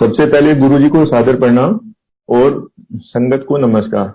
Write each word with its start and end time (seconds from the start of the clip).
सबसे 0.00 0.24
पहले 0.26 0.54
गुरु 0.54 0.78
जी 0.78 0.88
को 0.88 1.04
सादर 1.06 1.36
प्रणाम 1.36 1.78
और 2.28 2.58
संगत 3.04 3.44
को 3.48 3.56
नमस्कार। 3.58 4.08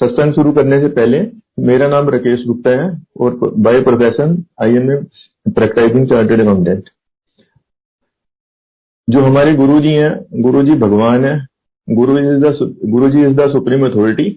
सत्संग 0.00 0.32
शुरू 0.34 0.50
करने 0.52 0.80
से 0.80 0.88
पहले 0.88 1.20
मेरा 1.60 1.88
नाम 1.88 2.08
राकेश 2.10 2.44
गुप्ता 2.46 2.70
है 2.70 2.88
और 3.20 3.38
by 3.58 3.80
profession 3.80 4.36
I 4.62 4.74
am 4.76 4.90
a 4.92 4.96
practising 5.46 6.06
chartered 6.08 6.40
accountant 6.40 6.90
जो 9.08 9.22
हमारे 9.22 9.54
गुरु 9.54 9.80
जी 9.80 9.92
हैं 9.94 10.42
गुरु 10.42 10.62
जी 10.62 10.74
भगवान 10.84 11.24
है 11.24 11.34
गुरु 11.88 12.18
ji 12.18 12.28
is 12.28 12.44
the 12.44 12.74
guru 12.90 13.10
ji 13.10 13.22
is 13.22 13.34
the 13.36 13.48
supreme 13.52 13.88
authority 13.88 14.28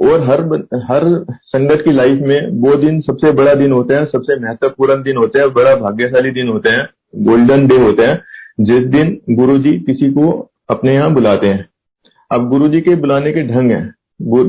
और 0.00 0.28
हर 0.30 0.40
हर 0.86 1.08
संगत 1.44 1.82
की 1.84 1.92
लाइफ 1.92 2.26
में 2.28 2.60
वो 2.60 2.74
दिन 2.78 3.00
सबसे 3.02 3.32
बड़ा 3.32 3.54
दिन 3.54 3.72
होता 3.72 3.98
है, 3.98 4.04
सबसे 4.06 4.40
महत्वपूर्ण 4.40 5.02
दिन 5.02 5.16
होता 5.16 5.40
है, 5.40 5.48
बड़ा 5.50 5.74
भाग्यशाली 5.76 6.30
दिन 6.32 6.48
होता 6.48 6.72
है, 6.72 6.88
गोल्डन 7.24 7.66
डे 7.66 7.76
होता 7.76 8.10
है। 8.10 8.18
जिस 8.60 8.84
दिन 8.86 9.18
गुरु 9.30 9.58
जी 9.58 9.72
किसी 9.80 10.10
को 10.10 10.30
अपने 10.70 10.94
यहाँ 10.94 11.12
बुलाते 11.14 11.46
हैं। 11.46 11.68
अब 12.30 12.48
गुरु 12.48 12.68
जी 12.68 12.80
के 12.80 12.94
बुलाने 12.96 13.32
के 13.32 13.42
ढंग 13.42 13.70
है। 13.70 13.82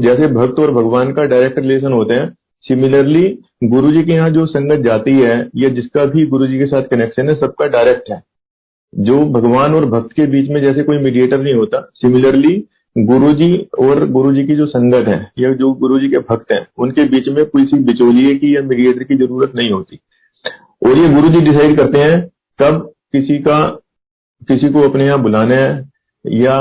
जैसे 0.02 0.28
भक्त 0.28 0.60
और 0.60 0.72
भगवान 0.72 1.12
का 1.14 1.24
डायरेक्ट 1.26 1.60
रिलेशन 1.60 1.94
होते 1.94 2.14
हैं 2.14 2.30
सिमिलरली 2.66 3.28
गुरु 3.64 3.92
जी 3.92 4.04
के 4.04 4.12
यहाँ 4.12 4.30
जो 4.30 4.46
संगत 4.46 4.84
जाती 4.84 5.12
है, 5.12 5.38
या 5.56 5.70
जिसका 5.70 6.06
भी 6.06 6.26
गुरु 6.26 6.48
जी 6.48 6.58
के 6.60 6.66
साथ 6.66 6.84
कनेक्शन 6.84 7.30
है, 7.30 7.36
सबका 7.36 7.68
डायरेक्ट 7.68 8.12
है। 8.12 8.22
जो 8.94 9.20
भगवान 9.26 9.76
और 9.76 9.86
भक्त 9.86 10.12
के 10.14 10.26
बीच 10.26 10.50
में 10.50 10.62
जैसे 10.62 10.84
कोई 10.84 10.98
मीडिएटर 10.98 11.42
नहीं 11.42 11.54
होता 11.54 11.80
सिमिलरली 11.96 12.64
गुरु 12.96 13.34
जी 13.34 13.56
और 13.80 14.06
गुरु 14.10 14.34
जी 14.34 14.44
की 14.44 14.56
जो 14.56 14.66
संगत 14.66 15.08
है, 15.08 15.32
या 15.40 15.54
जो 15.54 15.72
गुरु 15.74 16.00
जी 16.00 16.10
के 16.10 16.20
भक्त 16.20 16.52
हैं, 16.52 16.66
उनके 16.78 17.04
बीच 17.04 17.28
में 17.28 17.46
किसी 17.46 17.78
बिचौलिए 17.84 18.36
की 18.36 18.56
या 18.56 18.62
मीडिएटर 18.62 19.04
की 19.04 19.16
ज़रूरत 19.16 19.52
नहीं 19.56 19.72
होती। 19.72 20.00
और 20.82 20.98
ये 20.98 21.10
गुरु 21.10 21.30
जी 21.30 21.42
डिसाइड 21.42 21.78
करते 21.78 22.00
हैं 22.00 22.22
कब 22.60 22.92
किसी 23.14 23.38
का 23.40 23.60
किसी 24.42 24.70
को 24.70 24.82
अपने 24.90 25.06
यहाँ 25.06 25.22
बुलाना 25.22 25.56
है 25.56 25.90
या 26.26 26.60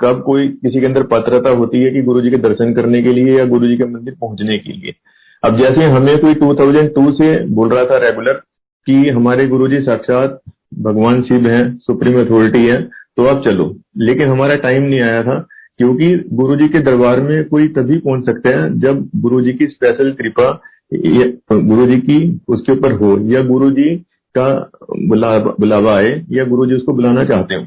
कब 0.00 0.22
कोई 0.26 0.48
किसी 0.48 0.80
के 0.80 0.86
अंदर 0.86 1.02
पात्रता 1.06 1.50
होती 1.50 1.82
है 1.82 1.90
कि 1.90 2.02
गुरु 2.02 2.20
जी 2.20 2.30
के 2.30 2.36
दर्शन 2.38 2.72
करने 2.74 3.02
के 3.02 3.12
लिए 3.12 3.38
या 3.38 3.44
गुरु 3.46 3.68
जी 3.68 3.76
के 3.76 3.84
मंदिर 3.84 4.14
पहुँचने 4.20 4.58
के 4.58 4.72
लिए। 4.72 4.94
अब 5.42 5.58
जैसे 5.58 5.84
हमें 5.86 6.18
कोई 6.18 6.34
2002 6.36 7.10
से 7.12 7.28
बोल 7.46 7.68
रहा 7.68 7.84
था 7.84 7.98
रेगुलर 7.98 8.40
कि 8.86 9.08
हमारे 9.08 9.46
गुरु 9.48 9.68
जी 9.68 9.80
साक्षात 9.80 10.40
भगवान 10.78 11.22
शिव 11.22 11.46
हैं, 11.48 11.78
सुप्रीम 11.78 12.20
अथॉरिटी 12.20 12.66
है 12.66 12.80
तो 12.82 13.24
आप 13.26 13.42
चलो। 13.44 13.74
लेकिन 13.98 14.28
हमारा 14.28 14.54
टाइम 14.56 14.82
नहीं 14.82 15.00
आया 15.00 15.22
था, 15.22 15.38
क्योंकि 15.78 16.14
गुरु 16.32 16.56
जी 16.56 16.68
के 16.68 16.78
दरबार 16.80 17.20
में 17.20 17.44
कोई 17.44 17.68
तभी 17.70 17.98
पहुँच 17.98 18.24
सकता 18.26 18.50
है 18.50 18.78
जब 18.80 19.08
गुरु 19.16 19.40
जी 19.40 19.52
की 19.52 19.66
स्पेशल 19.66 20.12
कृपा 20.12 20.50
गुरु 20.92 21.86
जी 21.86 21.96
की 22.00 22.18
उसके 22.48 22.72
ऊपर 22.72 22.92
हो 22.92 23.16
या 23.30 23.42
गुरु 23.44 23.70
जी 23.70 23.94
का 24.38 24.70
बुला, 25.08 25.38
बुलावा 25.38 25.94
आए 25.94 26.24
या 26.30 26.44
गुरु 26.44 26.66
जी 26.66 26.74
उसको 26.74 26.92
बुलाना 26.92 27.24
चाहते 27.24 27.54
हो। 27.54 27.62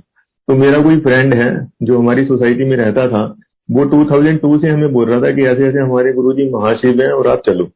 तो 0.48 0.56
मेरा 0.56 0.82
कोई 0.82 1.00
फ्रेंड 1.00 1.34
है 1.34 1.72
जो 1.84 2.00
हमारी 2.00 2.26
सोसाइटी 2.26 2.66
में 2.66 2.78
रहता 2.78 3.08
था, 3.08 3.24
वो 3.72 3.86
2002 3.86 4.58
से 4.58 4.70
हमें 4.70 4.92
बोल 4.94 5.10
रहा 5.10 5.22
था 5.22 5.32
कि 5.32 5.46
ऐसे 5.46 5.68
ऐसे 5.68 5.80
हमारे 5.80 6.14
गुरु 6.14 6.34
जी 6.34 6.50
महाशिव 6.50 7.02
हैं 7.02 7.12
और 7.12 7.28
आप 7.28 7.42
चलो। 7.46 7.70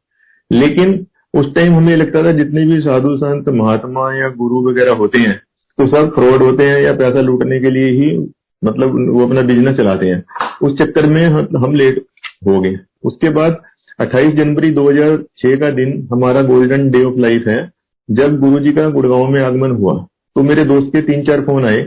लेकिन 0.52 1.06
उस 1.34 1.54
टाइम 1.56 1.74
हमें 1.74 1.96
लगता 1.98 2.24
था 2.24 2.32
जितने 2.32 2.66
भी 2.66 2.80
साधु 2.82 3.16
संत, 3.18 3.50
महात्मा 3.50 4.14
या 4.14 4.30
गुरु 4.30 4.70
वगैरह 4.70 4.94
होते 4.94 5.20
हैं 5.20 5.42
तो 5.78 5.88
सब 5.88 6.14
फ्रॉड 6.16 6.44
होते 6.44 6.64
हैं 6.64 6.82
या 6.82 6.94
पैसा 6.94 7.22
लूटने 7.22 7.60
के 7.60 7.70
लिए 7.70 7.88
ही 7.92 8.18
मतलब 8.64 9.10
वो 9.12 9.26
अपना 9.26 9.42
बिज़नेस 9.42 9.78
चलाते 9.78 10.06
हैं। 10.06 10.24
उस 10.62 10.78
चक्कर 10.78 11.06
में 11.06 11.28
हम 11.28 11.76
लेट 11.76 12.04
हो 12.48 12.60
गए। 12.62 12.76
उसके 13.04 13.30
बाद 13.30 13.58
28 14.00 14.34
जनवरी 14.34 14.72
2006 14.72 15.56
का 15.56 15.70
दिन 15.72 16.08
हमारा 16.12 16.42
गोल्डन 16.42 16.90
डे 16.92 17.04
ऑफ़ 17.04 17.16
लाइफ 17.18 17.48
है। 17.48 17.72
जब 18.10 18.40
गुरुजी 18.40 18.72
का 18.72 18.90
गुड़गांव 18.90 19.28
में 19.28 19.42
आगमन 19.42 19.72
हुआ 19.72 19.96
तो 20.36 20.44
मेरे 20.44 20.66
दोस्त 20.66 20.88
के 20.88 21.02
तीन 21.02 21.24
चार 21.24 21.42
फ़ोन 21.42 21.66
आए 21.66 21.82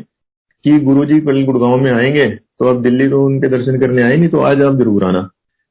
कि 0.64 0.78
गुरुजी 0.80 1.20
कल 1.20 1.44
गुड़गांव 1.44 1.76
में 1.80 1.90
आएँगे 1.92 2.28
तो 2.30 2.68
आप 2.68 2.76
दिल्ली 2.82 3.08
तो 3.08 3.24
उनके 3.26 3.48
दर्शन 3.48 3.78
करने 3.80 4.02
आए 4.02 4.16
नहीं 4.16 4.28
तो 4.28 4.40
आज 4.40 4.62
आप 4.62 4.74
ज़रूर 4.76 5.04
आना। 5.04 5.22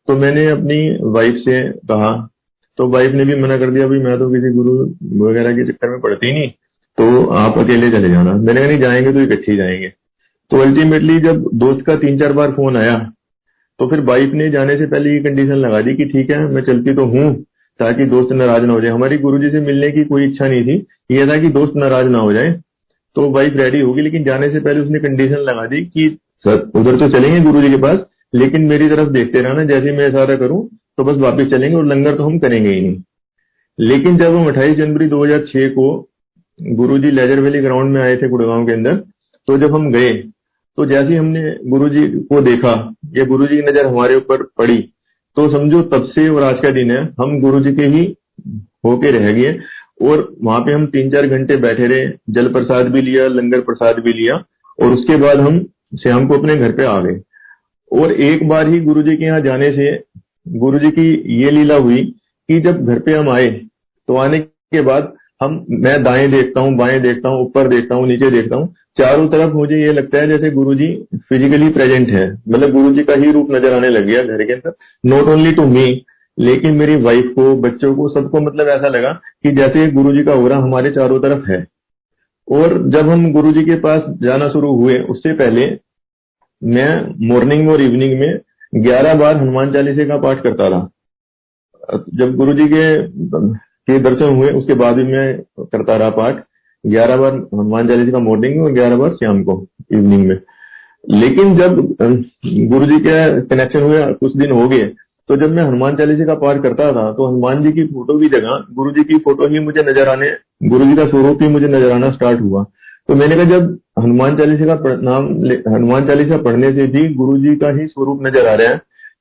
तो 0.08 0.16
मैंने 0.18 0.46
अपनी 0.50 0.78
वाइफ 1.14 1.36
से 1.38 1.62
कहा 1.90 2.12
तो 2.78 2.88
वाइफ 2.90 3.14
ने 3.14 3.26
भी 3.26 3.36
मना 3.36 3.58
कर 3.58 3.72
दिया 3.72 3.88
भाई 3.88 4.00
मैं 4.00 4.18
तो 4.20 4.30
किसी 4.32 4.54
गुरु 4.54 4.74
वगैरह 5.26 5.56
के 5.56 5.66
चक्कर 5.66 5.90
में 5.90 6.00
पड़ती 6.02 6.32
नहीं 6.34 6.50
तो 6.98 7.26
आप 7.36 7.58
अकेले 7.58 7.90
चले 7.92 8.10
जाना। 8.10 8.34
मैंने 8.34 8.60
कहा, 8.60 8.68
नहीं, 8.68 8.80
जाएँगे 8.80 9.14
तो 9.14 9.22
इकट्ठे 9.22 9.52
ही 9.52 9.58
जाएँगे। 9.58 9.92
तो 10.52 10.62
अल्टीमेटली 10.62 11.20
जब 11.20 11.44
दोस्त 11.56 11.86
का 11.86 11.96
तीन 11.96 12.20
चार 12.20 12.34
बार 12.34 12.52
फ़ोन 12.52 12.78
आया 12.78 12.98
तो 13.80 13.88
फिर 13.88 14.02
वाइफ 14.06 14.34
ने 14.34 14.50
जाने 14.50 14.78
से 14.78 14.86
पहले 14.88 15.14
ये 15.14 15.20
कंडीशन 15.20 15.56
लगा 15.56 15.82
दी 15.82 15.96
कि 15.96 16.06
ठीक 16.06 16.30
है, 16.32 16.40
मैं 16.46 16.62
चलती 16.64 16.94
तो 16.94 17.06
हूँ 17.06 17.30
ताकि 17.80 18.06
दोस्त 18.06 18.32
नाराज़ 18.34 18.64
ना 18.64 18.74
हो 18.74 18.82
जाए। 18.82 18.92
हमारी 18.92 19.18
गुरुजी 19.18 19.50
से 19.50 19.60
मिलने 19.62 19.92
की 19.92 20.04
कोई 20.04 20.26
इच्छा 20.26 20.48
नहीं 20.48 20.64
थी। 20.64 20.86
यह 21.12 21.28
था 21.28 21.38
कि 21.38 21.50
दोस्त 21.50 21.74
नाराज़ 21.76 22.08
ना 22.08 22.20
हो 22.20 22.34
जाए। 22.34 22.52
तो 23.16 23.30
वाइफ 23.32 23.54
रेडी 23.56 23.80
होगी, 23.80 24.02
लेकिन 24.02 24.24
जाने 24.24 24.50
से 24.50 24.60
पहले 24.60 24.80
उसने 24.80 25.00
कंडीशन 25.00 25.38
लगा 25.42 25.66
दी 25.66 25.84
कि, 25.86 26.10
सर, 26.40 26.70
उधर 26.76 26.98
तो 26.98 27.10
चलेंगे 27.10 27.40
गुरु 27.42 27.62
के 27.62 27.78
पास, 27.78 28.00
लेकिन 28.34 28.62
मेरी 28.62 28.90
तरफ़ 28.90 29.10
देखते 29.10 29.42
रहना, 29.42 29.64
जैसे 29.64 29.92
मैं 29.92 30.08
इशारा 30.10 30.36
करूँ 30.38 30.68
तो 30.98 31.04
बस 31.04 31.18
वापस 31.18 31.50
चलेंगे 31.52 31.76
और 31.78 31.86
लंगर 31.86 32.16
तो 32.16 32.24
हम 32.24 32.38
करेंगे 32.40 32.70
ही 32.70 32.82
नहीं। 32.82 33.02
लेकिन 33.80 34.18
जब 34.18 34.36
हम 34.36 34.48
अट्ठाईस 34.48 34.78
जनवरी 34.78 35.08
2006 35.08 35.68
को 35.70 35.88
गुरु 36.60 36.98
जी 36.98 37.12
लेजर 37.12 37.40
वैली 37.40 37.60
ग्राउंड 37.60 37.94
में 37.94 38.02
आए 38.02 38.16
थे 38.18 38.28
गुड़गांव 38.30 38.66
के 38.66 38.74
अंदर 38.74 38.96
तो 39.48 39.58
जब 39.58 39.76
हम 39.76 39.92
गए 39.92 40.14
तो 40.78 40.86
जैसे 40.86 41.16
हमने 41.16 41.42
गुरु 41.68 41.90
जी 41.90 42.06
को 42.24 42.42
देखा, 42.42 42.72
या 43.16 43.26
गुरु 43.26 43.48
जी 43.48 43.56
की 43.56 43.62
नज़र 43.62 43.86
हमारे 43.86 44.16
ऊपर 44.16 44.44
पड़ी 44.58 44.78
तो 45.38 45.48
समझो 45.50 45.82
तब 45.90 46.06
से 46.06 46.28
और 46.30 46.44
आज 46.44 46.60
का 46.60 46.70
दिन 46.72 46.92
है। 46.92 47.02
हम 47.20 47.40
गुरु 47.42 47.60
जी 47.60 47.74
के 47.76 47.86
ही 47.88 48.04
होके 48.86 49.10
रह 49.12 49.32
गए 49.34 49.52
और 50.02 50.28
वहाँ 50.44 50.60
पे 50.62 50.74
हम 50.74 50.86
तीन 50.88 51.12
चार 51.12 51.28
घंटे 51.28 51.58
बैठे 51.58 51.88
रहे, 51.88 52.08
जल 52.30 52.48
प्रसाद 52.54 52.88
भी 52.92 53.02
लिया, 53.02 53.28
लंगर 53.28 53.60
प्रसाद 53.62 54.00
भी 54.00 54.14
लिया 54.14 54.36
और 54.80 54.94
उसके 54.94 55.16
बाद 55.18 55.40
हम 55.40 55.60
श्याम 56.02 56.28
को 56.28 56.38
अपने 56.38 56.56
घर 56.58 56.72
पे 56.72 56.86
आ 56.86 57.00
गए। 57.02 57.20
और 57.92 58.12
एक 58.12 58.48
बार 58.48 58.68
ही 58.68 58.80
गुरु 58.80 59.04
जी 59.04 59.16
के 59.18 59.26
यहाँ 59.26 59.42
जाने 59.42 59.72
से 59.72 59.92
गुरु 60.58 60.80
जी 60.80 60.92
की 60.92 61.08
ये 61.36 61.52
लीला 61.52 61.76
हुई 61.78 62.04
कि 62.50 62.60
जब 62.62 62.86
घर 62.86 63.00
पे 63.00 63.14
हम 63.14 63.30
आए 63.30 63.50
तो 64.08 64.16
आने 64.16 64.40
के 64.40 64.82
बाद 64.82 65.14
हम, 65.42 65.66
मैं 65.70 66.04
दाएँ 66.04 66.28
देखता 66.28 66.62
हूँ, 66.62 66.76
बाएँ 66.76 67.00
देखता 67.00 67.30
हूँ, 67.30 67.42
ऊपर 67.42 67.68
देखता 67.68 67.96
हूँ, 67.96 68.08
नीचे 68.08 68.30
देखता 68.32 68.56
हूँ। 68.56 68.74
चारों 68.98 69.28
तरफ़ 69.28 69.54
मुझे 69.54 69.82
ये 69.82 69.94
लगता 69.94 70.18
है 70.18 70.28
जैसे 70.28 70.50
गुरुजी 70.52 70.88
फिजिकली 71.30 71.70
प्रेजेंट 71.70 72.10
है। 72.10 72.32
मतलब 72.50 72.72
गुरुजी 72.72 73.04
का 73.04 73.14
ही 73.14 73.32
रूप 73.32 73.52
नज़र 73.52 73.74
आने 73.74 73.90
लग 73.90 74.06
गया 74.06 74.24
घर 74.24 74.44
के 74.44 74.54
अंदर। 74.54 74.74
नॉट 75.06 75.28
ओनली 75.28 75.52
टू 75.52 75.66
मी 75.68 76.06
लेकिन 76.38 76.76
मेरी 76.76 76.96
वाइफ 76.96 77.32
को, 77.36 77.56
बच्चों 77.56 77.96
को, 77.96 78.10
सबको 78.10 78.40
मतलब 78.40 78.68
ऐसा 78.68 78.88
लगा 78.88 79.12
कि 79.44 79.52
जैसे 79.52 79.92
गुरु 79.92 80.14
जी 80.14 80.24
का 80.24 80.34
ओरा 80.34 80.58
हमारे 80.58 80.92
चारों 80.92 81.20
तरफ़ 81.20 81.52
है। 81.52 81.66
और 82.48 82.78
जब 82.90 83.10
हम 83.10 83.32
गुरु 83.34 83.52
जी 83.52 83.64
के 83.64 83.76
पास 83.76 84.04
जाना 84.22 84.50
शुरू 84.50 84.76
हुए, 84.76 85.00
उससे 85.00 85.34
पहले 85.34 85.66
मैं 86.62 87.28
मॉर्निंग 87.28 87.70
और 87.70 87.82
इवनिंग 87.82 88.20
में 88.20 88.40
ग्यारह 88.76 89.14
बार 89.14 89.38
हनुमान 89.38 89.74
चालीसे 89.74 90.06
का 90.06 90.18
पाठ 90.18 90.44
करता 90.44 90.68
रहा। 90.68 90.90
जब 92.14 92.36
गुरु 92.36 92.54
जी 92.54 92.68
के 92.68 92.86
के 93.88 94.00
दर्शन 94.02 94.36
हुए, 94.36 94.50
उसके 94.52 94.74
बाद 94.76 94.96
भी 94.96 95.04
मैं 95.06 95.38
करता 95.62 95.96
रहा 95.96 96.10
पाठ। 96.12 96.44
ग्यारह 96.84 97.18
बार 97.18 97.34
हनुमान 97.34 97.88
चालीसा 97.88 98.12
का 98.12 98.20
मॉर्निंग 98.22 98.56
में 98.56 98.64
और 98.64 98.72
ग्यारह 98.74 98.98
बार 98.98 99.12
शाम 99.16 99.44
को 99.44 99.66
इवनिंग 99.94 100.28
में। 100.28 100.40
लेकिन 101.12 101.56
जब 101.58 101.76
गुरु 102.70 102.86
जी 102.86 102.98
के 103.00 103.42
कनेक्शन 103.44 103.82
हुए, 103.82 104.06
कुछ 104.14 104.38
दिन 104.38 104.52
हो 104.52 104.68
गए 104.70 104.86
तो 105.30 105.36
जब 105.38 105.52
मैं 105.52 105.64
हनुमान 105.64 105.96
चालीसा 105.96 106.26
का 106.26 106.34
पाठ 106.38 106.62
करता 106.64 106.92
था 106.94 107.12
तो 107.14 107.28
हनुमान 107.28 107.64
जी 107.64 107.72
की 107.72 107.84
फ़ोटो 107.86 108.18
की 108.20 108.28
जगह 108.30 108.66
गुरु 108.76 108.92
जी 108.92 109.04
की 109.04 109.18
फ़ोटो 109.20 109.48
ही 109.48 109.60
मुझे 109.62 109.84
नज़र 109.84 110.10
आने 110.10 110.30
गुरु 110.66 110.86
जी 110.86 110.96
का 110.96 111.06
स्वरूप 111.08 111.42
ही 111.42 111.48
मुझे 111.50 111.68
नज़र 111.68 111.92
आना 111.92 112.12
स्टार्ट 112.12 112.42
हुआ। 112.42 112.64
तो 113.10 113.16
मैंने 113.16 113.36
कहा, 113.36 113.46
जब 113.46 113.78
हनुमान 114.00 114.38
चालीसा 114.38 114.76
का 114.76 114.96
नाम 115.02 115.28
हनुमान 115.68 116.08
चालीसा 116.08 116.38
पढ़ने 116.40 116.72
से 116.74 116.88
भी 116.88 117.14
गुरु 117.16 117.38
जी 117.38 117.56
का 117.56 117.70
ही 117.72 117.88
स्वरूप 117.88 118.24
नज़र 118.24 118.48
आ 118.48 118.54
रहा 118.54 118.70
है 118.70 118.78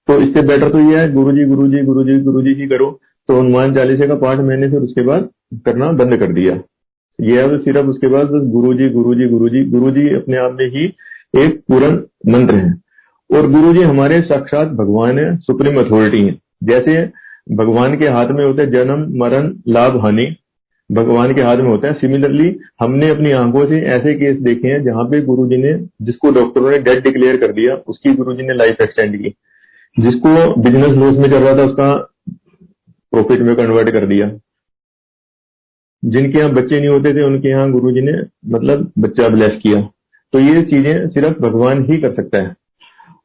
तो 0.09 0.21
इससे 0.23 0.43
बेटर 0.45 0.71
तो 0.71 0.81
यह 0.83 0.99
है 0.99 1.13
गुरु 1.13 1.33
जी 1.33 1.45
गुरु 1.47 1.67
जी 1.69 1.83
गुरु 1.85 2.05
जी 2.05 2.19
गुरु 2.23 2.43
जी 2.43 2.55
ही 2.55 2.67
करो। 2.69 2.89
तो 3.29 3.41
हनुमान 3.41 3.75
चालीसा 3.75 4.07
का 4.07 4.15
पाठ 4.15 4.39
मैंने 4.39 4.71
फिर 4.71 4.81
उसके 4.81 5.03
बाद 5.03 5.29
करना 5.55 5.93
बंद 5.93 6.17
कर 6.17 6.33
दिया। 6.33 6.61
ये 7.21 7.39
अब 7.39 7.61
सिर्फ़ 7.61 7.87
उसके 7.87 8.07
बाद 8.07 8.27
बस 8.27 8.43
गुरु 8.45 8.75
जी 8.75 8.89
गुरु 8.89 9.15
जी 9.15 9.27
गुरु 9.27 9.49
जी 9.49 9.65
गुरु 9.65 9.91
जी 9.91 10.15
अपने 10.15 10.37
आप 10.37 10.53
में 10.53 10.67
ही 10.67 10.87
एक 11.45 11.61
पूर्ण 11.69 11.97
मंत्र 12.33 12.55
है। 12.55 12.75
और 13.35 13.51
गुरु 13.51 13.73
जी 13.73 13.83
हमारे 13.83 14.21
साक्षात 14.21 14.69
भगवान 14.69 15.19
है 15.19 15.37
सुप्रीम 15.37 15.81
अथॉरिटी 15.81 16.27
है। 16.27 16.39
जैसे 16.65 17.11
भगवान 17.55 17.97
के 17.97 18.09
हाथ 18.09 18.27
में 18.27 18.45
होता 18.45 18.63
है 18.63 18.71
जन्म, 18.71 19.19
मरण, 19.19 19.53
लाभ, 19.69 20.01
हानि। 20.01 20.37
भगवान 20.93 21.35
के 21.35 21.43
हाथ 21.43 21.57
में 21.57 21.69
होता 21.69 21.89
है। 21.89 21.95
सिमिलरली 21.95 22.57
हमने 22.81 23.09
अपनी 23.09 23.31
आँखों 23.31 23.67
से 23.67 23.81
ऐसे 23.81 24.15
केस 24.15 24.41
देखे 24.41 24.69
हैं 24.69 24.85
जहाँ 24.85 25.05
पे 25.05 25.21
गुरु 25.21 25.47
जी 25.47 25.57
ने 25.57 25.75
जिसको 26.03 26.31
डॉक्टरों 26.31 26.71
ने 26.71 26.79
डेड 26.79 27.03
डिक्लेयर 27.03 27.37
कर 27.37 27.53
दिया, 27.53 27.75
उसकी 27.75 28.15
गुरु 28.15 28.33
जी 28.33 28.43
ने 28.43 28.55
लाइफ 28.55 28.77
एक्सटेंड 28.81 29.23
की। 29.23 29.29
जिसको 29.99 30.63
बिज़नेस 30.63 30.93
लॉस 30.93 31.17
में 31.17 31.31
चल 31.31 31.39
रहा 31.39 31.57
था, 31.57 31.63
उसका 31.63 32.13
प्रॉफिट 33.13 33.41
में 33.41 33.55
कन्वर्ट 33.57 33.91
कर 33.91 34.07
दिया। 34.07 34.31
जिनके 36.03 36.39
यहाँ 36.39 36.53
बच्चे 36.53 36.79
नहीं 36.79 36.89
होते 36.89 37.15
थे, 37.15 37.23
उनके 37.23 37.49
यहाँ 37.49 37.71
गुरु 37.73 37.91
जी 37.93 38.01
ने 38.03 38.13
मतलब 38.49 38.91
बच्चा 38.99 39.29
ब्लेस 39.29 39.59
किया। 39.63 39.81
तो 40.33 40.41
ये 40.41 40.63
चीज़ें 40.65 41.09
सिर्फ़ 41.11 41.39
भगवान 41.41 41.85
ही 41.85 41.97
कर 41.99 42.13
सकता 42.15 42.39
है। 42.39 42.55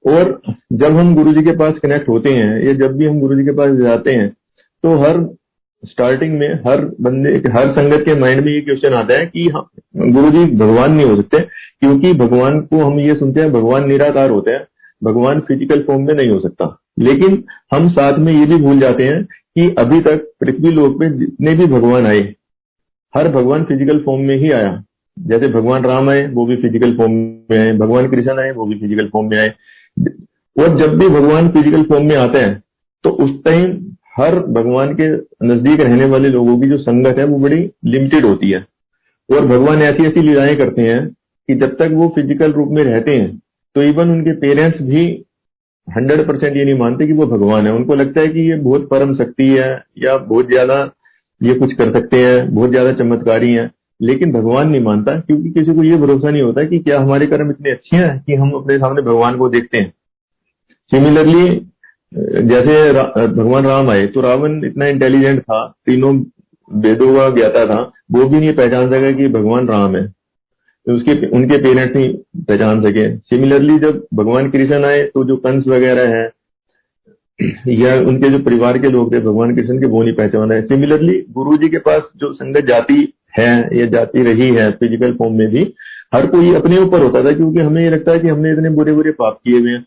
और 0.06 0.42
जब 0.74 0.96
हम 0.98 1.14
गुरु 1.16 1.34
जी 1.34 1.42
के 1.44 1.52
पास 1.58 1.80
कनेक्ट 1.80 2.08
होते 2.10 2.30
हैं, 2.30 2.62
या 2.62 2.74
जब 2.76 2.98
भी 2.98 3.06
हम 3.06 3.20
गुरु 3.20 3.36
जी 3.36 3.44
के 3.46 3.52
पास 3.52 3.76
जाते 3.78 4.12
हैं 4.12 4.30
तो 4.84 4.96
हर 4.98 5.20
स्टार्टिंग 5.84 6.38
में 6.40 6.48
हर 6.66 6.82
बंदे, 7.02 7.30
हर 7.50 7.72
संगत 7.72 8.04
के 8.06 8.16
माइंड 8.16 8.44
में 8.46 8.52
ये 8.54 8.62
क्वेश्चन 8.62 8.94
आता 8.94 9.14
है 9.14 9.26
कि 9.28 9.48
गुरु 9.98 10.32
जी 10.32 10.46
भगवान 10.56 10.92
नहीं 10.94 11.06
हो 11.06 11.16
सकते, 11.16 11.40
क्योंकि 11.40 12.14
भगवान 12.16 12.60
को 12.62 12.84
हम 12.84 13.00
ये 13.00 13.16
सुनते 13.16 13.42
हैं, 13.42 13.52
भगवान 13.54 13.88
निराकार 13.90 14.30
होते 14.30 14.52
हैं। 14.52 14.66
भगवान 15.02 15.40
फ़िज़िकल 15.40 15.82
फॉर्म 15.84 16.02
में 16.02 16.14
नहीं 16.14 16.30
हो 16.30 16.40
सकता। 16.40 16.78
लेकिन 17.00 17.44
हम 17.74 17.90
साथ 17.90 18.18
में 18.20 18.32
ये 18.34 18.46
भी 18.46 18.56
भूल 18.58 18.80
जाते 18.80 19.04
हैं 19.04 19.24
कि 19.24 19.74
अभी 19.80 20.02
तक 20.02 20.32
पृथ्वी 20.42 20.72
लोक 20.72 21.00
पे 21.00 21.10
जितने 21.18 21.56
भी 21.56 21.66
भगवान 21.68 22.06
आए, 22.06 22.22
हर 23.14 23.28
भगवान 23.30 23.64
फ़िज़िकल 23.64 24.00
फॉर्म 24.00 24.22
में 24.22 24.36
ही 24.38 24.52
आया। 24.52 24.82
जैसे 25.18 25.48
भगवान 25.50 25.84
राम 25.84 26.10
आए, 26.10 26.26
वो 26.28 26.46
भी 26.46 26.56
फ़िज़िकल 26.58 26.96
फॉर्म 26.98 27.12
में 27.12 27.58
आए। 27.60 27.74
भगवान 27.78 28.10
कृष्ण 28.10 28.40
आए, 28.40 28.52
वो 28.52 28.66
भी 28.66 28.80
फ़िज़िकल 28.80 29.08
फॉर्म 29.08 29.30
में 29.30 29.38
आए। 29.38 29.54
और 30.56 30.78
जब 30.78 30.98
भी 31.00 31.08
भगवान 31.10 31.50
फ़िज़िकल 31.50 31.84
फॉर्म 31.84 32.06
में 32.06 32.16
आते 32.18 32.38
हैं 32.38 32.62
तो 33.04 33.10
उस 33.20 33.32
टाइम 33.46 33.72
हर 34.18 34.36
भगवान 34.52 34.94
के 34.96 35.08
नज़दीक 35.46 35.80
रहने 35.80 36.06
वाले 36.06 36.30
लोगों 36.30 36.60
की 36.60 36.68
जो 36.70 36.78
संगत 36.80 37.18
है, 37.18 37.24
वो 37.26 37.38
बड़ी 37.40 37.70
लिमिटेड 37.86 38.26
होती 38.26 38.50
है। 38.52 38.66
और 39.30 39.46
भगवान 39.48 39.82
ऐसी 39.82 40.06
ऐसी 40.06 40.22
लीलाएँ 40.22 40.56
करते 40.56 40.82
हैं 40.82 41.08
कि 41.10 41.56
जब 41.56 41.76
तक 41.76 41.92
वो 41.94 42.08
फ़िज़िकल 42.16 42.52
रूप 42.52 42.70
में 42.72 42.84
रहते 42.84 43.12
हैं 43.12 43.41
तो 43.76 43.84
इवन 43.84 44.10
उनके 44.12 44.36
पेरेंट्स 44.38 44.82
भी 44.84 45.04
हंड्रेड 45.88 46.26
परसेंट 46.28 46.56
ये 46.58 46.64
नहीं 46.66 46.78
मानते 46.80 47.06
कि 47.08 47.14
वो 47.14 47.26
भगवान 47.28 47.68
है। 47.68 47.74
उनको 47.74 47.96
लगता 47.96 48.22
है 48.22 48.28
कि 48.28 48.50
ये 48.50 48.56
बहुत 48.60 48.88
परम 48.90 49.14
शक्ति 49.16 49.48
है 49.50 49.70
या 50.00 50.18
बहुत 50.18 50.48
ज़्यादा 50.48 50.80
ये 51.42 51.54
कुछ 51.56 51.74
कर 51.74 51.92
सकते 51.94 52.18
हैं 52.18 52.54
बहुत 52.56 52.70
ज़्यादा 52.70 52.92
चमत्कारी 52.94 53.52
है। 53.54 53.70
लेकिन 54.00 54.32
भगवान 54.32 54.70
नहीं 54.70 54.82
मानता 54.82 55.16
क्योंकि 55.20 55.50
किसी 55.52 55.74
को 55.76 55.84
ये 55.84 55.98
भरोसा 55.98 56.30
नहीं 56.30 56.42
होता 56.42 56.64
कि 56.64 56.80
क्या 56.80 57.00
हमारे 57.00 57.26
कर्म 57.28 57.50
इतने 57.50 57.72
अच्छे 57.72 57.98
हैं 57.98 58.20
कि 58.20 58.36
हम 58.36 58.52
अपने 58.56 58.78
सामने 58.78 59.02
भगवान 59.02 59.38
को 59.38 59.50
देखते 59.50 59.78
हैं। 59.78 59.94
सिमिलरली 60.92 61.50
जैसे 62.48 62.92
रा, 62.94 63.04
भगवान 63.18 63.66
राम 63.66 63.90
आए 63.90 64.08
तो 64.08 64.22
रावण 64.22 64.64
इतना 64.66 64.86
इंटेलिजेंट 64.88 65.42
था 65.42 65.66
तीनों 65.86 66.14
वेदों 66.72 67.14
का 67.16 67.30
ज्ञाता 67.36 67.66
था 67.66 67.82
वो 68.12 68.26
भी 68.26 68.40
नहीं 68.40 68.54
पहचान 68.54 68.90
सका 68.90 69.12
कि 69.12 69.28
भगवान 69.30 69.68
राम 69.68 69.96
है। 69.96 70.04
तो 70.88 70.94
उसके 70.94 71.28
उनके 71.28 71.58
पेरेंट्स 71.58 71.96
नहीं 71.96 72.14
पहचान 72.40 72.82
सके। 72.82 73.08
सिमिलरली 73.18 73.78
जब 73.80 74.06
भगवान 74.14 74.50
कृष्ण 74.52 74.84
आए 74.86 75.04
तो 75.06 75.24
जो 75.24 75.36
कंस 75.38 75.68
वगैरह 75.68 76.16
है, 76.16 76.30
या 77.70 77.94
उनके 78.02 78.30
जो 78.30 78.40
परिवार 78.40 78.78
के 78.78 78.90
लोग 78.90 79.14
थे, 79.14 79.20
भगवान 79.20 79.56
कृष्ण 79.56 79.80
के 79.80 79.86
वो 79.86 80.04
नहीं 80.04 80.14
पहचान 80.14 80.50
रहे। 80.52 80.62
सिमिलरली 80.62 81.14
गुरु 81.32 81.58
जी 81.58 81.70
के 81.70 81.78
पास 81.80 82.10
जो 82.18 82.34
संगत 82.34 82.66
जाति 82.66 83.14
है, 83.40 83.78
या 83.80 83.86
जाति 83.88 84.24
रही 84.24 84.50
है 84.56 84.72
फ़िज़िकल 84.72 85.14
फॉर्म 85.14 85.34
में 85.34 85.48
भी, 85.48 85.64
हर 86.14 86.26
कोई 86.28 86.54
अपने 86.56 86.78
ऊपर 86.78 87.02
होता 87.02 87.24
था, 87.24 87.32
क्योंकि 87.32 87.60
हमें 87.60 87.82
ये 87.84 87.90
लगता 87.90 88.12
है 88.12 88.20
कि 88.20 88.28
हमने 88.28 88.52
इतने 88.52 88.70
बुरे 88.70 88.94
बुरे 88.94 89.12
पाप 89.12 89.40
किए 89.46 89.60
हुए 89.60 89.72
हैं। 89.72 89.86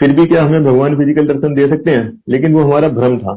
फिर 0.00 0.12
भी 0.12 0.26
क्या 0.26 0.42
हमें 0.44 0.64
भगवान 0.64 0.96
फ़िज़िकल 0.96 1.26
दर्शन 1.26 1.54
दे 1.54 1.68
सकते 1.68 1.90
हैं? 1.90 2.12
लेकिन 2.28 2.52
वो 2.52 2.62
हमारा 2.62 2.88
भ्रम 2.90 3.18
था। 3.18 3.34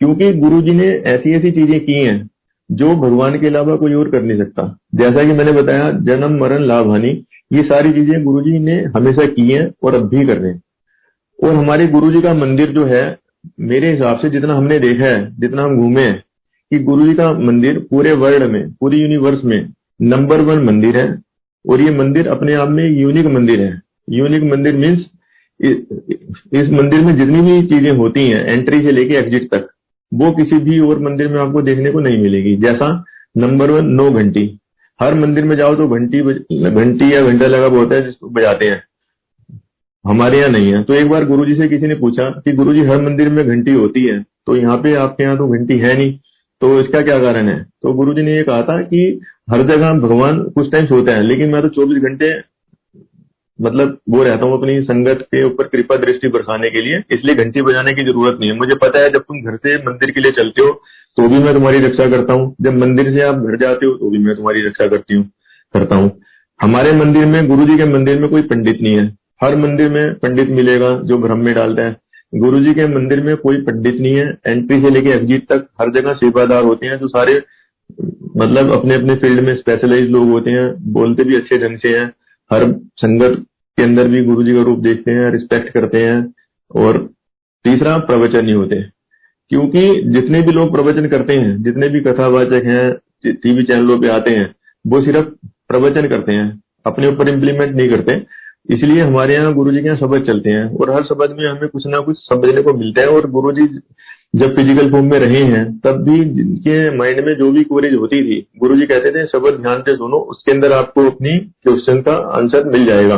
क्योंकि 0.00 0.32
गुरु 0.32 0.60
जी 0.62 0.72
ने 0.72 0.88
ऐसी 1.06 1.32
ऐसी 1.32 1.50
चीज़ें 1.50 1.80
की 1.80 1.92
हैं 1.94 2.18
जो 2.70 2.94
भगवान 2.96 3.38
के 3.38 3.46
अलावा 3.46 3.76
कोई 3.76 3.94
और 3.94 4.10
कर 4.10 4.22
नहीं 4.22 4.38
सकता। 4.38 4.62
जैसा 4.94 5.24
कि 5.24 5.32
मैंने 5.32 5.52
बताया, 5.52 5.90
जन्म, 5.90 6.38
मरण, 6.40 6.64
लाभ, 6.64 6.90
हानि, 6.90 7.10
ये 7.52 7.62
सारी 7.62 7.92
चीज़ें 7.92 8.24
गुरु 8.24 8.40
जी 8.40 8.58
ने 8.58 8.82
हमेशा 8.96 9.26
की 9.26 9.50
हैं 9.50 9.70
और 9.82 9.94
अब 9.94 10.08
भी 10.08 10.26
कर 10.26 10.36
रहे 10.36 10.52
हैं। 10.52 10.62
और 11.44 11.54
हमारे 11.54 11.86
गुरु 11.86 12.10
जी 12.12 12.20
का 12.20 12.34
मंदिर 12.34 12.70
जो 12.70 12.84
है, 12.84 13.18
मेरे 13.60 13.90
हिसाब 13.92 14.18
से 14.18 14.30
जितना 14.30 14.54
हमने 14.54 14.78
देखा 14.78 15.04
है, 15.04 15.40
जितना 15.40 15.62
हम 15.62 15.76
घूमे 15.76 16.12
कि 16.12 16.78
गुरु 16.78 17.06
जी 17.06 17.14
का 17.14 17.32
मंदिर 17.32 17.78
पूरे 17.90 18.12
वर्ल्ड 18.12 18.50
में, 18.52 18.70
पूरी 18.72 19.00
यूनिवर्स 19.00 19.44
में 19.44 19.68
नंबर 20.02 20.40
वन 20.40 20.64
मंदिर 20.64 20.96
है। 20.96 21.08
और 21.64 21.80
ये 21.80 21.90
मंदिर 21.90 22.28
अपने 22.28 22.54
आप 22.54 22.68
में 22.68 22.84
यूनिक 22.90 23.26
मंदिर 23.26 23.60
है। 23.60 23.80
यूनिक 24.10 24.42
मंदिर 24.42 24.76
मीन्स 24.76 25.04
इस 26.54 26.68
मंदिर 26.70 27.00
में 27.00 27.16
जितनी 27.16 27.40
भी 27.40 27.66
चीज़ें 27.66 27.90
होती 27.90 28.28
हैं 28.28 28.44
एंट्री 28.44 28.82
से 28.82 28.92
लेके 28.92 29.14
एग्जिट 29.14 29.44
तक 29.44 29.68
वो 30.14 30.30
किसी 30.32 30.58
भी 30.60 30.78
और 30.80 30.98
मंदिर 31.00 31.28
में 31.28 31.40
आपको 31.40 31.62
देखने 31.62 31.90
को 31.90 32.00
नहीं 32.00 32.22
मिलेगी। 32.22 32.54
जैसा 32.56 32.88
नंबर 33.36 33.70
वन, 33.70 33.86
नौ 33.86 34.10
घंटी। 34.12 34.46
हर 35.00 35.14
मंदिर 35.16 35.44
में 35.44 35.56
जाओ 35.56 35.74
तो 35.74 35.88
घंटी 35.88 36.20
घंटी 36.20 37.12
या 37.14 37.22
घंटा 37.22 37.46
लगा 37.46 37.66
हुआ 37.66 37.78
होता 37.78 37.94
है 37.94 38.02
जिसको 38.02 38.28
बजाते 38.30 38.64
हैं। 38.64 38.82
हमारे 40.04 40.38
यहाँ 40.38 40.50
नहीं 40.50 40.72
है। 40.72 40.82
तो 40.82 40.94
एक 40.94 41.08
बार 41.08 41.24
गुरुजी 41.26 41.54
से 41.54 41.68
किसी 41.68 41.86
ने 41.86 41.94
पूछा 41.96 42.28
कि 42.38 42.52
गुरुजी, 42.52 42.82
हर 42.82 43.00
मंदिर 43.02 43.28
में 43.30 43.46
घंटी 43.46 43.72
होती 43.72 44.04
है 44.04 44.22
तो 44.46 44.56
यहाँ 44.56 44.76
पे 44.78 44.94
आपके 44.96 45.22
यहाँ 45.22 45.36
तो 45.36 45.48
घंटी 45.48 45.78
है 45.78 45.96
नहीं 45.98 46.12
तो 46.62 46.80
इसका 46.80 47.00
क्या 47.02 47.18
कारण 47.20 47.48
है? 47.48 47.62
तो 47.82 47.92
गुरुजी 47.94 48.22
ने 48.22 48.36
ये 48.36 48.42
कहा 48.42 48.62
था 48.62 48.80
कि 48.82 49.20
हर 49.50 49.62
जगह 49.64 49.92
भगवान 50.00 50.42
कुछ 50.50 50.70
टाइम 50.72 50.86
सोते 50.86 51.12
हैं, 51.12 51.22
लेकिन 51.22 51.50
मैं 51.50 51.62
तो 51.62 51.68
24 51.70 51.98
घंटे 52.00 52.28
मतलब 53.58 53.98
वो 54.10 54.22
रहता 54.24 54.46
हूँ 54.46 54.58
अपनी 54.58 54.80
संगत 54.82 55.18
के 55.24 55.42
ऊपर 55.44 55.66
कृपा 55.66 55.96
दृष्टि 55.98 56.28
बरसाने 56.28 56.70
के 56.70 56.80
लिए, 56.82 57.02
इसलिए 57.12 57.34
घंटी 57.36 57.62
बजाने 57.62 57.94
की 57.94 58.04
ज़रूरत 58.04 58.38
नहीं 58.40 58.50
है। 58.50 58.56
मुझे 58.58 58.74
पता 58.76 58.98
है 58.98 59.10
जब 59.12 59.22
तुम 59.22 59.42
घर 59.42 59.56
से 59.58 59.76
मंदिर 59.84 60.10
के 60.10 60.20
लिए 60.20 60.32
चलते 60.34 60.62
हो 60.62 60.72
तो 61.16 61.28
भी 61.28 61.38
मैं 61.38 61.52
तुम्हारी 61.54 61.78
रक्षा 61.80 62.08
करता 62.10 62.32
हूँ। 62.32 62.54
जब 62.62 62.78
मंदिर 62.78 63.12
से 63.12 63.20
आप 63.22 63.34
घर 63.36 63.56
जाते 63.58 63.86
हो 63.86 63.92
तो 63.96 64.10
भी 64.10 64.18
मैं 64.18 64.34
तुम्हारी 64.36 64.66
रक्षा 64.66 64.86
करती 64.88 65.14
हूँ, 65.14 65.24
करता 65.74 65.96
हूँ। 65.96 66.10
हमारे 66.60 66.92
मंदिर 66.94 67.26
में 67.26 67.46
गुरु 67.48 67.66
जी 67.66 67.76
के 67.76 67.84
मंदिर 67.86 68.18
में 68.20 68.28
कोई 68.30 68.42
पंडित 68.44 68.80
नहीं 68.82 68.96
है। 68.96 69.06
हर 69.42 69.56
मंदिर 69.56 69.88
में 69.90 70.14
पंडित 70.16 70.48
मिलेगा 70.52 70.90
जो 71.02 71.18
भ्रम 71.18 71.38
में 71.40 71.54
डालता 71.54 71.82
है। 71.82 71.96
गुरु 72.32 72.60
जी 72.60 72.74
के 72.74 72.86
मंदिर 72.88 73.22
में 73.22 73.36
कोई 73.36 73.60
पंडित 73.62 74.00
नहीं 74.00 74.14
है। 74.14 74.26
एंट्री 74.46 74.80
से 74.82 74.90
लेके 74.90 75.10
एग्जिट 75.10 75.46
तक 75.48 75.66
हर 75.80 75.90
जगह 75.92 76.14
सेवादार 76.14 76.62
होते 76.64 76.86
हैं। 76.86 76.98
जो 76.98 77.08
सारे 77.08 77.42
मतलब 78.36 78.72
अपने 78.72 78.94
अपने 78.94 79.14
फ़ील्ड 79.16 79.40
में 79.40 79.54
स्पेशलाइज 79.56 80.10
लोग 80.10 80.28
होते 80.30 80.50
हैं। 80.50 80.68
बोलते 80.92 81.24
भी 81.24 81.36
अच्छे 81.36 81.58
ढंग 81.58 81.78
से 81.78 81.96
हैं। 81.98 82.06
हर 82.54 82.72
संगत 82.96 83.38
के 83.78 83.82
अंदर 83.82 84.08
भी 84.08 84.24
गुरु 84.24 84.42
जी 84.42 84.54
का 84.54 84.62
रूप 84.62 84.78
देखते 84.78 85.10
हैं 85.10 85.30
रिस्पेक्ट 85.30 85.68
करते 85.68 85.98
हैं 85.98 86.34
और 86.74 86.98
तीसरा 87.64 87.98
प्रवचन 87.98 88.44
नहीं 88.44 88.54
होते 88.54 88.74
हैं। 88.74 88.92
क्योंकि 89.50 90.02
जितने 90.04 90.42
भी 90.42 90.52
लोग 90.52 90.70
प्रवचन 90.72 91.08
करते 91.08 91.32
हैं, 91.32 91.62
जितने 91.62 91.88
भी 91.88 92.00
कथावाचक 92.00 92.62
हैं 92.64 92.94
टीवी 93.34 93.64
चैनलों 93.64 94.00
पे 94.00 94.08
आते 94.08 94.30
हैं, 94.30 94.54
वो 94.86 95.00
सिर्फ़ 95.00 95.28
प्रवचन 95.68 96.08
करते 96.08 96.32
हैं, 96.32 96.62
अपने 96.86 97.08
ऊपर 97.08 97.28
इम्प्लीमेंट 97.28 97.76
नहीं 97.76 97.88
करते। 97.88 98.26
इसलिए 98.70 99.02
हमारे 99.02 99.34
यहाँ 99.34 99.54
गुरु 99.54 99.72
जी 99.72 99.80
के 99.80 99.86
यहाँ 99.86 99.96
शब्द 99.96 100.24
चलते 100.26 100.50
हैं 100.50 100.64
और 100.76 100.90
हर 100.90 101.04
शब्द 101.04 101.36
में 101.38 101.48
हमें 101.48 101.68
कुछ 101.68 101.86
ना 101.86 101.98
कुछ 101.98 102.16
समझने 102.18 102.62
को 102.62 102.74
मिलता 102.74 103.00
है 103.00 103.08
और 103.08 103.30
गुरु 103.30 103.52
जी 103.52 103.66
जब 104.34 104.54
फ़िज़िकल 104.56 104.90
फॉर्म 104.90 105.10
में 105.10 105.18
रहे 105.18 105.42
हैं, 105.42 105.64
तब 105.78 106.02
भी 106.04 106.24
जिनके 106.24 106.96
माइंड 106.96 107.24
में 107.26 107.34
जो 107.34 107.50
भी 107.52 107.62
कोरेज 107.64 107.94
होती 107.94 108.22
थी 108.22 108.40
गुरु 108.60 108.76
जी 108.76 108.86
कहते 108.86 109.10
थे 109.10 109.26
शब्द 109.26 109.60
ध्यान 109.60 109.80
से 109.80 109.94
सुनो, 109.96 110.16
उसके 110.16 110.52
अंदर 110.52 110.72
आपको 110.72 111.04
अपनी 111.10 111.38
क्वेश्चन 111.38 112.00
का 112.00 112.16
आंसर 112.38 112.68
मिल 112.70 112.86
जाएगा. 112.86 113.16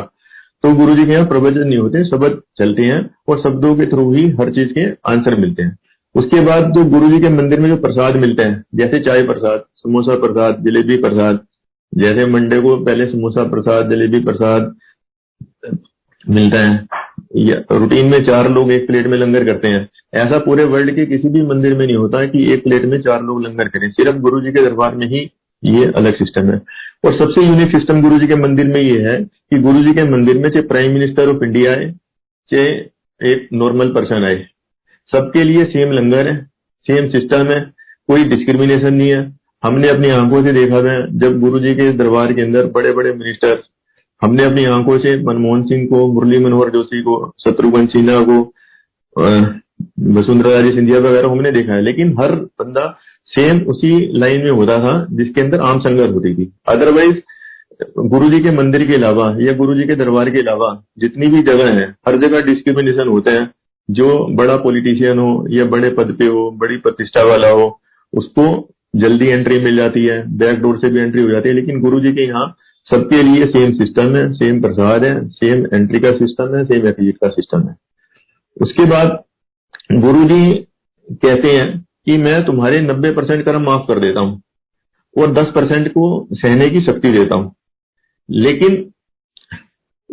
तो 0.65 0.73
गुरु 0.75 0.95
जी 0.97 1.05
के 1.07 1.13
यहाँ 1.13 1.27
प्रवचन 1.27 1.67
नहीं 1.69 1.79
होते 1.79 2.05
शब्द 2.05 2.41
चलते 2.59 2.83
हैं 2.83 3.01
और 3.29 3.41
शब्दों 3.41 3.75
के 3.77 3.87
थ्रू 3.87 4.13
ही 4.15 4.29
हर 4.31 4.51
चीज़ 4.51 4.73
के 4.73 4.85
आंसर 5.13 5.35
मिलते 5.35 5.63
हैं। 5.63 5.77
उसके 6.15 6.41
बाद 6.41 6.71
जो 6.73 6.85
गुरु 6.91 7.11
जी 7.11 7.21
के 7.21 7.29
मंदिर 7.29 7.61
में 7.61 7.69
जो 7.69 7.77
प्रसाद 7.77 8.17
मिलते 8.17 8.43
हैं, 8.43 8.63
जैसे 8.75 9.01
चाय 9.01 9.23
प्रसाद, 9.23 9.65
समोसा 9.77 10.17
प्रसाद, 10.17 10.63
जलेबी 10.65 10.97
प्रसाद, 10.97 11.41
जैसे 11.93 12.27
मंडे 12.27 12.61
को 12.61 12.77
पहले 12.85 13.07
समोसा 13.07 13.45
प्रसाद, 13.45 13.91
जलेबी 13.91 14.21
प्रसाद 14.21 14.75
मिलता 16.25 16.59
है। 16.59 17.06
रूटीन 17.73 18.07
में 18.07 18.25
चार 18.25 18.51
लोग 18.51 18.73
एक 18.73 18.87
प्लेट 18.87 19.07
में 19.07 19.19
लंगर 19.19 19.45
करते 19.45 19.69
हैं। 19.69 19.89
ऐसा 20.15 20.39
पूरे 20.39 20.65
वर्ल्ड 20.65 20.95
के 20.95 21.07
किसी 21.07 21.29
भी 21.29 21.43
मंदिर 21.43 21.75
में 21.75 21.87
नहीं 21.87 21.97
होता 21.97 22.27
कि 22.27 22.53
एक 22.53 22.65
प्लेट 22.65 22.85
में 22.85 23.01
चार 23.01 23.23
लोग 23.23 23.43
लंगर 23.43 23.69
करें। 23.69 23.91
सिर्फ़ 23.91 24.17
गुरु 24.17 24.41
जी 24.41 24.53
के 24.53 24.63
दरबार 24.63 24.95
में 24.95 25.07
ही 25.07 25.31
ये 25.65 25.93
अलग 25.97 26.15
सिस्टम 26.15 26.51
है। 26.51 26.63
और 27.05 27.17
सबसे 27.19 27.47
यूनिक 27.47 27.71
सिस्टम 27.71 28.03
गुरु 28.03 28.19
जी 28.19 28.27
के 28.27 28.35
मंदिर 28.35 28.67
में 28.67 28.81
ये 28.81 29.09
है 29.09 29.25
कि 29.25 29.59
गुरु 29.59 29.85
जी 29.85 29.93
के 29.93 30.03
मंदिर 30.03 30.39
में 30.39 30.51
चाहे 30.51 30.63
प्राइम 30.63 30.93
मिनिस्टर 30.93 31.29
ऑफ़ 31.29 31.45
इंडिया 31.45 31.73
आए, 31.73 31.95
चाहे 32.51 32.69
एक 33.33 33.49
नॉर्मल 33.53 33.89
पर्सन 33.89 34.25
आए। 34.25 34.47
सबके 35.13 35.45
लिए 35.45 35.65
सेम 35.65 35.93
लंगर 35.93 36.29
है 36.29 36.51
सेम 36.87 37.09
सिस्टम 37.09 37.47
है, 37.47 37.61
कोई 38.09 38.25
डिस्क्रिमिनेशन 38.25 38.95
नहीं 38.95 39.11
है। 39.11 39.33
हमने 39.65 39.89
अपनी 39.89 40.09
आँखों 40.09 40.43
से 40.43 40.53
देखा 40.53 40.83
था 40.83 41.07
जब 41.07 41.41
गुरु 41.41 41.61
जी 41.61 41.75
के 41.75 41.93
दरबार 41.93 42.33
के 42.33 42.43
अंदर 42.43 42.67
बड़े 42.67 42.93
बड़े 42.93 43.13
मिनिस्टर 43.13 43.63
हमने 44.23 44.45
अपनी 44.45 44.65
आँखों 44.65 44.99
से 44.99 45.23
मनमोहन 45.23 45.63
सिंह 45.63 45.87
को, 45.87 46.13
मुरली 46.13 46.39
मनोहर 46.39 46.71
जोशी 46.71 47.03
को, 47.03 47.35
शत्रुघ्न 47.45 47.87
सिन्हा 47.87 48.25
को 48.25 48.53
वसुंधरा 50.19 50.51
राजे 50.53 50.73
सिंधिया 50.73 50.99
वगैरह 50.99 51.29
हमने 51.29 51.53
देखा 51.53 51.73
है। 51.73 51.83
लेकिन 51.83 52.17
हर 52.21 52.33
बंदा 52.33 52.97
सेम 53.27 53.61
उसी 53.61 54.19
लाइन 54.19 54.45
में 54.45 54.51
होता 54.51 54.79
था, 54.79 55.07
जिसके 55.11 55.41
अंदर 55.41 55.61
आम 55.61 55.79
संगत 55.79 56.15
होती 56.15 56.35
थी। 56.35 56.53
अदरवाइज़ 56.69 57.17
गुरु 57.99 58.31
जी 58.31 58.41
के 58.41 58.51
मंदिर 58.51 58.87
के 58.87 58.95
अलावा 58.95 59.37
या 59.41 59.53
गुरु 59.53 59.75
जी 59.75 59.85
के 59.85 59.95
दरबार 59.97 60.31
के 60.31 60.39
अलावा 60.39 60.83
जितनी 60.99 61.27
भी 61.27 61.43
जगह 61.43 61.71
है, 61.71 61.95
हर 62.09 62.17
जगह 62.17 62.41
डिस्क्रिमिनेशन 62.41 63.09
होते 63.09 63.31
हैं। 63.31 63.51
जो 63.91 64.27
बड़ा 64.31 64.57
पॉलिटिशियन 64.57 65.19
हो 65.19 65.47
या 65.51 65.65
बड़े 65.65 65.91
पद 65.91 66.17
पे 66.19 66.27
हो, 66.27 66.51
बड़ी 66.51 66.77
प्रतिष्ठा 66.77 67.23
वाला 67.23 67.49
हो, 67.49 67.81
उसको 68.13 68.69
जल्दी 68.97 69.27
एंट्री 69.27 69.59
मिल 69.61 69.77
जाती 69.77 70.05
है 70.07 70.39
बैक 70.39 70.61
डोर 70.61 70.79
से 70.79 70.89
भी 70.89 71.01
एंट्री 71.01 71.23
हो 71.23 71.29
जाती 71.29 71.49
है। 71.49 71.55
लेकिन 71.55 71.81
गुरु 71.81 72.01
जी 72.01 72.13
के 72.13 72.23
यहाँ 72.23 72.57
सबके 72.91 73.23
लिए 73.23 73.47
सेम 73.47 73.73
सिस्टम 73.73 74.17
है 74.17 74.33
सेम 74.33 74.61
प्रसाद 74.61 75.05
है 75.05 75.29
सेम 75.29 75.67
एंट्री 75.75 76.01
का 76.01 76.13
सिस्टम 76.13 76.55
है 76.57 76.65
सेम 76.65 76.87
एग्जिट 76.87 77.17
का 77.17 77.29
सिस्टम 77.29 77.69
है। 77.69 77.77
उसके 78.63 78.85
बाद 78.85 79.25
गुरु 79.93 80.25
जी 80.25 80.55
कहते 81.09 81.49
हैं 81.49 81.87
कि 82.05 82.17
मैं 82.17 82.45
तुम्हारे 82.45 82.81
90 82.81 83.15
परसेंट 83.17 83.45
कर्म 83.45 83.63
माफ़ 83.63 83.83
कर 83.89 83.99
देता 83.99 84.21
हूँ 84.21 84.43
और 85.19 85.33
10 85.33 85.47
परसेंट 85.47 85.89
को 85.89 86.29
सहने 86.33 86.71
की 86.71 86.81
शक्ति 86.81 87.13
देता 87.13 87.35
हूँ। 87.35 87.55
लेकिन 88.31 88.93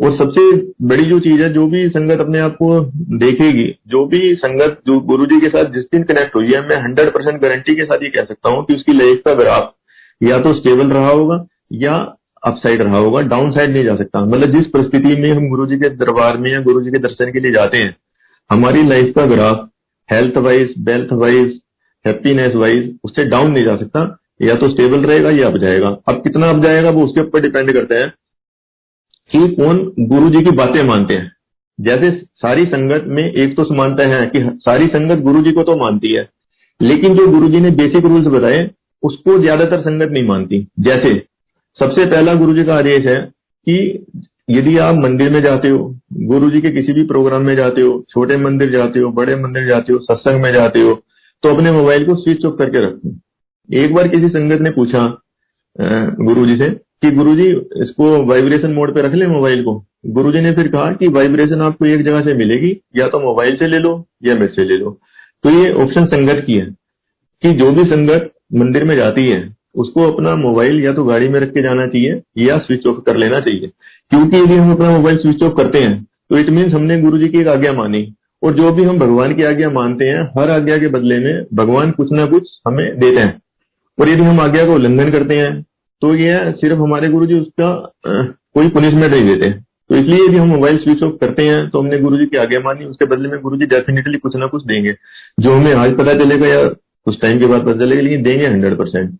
और 0.02 0.16
सबसे 0.16 0.72
बड़ी 0.82 1.04
जो 1.04 1.20
चीज़ 1.20 1.42
है, 1.42 1.52
जो 1.52 1.66
भी 1.66 1.88
संगत 1.88 2.20
अपने 2.20 2.38
आप 2.38 2.52
को 2.52 2.80
देखेगी, 3.18 3.74
जो 3.86 4.06
भी 4.06 4.34
संगत 4.34 4.80
जो 4.86 5.00
गुरु 5.00 5.26
जी 5.26 5.40
के 5.40 5.48
साथ 5.48 5.64
जिस 5.64 5.84
दिन 5.84 6.02
कनेक्ट 6.02 6.34
हुई 6.36 6.52
है, 6.52 6.68
मैं 6.68 6.76
हंड्रेड 6.76 7.08
परसेंट 7.08 7.40
गारंटी 7.42 7.74
के 7.76 7.84
साथ 7.84 8.02
ये 8.02 8.10
कह 8.10 8.24
सकता 8.24 8.48
हूँ 8.48 8.64
कि 8.64 8.74
उसकी 8.74 8.92
लाइफ 8.92 9.22
का 9.24 9.34
ग्राफ 9.34 9.74
या 10.22 10.40
तो 10.40 10.54
स्टेबल 10.54 10.86
रहा 10.86 11.08
होगा 11.08 11.46
या 11.72 12.16
अपसाइड 12.44 12.82
रहा 12.82 12.98
होगा 12.98 13.20
डाउन 13.28 13.50
साइड 13.52 13.70
नहीं 13.70 13.84
जा 13.84 13.94
सकता। 13.96 14.24
मतलब 14.24 14.52
जिस 14.52 14.66
परिस्थिति 14.68 15.16
में 15.16 15.30
हम 15.30 15.48
गुरु 15.48 15.66
जी 15.66 15.76
के 15.78 15.88
दरबार 15.96 16.38
में 16.38 16.50
या 16.52 16.60
गुरु 16.62 16.80
जी 16.80 16.90
के 16.90 16.98
दर्शन 17.00 17.32
के 17.32 17.40
लिए 17.40 17.52
जाते 17.52 17.78
हैं, 17.78 17.94
हमारी 18.50 18.82
लाइफ 18.88 19.12
का 19.16 19.26
graph 19.26 19.68
health 20.08 20.36
wise 20.38 20.74
wealth 20.86 21.12
wise 21.14 21.60
happiness 22.04 22.54
wise 22.56 22.94
उससे 23.04 23.24
डाउन 23.26 23.50
नहीं 23.50 23.64
जा 23.64 23.76
सकता। 23.76 24.00
या 24.42 24.54
तो 24.56 24.68
स्टेबल 24.70 25.00
रहेगा 25.02 25.30
या 25.32 25.46
अप 25.46 25.56
जाएगा। 25.58 25.88
अब 26.08 26.22
कितना 26.22 26.48
अप 26.50 26.62
जाएगा 26.62 26.90
वो 26.90 27.04
उसके 27.04 27.20
ऊपर 27.20 27.40
डिपेंड 27.40 27.72
करता 27.72 27.94
है 27.94 28.12
कि 29.30 29.48
कौन 29.54 29.78
गुरु 30.08 30.30
जी 30.30 30.42
की 30.44 30.50
बातें 30.52 30.82
मानते 30.84 31.14
हैं। 31.14 31.30
जैसे 31.78 32.10
सारी 32.38 32.64
संगत 32.66 33.04
में 33.08 33.22
एक 33.24 33.54
तो 33.56 33.64
समानता 33.64 34.06
है 34.08 34.26
कि 34.26 34.42
सारी 34.60 34.86
संगत 34.88 35.22
गुरु 35.22 35.42
जी 35.42 35.52
को 35.52 35.62
तो 35.62 35.76
मानती 35.76 36.12
है, 36.12 36.28
लेकिन 36.80 37.14
जो 37.16 37.26
गुरु 37.28 37.48
जी 37.48 37.60
ने 37.60 37.70
बेसिक 37.72 38.04
रूल्स 38.04 38.26
बताए, 38.28 38.68
उसको 39.02 39.38
ज़्यादातर 39.38 39.80
संगत 39.80 40.10
नहीं 40.10 40.24
मानती। 40.24 40.66
जैसे 40.80 41.14
सबसे 41.78 42.04
पहला 42.06 42.34
गुरु 42.34 42.54
जी 42.54 42.64
का 42.64 42.74
आदेश 42.74 43.06
है 43.06 43.20
कि 43.66 44.06
यदि 44.50 44.76
आप 44.78 44.94
मंदिर 44.96 45.30
में 45.30 45.40
जाते 45.42 45.68
हो 45.68 45.78
गुरु 46.24 46.50
जी 46.50 46.60
के 46.60 46.70
किसी 46.70 46.92
भी 46.92 47.02
प्रोग्राम 47.06 47.42
में 47.42 47.54
जाते 47.56 47.80
हो, 47.80 48.04
छोटे 48.10 48.36
मंदिर 48.36 48.70
जाते 48.70 49.00
हो, 49.00 49.10
बड़े 49.12 49.36
मंदिर 49.36 49.66
जाते 49.68 49.92
हो, 49.92 49.98
सत्संग 50.00 50.42
में 50.42 50.52
जाते 50.52 50.80
हो 50.80 50.94
तो 51.42 51.54
अपने 51.54 51.72
मोबाइल 51.72 52.04
को 52.06 52.14
स्विच 52.16 52.44
ऑफ़ 52.44 52.54
करके 52.56 52.84
रखो। 52.86 53.14
एक 53.68 53.94
बार 53.94 54.08
किसी 54.08 54.28
संगत 54.28 54.60
ने 54.60 54.70
पूछा 54.72 55.06
गुरु 56.20 56.46
जी 56.46 56.56
से 56.56 56.68
कि 57.02 57.10
गुरु 57.10 57.34
जी 57.36 57.48
इसको 57.82 58.10
वाइब्रेशन 58.26 58.72
मोड 58.72 58.94
पे 58.94 59.02
रख 59.02 59.14
ले 59.14 59.26
मोबाइल 59.26 59.62
को। 59.64 59.74
गुरु 60.08 60.32
जी 60.32 60.40
ने 60.40 60.52
फिर 60.52 60.68
कहा 60.68 60.92
कि 60.92 61.08
वाइब्रेशन 61.10 61.60
आपको 61.62 61.86
एक 61.86 62.02
जगह 62.02 62.22
से 62.22 62.34
मिलेगी, 62.34 62.70
या 62.96 63.08
तो 63.08 63.20
मोबाइल 63.20 63.56
से 63.56 63.66
ले 63.66 63.78
लो, 63.78 63.92
या 64.24 64.34
मेरे 64.34 64.52
से 64.54 64.64
ले 64.64 64.76
लो। 64.78 64.90
तो 65.44 65.50
ये 65.50 65.72
ऑप्शन 65.74 66.06
संगत 66.06 66.42
की 66.46 66.54
है, 66.54 66.66
कि 67.42 67.52
जो 67.54 67.70
भी 67.72 67.84
संगत 67.86 68.30
मंदिर 68.54 68.84
में 68.84 68.96
जाती 68.96 69.28
है 69.28 69.42
उसको 69.74 70.02
अपना 70.12 70.34
मोबाइल 70.36 70.80
या 70.84 70.92
तो 70.92 71.04
गाड़ी 71.04 71.28
में 71.28 71.38
रख 71.40 71.52
के 71.52 71.62
जाना 71.62 71.86
चाहिए 71.86 72.20
या 72.38 72.58
स्विच 72.58 72.86
ऑफ़ 72.86 73.00
कर 73.06 73.16
लेना 73.16 73.40
चाहिए। 73.40 73.70
क्योंकि 74.10 74.36
यदि 74.36 74.54
हम 74.54 74.72
अपना 74.72 74.90
मोबाइल 74.90 75.16
स्विच 75.18 75.42
ऑफ़ 75.42 75.54
करते 75.56 75.78
हैं 75.78 76.02
तो 76.30 76.38
इट 76.38 76.50
मीन्स 76.50 76.74
हमने 76.74 77.00
गुरु 77.00 77.18
जी 77.18 77.28
की 77.28 77.40
एक 77.40 77.48
आज्ञा 77.48 77.72
मानी। 77.72 78.06
और 78.42 78.52
जो 78.54 78.72
भी 78.72 78.84
हम 78.84 78.98
भगवान 78.98 79.34
की 79.34 79.42
आज्ञा 79.42 79.70
मानते 79.70 80.04
हैं, 80.04 80.22
हर 80.38 80.50
आज्ञा 80.50 80.78
के 80.78 80.88
बदले 80.88 81.18
में 81.18 81.44
भगवान 81.54 81.90
कुछ 81.90 82.12
ना 82.12 82.26
कुछ 82.26 82.48
हमें 82.68 82.98
देते 82.98 83.20
हैं। 83.20 83.40
और 83.98 84.08
यदि 84.08 84.22
हम 84.22 84.40
आज्ञा 84.40 84.66
का 84.66 84.72
उल्लंघन 84.72 85.10
करते 85.10 85.36
हैं 85.36 85.62
तो 86.02 86.14
यह 86.14 86.50
सिर्फ़ 86.52 86.78
हमारे 86.78 87.08
गुरु 87.08 87.26
जी 87.26 87.34
उसका 87.34 87.70
कोई 88.06 88.68
पनिशमेंट 88.68 89.12
नहीं 89.12 89.26
देते। 89.26 89.50
तो 89.90 89.96
इसलिए 89.96 90.24
यदि 90.24 90.36
हम 90.36 90.48
मोबाइल 90.48 90.78
स्विच 90.78 91.02
ऑफ़ 91.02 91.12
करते 91.16 91.42
हैं 91.42 91.68
तो 91.70 91.80
हमने 91.80 91.98
गुरु 91.98 92.18
जी 92.18 92.26
की 92.26 92.36
आज्ञा 92.36 92.60
मानी, 92.60 92.84
उसके 92.84 93.04
बदले 93.04 93.28
में 93.28 93.40
गुरु 93.40 93.56
जी 93.56 93.66
डेफिनेटली 93.66 94.18
कुछ 94.18 94.36
ना 94.36 94.46
कुछ 94.46 94.64
देंगे। 94.66 94.94
जो 95.40 95.54
हमें 95.54 95.74
आज 95.74 95.96
पता 95.96 96.14
चलेगा 96.14 96.46
या 96.46 96.62
कुछ 96.68 97.20
टाइम 97.22 97.38
के 97.38 97.46
बाद 97.46 97.62
पता 97.62 97.74
चलेगा, 97.74 98.02
लेकिन 98.02 98.22
देंगे 98.22 98.46
हंड्रेड 98.46 98.76
परसेंट 98.76 99.10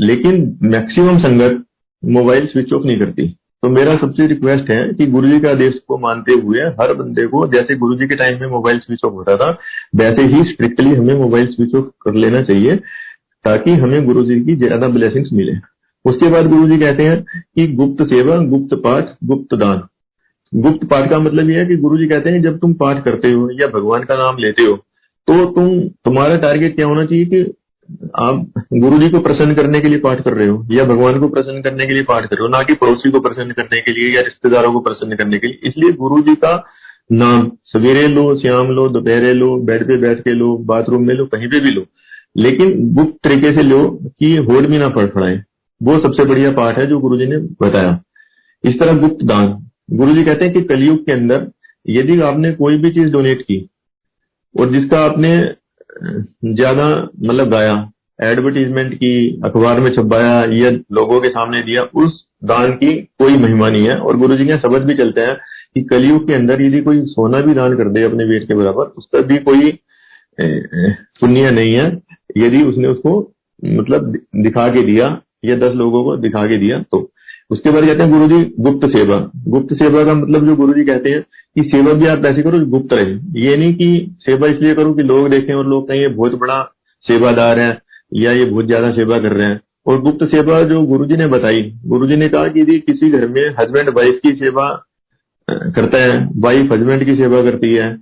लेकिन 0.00 0.58
मैक्सिमम 0.62 1.18
संगत 1.18 1.64
मोबाइल 2.04 2.46
स्विच 2.46 2.72
ऑफ़ 2.72 2.84
नहीं 2.84 2.98
करती। 2.98 3.26
तो 3.62 3.68
मेरा 3.68 3.96
सबसे 3.96 4.26
रिक्वेस्ट 4.26 4.70
है 4.70 4.92
कि 4.94 5.06
गुरु 5.06 5.28
जी 5.28 5.40
का 5.40 5.50
आदेश 5.50 5.74
को 5.88 5.98
मानते 5.98 6.32
हुए 6.32 6.60
हर 6.60 6.92
बंदे 6.94 7.26
को, 7.26 7.46
जैसे 7.46 7.76
गुरु 7.76 7.94
जी 7.94 8.06
के 8.06 8.16
टाइम 8.16 8.40
में 8.40 8.46
मोबाइल 8.48 8.78
स्विच 8.78 9.04
ऑफ़ 9.04 9.12
होता 9.12 9.36
था, 9.36 9.50
वैसे 9.96 10.22
ही 10.22 10.44
स्ट्रिक्टली 10.44 10.94
हमें 10.94 11.14
मोबाइल 11.14 11.46
स्विच 11.46 11.74
ऑफ़ 11.74 11.84
कर 12.02 12.14
लेना 12.14 12.42
चाहिए, 12.42 12.76
ताकि 13.44 13.70
हमें 13.70 14.04
गुरु 14.06 14.24
जी 14.24 14.40
की 14.40 14.56
ज़्यादा 14.56 14.88
ब्लेसिंग्स 14.88 15.30
मिले। 15.32 15.52
उसके 16.04 16.30
बाद 16.30 16.46
गुरु 16.46 16.68
जी 16.68 16.78
कहते 16.78 17.02
हैं 17.02 17.22
कि 17.22 17.66
गुप्त 17.66 18.02
सेवा, 18.02 18.36
गुप्त 18.36 18.74
पाठ, 18.74 19.08
गुप्त 19.24 19.54
दान। 19.54 19.82
गुप्त 20.54 20.86
पाठ 20.86 21.10
का 21.10 21.18
मतलब 21.18 21.50
यह 21.50 21.58
है 21.58 21.66
कि 21.66 21.76
गुरु 21.76 21.98
जी 21.98 22.06
कहते 22.06 22.30
हैं 22.30 22.42
जब 22.42 22.58
तुम 22.58 22.72
पाठ 22.74 23.04
करते 23.04 23.30
हो 23.32 23.50
या 23.50 23.66
भगवान 23.66 24.04
का 24.04 24.14
नाम 24.14 24.38
लेते 24.38 24.62
हो 24.62 24.76
तो 25.28 25.44
तुम, 25.46 25.80
तुम्हारा 26.04 26.36
टारगेट 26.36 26.74
क्या 26.74 26.86
होना 26.86 27.04
चाहिए 27.04 27.24
कि 27.24 27.42
आप 28.16 28.64
गुरु 28.74 28.98
जी 28.98 29.08
को 29.10 29.20
प्रसन्न 29.20 29.54
करने 29.54 29.80
के 29.80 29.88
लिए 29.88 29.98
पाठ 29.98 30.20
कर 30.20 30.32
रहे 30.32 30.48
हो, 30.48 30.66
या 30.70 30.84
भगवान 30.84 31.18
को 31.20 31.28
प्रसन्न 31.28 31.62
करने 31.62 31.86
के 31.86 31.92
लिए 31.92 32.02
पाठ 32.02 32.26
कर 32.26 32.36
रहे 32.36 32.42
हो, 32.42 32.48
ना 32.48 32.62
कि 32.62 32.74
पड़ोसी 32.74 33.10
को 33.10 33.20
प्रसन्न 33.20 33.52
करने 33.52 33.80
के 33.80 33.92
लिए 33.92 34.14
या 34.16 34.22
रिश्तेदारों 34.22 34.72
को 34.72 34.80
प्रसन्न 34.80 35.16
करने 35.16 35.38
के 35.38 35.46
लिए। 35.46 35.68
इसलिए 35.68 35.92
गुरु 35.92 36.20
जी 36.20 36.34
का 36.34 36.52
नाम, 37.12 37.50
सवेरे 37.64 38.06
लो, 38.08 38.34
शाम 38.36 38.70
लो, 38.70 38.88
दोपहरे 38.88 39.32
लो 39.34 39.56
बेड 39.60 39.86
पे 39.86 39.96
बैठ 39.96 40.20
के 40.20 40.32
लो, 40.32 40.56
बाथरूम 40.58 41.06
में 41.06 41.14
लो, 41.14 41.26
कहीं 41.26 41.48
पे 41.48 41.60
भी 41.60 41.70
लो। 41.70 41.84
लेकिन 42.36 42.74
गुप्त 42.94 43.16
तरीके 43.24 43.52
से 43.52 43.62
लो 43.62 43.98
कि 44.18 44.34
होड़ 44.36 44.66
भी 44.66 44.78
ना 44.78 44.88
फड़फड़ाए। 44.88 45.42
वो 45.80 45.98
सबसे 45.98 46.24
बढ़िया 46.24 46.50
पाठ 46.52 46.78
है 46.78 46.86
जो 46.86 46.98
गुरु 46.98 47.16
जी 47.18 47.26
ने 47.26 47.36
बताया। 47.62 48.00
इस 48.64 48.78
तरह 48.80 48.98
गुप्त 48.98 49.24
दान। 49.24 49.46
गुरु 49.92 50.14
जी 50.14 50.22
कहते 50.24 50.44
हैं 50.44 50.54
कि 50.54 50.62
कलयुग 50.62 51.04
के 51.06 51.12
अंदर 51.12 51.46
यदि 51.86 52.20
आपने 52.20 52.52
कोई 52.52 52.76
भी 52.78 52.90
चीज़ 52.90 53.12
डोनेट 53.12 53.42
की, 53.42 53.68
और 54.54 54.70
जिसका 54.70 55.00
आपने 55.00 55.30
ज़्यादा 56.00 56.88
मतलब 57.22 57.50
गाया। 57.50 57.74
एडवर्टीजमेंट 58.22 58.94
की 58.94 59.40
अखबार 59.44 59.80
में 59.80 59.90
छपाया, 59.94 60.32
या 60.54 60.70
लोगों 60.92 61.20
के 61.20 61.28
सामने 61.30 61.62
दिया, 61.62 61.82
उस 61.82 62.24
दान 62.44 62.72
की 62.72 62.92
कोई 63.18 63.36
महिमा 63.38 63.68
नहीं 63.68 63.88
है। 63.88 63.96
और 63.96 64.16
गुरु 64.16 64.36
जी 64.36 64.46
के 64.46 64.58
शब्द 64.58 64.82
भी 64.82 64.94
चलते 64.94 65.20
हैं 65.20 65.36
कि 65.74 65.82
कलयुग 65.84 66.26
के 66.26 66.34
अंदर 66.34 66.62
यदि 66.62 66.80
कोई 66.82 67.00
सोना 67.06 67.40
भी 67.40 67.54
दान 67.54 67.76
कर 67.76 67.88
दे 67.88 68.02
अपने 68.02 68.24
वेट 68.24 68.46
के 68.48 68.54
बराबर, 68.54 68.92
उस 68.98 69.08
पर 69.12 69.22
भी 69.22 69.38
कोई 69.40 69.72
पुण्य 70.40 71.50
नहीं 71.50 71.74
है। 71.74 71.86
यदि 72.36 72.62
उसने 72.62 72.88
उसको 72.88 73.20
मतलब 73.62 74.12
दिखा 74.36 74.68
के 74.68 74.82
दिया, 74.82 75.06
या 75.44 75.56
दस 75.58 75.74
लोगों 75.76 76.04
को 76.04 76.16
दिखा 76.16 76.46
के 76.46 76.58
दिया 76.58 76.78
तो 76.82 77.08
उसके 77.50 77.70
बाद 77.70 77.84
कहते 77.84 78.02
हैं 78.02 78.10
गुरु 78.10 78.28
जी 78.28 78.44
गुप्त 78.60 78.86
सेवा। 78.88 79.18
गुप्त 79.48 79.74
सेवा 79.74 80.04
का 80.04 80.14
मतलब 80.14 80.46
जो 80.46 80.56
गुरु 80.56 80.74
जी 80.74 80.84
कहते 80.84 81.10
हैं 81.10 81.22
कि 81.56 81.62
सेवा 81.64 81.92
भी 81.92 82.06
आप 82.08 82.24
ऐसे 82.26 82.42
करो, 82.42 82.58
गुप्त 82.66 82.92
रहे। 82.92 83.14
ये 83.40 83.56
नहीं 83.56 83.74
कि 83.74 84.16
सेवा 84.20 84.48
इसलिए 84.48 84.74
करो 84.74 84.92
कि 84.94 85.02
लोग 85.04 85.28
देखें 85.30 85.54
और 85.54 85.66
लोग 85.68 85.88
कहें, 85.88 86.00
ये 86.00 86.08
बहुत 86.10 86.34
बड़ा 86.38 86.62
सेवादार 87.04 87.58
है 87.58 87.78
या 88.12 88.32
ये 88.32 88.44
बहुत 88.44 88.66
ज़्यादा 88.66 88.90
सेवा 88.92 89.18
कर 89.18 89.32
रहे 89.32 89.46
हैं। 89.46 89.60
और 89.86 90.00
गुप्त 90.02 90.24
सेवा 90.26 90.62
जो 90.64 90.82
गुरु 90.86 91.06
जी 91.06 91.16
ने 91.16 91.26
बताई 91.28 91.62
गुरु 91.86 92.06
जी 92.06 92.16
ने 92.16 92.28
कहा 92.28 92.48
कि 92.48 92.60
यदि 92.60 92.78
किसी 92.80 93.10
घर 93.10 93.26
में 93.28 93.42
हस्बैंड 93.60 93.88
वाइफ 93.96 94.18
की 94.22 94.34
सेवा 94.36 94.68
करता 95.48 95.98
है 95.98 96.18
वाइफ 96.40 96.72
हस्बैंड 96.72 97.04
की 97.04 97.14
सेवा 97.16 97.42
करती 97.42 97.74
है 97.74 97.96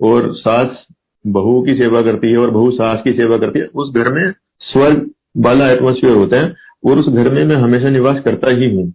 और 0.00 0.32
सास 0.36 0.84
बहू 1.24 1.60
की 1.62 1.74
सेवा 1.74 2.02
करती 2.02 2.30
है 2.30 2.38
और 2.38 2.50
बहू 2.50 2.70
सास 2.70 3.00
की 3.04 3.12
सेवा 3.12 3.38
करती 3.38 3.58
है, 3.58 3.66
उस 3.66 3.94
घर 3.94 4.12
में 4.12 4.32
स्वर्ग 4.62 5.10
वाला 5.38 5.70
एटमोस्फियर 5.70 6.14
होता 6.14 6.40
है। 6.40 6.54
और 6.86 6.98
उस 6.98 7.08
घर 7.08 7.28
में 7.28 7.44
मैं 7.44 7.56
हमेशा 7.56 7.88
निवास 7.88 8.20
करता 8.24 8.50
ही 8.50 8.74
हूँ। 8.76 8.92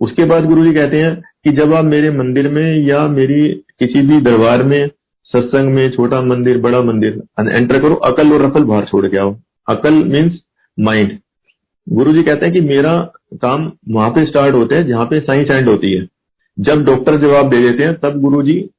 उसके 0.00 0.24
बाद 0.24 0.44
गुरु 0.44 0.64
जी 0.64 0.72
कहते 0.72 1.02
हैं 1.02 1.14
कि 1.44 1.50
जब 1.52 1.74
आप 1.74 1.84
मेरे 1.84 2.10
मंदिर 2.10 2.48
में 2.48 2.86
या 2.86 3.06
मेरी 3.08 3.48
किसी 3.78 4.00
भी 4.00 4.20
दरबार 4.20 4.62
में, 4.62 4.90
सत्संग 5.24 5.74
में, 5.74 5.90
छोटा 5.90 6.20
मंदिर, 6.22 6.58
बड़ा 6.58 6.82
मंदिर 6.82 7.22
एंटर 7.48 7.80
करो, 7.80 7.94
अकल 7.94 8.32
और 8.32 8.42
रफल 8.42 8.64
बाहर 8.64 8.84
छोड़ 8.84 9.06
के 9.06 9.16
आओ। 9.16 9.36
अकल 9.68 9.94
मीन्स 9.94 10.40
माइंड 10.80 11.18
गुरु 11.88 12.12
जी 12.12 12.22
कहते 12.22 12.46
हैं 12.46 12.54
कि 12.54 12.60
मेरा 12.60 13.12
काम 13.34 13.72
वहाँ 13.88 14.10
पे 14.10 14.26
स्टार्ट 14.26 14.54
होते 14.54 14.74
हैं, 14.74 14.86
जहाँ 14.86 15.06
पे 15.06 15.20
साइंस 15.20 15.50
एंड 15.50 15.68
होती 15.68 15.92
है। 15.92 16.06
जब 16.58 16.84
डॉक्टर 16.84 17.20
जवाब 17.20 17.50
दे 17.50 17.60
देते 17.62 17.82
हैं, 17.84 17.94
तब 17.94 18.20
गुरु 18.20 18.42
जी 18.42 18.70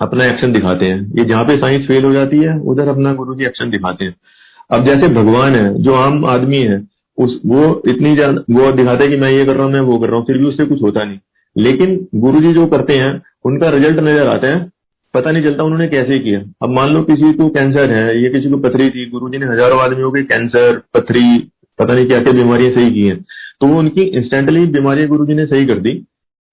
अपना 0.00 0.24
एक्शन 0.26 0.52
दिखाते 0.52 0.84
हैं। 0.84 1.12
ये 1.18 1.24
जहाँ 1.24 1.44
पे 1.44 1.56
साइंस 1.56 1.86
फेल 1.86 2.04
हो 2.04 2.12
जाती 2.12 2.38
है, 2.38 2.58
उधर 2.58 2.88
अपना 2.88 3.14
गुरु 3.14 3.34
जी 3.34 3.44
एक्शन 3.44 3.70
दिखाते 3.70 4.04
हैं। 4.04 4.14
अब 4.70 4.84
जैसे 4.84 5.08
भगवान 5.08 5.54
है, 5.54 5.82
जो 5.82 5.94
आम 5.94 6.24
आदमी 6.24 6.62
है, 6.62 6.82
उस, 7.18 7.40
वो 7.46 7.82
इतनी 7.88 8.14
जान, 8.16 8.38
वो 8.50 8.70
दिखाते 8.72 9.04
हैं 9.04 9.12
कि 9.12 9.20
मैं 9.20 9.30
ये 9.30 9.44
कर 9.46 9.54
रहा 9.54 9.64
हूँ, 9.64 9.72
मैं 9.72 9.80
वो 9.80 9.98
कर 9.98 10.08
रहा 10.08 10.16
हूँ, 10.16 10.26
फिर 10.26 10.38
भी 10.38 10.44
उससे 10.44 10.64
कुछ 10.64 10.82
होता 10.82 11.04
नहीं। 11.04 11.18
लेकिन 11.56 12.06
गुरु 12.14 12.40
जी 12.40 12.52
जो 12.52 12.66
करते 12.66 12.94
हैं, 12.94 13.20
उनका 13.44 13.68
रिज़ल्ट 13.68 14.00
नज़र 14.00 14.28
आता 14.28 14.46
है, 14.46 14.70
पता 15.14 15.30
नहीं 15.30 15.42
चलता 15.42 15.64
उन्होंने 15.64 15.86
कैसे 15.88 16.18
किया। 16.18 16.40
अब 16.62 16.70
मान 16.70 16.90
लो 16.90 17.02
किसी 17.02 17.32
को 17.32 17.48
कैंसर 17.48 17.90
है, 17.90 18.22
या 18.22 18.30
किसी 18.30 18.50
को 18.50 18.58
पथरी 18.58 18.90
थी 18.90 19.08
गुरु 19.10 19.28
जी 19.28 19.38
ने 19.38 19.46
हज़ारों 19.46 19.80
आदमियों 19.80 20.10
के 20.10 20.22
कैंसर 20.22 20.80
पथरी, 20.94 21.38
पता 21.78 21.94
नहीं 21.94 22.06
क्या 22.06 22.22
क्या 22.22 22.32
बीमारियाँ 22.32 22.72
सही 22.72 22.90
की 22.90 23.06
हैं 23.06 23.24
तो 23.60 23.66
वो 23.66 23.78
उनकी 23.78 24.02
इंस्टेंटली 24.18 24.66
बीमारियाँ 24.66 25.08
गुरु 25.08 25.26
जी 25.26 25.34
ने 25.34 25.46
सही 25.46 25.66
कर 25.66 25.78
दी। 25.78 25.90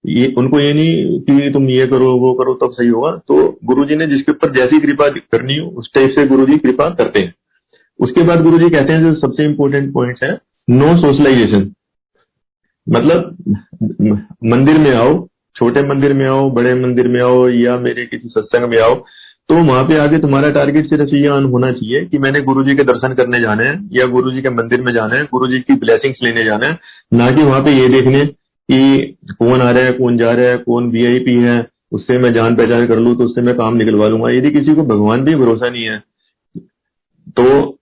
ये, 0.04 0.26
उनको 0.38 0.60
ये 0.60 0.72
नहीं 0.72 1.20
कि 1.20 1.50
तुम 1.50 1.68
ये 1.68 1.86
करो, 1.86 2.12
वो 2.18 2.32
करो, 2.34 2.54
तब 2.54 2.72
सही 2.72 2.88
होगा। 2.88 3.10
तो 3.28 3.58
गुरु 3.64 3.84
जी 3.84 3.96
ने 3.96 4.06
जिसके 4.06 4.32
ऊपर 4.32 4.52
जैसी 4.52 4.80
कृपा 4.80 5.08
करनी 5.08 5.56
हो, 5.58 5.66
उस 5.68 5.90
टाइप 5.94 6.10
से 6.10 6.26
गुरु 6.26 6.46
जी 6.46 6.58
कृपा 6.58 6.88
करते 6.90 7.20
हैं। 7.20 7.34
उसके 8.02 8.22
बाद 8.22 8.42
गुरु 8.42 8.58
जी 8.58 8.68
कहते 8.70 8.92
हैं 8.92 9.02
जो 9.02 9.14
सबसे 9.16 9.44
इंपॉर्टेंट 9.44 9.92
पॉइंट 9.94 10.22
है 10.22 10.32
नो 10.68 10.96
सोशलाइजेशन 10.98 11.70
मतलब 12.86 13.36
मंदिर 14.44 14.78
में 14.78 14.90
आओ, 14.92 15.26
छोटे 15.56 15.82
मंदिर 15.88 16.12
में 16.12 16.26
आओ, 16.26 16.50
बड़े 16.50 16.74
मंदिर 16.76 17.08
में 17.08 17.20
आओ, 17.22 17.48
या 17.48 17.76
मेरे 17.78 18.06
किसी 18.06 18.28
सत्संग 18.28 18.68
में 18.70 18.78
आओ 18.80 18.94
तो 19.48 19.54
वहाँ 19.56 19.84
पे 19.84 19.96
आगे 19.98 20.18
तुम्हारा 20.18 20.50
टारगेट 20.50 20.86
सिर्फ़ 20.86 21.14
ये 21.14 21.28
होना 21.28 21.70
चाहिए 21.72 22.04
कि 22.06 22.18
मैंने 22.18 22.40
गुरु 22.42 22.62
जी 22.64 22.74
के 22.76 22.84
दर्शन 22.84 23.14
करने 23.14 23.40
जाने 23.40 23.64
हैं, 23.64 23.88
या 23.92 24.06
गुरु 24.06 24.30
जी 24.32 24.42
के 24.42 24.50
मंदिर 24.50 24.80
में 24.82 24.92
जाना 24.92 25.14
है 25.14 25.24
गुरु 25.32 25.46
जी 25.48 25.60
की 25.60 25.74
ब्लेसिंग्स 25.76 26.22
लेने 26.22 26.44
जाना 26.44 26.66
है, 26.66 26.78
ना 27.12 27.30
कि 27.30 27.42
वहाँ 27.42 27.60
पे 27.64 27.72
ये 27.72 27.88
देखने 27.88 28.24
कि 28.26 29.16
कौन 29.32 29.62
आ 29.62 29.70
रहा 29.70 29.84
है, 29.84 29.92
कौन 29.92 30.16
जा 30.18 30.32
रहा 30.32 30.46
है, 30.46 30.56
कौन 30.58 30.90
वीआईपी 30.90 31.34
है, 31.38 31.66
उससे 31.92 32.18
मैं 32.18 32.32
जान 32.34 32.56
पहचान 32.56 32.86
कर 32.86 32.98
लू 32.98 33.14
तो 33.14 33.24
उससे 33.24 33.42
मैं 33.42 33.54
काम 33.56 33.76
निकलवा 33.76 34.08
लूँगा। 34.08 34.30
यदि 34.30 34.50
किसी 34.50 34.74
को 34.74 34.82
भगवान 34.84 35.24
भी 35.24 35.34
भरोसा 35.36 35.68
नहीं 35.68 35.84
है 35.84 35.98
तो 37.36 37.78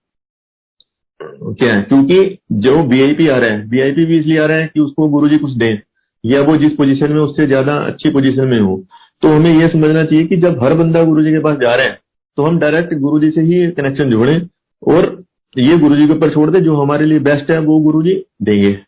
क्या 1.20 1.74
है 1.74 1.82
क्योंकि 1.82 2.38
जो 2.60 2.82
वीआईपी 2.84 3.26
आ 3.28 3.36
रहा 3.36 3.50
है 3.50 3.64
वीआईपी 3.68 4.04
भी 4.04 4.18
इसलिए 4.18 4.38
आ 4.38 4.44
रहा 4.46 4.56
है 4.56 4.70
कि 4.74 4.80
उसको 4.80 5.08
गुरु 5.08 5.28
जी 5.28 5.38
कुछ 5.38 5.52
दें, 5.52 5.78
या 6.24 6.40
वो 6.42 6.56
जिस 6.56 6.72
पोजीशन 6.74 7.12
में, 7.12 7.20
उससे 7.20 7.46
ज़्यादा 7.46 7.76
अच्छी 7.76 8.10
पोजीशन 8.10 8.44
में 8.44 8.58
हो। 8.60 8.76
तो 9.22 9.28
हमें 9.28 9.50
यह 9.52 9.68
समझना 9.68 10.04
चाहिए 10.04 10.26
कि 10.26 10.36
जब 10.38 10.62
हर 10.62 10.74
बंदा 10.74 11.02
गुरु 11.04 11.22
जी 11.24 11.32
के 11.32 11.38
पास 11.40 11.56
जा 11.58 11.74
रहे 11.74 11.86
हैं 11.86 11.98
तो 12.38 12.42
हम 12.42 12.58
डायरेक्ट 12.58 12.94
गुरु 12.96 13.18
जी 13.20 13.30
से 13.30 13.40
ही 13.42 13.70
कनेक्शन 13.72 14.10
जोड़ें, 14.10 14.40
और 14.82 15.22
ये 15.56 15.76
गुरु 15.78 15.96
जी 15.96 16.06
के 16.06 16.12
ऊपर 16.12 16.30
छोड़ 16.30 16.50
दे, 16.50 16.60
जो 16.60 16.76
हमारे 16.76 17.06
लिए 17.06 17.18
बेस्ट 17.20 17.50
है, 17.50 17.58
वो 17.60 17.78
गुरु 17.80 18.02
जी 18.02 18.14
देंगे। 18.42 18.78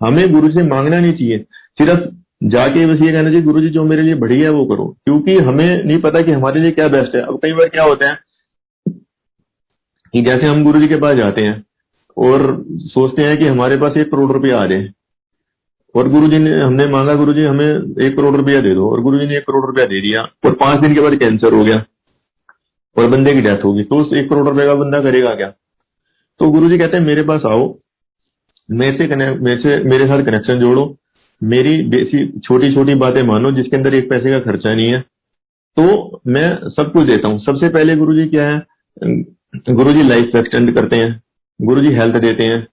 हमें 0.00 0.32
गुरु 0.32 0.50
से 0.50 0.62
मांगना 0.64 1.00
नहीं 1.00 1.12
चाहिए, 1.12 1.38
सिर्फ़ 1.78 2.08
जाके 2.44 2.86
बस 2.86 3.00
ये 3.02 3.12
कहना 3.12 3.28
चाहिए 3.28 3.42
गुरु 3.42 3.60
जी 3.60 3.68
जो 3.70 3.84
मेरे 3.84 4.02
लिए 4.02 4.14
बढ़िया 4.16 4.48
है, 4.48 4.50
वो 4.50 4.64
करो। 4.66 4.86
क्योंकि 5.04 5.36
हमें 5.40 5.84
नहीं 5.84 5.98
पता 6.00 6.22
कि 6.22 6.32
हमारे 6.32 6.60
लिए 6.60 6.70
क्या 6.72 6.88
बेस्ट 6.88 7.14
है। 7.16 7.22
अब 7.22 7.38
कई 7.42 7.52
बार 7.52 7.68
क्या 7.68 7.84
होता 7.84 8.08
है 8.08 8.18
कि 10.14 10.22
जैसे 10.22 10.46
हम 10.46 10.62
गुरु 10.64 10.80
जी 10.80 10.88
के 10.88 10.96
पास 10.96 11.16
जाते 11.16 11.42
हैं 11.42 11.62
और 12.16 12.42
सोचते 12.86 13.22
हैं 13.22 13.36
कि 13.38 13.46
हमारे 13.46 13.76
पास 13.76 13.96
एक 13.96 14.10
करोड़ 14.10 14.30
रुपया 14.32 14.60
आ 14.60 14.66
जाए, 14.66 14.88
और 15.94 16.08
गुरु 16.08 16.28
जी 16.28 16.38
ने, 16.38 16.50
हमने 16.52 16.86
मांगा 16.88 17.14
गुरु 17.14 17.34
जी 17.34 17.44
हमें 17.44 17.66
एक 17.98 18.16
करोड़ 18.16 18.34
रुपया 18.36 18.60
दे 18.60 18.74
दो, 18.74 18.90
और 18.90 19.00
गुरु 19.00 19.18
जी 19.18 19.26
ने 19.26 19.36
एक 19.36 19.42
करोड़ 19.42 19.64
रुपया 19.66 19.86
दे 19.86 20.00
दिया, 20.00 20.22
और 20.44 20.52
पाँच 20.54 20.80
दिन 20.80 20.94
के 20.94 21.00
बाद 21.00 21.14
कैंसर 21.18 21.54
हो 21.54 21.64
गया, 21.64 21.84
और 22.96 23.08
बंदे 23.08 23.34
की 23.34 23.40
डेथ 23.40 23.64
होगी 23.64 23.82
तो 23.84 23.96
उस 23.96 24.12
एक 24.14 24.28
करोड़ 24.30 24.48
रुपए 24.48 24.66
का 24.66 24.74
बंदा 24.74 25.00
करेगा 25.02 25.34
क्या? 25.34 25.48
तो 26.40 26.50
गुरु 26.50 26.68
जी 26.68 26.78
कहते 26.78 26.96
हैं, 26.96 27.04
मेरे 27.04 27.22
पास 27.22 27.42
आओ, 27.46 27.74
मेरे 28.68 28.96
से 28.98 29.16
मेरे 29.16 29.56
से, 29.56 29.78
मेरे 29.84 30.06
साथ 30.06 30.24
कनेक्शन 30.24 30.58
जोड़ो, 30.60 30.94
मेरी 31.42 31.82
बेसिक 31.88 32.40
छोटी 32.44 32.72
छोटी 32.74 32.94
बातें 32.96 33.22
मानो, 33.24 33.52
जिसके 33.52 33.76
अंदर 33.76 33.94
एक 33.94 34.08
पैसे 34.10 34.30
का 34.30 34.40
खर्चा 34.42 34.74
नहीं 34.74 34.88
है। 34.88 35.00
तो 35.76 36.20
मैं 36.26 36.68
सब 36.68 36.90
कुछ 36.92 37.06
देता 37.06 37.28
हूँ। 37.28 37.38
सबसे 37.40 37.68
पहले 37.68 37.96
गुरु 37.96 38.14
जी 38.14 38.26
क्या 38.28 38.48
है 38.48 38.58
गुरु 39.70 39.92
जी 39.92 40.02
लाइफ 40.02 40.36
एक्सटेंड 40.36 40.74
करते 40.74 40.96
हैं 40.96 41.20
गुरु 41.60 41.82
जी 41.82 41.92
हेल्थ 41.92 42.16
देते 42.16 42.44
हैं। 42.44 42.66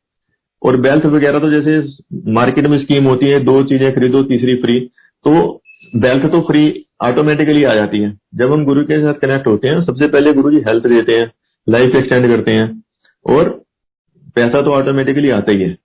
और 0.62 0.76
वेल्थ 0.82 1.06
वगैरह 1.08 1.40
तो 1.40 1.50
जैसे 1.52 2.32
मार्केट 2.32 2.68
में 2.68 2.78
स्कीम 2.80 3.06
होती 3.06 3.26
है, 3.26 3.40
दो 3.40 3.64
चीज़ें 3.64 3.94
खरीदो, 3.96 4.24
तीसरी 4.24 4.56
फ्री 4.56 4.80
तो 5.26 5.62
वेल्थ 5.96 6.26
तो 6.26 6.42
फ्री 6.42 6.86
ऑटोमेटिकली 7.02 7.64
आ 7.64 7.74
जाती 7.76 8.00
है। 8.00 8.12
जब 8.36 8.54
हम 8.54 8.66
गुरु 8.66 8.84
के 8.84 9.00
साथ 9.02 9.14
कनेक्ट 9.14 9.48
होते 9.48 9.68
हैं, 9.68 9.82
सबसे 9.84 10.08
पहले 10.08 10.34
गुरु 10.34 10.52
जी 10.52 10.62
हेल्थ 10.68 10.88
देते 10.88 11.18
हैं 11.20 11.32
लाइफ 11.68 11.96
एक्सटेंड 11.96 12.28
करते 12.28 12.52
हैं, 12.52 12.84
और 13.26 13.50
पैसा 14.36 14.62
तो 14.62 14.72
ऑटोमेटिकली 14.72 15.30
आता 15.30 15.52
ही 15.52 15.62
है। 15.62 15.76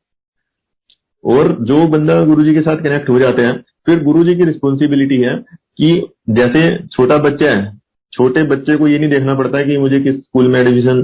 और 1.25 1.57
जो 1.63 1.87
बंदा 1.89 2.23
गुरु 2.25 2.45
जी 2.45 2.55
के 2.55 2.61
साथ 2.61 2.77
कनेक्ट 2.77 3.09
हो 3.09 3.19
जाते 3.19 3.43
हैं, 3.43 3.53
फिर 3.87 4.03
गुरु 4.05 4.25
जी 4.25 4.35
की 4.35 4.45
रिस्पॉन्सिबिलिटी 4.45 5.21
है 5.21 5.37
कि 5.79 6.03
जैसे 6.31 6.63
छोटा 6.87 7.17
बच्चा 7.19 7.51
है 7.51 7.80
छोटे 8.13 8.43
बच्चे 8.47 8.77
को 8.77 8.89
ये 8.89 8.99
नहीं 8.99 9.11
देखना 9.11 9.35
पड़ता 9.35 9.59
है 9.59 9.65
कि 9.65 9.77
मुझे 9.79 10.01
किस 10.01 10.15
स्कूल 10.17 10.49
में 10.49 10.61
एडमिशन 10.61 11.03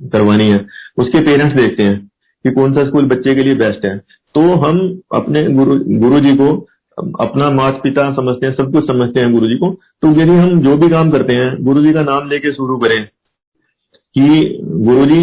करवानी 0.00 0.48
है। 0.50 0.64
उसके 0.98 1.20
पेरेंट्स 1.22 1.54
देखते 1.56 1.82
हैं 1.82 1.98
कि 2.44 2.50
कौन 2.52 2.74
सा 2.74 2.84
स्कूल 2.84 3.04
बच्चे 3.08 3.34
के 3.34 3.42
लिए 3.42 3.54
बेस्ट 3.56 3.84
है। 3.84 3.96
तो 4.34 4.40
हम 4.56 4.80
अपने 5.14 5.44
गुरु 5.50 6.20
जी 6.20 6.34
को 6.36 6.48
अपना 7.20 7.50
माता 7.50 7.78
पिता 7.78 8.10
समझते 8.12 8.46
हैं, 8.46 8.52
सब 8.54 8.72
कुछ 8.72 8.86
समझते 8.86 9.20
हैं 9.20 9.32
गुरु 9.32 9.48
जी 9.48 9.56
को। 9.56 9.70
तो 10.02 10.10
यदि 10.12 10.32
हम 10.32 10.60
जो 10.62 10.76
भी 10.76 10.88
काम 10.90 11.10
करते 11.10 11.32
हैं 11.34 11.64
गुरु 11.64 11.82
जी 11.82 11.92
का 11.92 12.02
नाम 12.04 12.28
लेके 12.28 12.52
शुरू 12.52 12.76
करें 12.78 13.04
कि 14.16 14.58
गुरु 14.84 15.04
जी 15.06 15.20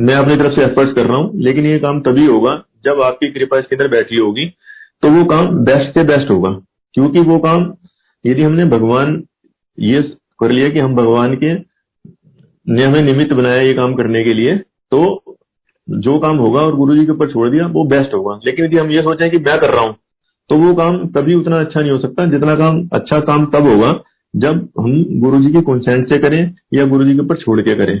मैं 0.00 0.14
अपनी 0.14 0.36
तरफ़ 0.36 0.54
से 0.54 0.62
एफर्ट्स 0.62 0.92
कर 0.92 1.06
रहा 1.06 1.16
हूँ, 1.16 1.30
लेकिन 1.36 1.66
ये 1.66 1.78
काम 1.78 2.00
तभी 2.02 2.26
होगा 2.26 2.62
जब 2.84 3.00
आपकी 3.02 3.28
कृपा 3.30 3.58
इसके 3.58 3.76
अंदर 3.76 3.88
बैठी 3.88 4.16
होगी। 4.16 4.46
तो 5.02 5.10
वो 5.10 5.24
काम 5.26 5.48
बेस्ट 5.64 5.94
से 5.94 6.04
बेस्ट 6.04 6.30
होगा, 6.30 6.50
क्योंकि 6.94 7.20
वो 7.20 7.38
काम, 7.38 7.72
यदि 8.24 8.42
हमने 8.42 8.64
भगवान, 8.66 9.22
ये 9.78 10.02
कर 10.40 10.50
लिया 10.50 10.68
कि 10.70 10.78
हम 10.78 10.94
भगवान 10.96 11.34
के 11.36 11.52
ने 12.66 12.84
हमें 12.84 13.02
निमित्त 13.02 13.32
बनाया 13.32 13.62
ये 13.62 13.74
काम 13.74 13.94
करने 13.94 14.22
के 14.24 14.34
लिए 14.34 14.56
तो 14.92 15.36
जो 15.88 16.18
काम 16.18 16.36
होगा 16.36 16.60
और 16.60 16.76
गुरु 16.76 16.94
जी 16.96 17.04
के 17.06 17.12
ऊपर 17.12 17.30
छोड़ 17.30 17.48
दिया, 17.50 17.66
वो 17.66 17.84
बेस्ट 17.86 18.14
होगा। 18.14 18.38
लेकिन 18.46 18.64
यदि 18.64 18.76
हम 18.76 18.90
ये 18.90 19.02
सोचें 19.02 19.30
कि 19.30 19.38
मैं 19.38 19.58
कर 19.60 19.70
रहा 19.70 19.82
हूँ 19.82 19.94
तो 20.50 20.56
वो 20.58 20.74
काम 20.74 20.96
कभी 21.08 21.34
उतना 21.34 21.60
अच्छा 21.60 21.80
नहीं 21.80 21.90
हो 21.90 21.98
सकता, 21.98 22.26
जितना 22.26 22.54
काम 22.56 22.88
अच्छा 22.92 23.20
काम 23.22 23.46
तब 23.46 23.66
होगा 23.66 23.92
जब 24.34 24.68
हम 24.80 25.20
गुरु 25.20 25.40
जी 25.42 25.52
के 25.52 25.60
कॉन्सेंट 25.62 26.08
से 26.08 26.18
करें 26.18 26.54
या 26.74 26.84
गुरु 26.86 27.04
जी 27.04 27.14
के 27.14 27.20
ऊपर 27.20 27.36
छोड़ 27.36 27.60
के 27.60 27.74
करें। 27.76 28.00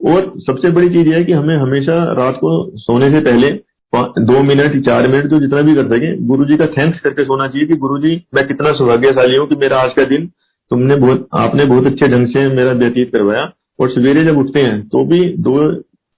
और 0.00 0.32
सबसे 0.40 0.70
बड़ी 0.70 0.88
चीज़ 0.88 1.08
यह 1.08 1.16
है 1.16 1.24
कि 1.24 1.32
हमें 1.32 1.56
हमेशा 1.56 2.02
रात 2.14 2.36
को 2.36 2.50
सोने 2.78 3.10
से 3.10 3.20
पहले 3.22 3.50
दो 3.92 4.42
मिनट, 4.42 4.84
चार 4.84 5.06
मिनट 5.08 5.26
जो 5.26 5.38
जितना 5.40 5.60
भी 5.62 5.74
कर 5.74 5.86
सके, 5.88 6.16
गुरु 6.26 6.44
जी 6.44 6.56
का 6.56 6.66
थैंक्स 6.68 7.00
करके 7.00 7.24
सोना 7.24 7.46
चाहिए 7.48 7.66
कि 7.66 7.76
गुरु 7.76 7.98
जी, 7.98 8.22
मैं 8.34 8.46
कितना 8.46 8.72
सौभाग्यशाली 8.74 9.36
हूँ 9.36 9.46
कि 9.48 9.56
मेरा 9.56 9.78
आज 9.78 9.92
का 9.92 10.04
दिन 10.06 10.30
आपने 10.70 11.64
बहुत 11.66 11.86
अच्छे 11.86 12.08
ढंग 12.08 12.26
से 12.26 12.48
मेरा 12.50 12.72
व्यतीत 12.74 13.12
करवाया। 13.12 13.50
और 13.78 13.90
सवेरे 13.90 14.24
जब 14.24 14.38
उठते 14.38 14.60
हैं 14.60 14.80
तो 14.88 15.04
भी 15.04 15.28
दो 15.40 15.60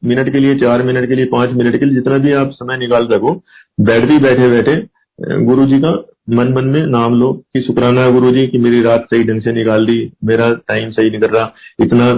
मिनट 0.03 0.33
के 0.33 0.39
लिए, 0.39 0.55
चार 0.59 0.83
मिनट 0.83 1.09
के 1.09 1.15
लिए, 1.15 1.25
पाँच 1.27 1.51
मिनट 1.53 1.79
के 1.79 1.85
लिए, 1.85 1.95
जितना 1.95 2.19
भी 2.19 2.33
आप 2.35 2.51
समय 2.53 2.77
निकाल 2.77 3.07
सको 3.07 3.33
बेड 3.81 4.07
भी 4.09 4.19
बैठे 4.19 4.49
बैठे 4.51 4.77
गुरु 5.45 5.67
जी 5.67 5.79
का 5.79 5.91
मन 6.31 6.53
मन 6.55 6.65
में 6.67 6.87
नाम 6.87 7.15
लो 7.15 7.33
कि 7.55 7.61
शुक्राना 7.61 8.09
गुरु 8.11 8.31
जी 8.33 8.47
की 8.47 8.59
मेरी 8.59 8.83
रात 8.83 9.07
सही 9.11 9.25
ढंग 9.25 9.41
से 9.41 9.53
निकाल 9.53 9.87
दी, 9.87 10.11
मेरा 10.25 10.53
टाइम 10.69 10.91
सही 10.91 11.11
निकल 11.11 11.27
रहा, 11.27 11.53
इतना 11.81 12.15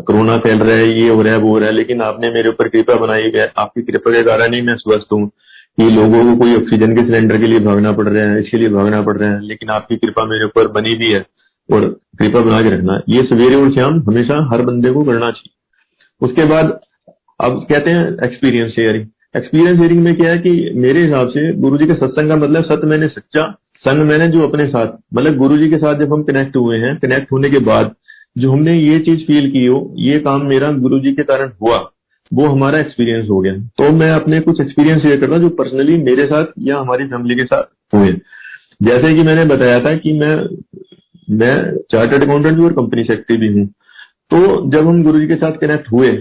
कोरोना 0.00 0.36
फैल 0.38 0.58
रहा 0.58 0.76
है, 0.76 0.88
ये 0.92 1.08
हो 1.08 1.22
रहा 1.22 1.32
है, 1.32 1.38
वो 1.38 1.48
हो 1.48 1.58
रहा 1.58 1.68
है, 1.68 1.74
लेकिन 1.74 2.02
आपने 2.02 2.30
मेरे 2.30 2.48
ऊपर 2.48 2.68
कृपा 2.68 2.94
बनाई 2.96 3.30
है 3.34 3.50
आपकी 3.58 3.82
कृपा 3.82 4.10
के 4.12 4.22
कारण 4.22 4.54
ही 4.54 4.60
मैं 4.62 4.76
स्वस्थ 4.76 5.12
हूँ। 5.12 5.28
कि 5.78 5.90
लोगों 5.90 6.24
को 6.24 6.36
कोई 6.36 6.54
ऑक्सीजन 6.56 6.94
के 6.96 7.02
सिलेंडर 7.04 7.38
के 7.38 7.46
लिए 7.46 7.58
भागना 7.60 7.92
पड़ 7.92 8.08
रहा 8.08 8.22
है, 8.24 8.40
इसके 8.40 8.58
लिए 8.58 8.68
भागना 8.68 9.00
पड़ 9.02 9.16
रहा 9.16 9.30
है, 9.30 9.40
लेकिन 9.46 9.70
आपकी 9.70 9.96
कृपा 9.96 10.24
मेरे 10.24 10.44
ऊपर 10.44 10.68
बनी 10.72 10.94
भी 10.96 11.12
है। 11.12 11.24
और 11.68 11.86
कृपा 12.18 12.40
बना 12.40 12.62
के 12.62 12.70
रखना। 12.70 13.00
ये 13.08 13.22
सवेरे 13.22 13.54
और 13.54 13.70
शाम 13.70 14.00
हमेशा 14.00 14.46
हर 14.52 14.62
बंदे 14.62 14.90
को 14.90 15.04
करना 15.04 15.30
चाहिए। 15.30 15.54
उसके 16.20 16.44
बाद 16.44 16.78
अब 17.40 17.66
कहते 17.68 17.90
हैं 17.90 18.06
एक्सपीरियंस 18.24 18.72
शेयरिंग 18.72 19.06
एक्सपीरियंस 19.36 19.78
शेयरिंग 19.78 20.02
में 20.02 20.14
क्या 20.16 20.30
है 20.30 20.38
कि 20.38 20.70
मेरे 20.74 21.02
हिसाब 21.04 21.28
से 21.28 21.52
गुरु 21.52 21.78
जी 21.78 21.86
के 21.86 21.94
सत्संग 21.94 22.28
का 22.28 22.36
मतलब 22.36 22.64
सत्य 22.64 22.86
मैंने 22.86 23.08
सच्चा, 23.08 23.42
संग 23.78 24.02
मैंने 24.02 24.28
जो 24.28 24.46
अपने 24.48 24.66
साथ। 24.66 24.92
मतलब 25.14 25.36
गुरु 25.36 25.58
जी 25.58 25.68
के 25.70 25.76
साथ 25.76 25.98
जब 25.98 26.12
हम 26.12 26.22
कनेक्ट 26.22 26.56
हुए 26.56 26.78
हैं 26.78 26.96
कनेक्ट 26.96 27.32
होने 27.32 27.50
के 27.50 27.58
बाद 27.58 27.94
जो 28.38 28.52
हमने 28.52 28.78
ये 28.78 28.98
चीज़ 29.00 29.20
फील 29.20 29.50
की 29.50 29.66
हो, 29.66 29.94
ये 29.96 30.18
काम 30.18 30.46
मेरा 30.46 30.70
गुरु 30.72 30.98
जी 31.00 31.12
के 31.12 31.22
कारण 31.22 31.50
हुआ, 31.62 31.78
वो 32.32 32.46
हमारा 32.46 32.78
एक्सपीरियंस 32.78 33.28
हो 33.30 33.40
गया। 33.40 33.52
तो 33.52 33.92
मैं 33.92 34.10
अपने 34.10 34.40
कुछ 34.40 34.60
एक्सपीरियंस 34.60 35.02
शेयर 35.02 35.20
करता 35.20 35.34
हूँ 35.34 35.42
जो 35.42 35.48
पर्सनली 35.48 35.96
मेरे 35.98 36.26
साथ 36.26 36.46
या 36.58 36.78
हमारी 36.78 37.06
फैमिली 37.06 37.34
के 37.34 37.44
साथ 37.44 37.94
हुए। 37.94 38.12
जैसे 38.82 39.14
कि 39.14 39.22
मैंने 39.22 39.44
बताया 39.44 39.78
था 39.84 39.96
कि 39.96 40.12
मैं 40.12 40.36
मैं 41.28 41.56
चार्टर्ड 41.92 42.24
अकाउंटेंट 42.24 42.56
भी 42.56 42.64
और 42.64 42.72
कंपनी 42.72 43.04
सेक्रेटरी 43.04 43.36
भी 43.38 43.58
हूँ। 43.58 43.66
तो 44.30 44.70
जब 44.70 44.86
हम 44.88 45.02
गुरु 45.02 45.20
जी 45.20 45.26
के 45.26 45.36
साथ 45.36 45.58
कनेक्ट 45.60 45.92
हुए 45.92 46.12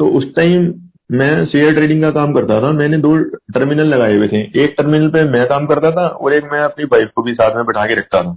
तो 0.00 0.08
उस 0.08 0.34
टाइम 0.34 0.72
मैं 1.10 1.44
शेयर 1.46 1.74
ट्रेडिंग 1.74 2.02
का 2.02 2.10
काम 2.10 2.32
करता 2.32 2.60
था। 2.62 2.70
मैंने 2.72 2.98
दो 2.98 3.16
टर्मिनल 3.54 3.86
लगाए 3.86 4.16
हुए 4.16 4.28
थे। 4.28 4.40
एक 4.64 4.74
टर्मिनल 4.78 5.08
पे 5.10 5.22
मैं 5.30 5.46
काम 5.48 5.66
करता 5.66 5.90
था 5.90 6.06
और 6.08 6.34
एक 6.34 6.44
मैं 6.52 6.60
अपनी 6.60 6.84
वाइफ 6.84 7.10
को 7.16 7.22
भी 7.22 7.34
साथ 7.34 7.56
में 7.56 7.64
बैठा 7.66 7.86
के 7.86 7.94
रखता 7.94 8.22
था। 8.22 8.36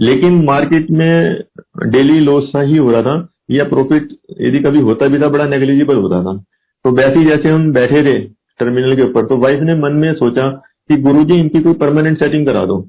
लेकिन 0.00 0.44
मार्केट 0.44 0.90
में 0.90 1.42
डेली 1.86 2.18
लॉस 2.20 2.44
सा 2.52 2.60
ही 2.62 2.76
हो 2.76 2.90
रहा 2.90 3.02
था, 3.02 3.28
या 3.50 3.64
प्रॉफिट 3.64 4.08
यदि 4.40 4.58
कभी 4.60 4.80
होता 4.80 5.06
भी 5.06 5.18
था, 5.20 5.28
बड़ा 5.28 5.46
नेग्लिजिबल 5.46 5.96
होता 5.96 6.22
था। 6.22 6.36
तो 6.84 6.90
वैसे 6.92 7.18
ही 7.18 7.24
जैसे 7.24 7.48
हम 7.48 7.72
बैठे 7.72 8.02
थे 8.04 8.18
टर्मिनल 8.60 8.96
के 8.96 9.02
ऊपर 9.02 9.26
तो 9.26 9.36
वाइफ 9.38 9.60
ने 9.62 9.74
मन 9.74 9.92
में 9.96 10.12
सोचा 10.14 10.48
कि 10.90 10.96
गुरु 11.02 11.24
जी 11.24 11.34
इनकी 11.34 11.60
कोई 11.60 11.74
परमानेंट 11.76 12.18
सेटिंग 12.18 12.46
करा 12.46 12.64
दो। 12.66 12.80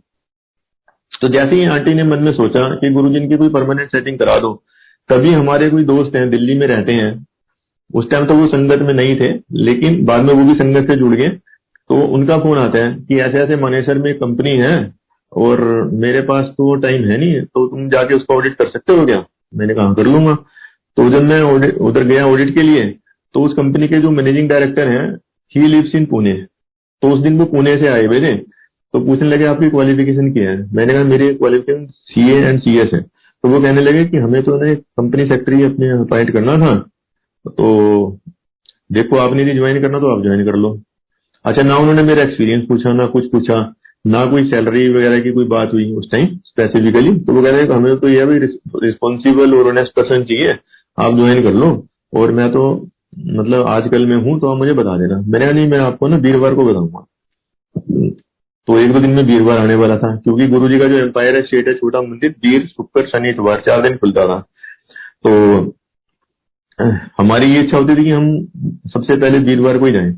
तो 1.22 1.28
जैसे 1.28 1.56
ही 1.56 1.66
आंटी 1.68 1.94
ने 1.94 2.04
मन 2.04 2.20
में 2.20 2.32
सोचा 2.34 2.68
कि 2.76 2.90
गुरु 2.92 3.10
जी, 3.10 3.18
इनकी 3.18 3.38
कोई 3.38 3.50
परमानेंट 3.50 3.90
सेटिंग 3.90 4.18
करा 4.20 4.38
दो, 4.40 4.54
तभी 5.10 5.34
हमारे 5.34 5.70
कोई 5.70 5.84
दोस्त 5.86 6.16
हैं, 6.16 6.30
दिल्ली 6.30 6.58
में 6.60 6.68
रहते 6.68 6.92
हैं। 6.94 7.26
उस 7.90 8.10
टाइम 8.12 8.26
तो 8.26 8.36
वो 8.36 8.48
संगत 8.48 8.82
में 8.82 8.94
नहीं 8.94 9.16
थे, 9.20 9.32
लेकिन 9.54 10.04
बाद 10.06 10.22
में 10.22 10.34
वो 10.34 10.44
भी 10.44 10.54
संगत 10.56 10.88
से 10.88 10.96
जुड़ 10.98 11.14
गए। 11.16 11.30
तो 11.90 11.96
उनका 12.10 12.38
फ़ोन 12.40 12.58
आता 12.58 12.80
है 12.80 12.94
कि 12.98 13.20
ऐसे 13.20 13.38
ऐसे 13.40 13.56
मानेसर 13.56 13.98
में 13.98 14.14
कंपनी 14.16 14.58
है 14.58 14.76
और 15.32 15.62
मेरे 15.96 16.22
पास 16.22 16.46
तो 16.48 16.74
टाइम 16.82 17.04
है 17.06 17.18
नहीं 17.20 17.42
तो 17.44 17.68
तुम 17.68 17.90
जाके 17.90 18.16
उसको 18.16 18.36
ऑडिट 18.36 18.56
कर 18.56 18.68
सकते 18.68 18.94
हो 18.94 19.06
क्या? 19.06 19.24
मैंने 19.54 19.74
कहा 19.74 19.94
कर 19.94 20.06
लूँगा। 20.06 20.36
तो 20.98 21.10
जब 21.10 21.24
मैं 21.24 21.42
उधर 21.82 22.04
गया 22.04 22.26
ऑडिट 22.28 22.54
के 22.56 22.62
लिए। 22.62 22.86
तो 23.36 23.42
उस 23.42 23.54
कंपनी 23.54 23.88
के 23.88 24.00
जो 24.02 24.12
मैनेजिंग 24.12 24.50
डायरेक्टर 24.50 24.88
हैं 24.88 25.06
ही 25.56 25.68
लिव्स 25.68 25.96
इन 25.96 26.06
पुणे 26.06 26.34
तो 27.04 27.10
उस 27.10 27.20
दिन 27.20 27.38
वो 27.40 27.46
पुणे 27.46 27.78
से 27.78 27.88
आए 27.88 28.06
हुए 28.06 28.20
थे। 28.22 28.36
तो 28.94 29.00
पूछने 29.00 29.30
लगे, 29.30 29.46
आपकी 29.46 29.70
क्वालिफिकेशन 29.70 30.32
क्या 30.34 30.50
है? 30.50 30.58
मैंने 30.74 30.94
कहा, 30.94 31.04
मेरी 31.04 31.34
qualification 31.34 31.86
C 31.86 32.30
and 32.32 32.60
C 32.60 32.78
S 32.80 32.90
है। 32.94 33.02
तो 33.02 33.50
वो 33.50 33.62
कहने 33.62 33.82
लगे 33.82 34.06
कि, 34.06 34.18
हमें 34.18 34.42
तो 34.44 34.58
ना 34.58 34.74
कंपनी 34.74 35.26
सेक्रेटरी 35.26 35.64
अपने 35.64 35.90
अपॉइंट 35.92 36.32
करना 36.32 36.58
था। 36.58 36.76
तो 37.46 38.20
देखो 38.92 39.18
आपने 39.18 39.44
यदि 39.44 39.54
ज्वाइन 39.54 39.82
करना 39.82 40.00
तो 40.00 40.16
आप 40.16 40.24
ज्वाइन 40.24 40.46
कर 40.46 40.56
लो। 40.56 40.78
अच्छा 41.46 41.62
ना 41.62 41.78
उन्होंने 41.78 42.04
मेरा 42.04 42.24
एक्सपीरियंस 42.24 42.66
पूछा, 42.68 42.94
ना 42.94 43.06
कुछ 43.06 43.30
पूछा, 43.32 43.58
ना 44.06 44.26
कोई 44.26 44.50
सैलरी 44.50 44.88
वगैरह 44.90 45.22
की 45.22 45.32
कोई 45.32 45.46
बात 45.46 45.74
हुई 45.74 45.92
उस 45.94 46.12
टाइम 46.12 46.28
स्पेसिफिकली 46.46 47.14
तो 47.20 47.34
वो 47.34 47.42
कह 47.44 47.50
रहे 47.50 47.62
हैं 47.62 47.70
हमें 47.70 47.98
तो 48.00 48.10
यह 48.10 48.28
रिस्पॉन्सिबल 48.84 49.56
और 49.56 49.68
ऑनेस्ट 49.68 49.92
पर्सन 49.96 50.24
चाहिए, 50.24 50.54
आप 50.98 51.16
ज्वाइन 51.16 51.44
कर 51.44 51.54
लो। 51.54 51.70
और 52.14 52.32
मैं 52.32 52.52
तो 52.52 52.64
मतलब 53.34 53.66
आजकल 53.68 54.06
में 54.06 54.16
हूँ 54.18 54.40
तो 54.40 54.52
आप 54.52 54.58
मुझे 54.58 54.74
बता 54.74 54.98
देना। 54.98 55.20
मैंने 55.22 55.46
कहा, 55.46 55.54
नहीं, 55.54 55.68
मैं 55.68 55.80
आपको 55.80 56.08
ना 56.08 56.18
वीरवार 56.18 56.56
को 56.56 56.66
बताऊँगा। 56.66 57.06
तो 58.68 58.78
एक 58.80 58.92
दो 58.94 59.00
दिन 59.00 59.10
में 59.10 59.24
वीरवार 59.24 59.58
आने 59.58 59.76
वाला 59.76 59.98
था, 59.98 60.16
क्योंकि 60.16 60.48
गुरु 60.48 60.68
जी 60.70 60.80
का 60.80 60.88
जो 60.88 60.98
एम्पायर 60.98 61.36
है 61.36 61.42
स्टेट 61.44 61.68
है, 61.68 61.74
छोटा 61.74 62.02
मंदिर, 62.02 62.36
वीर, 62.46 62.68
शुक्र, 62.68 63.06
शनि, 63.08 63.30
इतवार, 63.30 63.64
चार 63.66 63.82
दिन 63.82 63.98
खुलता 63.98 64.28
था। 64.28 64.40
तो 65.26 65.74
हमारी 67.20 67.54
ये 67.54 67.62
इच्छा 67.64 67.78
होती 67.78 67.96
थी 67.96 68.04
कि 68.04 68.12
हम 68.12 68.30
सबसे 68.94 69.16
पहले 69.16 69.40
वीरवार 69.40 69.78
को 69.78 69.86
ही 69.86 69.92
जाएँ। 69.94 70.12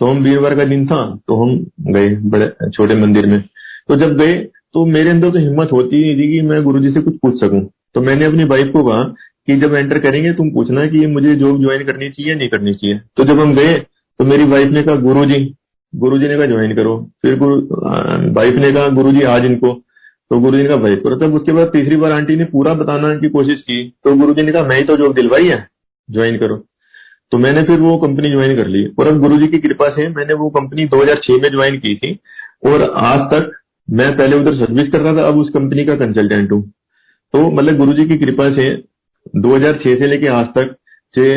तो 0.00 0.06
हम 0.06 0.22
वीरवार 0.24 0.54
का 0.56 0.64
दिन 0.64 0.86
था 0.86 1.00
तो 1.28 1.42
हम 1.42 1.58
गए 1.92 2.14
बड़े, 2.26 2.52
छोटे 2.68 2.94
मंदिर 2.96 3.26
में। 3.26 3.40
तो 3.88 3.96
जब 3.96 4.16
गए 4.18 4.36
तो 4.74 4.84
मेरे 4.86 5.10
अंदर 5.10 5.30
तो 5.30 5.38
हिम्मत 5.38 5.72
होती 5.72 6.00
नहीं 6.00 6.16
थी 6.16 6.30
कि 6.30 6.40
मैं 6.48 6.62
गुरु 6.64 6.80
जी 6.80 6.90
से 6.92 7.00
कुछ 7.00 7.16
पूछ 7.22 7.40
सकूँ। 7.40 7.60
तो 7.94 8.00
मैंने 8.00 8.24
अपनी 8.24 8.44
वाइफ 8.46 8.72
को 8.72 8.82
कहा 8.84 9.02
कि 9.02 9.56
जब 9.56 9.74
एंटर 9.74 9.98
करेंगे, 9.98 10.32
तुम 10.32 10.50
पूछना 10.50 10.86
कि 10.86 11.06
मुझे 11.08 11.34
जॉब 11.36 11.60
ज्वाइन 11.60 11.84
करनी 11.84 12.10
चाहिए 12.10 12.34
नहीं 12.34 12.48
करनी 12.48 12.74
चाहिए। 12.74 13.00
तो 13.16 13.24
जब 13.24 13.40
हम 13.40 13.54
गए 13.54 13.74
तो 13.74 14.24
मेरी 14.24 14.44
वाइफ 14.46 14.70
ने 14.72 14.82
कहा 14.82 14.94
गुरु 14.98 15.24
जी 15.26 15.44
गुरु 15.92 16.18
जी 16.18 16.28
ने 16.28 16.36
कहा, 16.36 16.46
ज्वाइन 16.46 16.74
करो। 16.74 16.96
फिर 17.22 17.36
गुरु 17.38 17.60
वाइफ 18.32 18.54
ने 18.54 18.72
कहा 18.72 18.88
गुरु 18.88 19.12
जी 19.12 19.22
आज 19.24 19.44
इनको। 19.44 19.72
तो 20.30 20.38
गुरु 20.40 20.56
जी 20.56 20.62
ने 20.62 20.68
कहा 20.68 20.76
वाइफ 20.76 21.02
करो। 21.04 21.16
तब 21.16 21.34
उसके 21.34 21.52
बाद 21.52 21.68
तीसरी 21.68 21.96
बार 21.96 22.12
आंटी 22.12 22.36
ने 22.36 22.44
पूरा 22.44 22.74
बताना 22.74 23.14
की 23.14 23.28
कोशिश 23.28 23.60
की। 23.60 23.82
तो 24.04 24.14
गुरु 24.16 24.34
जी 24.34 24.42
ने 24.42 24.52
कहा, 24.52 24.62
मैं 24.62 24.76
ही 24.78 24.84
तो 24.84 24.96
जॉब 24.96 25.14
दिलवाई 25.14 25.48
है, 25.48 25.66
ज्वाइन 26.08 26.38
करो। 26.38 26.56
तो 27.32 27.38
मैंने 27.38 27.62
फिर 27.62 27.80
वो 27.80 27.96
कंपनी 27.98 28.30
ज्वाइन 28.30 28.54
कर 28.56 28.66
ली 28.66 28.84
और 28.98 29.06
अब 29.06 29.18
गुरु 29.20 29.38
जी 29.38 29.48
की 29.48 29.58
कृपा 29.58 29.88
से 29.88 30.08
मैंने 30.08 30.34
वो 30.34 30.48
कंपनी 30.50 30.86
2006 30.86 31.40
में 31.42 31.50
ज्वाइन 31.50 31.78
की 31.78 31.94
थी 31.94 32.12
और 32.66 32.82
आज 32.82 33.20
तक 33.32 33.50
मैं 33.88 34.16
पहले 34.16 34.36
उधर 34.36 34.54
सर्विस 34.54 34.90
कर 34.90 35.00
रहा 35.00 35.16
था, 35.16 35.26
अब 35.28 35.38
उस 35.38 35.50
कंपनी 35.50 35.84
का 35.84 35.96
कंसल्टेंट 35.96 36.52
हूँ। 36.52 36.62
तो 37.34 37.50
मतलब 37.50 37.76
गुरु 37.76 37.92
जी 37.92 38.04
की 38.04 38.18
कृपा 38.18 38.50
से 38.50 38.70
2006 39.36 39.96
से 39.96 40.06
लेके 40.06 40.26
आज 40.26 40.46
तक, 40.46 40.74
चाहे 41.14 41.36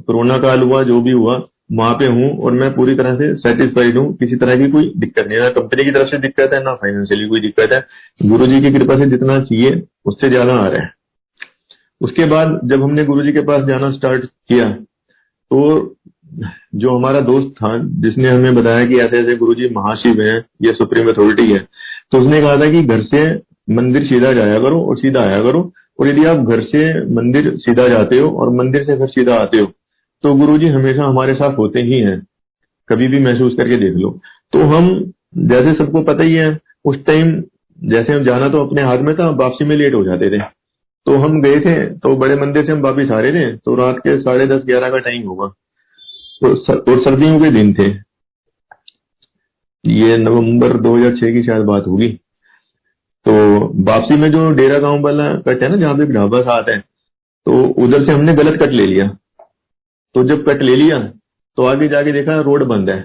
कोरोना 0.00 0.38
काल 0.38 0.62
हुआ, 0.62 0.82
जो 0.82 1.00
भी 1.00 1.10
हुआ 1.10 1.38
वहाँ 1.70 1.94
पे 1.94 2.06
हूँ 2.08 2.30
और 2.38 2.52
मैं 2.52 2.70
पूरी 2.74 2.94
तरह 2.94 3.14
से 3.16 3.34
सेटिस्फाइड 3.36 3.96
हूँ। 3.98 4.12
किसी 4.16 4.36
तरह 4.36 4.56
की 4.58 4.70
कोई 4.70 4.92
दिक्कत 4.96 5.26
नहीं 5.28 5.38
है। 5.38 5.44
ना 5.44 5.50
कंपनी 5.52 5.84
की 5.84 5.90
तरफ़ 5.90 6.08
से 6.08 6.18
दिक्कत 6.18 6.52
है, 6.54 6.62
ना 6.64 6.74
फाइनेंशियली 6.74 7.28
कोई 7.28 7.40
दिक्कत 7.40 7.72
है। 7.72 8.28
गुरु 8.28 8.46
जी 8.46 8.60
की 8.60 8.72
कृपा 8.72 8.96
से 8.98 9.06
जितना 9.10 9.40
चाहिए, 9.42 9.82
उससे 10.06 10.28
ज़्यादा 10.28 10.54
आ 10.54 10.66
रहा 10.66 10.82
है। 10.82 10.92
उसके 12.00 12.24
बाद 12.26 12.60
जब 12.64 12.82
हमने 12.82 13.04
गुरु 13.04 13.22
जी 13.22 13.32
के 13.32 13.40
पास 13.42 13.64
जाना 13.66 13.90
स्टार्ट 13.92 14.24
किया 14.24 14.68
तो 15.50 15.96
जो 16.76 16.96
हमारा 16.96 17.20
दोस्त 17.22 17.50
था, 17.56 17.78
जिसने 17.78 18.28
हमें 18.28 18.54
बताया 18.54 18.86
कि 18.86 18.98
ऐसे 19.00 19.18
ऐसे 19.18 19.36
गुरु 19.36 19.54
जी 19.54 19.68
महाशिव 19.74 20.20
है, 20.22 20.36
ये 20.62 20.72
सुप्रीम 20.74 21.08
अथॉरिटी 21.08 21.50
है 21.52 21.58
तो 22.12 22.18
उसने 22.20 22.40
कहा 22.40 22.56
था 22.56 22.70
कि 22.70 22.82
घर 22.84 23.02
से 23.04 23.24
मंदिर 23.74 24.04
सीधा 24.06 24.32
जाया 24.32 24.58
करो 24.60 24.80
और 24.82 24.96
सीधा 24.98 25.20
आया 25.22 25.42
करो। 25.42 25.70
और 26.00 26.08
यदि 26.08 26.24
आप 26.26 26.38
घर 26.38 26.60
से 26.64 26.82
मंदिर 27.14 27.52
सीधा 27.58 27.86
जाते 27.88 28.18
हो 28.18 28.30
और 28.32 28.50
मंदिर 28.54 28.84
से 28.84 28.96
घर 28.96 29.06
सीधा 29.08 29.34
आते 29.34 29.58
हो 29.58 29.66
तो 30.24 30.34
गुरु 30.34 30.56
जी 30.58 30.68
हमेशा 30.68 31.04
हमारे 31.04 31.34
साथ 31.34 31.56
होते 31.58 31.80
ही 31.82 31.98
हैं। 32.00 32.20
कभी 32.88 33.06
भी 33.08 33.18
महसूस 33.20 33.54
करके 33.56 33.76
देख 33.76 33.94
लो। 33.94 34.10
तो 34.52 34.62
हम 34.66 34.86
जैसे 35.48 35.72
सबको 35.74 36.02
पता 36.02 36.22
ही 36.22 36.34
है, 36.34 36.58
उस 36.84 37.04
टाइम 37.06 37.32
जैसे 37.78 38.12
हम 38.12 38.24
जाना 38.24 38.48
तो 38.48 38.64
अपने 38.66 38.82
हाथ 38.82 38.98
में 38.98 39.14
था, 39.16 39.28
वापसी 39.30 39.64
में 39.64 39.76
लेट 39.76 39.94
हो 39.94 40.02
जाते 40.04 40.30
थे। 40.30 40.38
तो 41.06 41.16
हम 41.16 41.40
गए 41.42 41.58
थे 41.60 41.74
तो 41.96 42.14
बड़े 42.16 42.36
मंदिर 42.36 42.64
से 42.66 42.72
हम 42.72 42.80
वापिस 42.80 43.10
आ 43.10 43.18
रहे 43.20 43.32
थे 43.32 43.56
तो 43.56 43.74
रात 43.74 43.98
के 43.98 44.18
साढ़े 44.20 44.46
दस, 44.46 44.62
ग्यारह 44.66 44.90
का 44.90 44.98
टाइम 44.98 45.26
होगा। 45.28 45.46
तो 46.42 46.48
और 46.82 47.02
सर्दियों 47.02 47.38
के 47.40 47.50
दिन 47.50 47.72
थे। 47.74 47.88
ये 49.84 50.16
नवंबर 50.18 50.76
2006 50.78 51.32
की 51.32 51.42
शायद 51.42 51.64
बात 51.64 51.86
होगी। 51.86 52.08
तो 53.26 53.32
वापसी 53.84 54.16
में 54.16 54.30
जो 54.32 54.50
डेरा 54.52 54.78
गाँव 54.78 55.00
वाला 55.00 55.28
कट 55.38 55.62
है 55.62 55.68
ना, 55.68 55.76
जहाँ 55.76 55.94
पे 55.94 56.06
ढाबा 56.14 56.40
सा 56.42 56.52
आता 56.52 56.72
है 56.72 56.80
तो 57.46 57.62
उधर 57.84 58.04
से 58.04 58.12
हमने 58.12 58.34
गलत 58.34 58.60
कट 58.62 58.70
ले 58.70 58.86
लिया। 58.86 59.06
तो 60.14 60.24
जब 60.24 60.44
कट 60.46 60.62
ले 60.62 60.76
लिया 60.76 60.98
तो 61.58 61.64
आगे 61.64 61.88
जाके 61.88 62.12
देखा 62.12 62.40
रोड 62.40 62.62
बंद 62.64 62.90
है। 62.90 62.98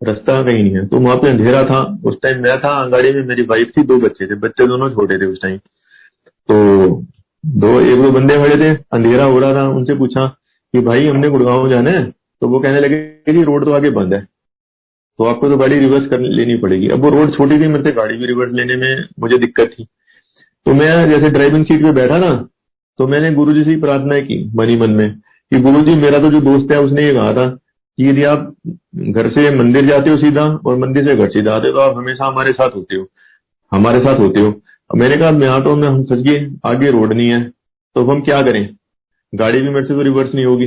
रास्ता 0.00 0.42
कहीं 0.42 0.62
नहीं 0.62 0.74
है। 0.74 0.86
तो 0.86 0.98
वहाँ 0.98 1.16
पे 1.16 1.28
अंधेरा 1.28 1.62
था। 1.64 1.80
उस 2.04 2.16
टाइम 2.22 2.42
मैं 2.42 2.58
था 2.60 2.72
गाड़ी 2.88 3.12
में 3.12 3.22
मेरी 3.24 3.42
वाइफ 3.42 3.70
थी, 3.76 3.82
दो 3.82 3.96
बच्चे 3.98 4.26
थे। 4.26 4.34
बच्चे 4.36 4.66
दोनों 4.66 4.90
छोटे 4.90 5.18
थे 5.18 5.26
उस 5.26 5.40
टाइम 5.42 5.58
तो 5.58 6.56
दो, 7.44 7.80
एक 7.80 8.02
दो 8.02 8.10
बंदे 8.10 8.36
खड़े 8.36 8.56
थे। 8.56 8.74
अंधेरा 8.92 9.24
हो 9.24 9.38
रहा 9.38 9.54
था। 9.54 9.68
उनसे 9.68 9.94
पूछा 9.94 10.26
कि 10.26 10.80
भाई, 10.80 11.06
हमने 11.06 11.28
गुड़गांव 11.30 11.68
जाना 11.70 11.90
है? 11.90 12.04
तो 12.42 12.48
वो 12.48 12.60
कहने 12.60 12.80
लगे 12.80 12.96
कि 13.26 13.42
रोड 13.42 13.64
तो 13.64 13.72
आगे 13.72 13.90
बंद 13.90 14.14
है। 14.14 14.20
तो 15.18 15.24
आपको 15.24 15.48
तो 15.48 15.56
गाड़ी 15.56 15.78
रिवर्स 15.78 16.06
कर 16.08 16.20
लेनी 16.20 16.56
पड़ेगी। 16.56 16.88
अब 16.88 17.00
वो 17.00 17.10
रोड 17.10 17.34
छोटी 17.36 17.54
थी, 17.54 17.66
मेरे 17.68 17.84
से 17.84 17.92
गाड़ी 17.92 18.16
भी 18.16 18.26
रिवर्स 18.26 18.52
लेने 18.52 18.76
में 18.76 19.04
मुझे 19.20 19.38
दिक्कत 19.38 19.74
थी। 19.78 19.86
तो 20.66 20.74
मैं 20.74 21.10
जैसे 21.10 21.30
ड्राइविंग 21.30 21.64
सीट 21.64 21.82
पे 21.82 21.92
बैठा 21.92 22.18
ना 22.18 22.30
तो 22.98 23.06
मैंने 23.06 23.32
गुरु 23.34 23.52
जी 23.52 23.62
से 23.64 23.80
प्रार्थना 23.80 24.18
की 24.20 24.36
मनी 24.54 24.76
मन 24.76 24.90
में। 24.90 25.08
कि 25.52 25.60
गुरु 25.60 25.80
जी, 25.82 25.94
मेरा 25.96 26.18
तो 26.18 26.30
जो 26.30 26.40
दोस्त 26.42 26.70
है, 26.72 26.78
उसने 26.80 27.02
ये 27.04 27.12
कहा 27.14 27.32
था 27.32 27.46
कि 27.98 28.08
यदि 28.08 28.22
आप 28.24 28.54
घर 28.96 29.28
से 29.30 29.50
मंदिर 29.56 29.86
जाते 29.86 30.10
हो 30.10 30.16
सीधा 30.16 30.44
और 30.66 30.76
मंदिर 30.78 31.04
से 31.04 31.16
घर 31.16 31.28
सीधा 31.30 31.54
आते 31.56 31.68
हो 31.68 31.74
तो 31.74 31.80
आप 31.80 31.96
हमेशा 31.96 32.26
हमारे 32.26 32.52
साथ 32.52 32.76
होते 32.76 32.96
हो, 32.96 33.06
हमारे 33.72 34.00
साथ 34.00 34.18
होते 34.18 34.40
हो। 34.40 34.54
मैंने 34.90 35.16
कहा 35.16 35.30
यहाँ 35.38 35.62
तो 35.64 35.74
मैं, 35.76 35.88
हम 35.88 36.04
फंस 36.04 36.22
गए 36.22 36.50
आगे 36.66 36.90
रोड 36.90 37.12
नहीं 37.12 37.28
है 37.28 37.42
तो 37.96 38.04
हम 38.04 38.20
क्या 38.22 38.40
करें? 38.42 38.68
गाड़ी 39.32 39.60
भी 39.60 39.68
मेरे 39.68 39.86
से 39.86 39.94
तो 39.94 40.02
रिवर्स 40.02 40.34
नहीं 40.34 40.44
होगी। 40.44 40.66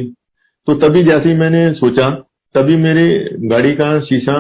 तो 0.67 0.73
तभी 0.77 1.03
जैसे 1.03 1.29
ही 1.29 1.35
मैंने 1.35 1.71
सोचा, 1.73 2.09
तभी 2.55 2.75
मेरे 2.77 3.05
गाड़ी 3.43 3.73
का 3.75 3.99
शीशा 4.03 4.37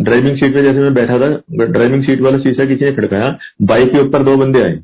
ड्राइविंग 0.00 0.36
सीट 0.36 0.54
पे 0.54 0.62
जैसे 0.62 0.80
मैं 0.80 0.94
बैठा 0.94 1.18
था 1.18 1.28
ड्राइविंग 1.66 2.02
सीट 2.04 2.20
वाला 2.20 2.38
शीशा 2.38 2.64
किसी 2.64 2.84
ने 2.84 2.92
खड़काया 2.92 3.36
बाइक 3.62 3.92
के 3.92 3.98
ऊपर 3.98 4.22
दो 4.24 4.36
बंदे 4.36 4.62
आए। 4.62 4.76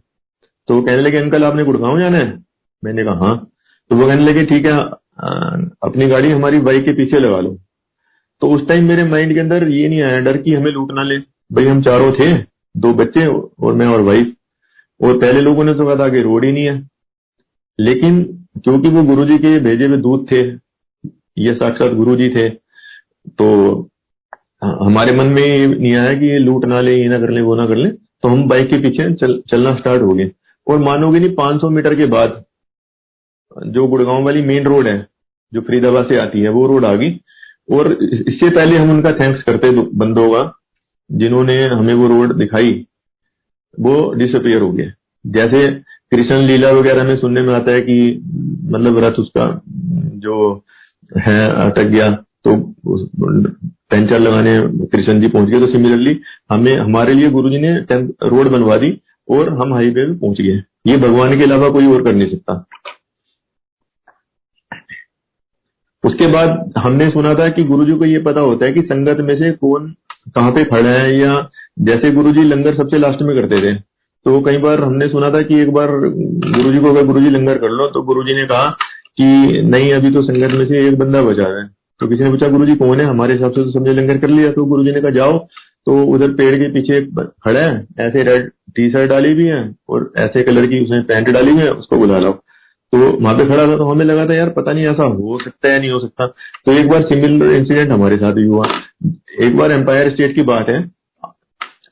तो 0.69 0.81
कहने 0.81 1.03
लगे, 1.03 1.19
अंकल, 1.19 1.45
आपने 1.45 1.65
गुड़गांव 1.65 1.99
जाना 2.01 2.19
है? 2.19 2.39
मैंने 2.83 3.05
कहा 3.05 3.27
हाँ। 3.27 3.47
तो 3.91 3.97
वो 3.97 4.07
कहने 4.07 4.25
लगे 4.25 4.45
ठीक 4.47 4.67
है 4.67 4.73
अपनी 5.85 6.07
गाड़ी 6.09 6.31
हमारी 6.31 6.59
बाइक 6.61 6.85
के 6.85 6.93
पीछे 6.95 7.19
लगा 7.19 7.41
लो। 7.41 7.57
तो 8.43 8.49
उस 8.55 8.67
टाइम 8.69 8.89
मेरे 8.89 9.05
माइंड 9.05 9.33
के 9.35 9.41
अंदर 9.41 9.69
ये 9.71 9.89
नहीं 9.89 10.01
आया 10.03 10.19
डर 10.21 10.37
कि 10.39 10.55
हमें 10.55 10.71
लूट 10.73 10.93
ना 10.93 11.03
ले। 11.03 11.19
भाई 11.51 11.67
हम 11.67 11.83
चारों 11.83 12.13
थे 12.13 12.33
दो 12.75 12.93
बच्चे 12.95 13.27
और 13.27 13.75
मैं 13.75 13.87
और 13.87 14.01
वाइफ 14.03 14.35
और 15.01 15.19
पहले 15.19 15.41
लोगों 15.41 15.65
ने 15.65 15.75
तो 15.75 15.87
कहा 15.87 15.97
था 15.97 16.09
कि 16.09 16.23
रोड 16.23 16.45
ही 16.45 16.53
नहीं 16.53 16.65
है। 16.65 16.79
लेकिन 17.79 18.23
क्योंकि 18.65 18.89
वो 18.89 19.03
गुरुजी 19.05 19.39
के 19.39 19.59
भेजे 19.61 19.87
हुए 19.87 19.97
दूध 19.99 20.31
थे 20.31 20.43
ये 21.39 21.55
साक्षात 21.55 21.93
गुरु 21.95 22.17
जी 22.17 22.29
थे 22.31 22.49
तो 23.39 23.47
हमारे 24.63 25.13
मन 25.17 25.27
में 25.29 25.43
ये 25.43 25.67
नहीं 25.67 25.95
आया 25.97 26.15
कि 26.19 26.27
ये 26.27 26.39
लूट 26.39 26.65
ना 26.65 26.81
ले 26.81 26.97
ये 26.97 27.09
ना 27.09 27.19
कर 27.21 27.31
ले 27.31 27.41
वो 27.41 27.55
ना 27.57 27.67
कर 27.67 27.77
ले 27.77 27.91
तो 27.91 28.29
हम 28.29 28.47
बाइक 28.49 28.69
के 28.71 28.79
पीछे 28.81 29.13
चल, 29.15 29.41
चलना 29.51 29.75
स्टार्ट 29.77 30.03
हो 30.03 30.15
गए। 30.15 30.31
और 30.67 30.79
मानोगे 30.79 31.21
नहीं 31.21 31.35
500 31.37 31.71
मीटर 31.71 31.95
के 31.95 32.07
बाद 32.07 32.45
जो 33.67 33.87
गुड़गांव 33.87 34.25
वाली 34.25 34.43
मेन 34.43 34.65
रोड 34.65 34.87
है, 34.87 35.07
जो 35.53 35.61
फरीदाबाद 35.61 36.07
से 36.07 36.17
आती 36.19 36.41
है, 36.41 36.49
वो 36.49 36.67
रोड 36.67 36.85
आ 36.85 36.95
गई। 36.95 37.11
और 37.69 37.93
इससे 37.93 38.51
पहले 38.51 38.77
हम 38.77 38.91
उनका 38.91 39.13
थैंक्स 39.13 39.43
करते 39.43 39.71
बंदों 39.71 40.29
का, 40.31 40.53
जिन्होंने 41.11 41.63
हमें 41.65 41.95
वो 41.95 42.09
रोड 42.09 42.35
दिखाई, 42.35 42.73
वो 43.79 44.13
डिसअपियर 44.15 44.61
हो 44.61 44.71
गया 44.73 44.93
जैसे 45.25 45.69
कृष्ण 46.11 46.37
लीला 46.43 46.71
वगैरह 46.71 47.05
में 47.05 47.17
सुनने 47.17 47.43
में 47.43 47.55
आता 47.55 47.71
है 47.71 47.81
कि 47.81 48.23
मतलब 48.65 48.99
रथ 48.99 49.19
उसका, 49.19 49.47
जो 49.67 50.65
है, 51.19 51.49
अटक 51.65 51.85
गया 51.85 52.11
तो 52.45 52.57
पेंचर 53.91 54.19
लगाने 54.19 54.87
कृष्ण 54.87 55.21
जी 55.21 55.29
पहुँच 55.29 55.49
गए। 55.49 55.61
तो 55.61 55.67
सिमिलरली 55.67 56.19
हमें, 56.51 56.77
हमारे 56.77 57.15
लिए 57.15 57.31
गुरु 57.31 57.51
जी 57.51 57.59
ने 57.59 57.75
रोड 58.29 58.49
बनवा 58.49 58.77
दी, 58.77 58.91
और 59.29 59.49
हम 59.53 59.75
हाईवे 59.75 60.13
पहुँच 60.13 60.41
गए। 60.41 60.63
ये 60.87 60.97
भगवान 60.99 61.37
के 61.39 61.45
अलावा 61.45 61.69
कोई 61.71 61.87
और 61.87 62.03
कर 62.03 62.15
नहीं 62.15 62.29
सकता। 62.29 62.65
उसके 66.07 66.27
बाद 66.27 66.73
हमने 66.79 67.11
सुना 67.11 67.35
था 67.35 67.49
कि 67.49 67.65
गुरु 67.65 67.85
जी 67.85 67.93
को 67.93 68.05
ये 68.05 68.19
पता 68.19 68.41
होता 68.41 68.67
है 68.67 68.73
कि 68.73 68.83
संगत 68.83 69.21
में 69.21 69.39
से 69.39 69.51
कौन 69.53 69.95
कहाँ 70.35 70.53
पे 70.53 70.65
खड़ा 70.65 70.91
है 70.91 71.19
या 71.19 71.51
जैसे 71.81 72.11
गुरु 72.11 72.33
जी 72.33 72.43
लंगर 72.43 72.75
सबसे 72.75 72.99
लास्ट 72.99 73.23
में 73.23 73.35
करते 73.37 73.61
थे। 73.63 73.75
तो 74.27 74.41
कई 74.41 74.57
बार 74.57 74.81
हमने 74.81 75.09
सुना 75.09 75.31
था 75.31 75.43
कि 75.43 75.61
एक 75.61 75.73
बार 75.73 75.91
गुरु 75.91 76.73
जी 76.73 76.79
को 76.79 76.91
अगर 76.91 77.07
गुरु 77.07 77.21
जी 77.21 77.31
लंगर 77.31 77.59
कर 77.59 77.71
लो 77.71 77.87
तो 77.87 78.03
गुरु 78.03 78.23
जी 78.23 78.35
ने 78.35 78.47
कहा 78.47 78.71
कि 79.19 79.63
नहीं, 79.63 79.93
अभी 79.93 80.11
तो 80.11 80.23
संगत 80.23 80.53
में 80.53 80.67
से 80.67 80.87
एक 80.89 80.99
बंदा 80.99 81.23
बचा 81.23 81.47
है। 81.59 81.65
तो 82.01 82.09
किसी 82.09 82.25
ने 82.25 82.31
पूछा 82.31 82.49
गुरु 82.49 82.75
कौन 82.77 83.01
है? 83.01 83.07
हमारे 83.07 83.35
हिसाब 83.35 83.53
से 83.53 83.65
तो 83.65 83.71
समझे 83.71 83.93
लंगर 83.93 84.19
कर 84.19 84.29
लिया। 84.29 84.53
तो 84.53 84.65
गुरु 84.65 84.83
ने 84.83 85.01
कहा, 85.01 85.11
जाओ। 85.11 85.39
तो 85.87 86.03
उधर 86.05 86.29
पेड़ 86.29 86.55
के 86.55 86.73
पीछे 86.73 86.97
एक 86.97 87.33
खड़ा 87.45 87.61
है। 87.61 87.87
ऐसे 88.01 88.23
रेड 88.23 88.51
टी 88.77 88.91
शर्ट 88.91 89.11
डाली 89.11 89.35
भी 89.35 89.47
है 89.47 89.75
और 89.89 90.13
ऐसे 90.17 90.43
कलर 90.43 90.67
की 90.67 90.81
उसने 90.81 91.01
पैंट 91.01 91.31
डाली 91.31 91.53
हुई 91.53 91.63
है, 91.63 91.73
उसको 91.73 91.97
बुला 91.97 92.19
लो। 92.19 92.31
तो 92.93 93.23
वहाँ 93.23 93.37
पे 93.37 93.47
खड़ा 93.47 93.67
था 93.67 93.77
तो 93.77 93.85
हमें 93.85 94.05
लगा 94.05 94.29
था, 94.29 94.35
यार, 94.35 94.49
पता 94.49 94.73
नहीं 94.73 94.87
ऐसा 94.87 95.03
हो 95.03 95.39
सकता 95.45 95.73
है 95.73 95.81
नहीं 95.81 95.91
हो 95.91 95.99
सकता। 95.99 96.27
तो 96.67 96.73
एक 96.73 96.89
बार 96.89 97.03
सिमिलर 97.03 97.53
इंसिडेंट 97.53 97.91
हमारे 97.91 98.17
साथ 98.17 98.33
भी 98.33 98.45
हुआ। 98.45 98.67
एक 99.41 99.57
बार 99.57 99.73
एम्पायर 99.73 100.11
स्टेट 100.11 100.35
की 100.35 100.43
बात 100.43 100.69
है। 100.69 100.91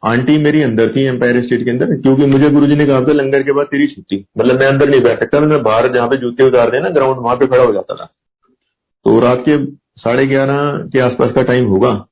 आंटी 0.04 0.38
मेरी 0.38 0.62
अंदर 0.62 0.88
थी 0.96 1.02
एम्पायर 1.02 1.42
स्टेट 1.42 1.64
के 1.64 1.70
अंदर, 1.70 1.86
क्योंकि 1.86 2.26
मुझे 2.26 2.50
गुरुजी 2.50 2.76
ने 2.76 2.86
कहा 2.86 3.00
था, 3.00 3.12
लंगर 3.12 3.42
के 3.42 3.52
बाद 3.52 3.66
तेरी 3.66 3.86
छुट्टी। 3.86 4.26
मतलब 4.38 4.60
मैं 4.60 4.66
अंदर 4.66 4.88
नहीं 4.88 5.00
बैठ 5.00 5.18
सकता, 5.18 5.40
मैं 5.40 5.62
बाहर 5.62 5.92
जहाँ 5.92 6.08
पे 6.08 6.16
जूते 6.16 6.44
उतार 6.44 6.70
देना 6.70 6.88
ग्राउंड 6.88 7.18
वहाँ 7.18 7.36
पे 7.36 7.46
खड़ा 7.46 7.64
हो 7.64 7.72
जाता 7.72 7.94
था। 7.94 8.04
तो 9.04 9.20
रात 9.20 9.44
के 9.48 9.66
साढ़े 10.00 10.26
ग्यारह 10.26 10.88
के 10.92 11.00
आसपास 11.00 11.32
का 11.32 11.42
टाइम 11.42 11.64
होगा। 11.64 12.06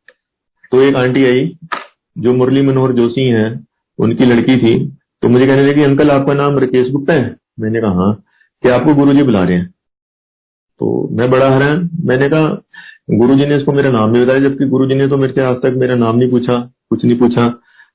तो 0.72 0.82
एक 0.82 0.94
आंटी 0.94 1.24
आई, 1.24 1.56
जो 2.18 2.34
मुरली 2.34 2.62
मनोहर 2.62 2.92
जोशी 2.92 3.28
हैं, 3.28 3.66
उनकी 3.98 4.24
लड़की 4.24 4.56
थी। 4.56 4.98
तो 5.22 5.28
मुझे 5.28 5.46
कहने 5.46 5.66
लगी, 5.66 5.82
अंकल, 5.82 6.10
आपका 6.10 6.34
नाम 6.34 6.58
राकेश 6.58 6.90
गुप्ता 6.90 7.12
है? 7.12 7.36
मैंने 7.60 7.80
कहा 7.80 7.90
हाँ। 7.90 8.22
कि 8.62 8.68
आपको 8.68 8.94
गुरु 8.94 9.14
जी 9.14 9.22
बुला 9.22 9.42
रहे 9.44 9.56
हैं। 9.56 9.66
तो 10.80 11.08
मैं 11.12 11.30
बड़ा 11.30 11.48
हैरान। 11.50 11.88
मैंने 12.04 12.28
कहा 12.28 12.62
गुरु 13.10 13.34
जी 13.34 13.46
ने 13.46 13.56
इसको 13.56 13.72
मेरा 13.72 13.90
नाम 13.90 14.10
नहीं 14.10 14.22
बताया, 14.24 14.40
जबकि 14.40 14.66
गुरु 14.66 14.86
जी 14.86 14.94
ने 14.94 15.06
तो 15.08 15.16
मेरे 15.16 15.32
से 15.32 15.40
आज 15.40 15.56
तक 15.56 15.74
मेरा 15.76 15.94
नाम 15.94 16.16
नहीं 16.16 16.30
पूछा, 16.30 16.58
कुछ 16.90 17.04
नहीं 17.04 17.18
पूछा, 17.18 17.46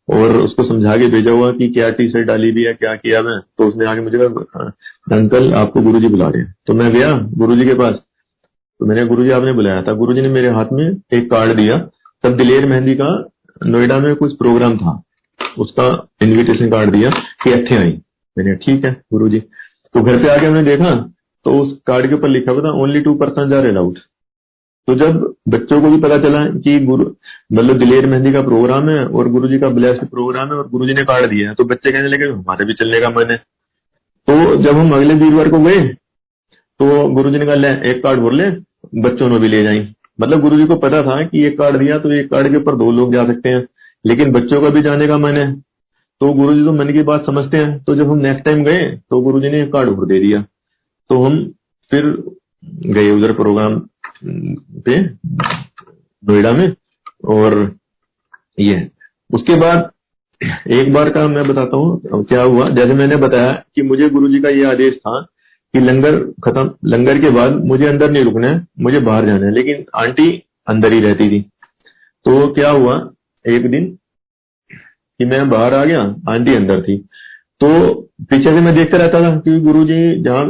और 0.10 0.36
उसको 0.38 0.64
समझा 0.64 0.96
के 0.98 1.08
भेजा 1.08 1.32
हुआ 1.32 1.52
कि 1.52 1.68
क्या 1.70 1.90
टी 1.90 2.08
शर्ट 2.10 2.28
डाली 2.28 2.52
भी 2.52 2.64
है, 2.64 2.74
क्या 2.74 2.96
किया 2.96 3.22
मैं। 3.22 3.40
तो 3.58 3.68
उसने 3.68 3.86
आगे 3.86 4.02
मुझे 4.02 4.18
कहा 4.18 4.66
अंकल, 5.14 5.54
आपको 5.54 5.82
गुरु 5.82 6.00
जी 6.00 6.08
बुला 6.08 6.30
रहे 6.30 6.42
हैं। 6.42 6.56
तो 6.68 6.74
मैं 6.74 6.92
गया 6.94 7.12
गुरु 7.34 7.56
जी 7.56 7.66
के 7.66 7.74
पास। 7.74 7.96
तो 8.80 8.86
मैंने 8.86 9.06
गुरु 9.06 9.24
जी 9.24 9.32
आपने 9.32 9.54
बुलाया 9.54 9.82
था। 9.82 9.94
गुरु 9.94 10.14
जी 10.14 10.22
ने 10.22 10.30
मेरे 10.30 10.50
हाथ 10.50 10.66
में 10.74 10.86
एक 11.14 11.30
कार्ड 11.32 11.56
दिया। 11.56 11.78
तब 12.24 12.36
दिलेर 12.38 12.66
मेहंदी 12.66 12.96
का 12.96 13.10
नोएडा 13.66 13.98
में 14.00 14.16
कुछ 14.16 14.38
प्रोग्राम 14.38 14.78
था। 14.78 15.02
उसका 15.58 15.88
इनविटेशन 16.22 16.70
कार्ड 16.70 16.92
दिया 16.92 17.10
कि 17.44 17.52
अच्छे 17.52 17.76
आई। 17.76 17.92
मैंने 18.38 18.56
ठीक 18.56 18.86
है 18.86 18.92
गुरु 19.14 19.30
जी 19.30 19.42
तो 19.98 20.02
घर 20.04 20.18
पे 20.24 20.30
आके 20.30 20.46
हमने 20.46 20.62
देखा 20.64 20.90
तो 21.46 21.52
उस 21.60 21.72
कार्ड 21.88 22.08
के 22.10 22.16
ऊपर 22.16 22.30
लिखा 22.30 22.52
हुआ 22.52 22.62
था 22.62 22.72
only 22.82 23.00
two 23.02 23.14
person 23.16 23.54
are 23.54 23.66
allowed 23.66 23.98
तो 24.88 24.96
जब 24.96 25.16
बच्चों 25.50 25.80
को 25.82 25.90
भी 25.92 25.98
पता 26.02 26.18
चला 26.20 26.44
कि 26.58 26.80
गुरु 26.86 27.06
मतलब 27.54 27.78
दिलेर 27.80 28.06
मेहंदी 28.06 28.32
का 28.34 28.42
प्रोग्राम 28.42 28.90
है 28.90 29.06
और 29.08 29.30
गुरु 29.30 29.48
जी 29.48 29.60
का 29.60 29.70
ब्लेस्ड 29.70 30.06
प्रोग्राम 30.10 30.48
है 30.48 30.56
और 30.56 30.68
गुरु 30.70 30.88
जी 30.88 30.94
ने 30.94 31.04
कार्ड 31.06 31.30
दिया 31.30 31.50
है 31.50 31.56
तो 31.56 31.64
बच्चे 31.66 31.92
कहने 31.92 32.08
लगे, 32.08 32.26
हमारे 32.26 32.66
भी 32.66 32.74
चलने 32.74 33.00
का 33.02 33.10
मन 33.10 33.32
है। 33.32 33.38
तो 34.28 34.56
जब 34.64 34.78
हम 34.78 34.94
अगले 34.96 35.14
वीरवार 35.16 35.50
को 35.50 35.60
गए 35.60 35.88
तो 36.80 37.08
गुरु 37.12 37.32
जी 37.32 37.40
ने 37.40 37.46
कहा 37.46 37.74
एक 37.92 38.04
कार्ड 38.04 38.20
भर 38.20 38.34
ले, 38.34 38.50
बच्चों 39.02 39.30
ने 39.30 39.40
भी 39.40 39.48
ले 39.48 39.64
जाए। 39.64 39.88
मतलब 40.20 40.42
गुरु 40.42 40.58
जी 40.58 40.66
को 40.66 40.76
पता 40.78 41.02
था 41.04 41.22
कि 41.26 41.46
एक 41.46 41.58
कार्ड 41.58 41.78
दिया 41.78 41.98
तो 42.00 42.12
एक 42.14 42.30
कार्ड 42.32 42.52
के 42.52 42.58
ऊपर 42.58 42.76
दो 42.76 42.92
लोग 42.94 43.14
जा 43.14 43.26
सकते 43.28 43.50
हैं, 43.50 43.66
लेकिन 44.06 44.32
बच्चों 44.34 44.62
का 44.62 44.70
भी 44.70 44.82
जाने 44.84 45.08
का 45.08 45.18
मन 45.20 45.38
है। 45.38 45.54
तो 46.22 46.32
गुरु 46.34 46.54
जी 46.56 46.64
तो 46.66 46.72
मन 46.74 46.92
की 46.94 47.02
बात 47.04 47.26
समझते 47.26 47.58
हैं। 47.58 47.84
तो 47.84 47.96
जब 47.96 48.10
हम 48.12 48.18
नेक्स्ट 48.18 48.44
टाइम 48.46 48.64
गए 48.64 48.88
तो 49.10 49.22
गुरु 49.22 49.40
जी 49.42 49.50
ने 49.50 49.66
कार्ड 49.68 49.90
भर 49.90 50.06
दे 50.06 50.20
दिया। 50.20 50.42
तो 51.10 51.24
हम 51.24 51.44
फिर 51.92 52.06
गए 52.88 53.12
उधर 53.12 53.34
प्रोग्राम 53.34 53.80
पे, 54.86 55.00
नोएडा 56.24 56.52
में, 56.52 56.74
और 57.26 57.76
ये। 58.60 58.88
उसके 59.30 59.56
बाद 59.56 59.90
एक 60.72 60.94
बार 60.94 61.10
का 61.10 61.28
मैं 61.28 61.48
बताता 61.48 61.78
हूँ 61.78 62.24
क्या 62.24 62.42
हुआ। 62.42 62.70
जैसे 62.70 62.94
मैंने 62.94 63.16
बताया 63.18 63.52
कि 63.76 63.82
मुझे 63.84 64.10
गुरु 64.10 64.28
जी 64.30 64.40
का 64.40 64.50
ये 64.50 64.64
आदेश 64.66 64.94
था 64.98 65.22
कि 65.74 65.80
लंगर 65.80 66.18
खत्म, 66.44 66.72
लंगर 66.86 67.20
के 67.22 67.30
बाद 67.30 67.56
मुझे 67.66 67.86
अंदर 67.86 68.12
नहीं 68.12 68.24
रुकना 68.24 68.48
है, 68.48 68.66
मुझे 68.80 69.00
बाहर 69.02 69.26
जाना 69.26 69.46
है। 69.46 69.52
लेकिन 69.52 69.86
आंटी 69.96 70.32
अंदर 70.68 70.94
ही 70.94 71.00
रहती 71.02 71.30
थी। 71.30 71.42
तो 72.26 72.48
क्या 72.54 72.70
हुआ, 72.70 72.96
एक 73.46 73.70
दिन 73.72 73.98
कि 75.20 75.26
मैं 75.26 75.50
बाहर 75.50 75.74
आ 75.74 75.84
गया, 75.86 76.02
आंटी 76.30 76.56
अंदर 76.56 76.82
थी। 76.82 76.98
तो 77.62 77.94
पीछे 78.22 78.50
से 78.50 78.62
मैं 78.62 78.76
देखता 78.76 78.98
रहता 78.98 79.22
था 79.22 79.36
कि 79.40 79.60
गुरु 79.62 79.84
जी 79.86 80.22
जहाँ 80.24 80.44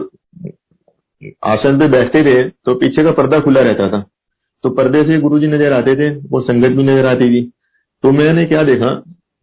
आसन 1.45 1.79
पे 1.79 1.87
बैठते 1.87 2.23
थे 2.23 2.43
तो 2.49 2.73
पीछे 2.75 3.03
का 3.03 3.11
पर्दा 3.11 3.39
खुला 3.39 3.61
रहता 3.61 3.89
था। 3.89 4.05
तो 4.63 4.69
पर्दे 4.71 5.03
से 5.03 5.19
गुरु 5.19 5.39
जी 5.39 5.47
नज़र 5.47 5.73
आते 5.73 5.95
थे, 5.95 6.09
वो 6.09 6.41
संगत 6.41 6.75
भी 6.77 6.83
नज़र 6.83 7.05
आती 7.05 7.29
थी। 7.31 7.41
तो 8.03 8.11
मैंने 8.11 8.45
क्या 8.45 8.63
देखा 8.63 8.89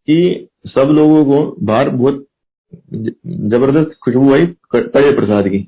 कि 0.09 0.49
सब 0.67 0.91
लोगों 0.91 1.25
को 1.25 1.57
बाहर 1.63 1.89
बहुत 1.91 2.27
ज़बरदस्त 3.49 3.97
खुशबू 4.05 4.33
आई 4.35 4.47
कड़े 4.73 5.11
प्रसाद 5.13 5.49
की। 5.49 5.67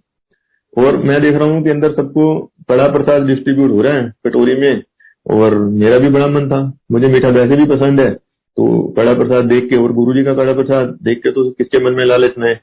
और 0.77 0.97
मैं 0.99 1.21
देख 1.23 1.35
रहा 1.35 1.49
हूँ 1.49 1.63
कि 1.65 1.71
अंदर 1.71 1.93
सबको 1.93 2.25
कड़ा 2.69 2.89
प्रसाद 2.89 3.27
डिस्ट्रीब्यूट 3.27 3.71
हो 3.71 3.83
रहा 3.83 3.93
है, 3.95 4.13
कटोरी 4.27 4.55
में, 4.55 4.83
और 5.27 5.55
मेरा 5.55 5.99
भी 5.99 6.09
बड़ा 6.09 6.27
मन 6.29 6.49
था। 6.49 6.61
मुझे 6.93 7.09
मीठा 7.09 7.29
वैसे 7.31 7.57
भी 7.57 7.65
पसंद 7.67 8.01
है। 8.01 8.11
तो 8.57 8.67
कड़ा 8.97 9.15
प्रसाद 9.15 9.45
देख 9.47 9.69
के, 9.71 9.77
और 9.77 9.93
गुरु 9.93 10.15
जी 10.15 10.25
का 10.25 10.35
कड़ा 10.35 10.53
प्रसाद 10.55 10.97
देख 11.05 11.19
के 11.19 11.31
तो 11.33 11.51
किसके 11.53 11.85
मन 11.85 11.97
में 11.97 12.05
लालच 12.07 12.39
में 12.39 12.55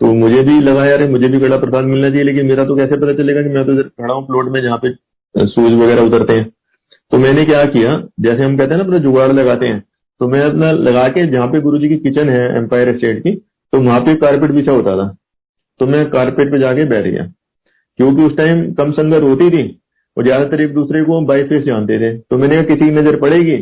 तो 0.00 0.12
मुझे 0.14 0.42
भी 0.42 0.58
लगा, 0.60 0.84
यार, 0.86 1.06
मुझे 1.08 1.28
भी 1.28 1.40
कड़ा 1.40 1.56
प्रसाद 1.58 1.84
मिलना 1.84 2.08
चाहिए, 2.08 2.24
लेकिन 2.24 2.46
मेरा 2.46 2.64
तो 2.64 2.76
कैसे 2.76 2.96
पता 2.96 3.12
चलेगा 3.14 3.42
कि 3.42 3.48
मैं 3.50 3.64
तो 3.66 3.82
खड़ा 3.82 4.14
हूँ 4.14 4.26
प्लॉट 4.26 4.52
में 4.52 4.60
जहाँ 4.62 4.78
पे 4.78 4.92
सूज 5.46 5.72
वगैरह 5.74 6.02
उतरते 6.02 6.32
हैं? 6.32 6.48
तो 7.12 7.18
मैंने 7.18 7.44
क्या 7.44 7.64
किया, 7.66 7.96
जैसे 8.20 8.42
हम 8.42 8.56
कहते 8.56 8.70
हैं 8.70 8.78
ना, 8.78 8.84
अपना 8.84 8.98
जुगाड़ 9.00 9.30
लगाते 9.32 9.66
हैं 9.66 9.82
तो 10.20 10.26
मैं 10.28 10.40
अपना 10.42 10.70
लगा 10.72 11.06
के 11.08 11.26
जहाँ 11.28 11.46
पे 11.48 11.60
गुरु 11.60 11.78
जी 11.78 11.88
की 11.88 11.96
किचन 11.98 12.28
है 12.28 12.42
एम्पायर 12.56 12.96
स्टेट 12.96 13.18
की 13.20 13.32
तो 13.72 13.80
वहाँ 13.80 14.00
पे 14.00 14.14
कारपेट 14.16 14.50
बिछा 14.52 14.72
होता 14.72 14.96
था। 14.96 15.06
तो 15.80 15.86
मैं 15.86 16.04
कारपेट 16.10 16.50
पे 16.50 16.58
जाके 16.58 16.84
बैठ 16.86 17.04
गया, 17.04 17.22
क्योंकि 17.98 18.22
उस 18.22 18.36
टाइम 18.36 18.72
कम 18.74 18.92
संगत 18.92 19.22
होती 19.22 19.48
थी, 19.50 19.62
और 20.16 20.24
ज़्यादातर 20.24 20.60
एक 20.60 20.74
दूसरे 20.74 21.02
को 21.04 21.16
हम 21.18 21.26
बाई 21.26 21.44
फेस 21.44 21.64
जानते 21.64 21.98
थे। 22.00 22.16
तो 22.20 22.38
मैंने 22.38 22.62
किसी 22.64 22.84
की 22.84 22.90
नज़र 22.92 23.16
पड़ेगी? 23.18 23.56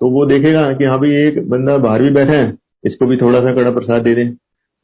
तो 0.00 0.10
वो 0.10 0.24
देखेगा 0.26 0.72
कि 0.72 0.84
हाँ 0.84 0.98
भाई 1.00 1.10
एक 1.18 1.38
बंदा 1.50 1.76
बाहर 1.78 2.02
भी 2.02 2.10
बैठा 2.12 2.32
है, 2.32 2.52
इसको 2.84 3.06
भी 3.06 3.16
थोड़ा 3.16 3.40
सा 3.40 3.52
कड़ा 3.54 3.70
प्रसाद 3.70 4.02
दे 4.02 4.14
दें। 4.14 4.34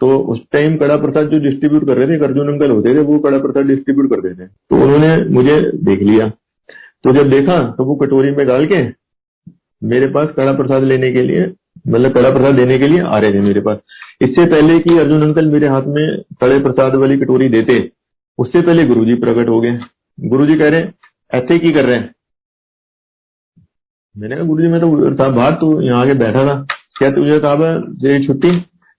तो 0.01 0.17
उस 0.29 0.41
टाइम 0.53 0.77
कड़ा 0.77 0.97
प्रसाद 0.99 1.29
जो 1.29 1.39
डिस्ट्रीब्यूट 1.41 1.87
कर 1.87 1.97
रहे 1.97 2.07
थे, 2.09 2.25
अर्जुन 2.25 2.49
अंकल 2.49 2.71
होते 2.71 2.95
थे, 2.95 2.99
वो 3.01 3.19
कड़ा 3.19 3.39
प्रसाद 3.39 3.67
डिस्ट्रीब्यूट 3.67 4.11
करते 4.11 4.35
थे 4.35 4.47
तो 4.47 4.77
उन्होंने 4.77 5.17
मुझे 5.31 5.61
देख 5.85 6.03
लिया। 6.03 6.29
तो 7.05 7.13
जब 7.13 7.31
देखा 7.31 7.59
तो 7.79 7.85
वो 7.85 7.95
कटोरी 7.97 8.31
में 8.31 8.47
डाल 8.47 8.67
के 8.67 8.83
मेरे 9.83 10.07
पास 10.09 10.29
कड़ा 10.37 10.53
प्रसाद 10.53 10.83
लेने 10.85 11.13
के 11.13 11.23
लिए 11.23 11.47
मतलब 11.89 12.13
कड़ा 12.13 12.31
प्रसाद 12.31 12.55
देने 12.55 12.79
के 12.79 12.89
लिए 12.89 13.01
आ 13.01 13.19
रहे 13.19 13.33
थे 13.35 13.41
मेरे 13.41 13.61
पास। 13.61 13.79
इससे 14.21 14.45
पहले 14.47 14.79
कि 14.79 14.99
अर्जुन 14.99 15.23
अंकल 15.23 15.47
मेरे 15.49 15.69
हाथ 15.69 15.83
में 15.89 16.23
कड़े 16.41 16.59
प्रसाद 16.61 16.95
वाली 16.95 17.17
कटोरी 17.19 17.49
देते, 17.49 17.79
उससे 18.39 18.61
पहले 18.61 18.85
गुरुजी 18.87 19.15
प्रकट 19.17 19.49
हो 19.49 19.61
गए। 19.61 19.79
गुरुजी 20.19 20.57
कह 20.57 20.69
रहे 20.69 20.85
ऐसे 21.31 21.59
की 21.59 21.73
कर 21.73 21.85
रहे 21.85 21.97
हैं? 21.97 22.11
मैंने 24.17 24.37
कहा 24.37 24.45
गुरु 24.45 24.63
जी 24.63 24.69
मैं 24.69 24.81
तो 24.81 25.31
बाहर 25.31 25.53
तो 25.55 25.81
यहाँ 25.83 26.01
आके 26.01 26.15
बैठा 26.17 26.45
था। 26.45 26.55
क्या 26.99 27.11
तुझे 27.11 27.39
कहा 27.41 27.79
तेरी 28.03 28.27
छुट्टी? 28.27 28.51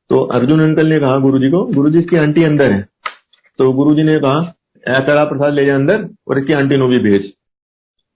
तो 0.09 0.19
अर्जुन 0.33 0.61
अंकल 0.61 0.87
ने 0.87 0.99
कहा 0.99 1.17
गुरु 1.19 1.39
जी 1.39 1.49
को, 1.49 1.63
गुरुजी, 1.65 1.99
इसकी 1.99 2.17
आंटी 2.17 2.43
अंदर 2.43 2.71
है। 2.71 2.81
तो 3.59 3.71
गुरुजी 3.73 4.03
ने 4.03 4.19
कहा 4.19 4.99
कड़ा 5.01 5.23
प्रसाद, 5.25 5.53
ले 5.53 5.65
जा 5.65 5.75
अंदर 5.75 6.07
और 6.27 6.39
इसकी 6.39 6.53
आंटी 6.53 6.77
नो 6.77 6.87
भी 6.87 6.99
भेज। 6.99 7.31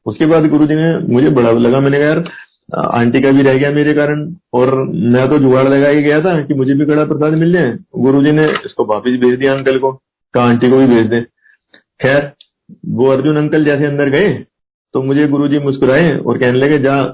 उसके 0.06 0.26
बाद 0.26 0.46
गुरु 0.50 0.68
जी 0.68 0.76
ने 0.76 0.98
मुझे 1.08 1.30
बड़ा 1.32 1.52
लगा। 1.52 1.80
मैंने 1.80 2.00
कहा, 2.00 2.08
यार, 2.08 2.24
आंटी 2.94 3.22
का 3.22 3.32
भी 3.32 3.42
रह 3.42 3.58
गया 3.58 3.72
मेरे 3.72 3.94
कारण 3.94 4.26
और 4.54 4.74
मैं 5.14 5.28
तो 5.30 5.38
जुगाड़ 5.40 5.68
लगा 5.68 5.88
ही 5.88 6.02
गया 6.04 6.20
था 6.22 6.42
कि 6.42 6.54
मुझे 6.54 6.74
भी 6.74 6.86
कड़ा 6.86 7.06
प्रसाद 7.06 7.34
मिल 7.36 7.52
जाए। 7.54 7.78
गुरु 7.98 8.24
जी 8.24 8.32
ने 8.32 8.48
इसको 8.66 8.86
वापिस 8.86 9.20
भेज 9.22 9.40
दिया 9.40 9.54
अंकल 9.54 9.80
को, 9.80 9.92
कहा, 10.34 10.46
आंटी 10.46 10.70
को 10.70 10.78
भी 10.78 10.88
भेज 10.88 11.08
दे। 11.08 11.22
खैर, 12.02 12.32
वो 12.88 13.08
अर्जुन 13.08 13.38
अंकल 13.38 13.66
जैसे 13.66 13.86
अंदर 13.86 14.10
गए 14.10 14.34
तो 14.93 15.02
मुझे 15.04 15.28
गुरु 15.28 15.47
जी 15.47 15.60
मुस्कुराए 15.60 16.17
और 16.17 16.38
कहने 16.38 16.60
लगे, 16.60 16.80
जा, 16.80 17.06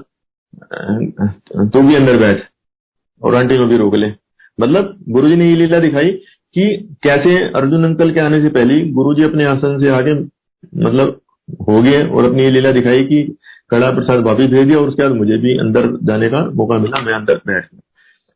तू 1.64 1.82
भी 1.82 1.94
अंदर 1.94 2.16
बैठ 2.18 2.42
और 3.20 3.34
आंटी 3.34 3.58
को 3.58 3.66
भी 3.66 3.76
रोक 3.76 3.94
ले। 3.94 4.12
मतलब 4.58 4.96
गुरु 5.08 5.28
जी 5.28 5.36
ने 5.36 5.48
ये 5.48 5.56
लीला 5.56 5.78
दिखाई 5.80 6.10
कि 6.56 6.66
कैसे 7.02 7.36
अर्जुन 7.56 7.84
अंकल 7.84 8.12
के 8.12 8.20
आने 8.20 8.40
से 8.42 8.48
पहले 8.50 8.80
गुरु 8.92 9.14
जी 9.14 9.22
अपने 9.22 9.44
आसन 9.44 9.78
से 9.80 9.88
आगे 9.90 10.12
मतलब 10.78 11.20
हो 11.68 11.82
गए 11.82 12.06
और 12.06 12.24
अपनी 12.24 12.42
ये 12.42 12.50
लीला 12.50 12.72
दिखाई 12.72 13.04
कि 13.04 13.22
कड़ा 13.70 13.90
प्रसाद 13.90 14.20
वापिस 14.24 14.50
भेज 14.50 14.66
दिया 14.66 14.78
और 14.78 14.88
उसके 14.88 15.02
बाद 15.02 15.12
मुझे 15.12 15.36
भी 15.38 15.56
अंदर 15.58 15.86
जाने 16.04 16.28
का 16.30 16.44
मौका 16.52 16.78
मिला, 16.78 17.00
मैं 17.00 17.12
अंदर 17.12 17.40
बैठ 17.46 17.64
गया। 17.64 17.80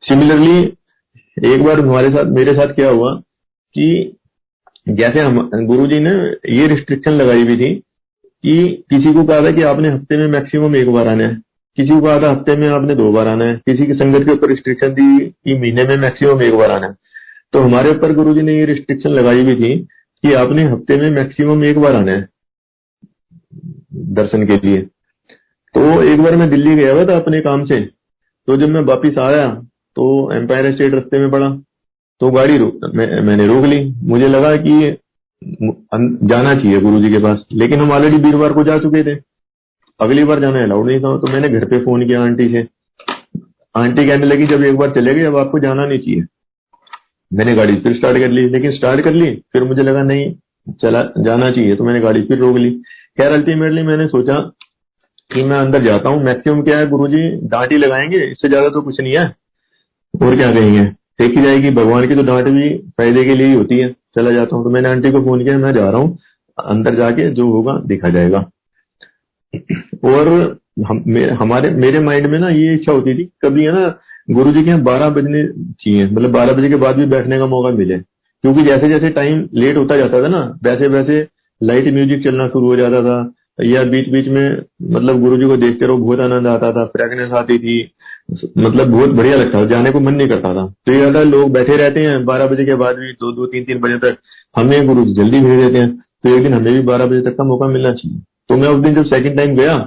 सिमिलरली 0.03 1.53
एक 1.55 1.63
बार 1.65 1.81
हमारे 1.81 2.11
साथ, 2.11 2.25
मेरे 2.27 2.55
साथ 2.55 2.75
क्या 2.75 2.89
हुआ 2.91 3.15
कि 3.75 4.15
जैसे 4.91 5.21
हम 5.21 5.67
गुरु 5.67 5.87
जी 5.87 5.99
ने 6.01 6.11
ये 6.53 6.67
रिस्ट्रिक्शन 6.67 7.13
लगाई 7.13 7.43
हुई 7.43 7.57
थी 7.57 7.75
कि 8.45 8.85
किसी 8.91 9.13
को 9.13 9.25
कहा 9.25 9.41
था 9.43 9.51
कि 9.53 9.63
आपने 9.63 9.89
हफ़्ते 9.89 10.17
में 10.17 10.27
मैक्सिमम 10.29 10.77
एक 10.77 10.89
बार 10.89 11.09
आना 11.09 11.25
है। 11.25 11.35
किसी 11.79 11.89
को 11.89 12.01
कहा 12.01 12.21
था 12.23 12.31
हफ़्ते 12.31 12.57
में 12.57 12.69
आपने 12.69 12.95
दो 12.95 13.11
बार 13.13 13.29
आना 13.29 13.45
है। 13.45 13.55
किसी 13.67 13.87
की 13.87 13.95
संगत 13.95 14.25
के 14.27 14.33
ऊपर 14.33 14.49
रिस्ट्रिक्शन 14.49 14.95
थी 14.95 15.27
कि 15.27 15.55
महीने 15.55 15.85
में 15.85 15.97
मैक्सिमम 15.97 16.43
एक 16.43 16.55
बार 16.55 16.71
आना 16.71 16.87
है। 16.87 16.95
तो 17.53 17.61
हमारे 17.61 17.91
ऊपर 17.91 18.13
गुरु 18.13 18.35
जी 18.35 18.43
ने 18.43 18.55
ये 18.55 18.65
रिस्ट्रिक्शन 18.65 19.11
लगाई 19.11 19.43
हुई 19.45 19.57
थी 19.57 19.77
कि 20.25 20.33
आपने 20.35 20.65
हफ़्ते 20.65 20.97
में 20.97 21.11
मैक्सिमम 21.11 21.65
एक 21.65 21.79
बार 21.79 21.97
आना 21.97 22.13
है 22.13 22.29
दर्शन 24.15 24.47
के 24.47 24.57
लिए। 24.57 24.83
तो 25.75 26.03
एक 26.03 26.21
बार 26.21 26.37
मैं 26.37 26.49
दिल्ली 26.51 26.75
गया 26.77 26.93
हुआ 26.93 27.05
था 27.05 27.17
अपने 27.17 27.41
काम 27.41 27.65
से। 27.65 27.81
तो 28.49 28.57
जब 28.57 28.69
मैं 28.69 28.81
वापिस 28.85 29.19
आया 29.19 29.49
तो 29.97 30.33
एम्पायर 30.33 30.73
स्टेट 30.75 30.95
रस्ते 30.95 31.19
में 31.19 31.31
पड़ा। 31.31 31.51
तो 32.21 32.31
गाड़ी 32.31 32.57
रो, 32.59 32.67
मैं, 32.95 33.21
मैंने 33.23 33.47
रोक 33.47 33.65
ली। 33.65 33.85
मुझे 34.03 34.29
लगा 34.29 34.57
कि 34.57 34.97
जाना 35.43 36.55
चाहिए 36.55 36.81
गुरु 36.81 37.01
जी 37.01 37.11
के 37.11 37.19
पास। 37.19 37.45
लेकिन 37.53 37.81
हम 37.81 37.91
ऑलरेडी 37.93 38.17
वीरवार 38.19 38.53
को 38.53 38.65
जा 38.65 38.79
चुके 38.79 39.03
थे। 39.05 39.19
अगली 40.01 40.25
बार 40.25 40.41
जाना 40.41 40.63
अलाउड 40.63 40.87
नहीं 40.87 41.01
था 41.01 41.17
तो 41.19 41.33
मैंने 41.33 41.49
घर 41.49 41.65
पे 41.65 41.79
फ़ोन 41.79 42.07
किया 42.07 42.23
आंटी 42.23 42.49
से। 42.49 42.67
आंटी 43.75 44.07
कहने 44.07 44.27
लगी, 44.27 44.47
जब 44.47 44.63
एक 44.65 44.77
बार 44.77 44.91
चले 44.91 45.15
गए, 45.15 45.23
अब 45.23 45.37
आपको 45.37 45.59
जाना 45.59 45.87
नहीं 45.87 45.99
चाहिए। 45.99 46.25
मैंने 47.31 47.55
गाड़ी 47.55 47.77
फिर 47.77 47.95
स्टार्ट 47.97 48.19
कर 48.19 48.29
ली। 48.29 48.49
लेकिन 48.49 48.73
स्टार्ट 48.73 49.01
कर 49.01 49.13
ली, 49.13 49.35
फिर 49.53 49.65
मुझे 49.65 49.83
लगा, 49.83 50.03
नहीं, 50.03 50.33
चला, 50.83 51.03
जाना 51.19 51.51
चाहिए। 51.51 51.77
तो 51.77 51.85
मैंने 51.85 52.01
गाड़ी 52.01 52.23
फिर 52.23 52.39
रोक 52.39 52.57
ली। 52.57 52.71
खैर 53.19 53.33
अल्टीमेटली 53.33 53.83
मैंने 53.83 54.07
सोचा 54.09 54.39
कि 55.31 55.43
मैं 55.43 55.59
अंदर 55.59 55.83
जाता 55.83 56.09
हूँ। 56.09 56.23
मैक्सिमम 56.25 56.63
क्या 56.63 56.79
है 56.79 56.89
गुरुजी? 56.89 57.49
डांट 57.49 57.73
ही 57.73 57.79
लगाएँगे, 57.79 58.25
इससे 58.25 58.49
ज़्यादा 58.49 58.69
तो 58.69 58.81
कुछ 58.81 59.01
नहीं 59.01 59.17
है। 59.17 59.25
और 60.15 60.37
क्या 60.37 60.53
कहेंगे? 60.53 60.85
देखी 61.21 61.43
जाएगी, 61.43 61.71
भगवान 61.71 62.07
की 62.09 62.15
तो 62.15 62.23
डांट 62.23 62.49
भी 62.49 62.69
फ़ायदे 62.99 63.25
के 63.25 63.35
लिए 63.35 63.47
ही 63.47 63.55
होती 63.55 63.79
है। 63.79 63.89
चला 64.19 64.33
जाता 64.33 64.57
हूँ। 64.57 64.65
तो 64.65 64.71
मैंने 64.71 64.89
आंटी 64.89 65.11
को 65.13 65.21
फ़ोन 65.23 65.45
किया 65.45 65.59
मैं 65.59 65.73
जा 65.73 65.89
रहा 65.91 66.01
हूँ। 66.01 66.17
अंदर 66.59 66.95
जाके 66.95 67.31
जो 67.31 67.51
होगा 67.51 67.81
देखा 67.87 68.09
जाएगा। 68.09 68.39
और 70.05 70.29
हम, 70.89 71.03
मे, 71.07 71.25
हमारे 71.31 71.71
मेरे 71.77 72.01
माइंड 72.01 72.27
में 72.27 72.39
ना 72.39 72.49
ये 72.49 72.75
इच्छा 72.75 72.93
होती 72.93 73.15
थी 73.19 73.25
कभी 73.43 73.65
है 73.65 73.73
ना 73.73 73.89
गुरु 74.31 74.53
जी 74.53 74.63
के 74.63 74.71
यहाँ 74.71 74.83
बारह 74.83 75.09
बजने 75.11 75.43
चाहिए। 75.49 76.07
मतलब 76.07 76.31
बारह 76.31 76.53
बजे 76.53 76.69
के 76.69 76.77
बाद 76.77 76.97
भी 76.97 77.07
बैठने 77.07 77.39
का 77.39 77.47
मौका 77.47 77.71
मिले। 77.77 77.99
क्योंकि 78.45 78.65
जैसे 78.65 78.89
जैसे 78.89 79.09
टाइम 79.11 79.49
लेट 79.55 79.77
होता 79.77 79.97
जाता 79.97 80.23
था 80.23 80.29
ना 80.29 80.41
वैसे 80.65 80.89
वैसे 80.89 81.27
लाइट 81.61 81.93
म्यूज़िक 81.95 82.23
चलना 82.25 82.49
शुरू 82.49 82.67
हो 82.67 82.77
जाता 82.77 83.03
था। 83.03 83.19
या 83.65 83.83
बीच 83.85 84.09
बीच 84.09 84.29
में 84.29 84.63
मतलब 84.91 85.21
गुरु 85.21 85.37
जी 85.37 85.47
को 85.47 85.57
देखते 85.57 85.87
रहो 85.87 85.97
बहुत 85.99 86.21
आनंद 86.21 86.47
आता 86.47 86.73
था। 86.73 86.85
फ्रेगनेंस 86.87 87.33
आती 87.33 87.59
थी। 87.59 87.81
मतलब 88.29 88.89
बहुत 88.89 89.11
बढ़िया 89.11 89.37
लगता 89.37 89.61
था, 89.61 89.67
जाने 89.67 89.91
को 89.91 90.01
मन 90.01 90.15
नहीं 90.15 90.29
करता 90.29 90.55
था। 90.55 90.67
तो 90.87 90.93
ये 90.93 90.99
ज़्यादा 90.99 91.23
लोग 91.23 91.53
बैठे 91.53 91.77
रहते 91.77 92.01
हैं, 92.01 92.25
बारह 92.25 92.47
बजे 92.47 92.65
के 92.65 92.75
बाद 92.77 92.97
भी, 92.97 93.13
दो 93.13 93.33
दो, 93.33 93.47
तीन 93.47 93.65
तीन 93.65 93.79
बजे 93.81 93.99
तक 93.99 94.19
हमें 94.57 94.87
गुरु 94.87 95.05
जल्दी 95.15 95.41
भेज 95.41 95.61
देते 95.61 95.79
हैं। 95.79 95.97
तो 95.97 96.37
एक 96.37 96.43
दिन 96.43 96.55
हमें 96.55 96.73
भी 96.73 96.81
बारह 96.83 97.07
बजे 97.07 97.21
तक 97.23 97.37
का 97.37 97.45
मौका 97.45 97.67
मिलना 97.69 97.93
चाहिए। 97.93 98.19
तो 98.49 98.57
मैं 98.57 98.69
उस 98.69 98.83
दिन 98.83 98.95
जब 98.95 99.05
सेकंड 99.07 99.37
टाइम 99.37 99.55
गया 99.57 99.79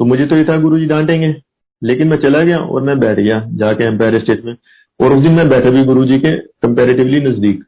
तो 0.00 0.04
मुझे 0.04 0.26
तो 0.26 0.36
ये 0.36 0.44
था 0.44 0.56
गुरु 0.60 0.78
जी 0.78 0.86
डांटेंगे। 0.86 1.34
लेकिन 1.82 2.08
मैं 2.08 2.16
चला 2.18 2.42
गया 2.42 2.58
और 2.58 2.82
मैं 2.82 2.98
बैठ 3.00 3.18
गया 3.18 3.42
जाके 3.54 3.84
एम्पायर 3.84 4.18
स्टेट 4.20 4.44
में। 4.44 4.54
और 5.00 5.12
उस 5.12 5.22
दिन 5.22 5.32
मैं 5.32 5.48
बैठा 5.48 5.70
भी 5.70 5.84
गुरु 5.84 6.04
जी 6.04 6.18
के 6.18 6.36
कंपेरेटिवली 6.62 7.20
नज़दीक। 7.20 7.64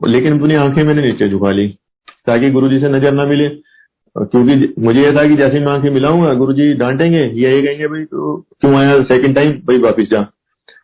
लेकिन 0.00 0.38
अपनी 0.38 0.54
आँखें 0.56 0.82
मैंने 0.82 1.02
नीचे 1.02 1.28
झुका 1.28 1.50
ली, 1.50 1.66
ताकि 2.26 2.50
गुरु 2.50 2.68
जी 2.68 2.78
से 2.80 2.88
नज़र 2.88 3.12
ना 3.12 3.24
मिले। 3.26 3.48
क्योंकि 4.18 4.74
मुझे 4.78 5.00
यह 5.00 5.16
था 5.16 5.28
कि 5.28 5.36
जैसे 5.36 5.60
मैं 5.60 5.72
आँखें 5.72 5.90
मिलाऊँगा 5.90 6.34
गुरु 6.34 6.52
जी 6.52 6.72
डांटेंगे, 6.74 7.18
या 7.18 7.50
ये 7.50 7.62
कहेंगे, 7.62 7.88
भाई 7.88 8.04
तो 8.04 8.46
क्यों 8.60 8.74
आया 8.74 9.02
सेकंड 9.02 9.34
टाइम 9.34 9.52
भाई, 9.52 9.78
वापिस 9.78 10.10
जा. 10.10 10.26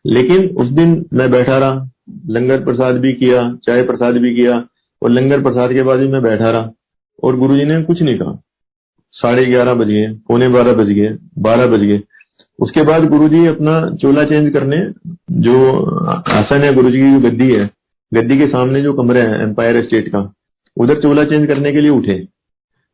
लेकिन 0.06 0.46
उस 0.56 0.68
दिन 0.68 1.06
मैं 1.12 1.30
बैठा 1.30 1.58
रहा, 1.58 1.90
लंगर 2.28 2.64
प्रसाद 2.64 2.94
भी 2.94 3.12
किया, 3.12 3.56
चाय 3.64 3.82
प्रसाद 3.82 4.14
भी 4.14 4.34
किया, 4.34 4.64
और 5.02 5.10
लंगर 5.10 5.42
प्रसाद 5.42 5.72
के 5.72 5.82
बाद 5.82 5.98
भी 5.98 6.08
मैं 6.08 6.22
बैठा 6.22 6.50
रहा, 6.50 6.70
और 7.22 7.36
गुरु 7.36 7.56
जी 7.56 7.64
ने 7.64 7.82
कुछ 7.82 8.02
नहीं 8.02 8.18
कहा। 8.18 8.38
साढ़े 9.10 9.44
ग्यारह 9.46 9.74
बज 9.74 9.88
गए, 9.88 10.06
पौने 10.06 10.48
बारह 10.48 10.72
बज 10.72 10.90
गए, 10.90 11.16
बारह 11.38 11.66
बज 11.66 11.80
गए। 11.80 12.00
उसके 12.58 12.82
बाद 12.82 13.08
गुरु 13.08 13.28
जी 13.28 13.46
अपना 13.46 13.90
चोला 14.02 14.24
चेंज 14.24 14.52
करने, 14.52 14.90
जो 15.30 15.84
आसन 16.28 16.56
है 16.56 16.74
गुरुजी 16.74 16.98
की, 16.98 17.12
जो 17.12 17.20
गद्दी 17.20 17.52
है, 17.52 17.70
गद्दी 18.14 18.38
के 18.38 18.46
सामने 18.46 18.82
जो 18.82 18.92
कमरे 18.92 19.20
है 19.20 19.42
एम्पायर 19.42 19.82
स्टेट 19.84 20.08
का, 20.08 20.32
उधर 20.76 21.00
चोला 21.00 21.24
चेंज 21.24 21.46
करने 21.46 21.72
के 21.72 21.80
लिए 21.80 21.90
उठे। 21.90 22.28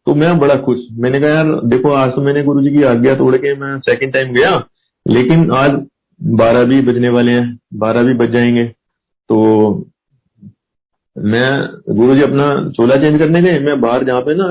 तो 0.07 0.15
मैं 0.15 0.39
बड़ा 0.39 0.55
खुश। 0.57 0.79
मैंने 0.95 1.21
कहा, 1.21 1.31
यार, 1.31 1.61
देखो, 1.65 1.93
आज 1.93 2.11
तो 2.11 2.23
मैंने 2.23 2.43
गुरु 2.43 2.63
जी 2.63 2.71
की 2.71 2.83
आज्ञा 2.85 3.15
तोड़ 3.15 3.37
के 3.37 3.55
मैं 3.57 3.79
सेकंड 3.81 4.13
टाइम 4.13 4.33
गया, 4.35 4.51
लेकिन 5.07 5.51
आज 5.53 5.81
बारह 6.21 6.65
भी 6.65 6.81
बजने 6.83 7.09
वाले 7.09 7.33
हैं, 7.33 7.59
बारह 7.75 8.03
भी 8.03 8.15
बज 8.15 8.31
जाएँगे। 8.31 8.65
तो 9.31 9.37
मैं 11.17 11.51
गुरु 11.97 12.15
जी 12.15 12.23
अपना 12.23 12.47
चोला 12.71 12.97
चेंज 12.97 13.19
करने 13.19 13.43
गए। 13.43 13.59
मैं 13.59 13.81
बाहर 13.81 14.05
जहाँ 14.05 14.21
पे 14.21 14.35
ना 14.35 14.45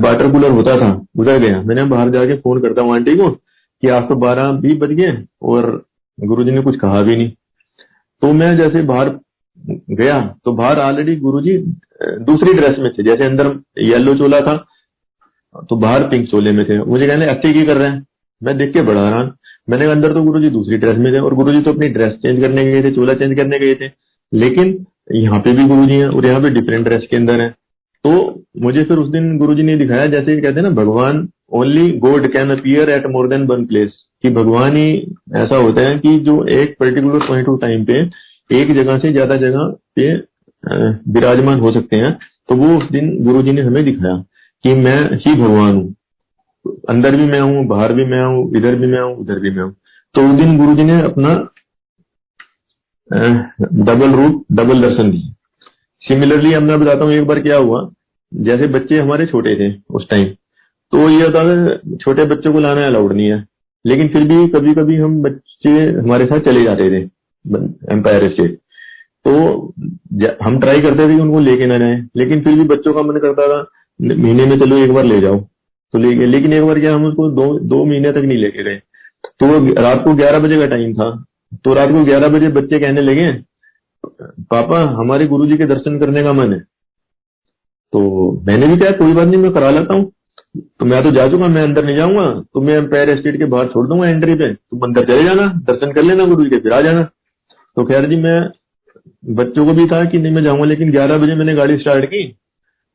वाटर 0.00 0.30
कूलर 0.32 0.50
होता 0.50 0.76
था, 0.80 0.90
उधर 1.18 1.38
गया। 1.38 1.60
मैंने 1.62 1.84
बाहर 1.86 2.10
जाके 2.10 2.36
फ़ोन 2.36 2.60
करता 2.60 2.82
हूँ 2.82 2.94
आंटी 2.94 3.16
को 3.16 3.30
कि 3.30 3.88
आज 3.88 4.08
तो 4.08 4.14
बारह 4.16 4.50
भी 4.60 4.74
बज 4.74 4.92
गए 4.92 5.22
और 5.42 5.70
गुरु 6.18 6.44
जी 6.44 6.50
ने 6.50 6.60
कुछ 6.62 6.78
कहा 6.78 7.00
भी 7.02 7.16
नहीं। 7.16 7.30
तो 8.22 8.32
मैं 8.32 8.56
जैसे 8.56 8.82
बाहर 8.84 9.08
गया। 9.92 10.20
तो 10.44 10.52
बाहर 10.54 10.78
ऑलरेडी 10.80 11.16
गुरुजी, 11.18 11.56
दूसरी 12.22 12.52
ड्रेस 12.54 12.78
में 12.78 12.90
थे, 12.92 13.02
जैसे 13.02 13.24
अंदर 13.24 13.58
येलो 13.82 14.14
चोला 14.14 14.40
था 14.40 14.56
तो 15.68 15.76
बाहर 15.78 16.02
पिंक 16.08 16.28
चोले 16.28 16.52
में 16.52 16.64
थे। 16.68 16.78
मुझे 16.80 17.06
कहने 17.06 17.26
अच्छे 17.26 17.52
की 17.52 17.64
कर 17.66 17.76
रहे 17.76 17.90
हैं? 17.90 18.04
मैं 18.42 18.56
देख 18.58 18.72
के 18.72 18.82
बड़ा 18.82 19.02
रहा 19.02 19.22
मैंने 19.68 19.84
अंदर 19.90 20.12
तो 20.14 20.22
गुरुजी 20.22 20.48
दूसरी 20.50 20.76
ड्रेस 20.78 20.98
में 20.98 21.12
थे 21.12 21.18
और 21.18 21.34
गुरुजी 21.34 21.60
तो 21.62 21.72
अपनी 21.72 21.88
ड्रेस 21.90 22.12
चेंज 22.14 22.40
करने 22.40 22.64
गए 22.64 22.82
थे, 22.82 22.90
चोला 22.90 23.14
चेंज 23.14 23.36
करने 23.36 23.58
गए 23.58 23.74
थे। 23.74 23.90
लेकिन 24.32 24.84
यहाँ 25.14 25.40
पे 25.40 25.52
भी 25.52 25.64
गुरुजी 25.68 25.94
हैं 25.94 26.08
और 26.08 26.26
यहाँ 26.26 26.40
पे 26.42 26.50
डिफरेंट 26.50 26.84
ड्रेस 26.84 27.06
के 27.10 27.16
अंदर 27.16 27.40
है। 27.40 27.48
तो 28.04 28.12
मुझे 28.62 28.84
फिर 28.84 28.98
उस 28.98 29.08
दिन 29.10 29.36
गुरुजी 29.38 29.62
ने 29.62 29.76
दिखाया, 29.76 30.06
जैसे 30.06 30.40
कहते 30.40 30.60
हैं 30.60 30.62
ना, 30.62 30.70
भगवान 30.72 31.28
only 31.52 31.90
god 31.98 32.26
can 32.32 32.50
appear 32.50 32.90
at 32.90 33.06
more 33.06 33.28
than 33.28 33.46
one 33.46 33.64
place 33.66 33.96
कि 34.22 34.30
भगवान 34.30 34.76
ही 34.76 34.92
ऐसा 35.36 35.56
होता 35.56 35.88
है 35.88 35.98
कि 35.98 36.18
जो 36.20 36.44
एक 36.52 36.76
पर्टिकुलर 36.80 37.26
पॉइंट 37.28 37.48
ऑफ़ 37.48 37.60
टाइम 37.60 37.84
पे 37.84 38.04
एक 38.50 38.74
जगह 38.74 38.98
से 38.98 39.12
ज़्यादा 39.12 39.36
जगह 39.38 39.74
पे 39.96 40.14
विराजमान 41.12 41.60
हो 41.60 41.72
सकते 41.72 41.96
हैं। 41.96 42.16
तो 42.48 42.54
वो 42.56 42.76
उस 42.78 42.90
दिन 42.90 43.10
गुरु 43.24 43.42
जी 43.42 43.52
ने 43.52 43.62
हमें 43.62 43.84
दिखाया 43.84 44.16
कि 44.64 44.74
मैं 44.76 45.00
ही 45.16 45.34
भगवान 45.34 45.74
हूँ। 45.74 45.94
अंदर 46.88 47.16
भी 47.16 47.26
मैं 47.26 47.40
हूँ, 47.40 47.66
बाहर 47.66 47.92
भी 47.92 48.04
मैं 48.04 48.22
हूँ, 48.24 48.56
इधर 48.56 48.74
भी 48.74 48.86
मैं 48.86 49.00
हूँ, 49.00 49.16
उधर 49.16 49.38
भी 49.40 49.50
मैं 49.50 49.62
हूँ। 49.62 49.74
तो 50.14 50.28
उस 50.28 50.36
दिन 50.36 50.56
गुरु 50.58 50.74
जी 50.76 50.84
ने 50.84 51.00
अपना 51.02 51.34
डबल 53.84 54.12
रूप 54.12 54.44
डबल 54.52 54.80
दर्शन 54.82 55.10
दिया 55.10 55.32
सिमिलरली 56.02 56.52
अब 56.54 56.62
मैं 56.62 56.78
बताता 56.80 57.04
हूँ 57.04 57.12
एक 57.12 57.26
बार 57.26 57.40
क्या 57.40 57.56
हुआ। 57.56 57.88
जैसे 58.32 58.66
बच्चे 58.68 58.98
हमारे 58.98 59.26
छोटे 59.26 59.54
थे 59.56 59.70
उस 59.90 60.08
टाइम 60.10 60.24
तो 60.92 61.08
ये 61.10 61.22
होता 61.22 61.40
है 61.42 61.96
छोटे 61.96 62.24
बच्चों 62.26 62.52
को 62.52 62.60
लाना 62.60 62.86
अलाउड 62.86 63.12
नहीं 63.12 63.28
है। 63.28 63.44
लेकिन 63.84 64.08
फिर 64.08 64.22
भी 64.24 64.46
कभी 64.48 64.74
कभी 64.74 64.96
हम 64.96 65.20
बच्चे 65.22 65.70
हमारे 65.92 66.26
साथ 66.26 66.40
चले 66.42 66.62
जाते 66.64 66.90
थे। 66.90 67.04
एम्पायर 67.92 68.28
स्टेट 68.30 68.58
तो 69.24 69.32
हम 70.42 70.58
ट्राई 70.60 70.80
करते 70.82 71.04
थे 71.04 71.14
कि 71.14 71.20
उनको 71.20 71.40
लेके 71.40 71.66
ना 71.66 71.78
जाए, 71.78 71.96
लेकिन 72.16 72.40
फिर 72.42 72.54
भी 72.54 72.64
बच्चों 72.66 72.92
का 72.94 73.02
मन 73.02 73.18
करता 73.18 73.46
था, 73.48 73.60
महीने 74.00 74.44
में 74.46 74.58
चलो 74.58 74.76
एक 74.78 74.92
बार 74.94 75.04
ले 75.04 75.20
जाओ। 75.20 75.38
तो 75.94 75.98
ले 75.98 76.14
गए 76.16 76.26
लेकिन 76.26 76.52
एक 76.52 76.64
बार 76.64 76.78
क्या 76.80 76.94
हम 76.94 77.04
उसको 77.06 77.28
दो 77.32 77.46
दो 77.60 77.84
महीने 77.84 78.12
तक 78.12 78.24
नहीं 78.24 78.38
लेके 78.38 78.64
गए। 78.64 78.76
तो 79.40 79.82
रात 79.82 80.04
को 80.04 80.14
ग्यारह 80.14 80.38
बजे 80.38 80.58
का 80.58 80.66
टाइम 80.66 80.92
था। 80.94 81.10
तो 81.64 81.74
रात 81.74 81.90
को 81.90 82.04
ग्यारह 82.04 82.28
बजे 82.28 82.48
बच्चे 82.50 82.78
कहने 82.78 83.00
लगे, 83.02 83.30
पापा, 84.04 84.80
हमारे 84.94 85.26
गुरु 85.26 85.46
जी 85.46 85.56
के 85.56 85.66
दर्शन 85.66 85.98
करने 85.98 86.22
का 86.22 86.32
मन 86.32 86.52
है। 86.52 86.58
तो 87.92 88.00
मैंने 88.46 88.66
भी 88.66 88.76
कहा, 88.76 88.90
कोई 88.92 89.12
बात 89.12 89.28
नहीं, 89.28 89.40
मैं 89.42 89.52
करा 89.52 89.70
लेता 89.70 89.94
हूँ। 89.94 90.10
तो 90.80 90.86
मैं 90.86 91.02
तो 91.02 91.10
जा 91.10 91.28
चुका, 91.28 91.48
मैं 91.48 91.62
अंदर 91.62 91.84
नहीं 91.84 91.96
जाऊँगा। 91.96 92.28
तो 92.54 92.60
मैं 92.60 92.74
एम्पायर 92.74 93.16
स्टेट 93.18 93.38
के 93.38 93.44
बाहर 93.46 93.66
छोड़ 93.66 93.86
दूँगा 93.88 94.08
एंट्री 94.08 94.34
पे। 94.34 94.52
तुम 94.54 94.80
अंदर 94.80 95.04
चले 95.04 95.24
जाना, 95.24 95.46
दर्शन 95.66 95.92
कर 95.92 96.02
लेना 96.02 96.24
गुरु 96.26 96.44
जी 96.44 96.50
के, 96.50 96.58
फिर 96.58 96.72
आ 96.72 96.80
जाना। 96.80 97.08
तो 97.76 97.84
खैर 97.84 98.08
जी, 98.08 98.16
मैं 98.16 98.48
बच्चों 99.34 99.66
को 99.66 99.72
भी 99.72 99.86
था 99.86 100.04
कि 100.04 100.18
नहीं 100.18 100.32
मैं 100.32 100.42
जाऊँगा, 100.42 100.64
लेकिन 100.64 100.90
ग्यारह 100.90 101.18
बजे 101.18 101.34
मैंने 101.34 101.54
गाड़ी 101.54 101.76
स्टार्ट 101.78 102.04
की 102.04 102.36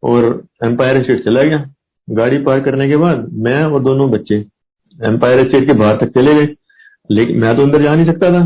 और 0.03 0.43
एम्पायर 0.63 1.01
स्टेट 1.03 1.23
चला 1.23 1.43
गया। 1.43 1.65
गाड़ी 2.09 2.37
पार्क 2.37 2.65
करने 2.65 2.87
के 2.89 2.97
बाद 2.97 3.29
मैं 3.33 3.63
और 3.63 3.83
दोनों 3.83 4.09
बच्चे 4.11 4.35
एम्पायर 5.05 5.47
स्टेट 5.47 5.65
के 5.65 5.73
बाहर 5.73 5.97
तक 5.97 6.09
चले 6.09 6.33
गए। 6.35 6.55
लेकिन 7.11 7.37
मैं 7.37 7.55
तो 7.55 7.63
अंदर 7.63 7.81
जा 7.81 7.95
नहीं 7.95 8.05
सकता 8.05 8.31
था। 8.31 8.45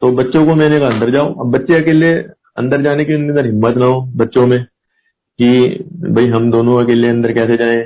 तो 0.00 0.12
बच्चों 0.12 0.46
को 0.46 0.54
मैंने 0.54 0.78
कहा, 0.80 0.88
अंदर 0.88 1.10
जाओ। 1.10 1.34
अब 1.34 1.50
बच्चे 1.50 1.74
अकेले 1.74 2.12
अंदर 2.58 2.82
जाने 2.82 3.04
की 3.04 3.12
अंदर 3.12 3.46
हिम्मत 3.46 3.76
ना 3.76 3.86
हो 3.86 4.00
बच्चों 4.16 4.46
में 4.46 4.64
कि 5.38 5.68
भाई 5.94 6.26
हम 6.26 6.50
दोनों 6.50 6.84
अकेले 6.84 7.08
अंदर 7.08 7.32
कैसे 7.32 7.56
जाएँ। 7.56 7.82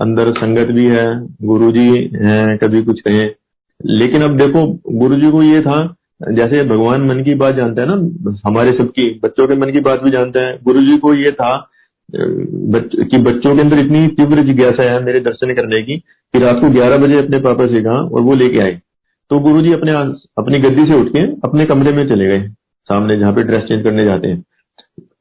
अंदर 0.00 0.32
संगत 0.32 0.68
भी 0.68 0.86
है, 0.86 1.26
गुरुजी 1.42 2.10
हैं, 2.14 2.58
कभी 2.58 2.82
कुछ 2.82 3.00
कहें। 3.00 3.30
लेकिन 3.86 4.22
अब 4.22 4.36
देखो, 4.36 4.80
गुरुजी 4.90 5.30
को 5.30 5.42
ये 5.42 5.62
था 5.62 5.94
जैसे 6.22 6.62
भगवान 6.64 7.02
मन 7.02 7.22
की 7.24 7.34
बात 7.34 7.54
जानते 7.54 7.80
हैं 7.80 7.88
ना, 7.88 8.38
हमारे 8.46 8.72
सबकी, 8.72 9.08
बच्चों 9.22 9.46
के 9.48 9.54
मन 9.56 9.70
की 9.72 9.80
बात 9.82 10.02
भी 10.02 10.10
जानते 10.10 10.38
हैं। 10.38 10.58
गुरु 10.64 10.82
जी 10.82 10.96
को 10.98 11.14
ये 11.14 11.32
था 11.32 11.54
कि 12.08 13.18
बच्चों 13.18 13.54
के 13.54 13.60
अंदर 13.60 13.78
इतनी 13.78 14.06
तीव्र 14.16 14.42
जिज्ञासा 14.44 14.82
है 14.82 15.02
मेरे 15.04 15.20
दर्शन 15.20 15.54
करने 15.54 15.82
की, 15.82 15.96
कि 15.96 16.38
रात 16.38 16.60
को 16.60 16.70
11 16.70 16.98
बजे 16.98 17.18
अपने 17.18 17.38
पापा 17.40 17.66
से 17.66 17.82
कहा 17.82 17.96
और 17.96 18.20
वो 18.20 18.34
लेके 18.34 18.58
आए। 18.60 18.80
तो 19.30 19.38
गुरु 19.40 19.62
जी 19.62 19.72
अपने 19.72 19.92
अपनी 20.38 20.58
गद्दी 20.60 20.86
से 20.86 20.94
उठ 20.94 21.08
के 21.08 21.20
अपने 21.44 21.66
कमरे 21.66 21.92
में 21.92 22.06
चले 22.08 22.26
गए, 22.26 22.48
सामने 22.88 23.16
जहाँ 23.18 23.32
पे 23.32 23.42
ड्रेस 23.42 23.62
चेंज 23.64 23.82
करने 23.82 24.04
जाते 24.04 24.28
हैं। 24.28 24.40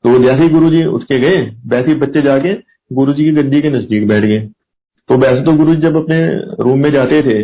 तो 0.03 0.17
जैसे 0.19 0.43
ही 0.43 0.49
गुरु 0.49 0.69
जी 0.69 0.83
उठ 0.87 1.03
के 1.03 1.19
गए, 1.19 1.41
वैसे 1.67 1.91
ही 1.91 1.95
बच्चे 1.97 2.21
जाके 2.21 2.53
गुरु 2.91 3.13
जी 3.13 3.23
की 3.23 3.31
गद्दी 3.33 3.61
के 3.61 3.69
नज़दीक 3.69 4.07
बैठ 4.07 4.23
गए। 4.23 4.39
तो 5.09 5.17
वैसे 5.17 5.43
तो 5.43 5.53
गुरु 5.53 5.75
जी 5.75 5.81
जब 5.81 5.95
अपने 5.97 6.19
रूम 6.63 6.79
में 6.79 6.91
जाते 6.91 7.21
थे 7.23 7.41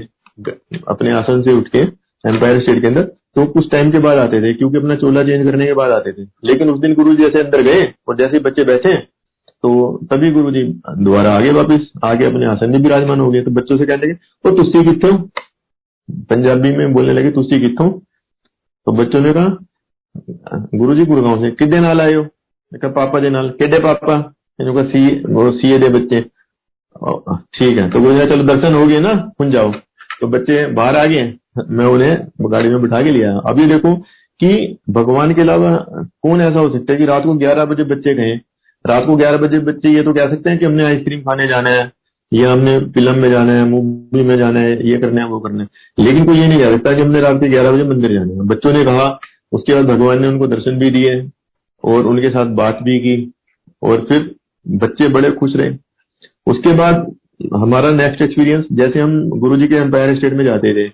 अपने 0.88 1.12
आसन 1.14 1.42
से 1.42 1.54
उठ 1.54 1.68
के 1.68 1.86
एम्पायर 2.28 2.60
स्टेट 2.62 2.82
के 2.82 2.88
अंदर 2.88 3.04
तो 3.36 3.46
कुछ 3.48 3.70
टाइम 3.72 3.92
के 3.92 4.00
बाद 4.00 4.18
आते 4.18 4.42
थे, 4.42 4.54
क्योंकि 4.54 4.78
अपना 4.78 4.96
चोला 4.98 5.24
चेंज 5.24 5.46
करने 5.46 5.66
के 5.66 5.74
बाद 5.74 5.92
आते 5.92 6.12
थे। 6.14 6.24
लेकिन 6.46 6.70
उस 6.70 6.80
दिन 6.80 6.94
गुरु 6.94 7.16
जी 7.16 7.24
जैसे 7.24 7.40
अंदर 7.40 7.62
गए, 7.64 7.94
और 8.08 8.16
जैसे 8.18 8.40
बच्चे 8.42 8.64
बैठे 8.66 8.96
तो 9.64 9.70
तभी 10.10 10.32
गुरु 10.32 10.52
जी 10.52 10.64
दोबारा 10.88 11.32
आगे 11.34 11.52
वापिस, 11.52 11.82
आगे 12.04 12.26
अपने 12.26 12.46
आसन 12.48 12.70
में 12.70 12.80
विराजमान 12.80 13.20
हो 13.20 13.30
गए। 13.32 13.42
तो 13.42 13.52
बच्चों 13.52 13.78
से 13.78 13.86
कहते 13.86 14.12
वो 14.12 14.52
तुस्सी 14.58 14.84
कितो 14.86 15.12
पंजाबी 16.30 16.76
में 16.78 16.94
बोलने 16.94 17.14
लगे 17.14 17.32
तुस्सी 17.32 17.60
कितो 17.62 17.90
तो 18.88 18.92
बच्चों 18.94 19.22
ने 19.22 19.34
कहा 19.34 20.68
गुरु 20.76 20.96
जी 20.96 21.06
गुड़गांव 21.06 21.42
से 21.42 21.52
किदे 21.54 21.80
नाल 21.80 22.02
आयो 22.02 22.24
कहा, 22.72 22.92
पापा 22.92 23.20
के 23.20 23.30
नाल 23.30 23.50
केडे 23.60 23.80
पापा? 23.80 24.18
सी, 24.60 25.24
वो 25.26 25.52
सीए 25.54 25.78
दे 25.80 25.90
बच्चे। 25.90 26.22
ठीक 27.54 27.78
है 27.78 27.90
तो 27.90 28.00
बोले 28.00 28.26
चलो, 28.28 28.44
दर्शन 28.46 28.74
हो 28.74 28.86
गए 28.88 29.00
ना 29.00 29.14
सुन 29.32 29.52
जाओ। 29.52 29.72
तो 30.22 30.28
बच्चे 30.28 30.66
बाहर 30.74 30.96
आ 30.96 31.06
गए। 31.06 31.26
मैं 31.70 31.86
उन्हें 31.86 32.50
गाड़ी 32.52 32.70
में 32.70 32.82
बिठा 32.82 33.02
के 33.02 33.12
लिया। 33.12 33.32
अभी 33.46 33.66
देखो 33.66 33.96
कि 34.40 34.78
भगवान 34.90 35.34
के 35.34 35.42
अलावा 35.42 35.76
कौन 36.24 36.42
ऐसा 36.42 36.60
हो 36.60 36.70
सकता 36.70 36.94
है 36.94 36.98
कि 37.00 37.06
रात 37.06 37.24
को 37.24 37.34
ग्यारह 37.36 37.66
बजे 37.66 37.84
बच्चे 37.86 38.14
कहें 38.16 38.40
रात 38.86 39.06
को 39.06 39.16
ग्यारह 39.16 39.38
बजे 39.38 39.60
बच्चे 39.62 39.90
ये 39.90 40.04
तो 40.04 40.14
कह 40.14 40.30
सकते 40.30 40.50
हैं 40.50 40.60
कि 40.60 40.66
हमने 40.66 40.84
आइसक्रीम 40.84 41.22
खाने 41.22 41.48
जाना 41.48 41.70
है, 41.70 41.92
या 42.32 42.52
हमने 42.52 42.80
फ़िल्म 42.88 43.18
में 43.20 43.30
जाना 43.32 43.54
है, 43.54 43.64
मूवी 43.64 44.24
में 44.24 44.38
जाना 44.38 44.60
है, 44.60 44.88
ये 44.90 44.98
करना 44.98 45.22
है, 45.22 45.28
वो 45.28 45.40
करना 45.40 45.64
है। 45.64 46.06
लेकिन 46.06 46.26
कोई 46.26 46.40
ये 46.40 46.48
नहीं 46.48 46.60
कह 46.60 46.72
सकता 46.72 46.94
कि 46.94 47.02
हमने 47.02 47.22
रात 47.22 47.40
के 47.42 47.48
ग्यारह 47.50 47.72
बजे 47.72 47.84
मंदिर 47.84 48.14
जाना 48.14 48.34
है। 48.34 48.48
बच्चों 48.48 48.74
ने 48.74 48.84
कहा, 48.86 49.08
उसके 49.52 49.74
बाद 49.74 49.86
भगवान 49.88 50.22
ने 50.22 50.28
उनको 50.28 50.48
दर्शन 50.48 50.78
भी 50.80 50.92
दिए 50.92 51.20
और 51.84 52.08
उनके 52.08 52.30
साथ 52.30 52.54
बात 52.56 52.80
भी 52.84 53.00
की 53.00 53.16
और 53.82 54.06
फिर 54.10 54.30
बच्चे 54.66 55.08
बड़े 55.10 55.32
खुश 55.32 55.56
रहे। 55.56 55.72
उसके 56.48 56.74
बाद 56.74 57.12
हमारा 57.56 57.92
नेक्स्ट 57.92 58.22
एक्सपीरियंस 58.22 58.66
जैसे 58.74 59.00
हम 59.00 59.20
गुरु 59.40 59.58
जी 59.58 59.68
के 59.68 59.76
एम्पायर 59.76 60.16
स्टेट 60.16 60.34
में 60.34 60.44
जाते 60.46 60.74
थे 60.76 60.88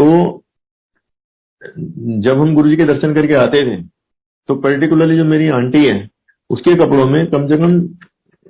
तो 0.00 0.06
जब 2.20 2.38
हम 2.40 2.54
गुरु 2.54 2.68
जी 2.68 2.76
के 2.76 2.84
दर्शन 2.86 3.14
करके 3.14 3.34
आते 3.36 3.64
थे 3.66 3.80
तो 4.48 4.54
पर्टिकुलरली 4.56 5.16
जो 5.16 5.24
मेरी 5.26 5.48
आंटी 5.50 5.84
है, 5.84 6.08
उसके 6.50 6.74
कपड़ों 6.76 7.04
में 7.06 7.26
कम 7.26 7.46
से 7.48 7.56
कम 7.58 7.74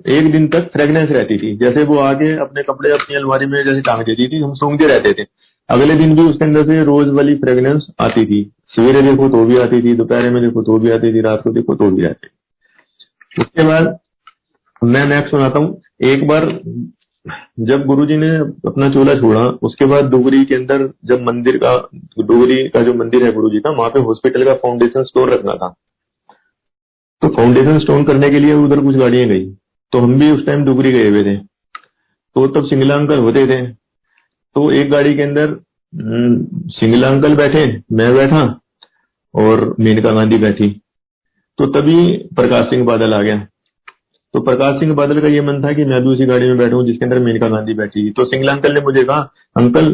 एक 0.05 0.31
दिन 0.31 0.47
तक 0.47 0.69
फ्रेगनेंस 0.73 1.09
रहती 1.09 1.37
थी। 1.37 1.55
जैसे 1.57 1.83
वो 1.83 1.97
आगे 1.99 2.31
अपने 2.37 2.63
कपड़े 2.63 2.91
अपनी 2.91 3.15
अलमारी 3.15 3.45
में 3.45 3.63
जैसे 3.63 3.81
टांग 3.81 4.03
देती 4.03 4.27
थी, 4.27 4.41
हम 4.41 4.53
सूंघते 4.53 4.87
रहते 4.87 5.13
थे। 5.13 5.25
अगले 5.69 5.95
दिन 5.95 6.15
भी 6.15 6.21
उसके 6.21 6.45
अंदर 6.45 6.63
से 6.65 6.83
रोज 6.83 7.09
वाली 7.09 7.35
फ्रेगनेंस 7.35 7.87
आती 8.01 8.25
थी। 8.25 8.43
सवेरे 8.75 9.01
देखो 9.01 9.27
तो 9.29 9.43
भी 9.45 9.57
आती 9.57 9.81
थी, 9.81 9.95
दोपहर 9.95 10.29
में 10.29 10.41
देखो 10.43 10.63
तो 10.63 10.77
भी 10.79 10.91
आती 10.91 11.13
थी, 11.13 11.21
रात 11.21 11.41
को 11.43 11.51
देखो 11.51 11.75
तो 11.75 11.89
भी 11.91 12.05
आती 12.05 12.27
थी। 12.27 13.41
उसके 13.41 13.63
बाद 13.63 13.97
मैं 14.81 15.05
नेक्स्ट 15.05 15.31
सुनाता 15.31 15.59
हूँ। 15.59 15.81
एक 16.03 16.27
बार 16.27 16.45
जब 17.59 17.85
गुरुजी 17.85 18.17
ने 18.17 18.29
अपना 18.69 18.89
चोला 18.89 19.15
छोड़ा 19.15 19.41
उसके 19.41 19.85
बाद 19.85 20.05
डोगरी 20.05 20.45
के 20.45 20.55
अंदर 20.55 20.93
जब 21.05 21.21
मंदिर 21.21 21.57
का 21.57 21.89
डोगरी 22.19 22.69
का 22.69 22.81
जो 22.81 22.93
मंदिर 22.93 23.23
है 23.23 23.31
गुरुजी 23.31 23.59
का 23.59 23.69
वहाँ 23.69 23.89
पे 23.89 23.99
हॉस्पिटल 23.99 24.45
का 24.45 24.53
फाउंडेशन 24.53 25.03
स्टोर 25.03 25.29
रखना 25.29 25.53
था। 25.53 25.75
तो 27.21 27.27
फाउंडेशन 27.27 27.79
स्टोन 27.79 28.03
करने 28.03 28.29
के 28.29 28.39
लिए 28.39 28.53
उधर 28.53 28.79
कुछ 28.79 28.95
गाड़ियाँ 28.95 29.27
गई। 29.27 29.51
तो 29.91 29.99
हम 29.99 30.19
भी 30.19 30.31
उस 30.31 30.45
टाइम 30.45 30.65
डुगरी 30.65 30.91
गए 30.91 31.09
हुए 31.09 31.23
थे। 31.23 31.37
तो 32.35 32.47
तब 32.47 32.65
सिंगला 32.65 32.95
अंकल 32.95 33.19
होते 33.19 33.47
थे। 33.47 33.67
तो 34.55 34.71
एक 34.71 34.91
गाड़ी 34.91 35.15
के 35.15 35.21
अंदर 35.21 35.49
हम्म, 35.95 36.47
सिंगला 36.67 37.07
अंकल 37.07 37.35
बैठे 37.35 37.81
मैं 37.91 38.13
बैठा 38.13 38.59
और 39.35 39.75
मेनका 39.79 40.11
गांधी 40.11 40.37
बैठी। 40.37 40.81
तो 41.57 41.65
तभी 41.65 42.17
प्रकाश 42.17 42.65
सिंह 42.65 42.85
बादल 42.85 43.13
आ 43.13 43.21
गया। 43.21 43.47
तो 44.33 44.39
प्रकाश 44.41 44.79
सिंह 44.79 44.93
बादल 44.95 45.19
का 45.21 45.27
ये 45.27 45.41
मन 45.41 45.61
था 45.63 45.71
कि 45.73 45.85
मैं 45.85 46.01
भी 46.01 46.09
उसी 46.09 46.25
गाड़ी 46.25 46.47
में 46.47 46.57
बैठूं 46.57 46.83
जिसके 46.85 47.05
अंदर 47.05 47.19
मेनका 47.19 47.47
गांधी 47.49 47.73
बैठी 47.73 48.05
थी। 48.05 48.09
तो 48.11 48.25
सिंगला 48.25 48.51
अंकल 48.51 48.73
ने 48.73 48.81
मुझे 48.81 49.03
कहा, 49.03 49.19
अंकल, 49.55 49.93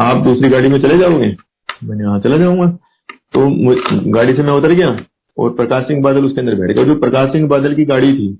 आप 0.00 0.22
दूसरी 0.24 0.48
गाड़ी 0.48 0.68
में 0.68 0.80
चले 0.80 0.98
जाओगे? 0.98 1.34
मैंने 1.84 2.04
हाँ 2.04 2.18
चला 2.20 2.36
जाऊँगा। 2.38 2.66
तो 3.32 3.40
गाड़ी 4.12 4.34
से 4.34 4.42
मैं 4.42 4.52
उतर 4.52 4.72
गया 4.72 4.96
और 5.36 5.50
प्रकाश 5.56 5.84
सिंह 5.84 6.02
बादल 6.02 6.24
उसके 6.24 6.40
अंदर 6.40 6.54
बैठ 6.54 6.70
गया 6.70 6.84
जो 6.84 6.94
प्रकाश 6.96 7.32
सिंह 7.32 7.48
बादल 7.48 7.74
की 7.74 7.84
गाड़ी 7.84 8.12
थी, 8.14 8.36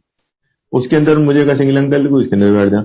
उसके 0.73 0.97
अंदर 0.97 1.19
मुझे 1.19 1.45
कहा, 1.45 1.57
सिंगल 1.57 1.77
अंकल 1.77 2.07
को 2.07 2.17
अंदर 2.17 2.53
बैठ 2.53 2.69
जाए 2.69 2.85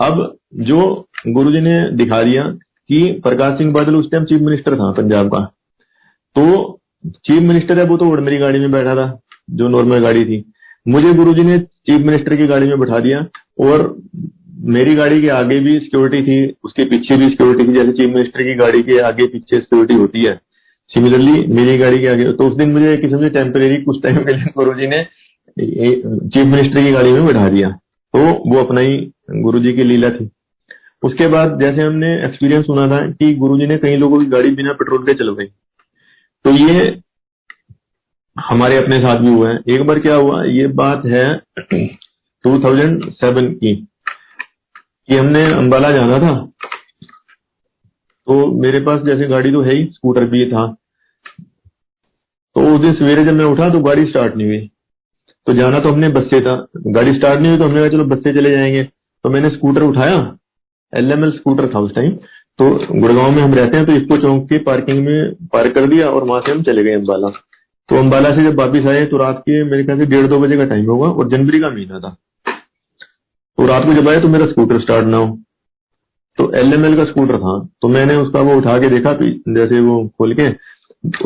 अब 0.00 0.36
जो 0.62 0.80
गुरुजी 1.28 1.60
ने 1.60 1.78
दिखा 1.94 2.22
दिया 2.22 2.42
कि 2.90 3.00
प्रकाश 3.22 3.58
सिंह 3.58 3.72
बादल 3.72 3.96
उस 3.96 4.10
टाइम 4.10 4.24
चीफ 4.24 4.40
मिनिस्टर 4.40 4.76
था 4.76 4.90
पंजाब 4.94 5.28
का 5.28 5.40
तो 6.36 6.80
चीफ 7.06 7.42
मिनिस्टर 7.42 7.78
है 7.78 7.84
वो 7.84 7.96
तो 7.96 8.04
मेरी 8.20 8.38
गाड़ी 8.38 8.58
में 8.58 8.70
बैठा 8.72 8.94
था, 8.94 9.18
जो 9.50 9.68
नॉर्मल 9.68 10.00
गाड़ी 10.00 10.24
थी। 10.24 10.44
मुझे 10.86 11.12
गुरुजी 11.12 11.42
ने 11.42 11.58
चीफ 11.58 12.00
मिनिस्टर 12.00 12.36
की 12.36 12.46
गाड़ी 12.46 12.66
में 12.68 12.78
बैठा 12.80 12.98
दिया 13.00 13.26
और 13.60 13.94
मेरी 14.68 14.94
गाड़ी 14.94 15.20
के 15.22 15.28
आगे 15.30 15.58
भी 15.60 15.78
सिक्योरिटी 15.78 16.22
थी, 16.22 16.54
उसके 16.64 16.84
पीछे 16.84 17.16
भी 17.16 17.28
सिक्योरिटी 17.30 17.68
थी, 17.68 17.72
जैसे 17.72 17.92
चीफ 17.92 18.14
मिनिस्टर 18.14 18.42
की 18.42 18.54
गाड़ी 18.54 18.82
के 18.82 18.98
आगे 19.00 19.26
पीछे 19.26 19.60
सिक्योरिटी 19.60 19.94
होती 19.94 20.24
है। 20.24 20.40
सिमिलरली 20.90 21.46
मेरी 21.54 21.76
गाड़ी 21.78 21.98
के 22.00 22.06
आगे 22.06 22.32
तो 22.32 22.46
उस 22.48 22.56
दिन 22.56 22.72
मुझे 22.72 22.96
किसी 22.96 23.16
से 23.16 23.30
टेम्परेरी 23.30 23.82
कुछ 23.82 24.02
टाइम 24.02 24.18
के 24.24 24.32
लिए 24.32 24.52
गुरु 24.56 24.72
ने 24.74 25.02
चीफ 25.56 26.46
मिनिस्टर 26.46 26.82
की 26.82 26.92
गाड़ी 26.92 27.12
में 27.12 27.26
बैठा 27.26 27.48
दिया। 27.48 27.70
तो 27.70 28.18
वो 28.50 28.58
अपना 28.58 28.80
ही 28.80 28.96
गुरु 29.42 29.60
की 29.60 29.84
लीला 29.84 30.10
थी। 30.10 30.28
उसके 31.02 31.26
बाद 31.28 31.58
जैसे 31.60 31.82
हमने 31.82 32.12
एक्सपीरियंस 32.24 32.66
सुना 32.66 32.86
था 32.88 33.00
कि 33.10 33.34
गुरु 33.36 33.58
जी 33.58 33.66
ने 33.66 33.76
कई 33.78 33.96
लोगों 33.96 34.18
की 34.20 34.26
गाड़ी 34.26 34.50
बिना 34.50 34.72
पेट्रोल 34.72 35.02
के 35.04 35.14
चलवाई 35.14 35.46
तो 36.44 36.50
ये 36.52 36.88
हमारे 38.40 38.76
अपने 38.76 39.00
साथ 39.00 39.18
भी 39.18 39.28
हुआ 39.28 39.50
है। 39.50 39.60
एक 39.68 39.82
बार 39.82 39.98
क्या 39.98 40.14
हुआ, 40.14 40.44
ये 40.44 40.66
बात 40.66 41.02
है 41.06 41.42
2007 42.46 43.54
की, 43.54 43.88
कि 45.08 45.16
हमने 45.16 45.52
अंबाला 45.52 45.90
जाना 45.90 46.18
था। 46.18 46.46
तो 48.26 48.62
मेरे 48.62 48.80
पास 48.80 49.02
जैसे 49.02 49.26
गाड़ी 49.26 49.52
तो 49.52 49.62
है 49.62 49.74
ही, 49.74 49.84
स्कूटर 49.84 50.24
भी 50.24 50.52
था। 50.52 50.76
तो 52.54 52.74
उस 52.74 52.80
दिन 52.80 52.94
सवेरे 52.94 53.24
जब 53.24 53.32
मैं 53.32 53.44
उठा 53.44 53.70
तो 53.70 53.80
गाड़ी 53.80 54.06
स्टार्ट 54.06 54.36
नहीं 54.36 54.46
हुई। 54.46 54.70
तो 55.46 55.54
जाना 55.54 55.80
तो 55.80 55.92
हमने 55.92 56.08
बस 56.08 56.24
से 56.24 56.40
था। 56.40 56.66
गाड़ी 56.86 57.14
स्टार्ट 57.14 57.40
नहीं 57.40 57.48
हुई 57.48 57.58
तो 57.58 57.64
हमने 57.64 57.80
कहा, 57.80 57.88
चलो 57.88 58.04
बस 58.04 58.24
से 58.24 58.32
चले 58.32 58.50
जाएँगे। 58.50 58.84
तो 59.24 59.30
मैंने 59.30 59.50
स्कूटर 59.50 59.82
उठाया। 59.82 60.36
एलएमएल 60.94 61.30
स्कूटर 61.30 61.68
था 61.74 61.78
उस 61.78 61.94
टाइम 61.94 62.10
तो 62.58 62.86
गुड़गांव 63.00 63.30
में 63.30 63.42
हम 63.42 63.54
रहते 63.54 63.76
हैं 63.76 63.86
तो 63.86 63.92
इसको 63.92 64.18
चौंक 64.18 64.44
के 64.44 64.58
पार्किंग 64.58 65.06
में 65.06 65.34
पार्क 65.34 65.74
कर 65.74 65.86
दिया 65.86 66.10
और 66.10 66.24
वहाँ 66.24 66.40
से 66.40 66.52
हम 66.52 66.62
चले 66.62 66.84
गए 66.84 66.92
अम्बाला 66.92 67.28
तो 67.88 67.96
अम्बाला 67.96 68.34
से 68.36 68.42
जब 68.44 68.58
वापिस 68.58 68.86
आए 68.88 69.04
तो 69.06 69.16
रात 69.16 69.38
के 69.40 69.62
मेरे 69.64 69.84
ख्याल 69.84 69.98
से 69.98 70.06
डेढ़ 70.06 70.26
दो 70.26 70.38
बजे 70.40 70.56
का 70.56 70.64
टाइम 70.66 70.86
होगा 70.86 71.08
और 71.08 71.28
जनवरी 71.30 71.60
का 71.60 71.70
महीना 71.70 71.98
था। 72.00 72.10
तो 73.58 73.66
रात 73.66 73.84
को 73.86 73.94
जब 73.94 74.08
आए 74.08 74.20
तो 74.20 74.28
मेरा 74.28 74.46
स्कूटर 74.46 74.80
स्टार्ट 74.80 75.06
ना 75.06 75.16
हो। 75.16 75.36
तो 76.38 76.50
एलएमएल 76.54 76.96
का 76.96 77.04
स्कूटर 77.04 77.38
था 77.38 77.58
तो 77.82 77.88
मैंने 77.88 78.16
उसका 78.16 78.40
वो 78.42 78.56
उठा 78.56 78.78
के 78.78 78.88
देखा 78.90 79.12
जैसे 79.20 79.80
वो 79.80 80.06
खोल 80.08 80.34
के, 80.34 80.48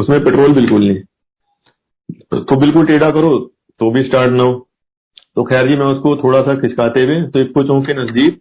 उसमें 0.01 0.25
पेट्रोल 0.25 0.55
बिल्कुल 0.55 0.83
नहीं। 0.83 1.01
तो 2.41 2.57
बिल्कुल 2.57 2.87
टेढ़ा 2.87 3.11
करो 3.11 3.39
तो 3.81 3.91
भी 3.91 4.03
स्टार्ट 4.05 4.33
ना 4.33 4.43
हो। 4.43 4.67
तो 5.37 5.45
खैर 5.45 5.69
जी, 5.69 5.77
मैं 5.77 5.87
उसको 5.87 6.17
थोड़ा 6.17 6.41
सा 6.43 6.55
खिसकाते 6.61 7.05
हुए 7.05 7.23
तो 7.25 7.41
इक्को 7.41 7.63
चौक 7.65 7.87
के 7.87 7.95
नज़दीक 7.95 8.41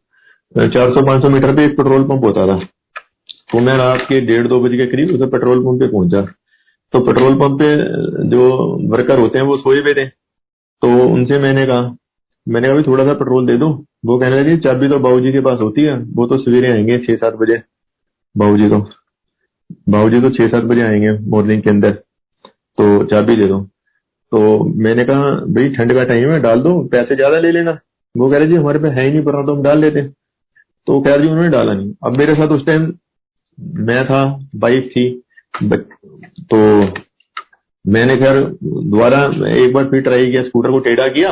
चार 0.73 0.93
सौ 0.93 1.05
पाँच 1.05 1.21
सौ 1.21 1.29
मीटर 1.29 1.55
पे 1.55 1.65
एक 1.65 1.77
पेट्रोल 1.77 2.03
पंप 2.07 2.23
होता 2.23 2.45
था। 2.47 2.59
तो 3.51 3.59
मैं 3.59 3.77
रात 3.77 4.01
के 4.09 4.19
डेढ़ 4.21 4.47
दो 4.47 4.59
बजे 4.61 4.77
के 4.77 4.85
करीब 4.87 5.13
उसे 5.15 5.25
पेट्रोल 5.27 5.63
पंप 5.65 5.79
पे 5.79 5.87
पहुँचा। 5.87 6.21
तो 6.93 6.99
पेट्रोल 6.99 7.35
पंप 7.35 7.59
पे 7.59 8.29
जो 8.29 8.49
वर्कर 8.89 9.19
होते 9.19 9.37
हैं, 9.37 9.45
वो 9.45 9.57
सोए 9.57 9.81
हुए 9.81 9.93
थे। 9.93 10.05
तो 10.05 10.87
उनसे 11.07 11.39
मैंने 11.39 11.65
कहा 11.65 11.95
मैंने 12.47 12.67
कहा 12.67 12.81
थोड़ा 12.81 13.03
सा 13.05 13.13
पेट्रोल 13.13 13.47
दे 13.47 13.57
दो। 13.57 13.67
वो 14.05 14.17
कहने 14.19 14.39
लगे, 14.39 14.57
चाबी 14.57 14.89
तो 14.89 14.99
बाबूजी 14.99 15.31
के 15.31 15.39
पास 15.39 15.59
होती 15.61 15.81
है, 15.81 15.97
वो 15.99 16.25
तो 16.27 16.37
सवेरे 16.37 16.71
आएँगे 16.71 16.97
छह 16.97 17.15
सात 17.15 17.33
बजे। 17.33 17.61
बाबूजी 18.37 18.69
तो 18.69 18.79
बाबूजी 19.89 20.21
तो 20.21 20.29
छह 20.29 20.47
सात 20.47 20.63
बजे 20.63 20.81
आएँगे 20.81 21.11
मॉर्निंग 21.29 21.61
के 21.61 21.69
अंदर 21.69 21.91
तो 22.77 23.03
चाबी 23.03 23.35
दे 23.35 23.47
दो। 23.47 23.59
तो 24.31 24.63
मैंने 24.63 25.05
कहा, 25.05 25.31
भाई, 25.31 25.69
ठंड 25.69 25.93
का 25.93 26.03
टाइम 26.03 26.29
है, 26.29 26.39
डाल 26.39 26.61
दो, 26.61 26.83
पैसे 26.83 27.15
ज़्यादा 27.15 27.39
ले 27.39 27.51
लेना। 27.51 27.79
वो 28.17 28.29
कह 28.29 28.37
रहे, 28.37 28.47
जी, 28.47 28.55
हमारे 28.55 28.79
पे 28.79 28.87
है 28.87 29.05
ही 29.05 29.11
नहीं, 29.11 29.23
पर 29.23 29.45
तो 29.45 29.55
हम 29.55 29.61
डाल 29.63 29.79
लेते। 29.79 30.01
तो 30.87 31.01
कह 31.01 31.09
रहे, 31.09 31.23
जी, 31.23 31.29
उन्होंने 31.29 31.49
डाला 31.49 31.73
नहीं। 31.73 31.93
अब 32.05 32.17
मेरे 32.17 32.35
साथ 32.35 32.47
उस 32.47 32.65
टाइम 32.65 32.93
मैं 33.59 34.05
था 34.05 34.39
बाइक 34.55 34.89
थी 34.89 35.23
तो 36.43 36.57
मैंने 37.85 38.17
खैर 38.17 38.43
दोबारा 38.63 39.19
एक 39.55 39.73
बार 39.73 39.85
फिर 39.85 40.01
ट्राई 40.01 40.31
किया 40.31 40.41
स्कूटर 40.43 40.71
को 40.71 40.79
टेढ़ा 40.79 41.07
किया 41.07 41.29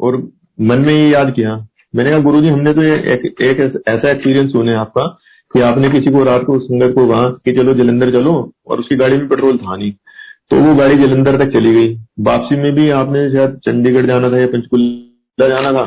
और 0.00 0.16
मन 0.58 0.78
में 0.78 0.94
ये 0.94 1.08
याद 1.10 1.32
किया। 1.32 1.56
मैंने 1.94 2.10
कहा 2.10 2.18
गुरुजी 2.20 2.48
हमने 2.48 2.72
तो 2.74 2.82
एक, 2.82 3.34
एक 3.40 3.60
ऐसा 3.88 4.10
एक्सपीरियंस 4.10 4.52
सुने 4.52 4.74
आपका 4.74 5.06
कि 5.54 5.60
आपने 5.60 5.90
किसी 5.90 6.10
को 6.10 6.22
रात 6.24 6.44
को 6.44 6.58
संगत 6.60 6.94
को 6.94 7.06
कहा 7.08 7.28
कि 7.44 7.52
चलो 7.52 7.74
जलंधर 7.74 8.10
चलो 8.12 8.32
और 8.66 8.80
उसकी 8.80 8.96
गाड़ी 8.96 9.16
में 9.16 9.28
पेट्रोल 9.28 9.58
था 9.58 9.76
नहीं। 9.76 9.92
तो 10.50 10.56
वो 10.56 10.74
गाड़ी 10.74 10.96
जलंधर 10.98 11.38
तक 11.38 11.52
चली 11.52 11.74
गई। 11.74 11.94
वापसी 12.20 12.56
में 12.56 12.72
भी 12.72 12.88
आपने 12.92 13.28
शायद 13.32 13.58
चंडीगढ़ 13.64 14.06
जाना 14.06 14.30
था 14.30 14.38
या 14.38 14.46
पंचकुला 14.46 15.48
जाना 15.48 15.72
था 15.72 15.84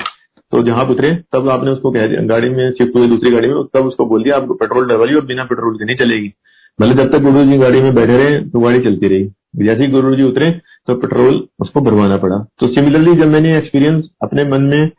तो 0.53 0.61
जहाँ 0.63 0.85
उतरे 0.85 1.15
तब 1.33 1.49
आपने 1.49 1.71
उसको 1.71 1.91
कह 1.91 2.07
दिया 2.07 2.21
गाड़ी 2.25 2.49
में 2.49 2.71
शिफ्ट 2.71 2.95
हुई 2.95 3.07
दूसरी 3.07 3.31
गाड़ी 3.31 3.47
में 3.47 3.63
तब 3.73 3.85
उसको 3.85 4.05
बोल 4.05 4.23
दिया 4.23 4.35
आपको 4.35 4.53
पेट्रोल 4.53 4.87
डलवाइए 4.87 5.13
और 5.13 5.25
बिना 5.25 5.43
पेट्रोल 5.43 5.75
के 5.75 5.85
नहीं 5.85 5.95
चलेगी। 5.95 6.33
मतलब 6.79 6.97
जब 6.97 7.11
तक 7.11 7.21
गुरु 7.21 7.45
जी 7.45 7.57
गाड़ी 7.57 7.81
में 7.81 7.93
बैठे 7.95 8.17
रहे 8.17 8.39
तो 8.41 8.59
गाड़ी 8.59 8.79
चलती 8.81 9.07
रही। 9.07 9.29
जैसे 9.57 9.83
ही 9.83 9.91
गुरु 9.91 10.15
जी 10.15 10.23
उतरे 10.23 10.51
तो 10.87 10.95
पेट्रोल 10.95 11.47
उसको 11.61 11.81
भरवाना 11.81 12.17
पड़ा। 12.17 12.37
तो 12.59 12.67
सिमिलरली 12.69 13.15
जब 13.15 13.27
मैंने 13.27 13.57
एक्सपीरियंस 13.57 14.09
अपने 14.23 14.43
मन 14.47 14.61
में 14.63 14.89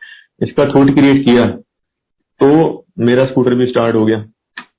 इसका 0.40 0.64
थॉट 0.66 0.94
क्रिएट 0.94 1.24
किया 1.24 1.46
तो 2.40 2.48
मेरा 3.00 3.24
स्कूटर 3.26 3.54
भी 3.54 3.66
स्टार्ट 3.66 3.96
हो 3.96 4.04
गया। 4.06 4.24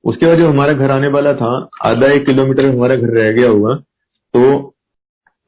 उसके 0.03 0.25
बाद 0.25 0.37
जब 0.37 0.45
हमारा 0.45 0.73
घर 0.73 0.91
आने 0.91 1.07
वाला 1.09 1.33
था, 1.33 1.69
आधा 1.83 2.07
एक 2.09 2.25
किलोमीटर 2.25 2.65
हमारा 2.65 2.95
घर 2.95 3.13
रह 3.13 3.31
गया 3.31 3.49
होगा 3.49 3.75
तो 4.33 4.75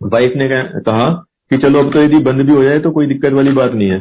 वाइफ 0.01 0.33
ने 0.35 0.47
कहा 0.81 1.09
कि 1.51 1.57
चलो 1.57 1.79
अब 1.79 1.91
तो 1.93 2.03
यदि 2.03 2.17
बंद 2.21 2.41
भी 2.41 2.53
हो 2.53 2.63
जाए 2.63 2.79
तो 2.79 2.91
कोई 2.91 3.07
दिक्कत 3.07 3.33
वाली 3.33 3.51
बात 3.53 3.73
नहीं 3.73 3.89
है, 3.89 3.99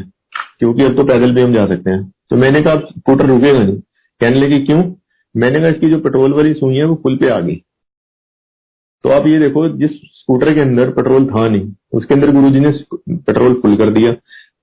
क्योंकि 0.61 0.83
अब 0.83 0.97
तो 0.97 1.05
पैदल 1.05 1.35
भी 1.35 1.43
हम 1.43 1.53
जा 1.55 1.67
सकते 1.67 1.91
हैं। 1.91 2.03
तो 2.31 2.37
मैंने 2.37 2.63
कहा 2.63 2.77
स्कूटर 2.79 3.27
रुकेगा 3.27 3.59
नहीं। 3.59 3.77
कहने 4.21 4.41
लगी, 4.41 4.61
क्यों? 4.61 4.83
मैंने 5.35 5.61
कहा 5.61 5.68
इसकी 5.68 5.91
जो 5.91 5.99
पेट्रोल 6.01 6.33
वाली 6.35 6.55
सुई 6.55 6.76
है 6.76 6.85
वो 6.85 6.95
फुल 7.03 7.16
पे 7.16 7.28
आ 7.31 7.39
गई। 7.41 7.57
तो 9.05 9.09
आप 9.11 9.26
ये 9.26 9.39
देखो, 9.39 9.68
जिस 9.70 9.91
स्कूटर 9.91 10.53
के 10.55 10.61
अंदर 10.61 10.91
पेट्रोल 10.93 11.26
था 11.26 11.49
नहीं, 11.49 11.72
उसके 11.93 12.14
अंदर 12.14 12.31
गुरुजी 12.33 12.61
ने 12.61 12.72
पेट्रोल 13.11 13.55
फुल 13.62 13.76
कर 13.76 13.91
दिया। 13.91 14.12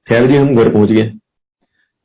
खैर 0.07 0.27
जी, 0.27 0.35
हम 0.35 0.55
घर 0.55 0.69
पहुँच 0.69 0.89
गए, 0.89 1.11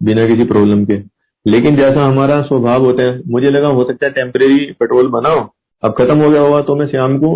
बिना 0.00 0.26
किसी 0.28 0.44
प्रॉब्लम 0.46 0.84
के। 0.84 1.00
लेकिन 1.46 1.76
जैसा 1.76 2.04
हमारा 2.04 2.40
स्वभाव 2.42 2.84
होता 2.84 3.02
है, 3.02 3.20
मुझे 3.26 3.50
लगा 3.50 3.68
हो 3.70 3.84
सकता 3.84 4.06
है 4.06 4.12
टेम्परेरी 4.12 4.58
पेट्रोल 4.80 5.08
बनाओ। 5.10 5.48
अब 5.82 5.94
खत्म 5.94 6.18
हो 6.18 6.30
गया 6.30 6.40
होगा 6.40 6.60
तो 6.62 6.76
मैं 6.76 6.86
शाम 6.88 7.18
को 7.18 7.30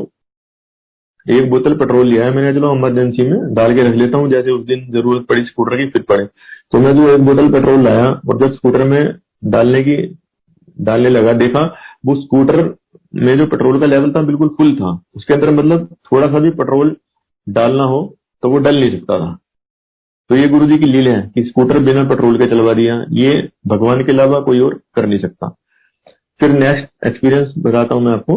एक 1.26 1.48
बोतल 1.50 1.74
पेट्रोल 1.76 2.06
लिया 2.06 2.24
है 2.24 2.34
मैंने, 2.34 2.52
चलो 2.54 2.74
इमरजेंसी 2.74 3.22
में 3.22 3.54
डाल 3.54 3.74
के 3.74 3.82
रख 3.82 3.94
लेता 3.96 4.18
हूँ, 4.18 4.28
जैसे 4.30 4.50
उस 4.50 4.66
दिन 4.66 4.86
ज़रूरत 4.92 5.26
पड़ी 5.28 5.44
स्कूटर 5.44 5.76
की, 5.76 5.88
फिर 5.90 6.02
पड़े। 6.02 6.24
तो 6.72 6.78
मैं 6.78 6.94
जो 6.96 7.08
एक 7.10 7.20
बोतल 7.20 7.50
पेट्रोल 7.52 7.82
लाया, 7.84 8.04
और 8.20 8.38
जब 8.40 8.54
स्कूटर 8.54 8.84
में 8.84 9.14
डालने 9.46 9.82
की 9.84 9.96
डालने 10.76 11.10
लगा। 11.10 11.32
देखा, 11.34 11.64
वो 12.06 12.14
स्कूटर 12.16 12.62
में 13.14 13.36
जो 13.38 13.46
पेट्रोल 13.46 13.80
का 13.80 13.86
लेवल 13.86 14.12
था, 14.12 14.22
बिल्कुल 14.22 14.48
फुल 14.48 14.74
था। 14.76 14.90
उसके 15.16 15.34
अंदर 15.34 15.50
मतलब 15.50 15.88
थोड़ा 16.12 16.26
सा 16.26 16.38
भी 16.38 16.50
पेट्रोल 16.52 16.96
डालना 17.46 17.84
हो 17.84 18.16
तो 18.42 18.50
वो 18.50 18.58
डल 18.58 18.80
नहीं 18.80 18.90
सकता 18.90 19.18
था। 19.18 19.36
तो 20.30 20.36
ये 20.36 20.48
गुरु 20.48 20.66
जी 20.66 20.78
की 20.78 20.86
लील 20.86 21.08
है 21.08 21.20
कि 21.34 21.42
स्कूटर 21.44 21.78
बिना 21.78 22.02
पेट्रोल 22.04 22.38
के 22.38 22.46
चलवा 22.46 22.72
दिया, 22.74 23.04
ये 23.10 23.48
भगवान 23.66 24.04
के 24.04 24.12
अलावा 24.12 24.40
कोई 24.40 24.60
और 24.60 24.74
कर 24.94 25.06
नहीं 25.06 25.18
सकता। 25.18 25.48
फिर 26.40 26.50
नेक्स्ट 26.50 27.06
एक्सपीरियंस 27.06 27.54
बताता 27.58 27.94
हूँ 27.94 28.02
मैं 28.02 28.12
आपको। 28.12 28.36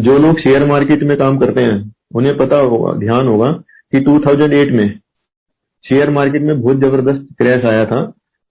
जो 0.00 0.18
लोग 0.18 0.38
शेयर 0.40 0.64
मार्केट 0.66 1.02
में 1.02 1.16
काम 1.18 1.38
करते 1.38 1.60
हैं, 1.60 1.94
उन्हें 2.14 2.36
पता 2.36 2.56
होगा, 2.56 2.92
ध्यान 2.92 3.26
होगा 3.26 3.50
कि 3.92 4.00
2008 4.00 4.70
में 4.72 4.98
शेयर 5.84 6.10
मार्केट 6.10 6.42
में 6.42 6.60
बहुत 6.60 6.76
ज़बरदस्त 6.76 7.26
क्रैश 7.38 7.64
आया 7.64 7.84
था। 7.86 8.00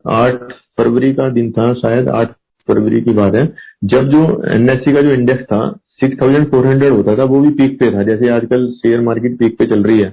आठ 0.06 0.52
फरवरी 0.78 1.14
का 1.14 1.30
दिन 1.30 1.52
था, 1.52 1.74
शायद 1.74 2.10
आठ 2.10 2.32
फरवरी 2.68 3.02
की 3.02 3.12
बात 3.12 3.36
है। 3.36 3.56
जब 3.84 4.10
जो 4.10 4.44
एनएससी 4.48 4.94
का 4.94 5.02
जो 5.02 5.12
इंडेक्स 5.12 5.44
था 5.44 5.80
6400 6.00 6.92
होता 6.92 7.16
था, 7.18 7.24
वो 7.24 7.40
भी 7.40 7.50
पीक 7.50 7.80
पे 7.80 7.92
था। 7.92 8.04
जैसे 8.04 8.30
आजकल 8.30 8.72
शेयर 8.72 9.02
मार्केट 9.02 9.40
पीक 9.40 9.58
पे 9.58 9.66
चल 9.66 9.84
रही 9.84 10.00
है। 10.00 10.10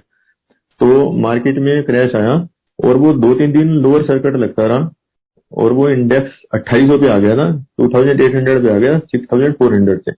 तो 0.80 1.12
मार्केट 1.12 1.58
में 1.58 1.82
क्रैश 1.82 2.14
आया 2.14 2.48
और 2.84 2.96
वो 2.96 3.12
दो 3.12 3.34
तीन 3.34 3.52
दिन 3.52 3.68
लोअर 3.68 4.02
सर्किट 4.02 4.34
लगता 4.34 4.66
रहा 4.66 4.90
और 5.52 5.72
वो 5.72 5.88
इंडेक्स 5.88 6.32
अट्ठाईस 6.54 6.90
पे 6.90 7.08
आ 7.08 7.18
गया 7.18 7.36
था 7.36 7.66
2800 7.80 8.62
पे 8.62 8.74
आ 8.74 8.78
गया 8.78 8.98
6400 8.98 9.98
से। 10.08 10.12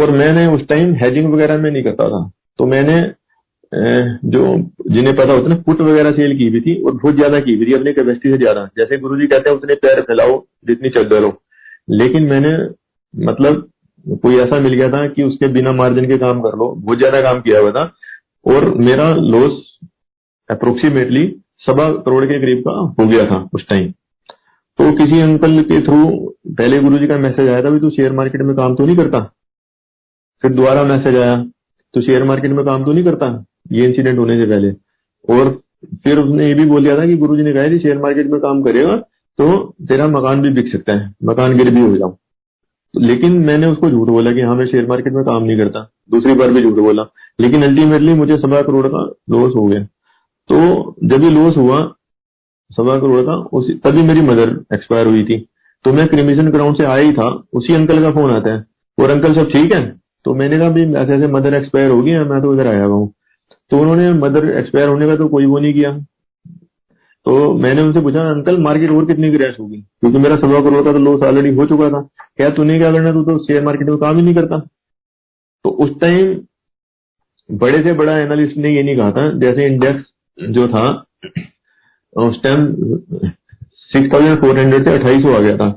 और 0.00 0.10
मैंने 0.10 0.46
उस 0.46 0.68
टाइम 0.68 0.94
हेजिंग 0.94 1.32
वगैरह 1.32 1.58
में 1.58 1.70
नहीं 1.70 1.82
करता 1.82 2.08
था। 2.08 2.30
तो 2.58 2.66
मैंने 2.66 3.21
जो 3.72 4.42
जिन्हें 4.90 5.14
पता 5.16 5.32
होता 5.32 5.48
ना, 5.48 5.56
पुट 5.56 5.80
वगैरह 5.80 6.12
सेल 6.12 6.36
की 6.38 6.48
हुई 6.48 6.60
थी, 6.60 6.74
और 6.76 6.92
बहुत 6.92 7.14
ज़्यादा 7.16 7.40
की 7.40 7.54
हुई 7.54 7.66
थी, 7.66 7.72
अपनी 7.74 7.92
कैपेसिटी 7.92 8.30
से 8.30 8.38
ज़्यादा। 8.38 8.64
जैसे 8.78 8.98
गुरु 8.98 9.16
जी 9.18 9.26
कहते 9.26 9.50
हैं 9.50 9.56
उतने 9.56 9.74
पैर 9.76 10.00
फैलाओ, 10.02 10.42
जितनी 10.66 10.90
चद्दर 10.92 11.22
हो 11.24 11.32
लेकिन 11.90 12.24
मैंने 12.26 12.50
मतलब 13.14 13.68
कोई 14.06 14.36
ऐसा 14.40 14.58
मिल 14.60 14.74
गया 14.74 14.88
था 14.90 15.06
कि 15.08 15.22
उसके 15.22 15.48
बिना 15.52 15.72
मार्जिन 15.74 16.06
के 16.08 16.18
काम 16.18 16.40
कर 16.42 16.56
लो। 16.58 16.68
बहुत 16.76 16.98
ज़्यादा 16.98 17.20
काम 17.22 17.40
किया 17.40 17.60
हुआ 17.60 17.70
था। 17.72 17.84
और 18.46 18.64
मेरा 18.80 19.08
लॉस 19.16 19.58
अप्रोक्सीमेटली 20.48 21.26
सवा 21.60 21.90
करोड़ 21.98 22.24
के 22.24 22.38
करीब 22.40 22.60
का 22.60 22.72
हो 22.98 23.06
गया 23.08 23.26
था 23.26 23.36
उस 23.54 23.66
टाइम 23.68 23.90
तो 24.78 24.90
किसी 24.96 25.20
अंकल 25.22 25.62
के 25.64 25.80
थ्रू 25.82 25.98
पहले 26.50 26.80
गुरु 26.80 26.98
जी 26.98 27.06
का 27.06 27.16
मैसेज 27.18 27.48
आया 27.48 27.62
था 27.62 27.70
भी 27.70 27.80
तू 27.80 27.90
शेयर 27.92 28.12
मार्केट 28.12 28.42
में 28.42 28.54
काम 28.56 28.74
तो 28.76 28.86
नहीं 28.86 28.96
करता? 28.96 29.20
फिर 30.44 30.52
दोबारा 30.52 30.84
मैसेज 30.86 31.16
आया। 31.16 31.36
तो 31.94 32.00
शेयर 32.00 32.24
मार्केट 32.24 32.50
में 32.50 32.64
काम 32.64 32.84
तो 32.84 32.92
नहीं 32.92 33.04
करता। 33.04 33.44
ये 33.72 33.86
इंसिडेंट 33.86 34.18
होने 34.18 34.38
से 34.38 34.46
पहले। 34.46 34.70
और 35.34 35.60
फिर 36.04 36.18
उसने 36.18 36.48
ये 36.48 36.54
भी 36.54 36.64
बोल 36.64 36.82
दिया 36.82 36.98
था 36.98 37.06
कि 37.06 37.16
गुरु 37.16 37.36
जी 37.36 37.42
ने 37.42 37.52
कहा 37.52 37.68
कि 37.68 37.78
शेयर 37.78 37.98
मार्केट 37.98 38.26
में 38.26 38.40
काम 38.40 38.62
करेगा 38.62 38.96
तो 39.38 39.74
तेरा 39.88 40.06
मकान 40.06 40.42
भी 40.42 40.50
बिक 40.50 40.72
सकता 40.72 40.92
है। 40.92 41.14
मकान 41.24 41.56
गिर 41.56 41.70
भी 41.70 41.80
हो 41.80 42.18
तो 42.94 43.00
लेकिन 43.00 43.32
मैंने 43.32 43.66
उसको 43.66 43.90
झूठ 43.90 44.08
बोला 44.08 44.32
कि 44.32 44.40
हाँ 44.40 44.56
मैं 44.56 44.66
शेयर 44.66 44.86
मार्केट 44.86 45.12
में 45.12 45.24
काम 45.24 45.42
नहीं 45.42 45.56
करता। 45.56 45.90
दूसरी 46.10 46.34
बार 46.34 46.50
भी 46.50 46.62
झूठ 46.62 46.74
बोला। 46.74 47.02
लेकिन 47.40 47.62
अल्टीमेटली 47.62 48.14
मुझे 48.14 48.38
सवा 48.38 48.62
करोड़ 48.62 48.86
का 48.86 49.14
लॉस 49.30 49.52
हो 49.56 49.66
गया। 49.66 49.84
तो 50.48 50.94
जब 51.04 51.22
ये 51.22 51.30
लॉस 51.30 51.56
हुआ, 51.56 51.94
सवा 52.72 52.98
करोड़ 52.98 53.20
का, 53.20 53.32
उसी, 53.32 53.74
तभी 53.74 54.02
मेरी 54.02 54.20
मदर 54.20 54.74
एक्सपायर 54.74 55.06
हुई 55.06 55.24
थी। 55.24 55.48
तो 55.84 55.92
मैं 55.92 56.08
क्रिमिशन 56.08 56.50
ग्राउंड 56.50 56.76
से 56.76 56.84
आया 56.84 57.02
ही 57.02 57.12
था। 57.12 57.42
उसी 57.52 57.74
अंकल 57.74 58.02
का 58.02 58.10
फ़ोन 58.10 58.30
आता 58.30 58.50
है। 58.50 58.64
और 58.98 59.10
अंकल 59.10 59.34
सब 59.34 59.50
ठीक 59.50 59.74
है? 59.74 60.01
तो 60.24 60.34
मैंने 60.34 60.58
कहा 60.58 60.68
भी 60.68 60.82
ऐसे 60.94 61.14
ऐसे 61.14 61.26
मदर 61.26 61.54
एक्सपायर 61.54 61.90
हो 61.90 61.96
होगी 61.96 62.18
मैं 62.30 62.40
तो 62.42 62.54
इधर 62.54 62.66
आया 62.66 62.84
हुआ 62.84 62.96
हूँ। 62.96 63.12
तो 63.70 63.78
उन्होंने 63.78 64.12
मदर 64.12 64.48
एक्सपायर 64.58 64.88
होने 64.88 65.06
का 65.06 65.16
तो 65.16 65.28
कोई 65.28 65.46
वो 65.46 65.58
नहीं 65.58 65.72
किया। 65.74 65.92
तो 67.26 67.52
मैंने 67.54 67.82
उनसे 67.82 68.00
पूछा, 68.00 68.20
अंकल 68.30 68.58
मार्केट 68.58 68.90
और 68.90 69.04
कितनी 69.06 69.30
क्रैश 69.32 69.56
होगी? 69.60 69.76
क्योंकि 69.76 70.18
मेरा 70.18 70.36
सवा 70.36 70.60
करोड़ 70.60 70.84
का 70.84 70.92
तो 70.92 70.98
लॉस 70.98 71.22
ऑलरेडी 71.22 71.54
हो 71.56 71.66
चुका 71.66 71.88
था। 71.90 72.00
क्या 72.36 72.50
तूने 72.50 72.78
क्या 72.78 72.92
करना 72.92 73.12
तू 73.12 73.22
तो 73.22 73.38
शेयर 73.38 73.62
मार्केट 73.64 73.88
में 73.88 73.98
काम 73.98 74.16
ही 74.16 74.22
नहीं 74.22 74.34
करता। 74.34 74.58
तो 75.64 75.70
उस 75.84 76.00
टाइम 76.00 76.34
बड़े 77.50 77.82
से 77.82 77.92
बड़ा 77.92 78.18
एनालिस्ट 78.18 78.56
ने 78.56 78.74
ये 78.76 78.82
नहीं 78.82 78.96
कहा 78.96 79.10
था। 79.10 79.30
जैसे 79.38 79.66
इंडेक्स 79.66 80.04
जो 80.38 80.68
था, 80.68 80.88
उस 82.16 82.42
time 82.42 82.66
six 83.74 84.12
thousand 84.12 84.40
four 84.40 84.58
hundred 84.58 84.84
से 84.84 84.94
अट्ठाईस 84.94 85.24
आ 85.26 85.38
गया 85.38 85.56
था। 85.56 85.70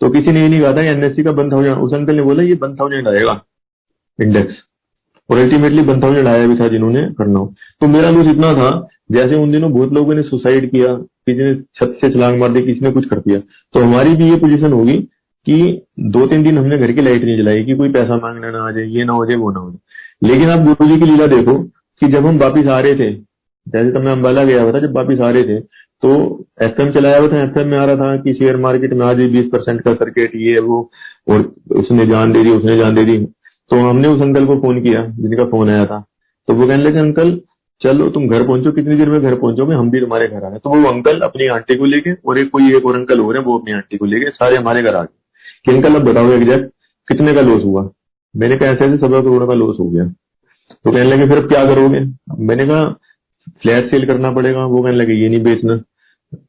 तो 0.00 0.10
किसी 0.10 0.32
ने 0.32 0.42
ये 0.42 0.48
नहीं 0.48 0.60
कहा 0.60 0.72
था 0.72 0.82
एनएससी 0.82 1.22
का 1.22 1.30
वन 1.30 1.50
थाउज़ेंड 1.52 1.76
उस 1.76 1.94
अंकल 1.94 2.16
ने 2.16 2.22
बोला, 2.22 2.42
ये 2.42 2.54
वन 2.54 2.76
थाउज़ेंड 2.76 3.08
आएगा। 3.08 3.40
इंडेक्स 4.18 4.54
और 5.30 5.38
अल्टीमेटली 5.38 5.82
वन 5.82 6.00
थाउज़ेंड 6.02 6.28
आया 6.28 6.46
भी 6.46 6.56
था 6.56 6.68
जिन्होंने 6.68 7.02
करना। 7.18 7.38
हो 7.38 7.54
तो 7.80 7.86
मेरा 7.86 8.10
लॉस 8.10 8.26
इतना 8.26 8.52
था, 8.54 8.88
जैसे 9.12 9.34
उन 9.34 9.52
दिनों 9.52 9.72
बहुत 9.72 9.92
लोगों 9.92 10.14
ने 10.14 10.22
सुसाइड 10.22 10.70
किया, 10.70 10.94
किसी 10.94 11.42
ने 11.42 11.54
छत 11.54 11.96
से 12.00 12.10
छलांग 12.10 12.38
मार 12.40 12.52
दी, 12.52 12.62
किसी 12.62 12.80
ने 12.80 12.92
कुछ 12.92 13.06
कर 13.06 13.18
दिया। 13.18 13.38
तो 13.74 13.80
हमारी 13.80 14.14
भी 14.16 14.30
ये 14.30 14.36
पोजीशन 14.36 14.72
होगी 14.72 14.96
कि 15.46 15.82
दो 16.10 16.26
तीन 16.26 16.42
दिन 16.42 16.58
हमने 16.58 16.78
घर 16.78 16.92
की 16.92 17.02
लाइट 17.02 17.24
नहीं 17.24 17.36
जलाई, 17.38 17.64
कि 17.64 17.74
कोई 17.74 17.92
पैसा 17.92 18.16
मांगने 18.16 18.50
ना 18.50 18.66
आ 18.68 18.70
जाए, 18.70 18.84
ये 18.86 19.04
ना 19.04 19.12
हो 19.12 19.26
जाए, 19.26 19.36
वो 19.36 19.50
ना 19.50 19.60
हो 19.60 19.70
जाए। 19.70 20.28
लेकिन 20.28 20.50
आप 20.50 20.64
गुरु 20.66 20.88
जी 20.88 21.00
की 21.00 21.06
लीला 21.06 21.26
देखो, 21.26 21.58
कि 21.62 22.08
जब 22.08 22.26
हम 22.26 22.38
वापिस 22.38 22.66
आ 22.66 22.78
रहे 22.80 22.94
थे, 22.94 23.12
जैसे 23.66 23.90
तब 23.90 24.04
मैं 24.04 24.12
अम्बाला 24.12 24.44
गया 24.44 24.62
हुआ 24.62 24.72
था, 24.72 24.80
जब 24.80 24.96
वापिस 24.96 25.20
आ 25.20 25.30
रहे 25.30 25.44
थे 25.44 25.60
तो 26.02 26.10
एफएम 26.62 26.90
चलाया 26.92 27.18
हुआ 27.18 27.28
था 27.28 27.42
एफ़ 27.42 27.58
में 27.60 27.76
आ 27.78 27.84
रहा 27.84 27.96
था 27.96 28.16
कि 28.22 28.32
शेयर 28.34 28.56
मार्केट 28.56 28.92
में 28.92 29.04
आज 29.06 29.16
बीस 29.32 29.46
परसेंट 29.52 29.80
का 29.80 29.94
सर्किट 29.94 30.34
ये, 30.36 30.58
वो, 30.58 30.90
और 31.28 31.40
उसने 31.76 32.06
जान 32.06 32.32
दे 32.32 32.42
दी, 32.44 32.50
उसने 32.50 32.76
जान 32.76 32.94
दे 32.94 33.04
दी। 33.04 33.16
तो 33.70 33.76
हमने 33.76 34.08
उस 34.08 34.20
अंकल 34.20 34.46
को 34.46 34.56
फ़ोन 34.56 34.80
किया 34.80 35.06
जिनका 35.06 35.44
फ़ोन 35.44 35.70
आया 35.70 35.86
था। 35.86 36.04
तो 36.48 36.54
वो 36.54 36.66
कहने 36.66 36.82
लगे, 36.84 36.98
अंकल, 36.98 37.40
चलो, 37.82 38.10
तुम 38.10 38.28
घर 38.28 38.46
पहुंचो। 38.46 38.72
कितनी 38.72 38.96
देर 38.96 39.08
में 39.10 39.20
घर 39.20 39.34
पहुंचोगे 39.34 39.74
हम 39.74 39.90
भी 39.90 40.00
तुम्हारे 40.00 40.28
घर 40.28 40.44
आ 40.44 40.50
गए 40.50 40.58
तो 40.58 40.70
वो 40.70 40.88
अंकल 40.88 41.20
अपनी 41.20 41.46
आंटी 41.46 41.76
को 41.76 41.84
लेके, 41.84 42.14
और 42.14 42.38
एक 42.38 42.50
कोई 42.50 42.76
एक 42.76 42.86
और 42.86 42.94
अंकल 42.94 43.18
हो 43.18 43.32
रहे 43.32 43.40
हैं, 43.40 43.46
वो 43.46 43.58
अपनी 43.58 43.72
आंटी 43.72 43.96
को 43.96 44.04
लेके 44.04 44.30
सारे 44.30 44.56
हमारे 44.56 44.82
घर 44.82 44.94
आ 44.94 45.02
गए। 45.02 45.14
कि 45.64 45.76
अंकल, 45.76 45.94
अब 45.94 46.02
बताओ 46.02 46.32
एग्जैक्ट 46.32 46.70
कितने 47.08 47.34
का 47.34 47.40
लॉस 47.40 47.64
हुआ? 47.64 47.90
मैंने 48.36 48.56
कहा 48.56 48.68
ऐसे 48.68 48.84
ऐसे 48.84 48.96
सवा 48.96 49.20
करोड़ 49.22 49.46
का 49.46 49.54
लॉस 49.54 49.76
हो 49.80 49.90
गया। 49.90 50.04
तो 50.84 50.92
कहने 50.92 51.04
लगे, 51.04 51.28
फिर 51.28 51.38
अब 51.38 51.48
क्या 51.48 51.66
करोगे? 51.66 52.00
मैंने 52.44 52.66
कहा, 52.66 52.90
फ्लैट 53.62 53.90
सेल 53.90 54.06
करना 54.06 54.32
पड़ेगा। 54.32 54.64
वो 54.64 54.82
कहने 54.82 54.96
लगे, 54.96 55.12
ये 55.12 55.28
नहीं 55.28 55.42
बेचना। 55.42 55.80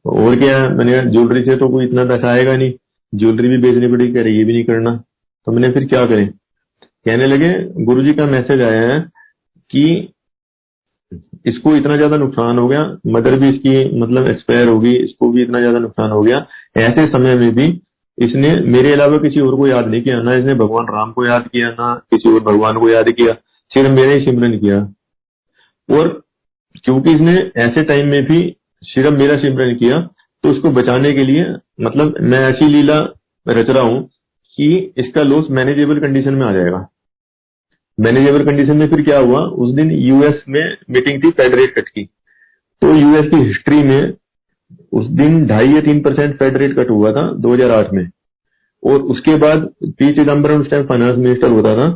और 0.06 0.36
क्या, 0.36 0.68
मैंने 0.68 0.92
कहा, 0.92 1.02
ज्वेलरी 1.02 1.44
से 1.44 1.56
तो 1.56 1.68
कोई 1.68 1.84
इतना 1.84 2.04
पैसा 2.04 2.28
आएगा 2.28 2.56
नहीं। 2.56 2.72
ज्वेलरी 3.14 3.48
भी 3.48 3.58
बेचनी 3.58 3.88
पड़ेगी। 3.88 4.12
कह 4.12 4.22
रहे, 4.22 4.32
ये 4.32 4.44
भी 4.44 4.52
नहीं 4.52 4.64
करना। 4.64 5.02
तो 5.46 5.52
मैंने 5.52 5.70
फिर 5.70 5.84
क्या 5.84 6.06
करें? 6.06 6.30
कहने 7.06 7.26
लगे 7.26 7.52
गुरु 7.84 8.02
जी 8.02 8.12
का 8.14 8.26
मैसेज 8.28 8.62
आया 8.62 8.80
है 8.82 9.00
कि 9.70 9.84
इसको 11.46 11.74
इतना 11.76 11.96
ज़्यादा 11.96 12.16
नुकसान 12.16 12.58
हो 12.58 12.66
गया, 12.68 12.82
मदर 13.08 13.36
भी 13.38 13.48
इसकी 13.48 14.00
मतलब 14.00 14.26
एक्सपायर 14.28 14.68
होगी 14.68 14.94
इसको 14.96 15.30
भी 15.32 15.42
इतना 15.42 15.60
ज़्यादा 15.60 15.78
नुकसान 15.78 16.10
हो 16.10 16.22
गया। 16.22 16.46
ऐसे 16.78 17.06
समय 17.08 17.34
में 17.34 17.54
भी 17.54 17.66
इसने 18.18 18.54
मेरे 18.68 18.92
अलावा 18.92 19.18
किसी 19.18 19.40
और 19.40 19.56
को 19.56 19.66
याद 19.66 19.86
नहीं 19.86 20.02
किया, 20.02 20.20
ना 20.22 20.34
इसने 20.34 20.54
भगवान 20.54 20.86
राम 20.88 21.12
को 21.12 21.26
याद 21.26 21.48
किया, 21.48 21.70
ना 21.70 21.94
किसी 22.10 22.32
और 22.34 22.40
भगवान 22.42 22.78
को 22.78 22.88
याद 22.88 23.10
किया, 23.10 23.34
सिर्फ़ 23.72 23.90
मेरे 23.90 24.14
ही 24.14 24.24
सिमरन 24.24 24.58
किया। 24.58 24.78
और 25.88 26.08
क्योंकि 26.76 27.14
इसने 27.14 27.36
ऐसे 27.58 27.82
टाइम 27.84 28.08
में 28.08 28.22
भी 28.24 28.40
सिर्फ़ 28.84 29.14
मेरा 29.14 29.36
सिमरन 29.38 29.74
किया 29.76 30.00
तो 30.44 30.50
उसको 30.50 30.70
बचाने 30.72 31.12
के 31.12 31.24
लिए 31.24 31.44
मतलब 31.80 32.14
मैं 32.22 32.38
ऐसी 32.48 32.68
लीला 32.68 32.98
रच 33.46 33.70
रहा 33.70 33.82
हूँ 33.82 34.08
कि 34.58 34.92
इसका 34.96 35.22
लॉस 35.22 35.50
मैनेजेबल 35.50 35.98
कंडीशन 36.00 36.34
में 36.34 36.46
आ 36.46 36.52
जाएगा। 36.52 36.86
मैनेजेबल 37.98 38.44
कंडीशन 38.44 38.76
में 38.76 38.88
फिर 38.88 39.02
क्या 39.02 39.18
हुआ? 39.18 39.40
उस 39.40 39.74
दिन 39.74 39.90
यूएस 39.90 40.42
में 40.48 40.76
मीटिंग 40.90 41.22
थी 41.24 41.30
फेड 41.30 41.54
रेट 41.54 41.74
कट 41.74 41.88
की। 41.88 42.04
तो 42.82 42.94
यूएस 42.94 43.30
की 43.30 43.36
हिस्ट्री 43.36 43.82
में 43.82 44.14
उस 44.92 45.06
दिन 45.06 45.46
ढाई 45.46 45.72
या 45.72 45.80
तीन 45.80 46.00
परसेंट 46.00 46.34
फेड 46.38 46.56
रेट 46.56 46.74
कट 46.76 46.90
हुआ 46.90 47.12
था 47.12 47.32
2008 47.36 47.92
में। 47.92 48.08
और 48.82 49.00
उसके 49.12 49.34
बाद 49.36 49.68
पी 49.84 50.12
चिदम्बरम 50.14 50.60
उस 50.60 50.70
टाइम 50.70 50.84
फाइनेंस 50.84 51.16
मिनिस्टर 51.18 51.50
होता 51.50 51.74
था 51.76 51.88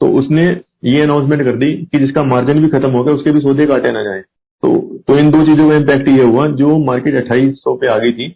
तो 0.00 0.12
उसने 0.12 0.44
ये 0.84 1.00
अनाउंसमेंट 1.00 1.42
कर 1.44 1.56
दी 1.56 1.72
कि 1.92 1.98
जिसका 1.98 2.22
मार्जिन 2.24 2.62
भी 2.62 2.68
खत्म 2.68 2.90
हो 2.90 3.02
गया, 3.04 3.14
उसके 3.14 3.30
भी 3.30 3.40
सौदे 3.40 3.66
काटे 3.66 3.92
ना 3.92 4.02
जाए। 4.02 4.20
तो 4.62 4.70
तो 5.08 5.18
इन 5.18 5.30
दो 5.30 5.44
चीज़ों 5.46 5.68
का 5.70 5.76
इम्पैक्ट 5.76 6.08
ये 6.08 6.22
हुआ। 6.22 6.46
जो 6.46 6.78
मार्केट 6.78 7.14
अट्ठाईस 7.14 7.62
पे 7.68 7.86
आ 7.86 7.98
गई 7.98 8.12
थी, 8.12 8.26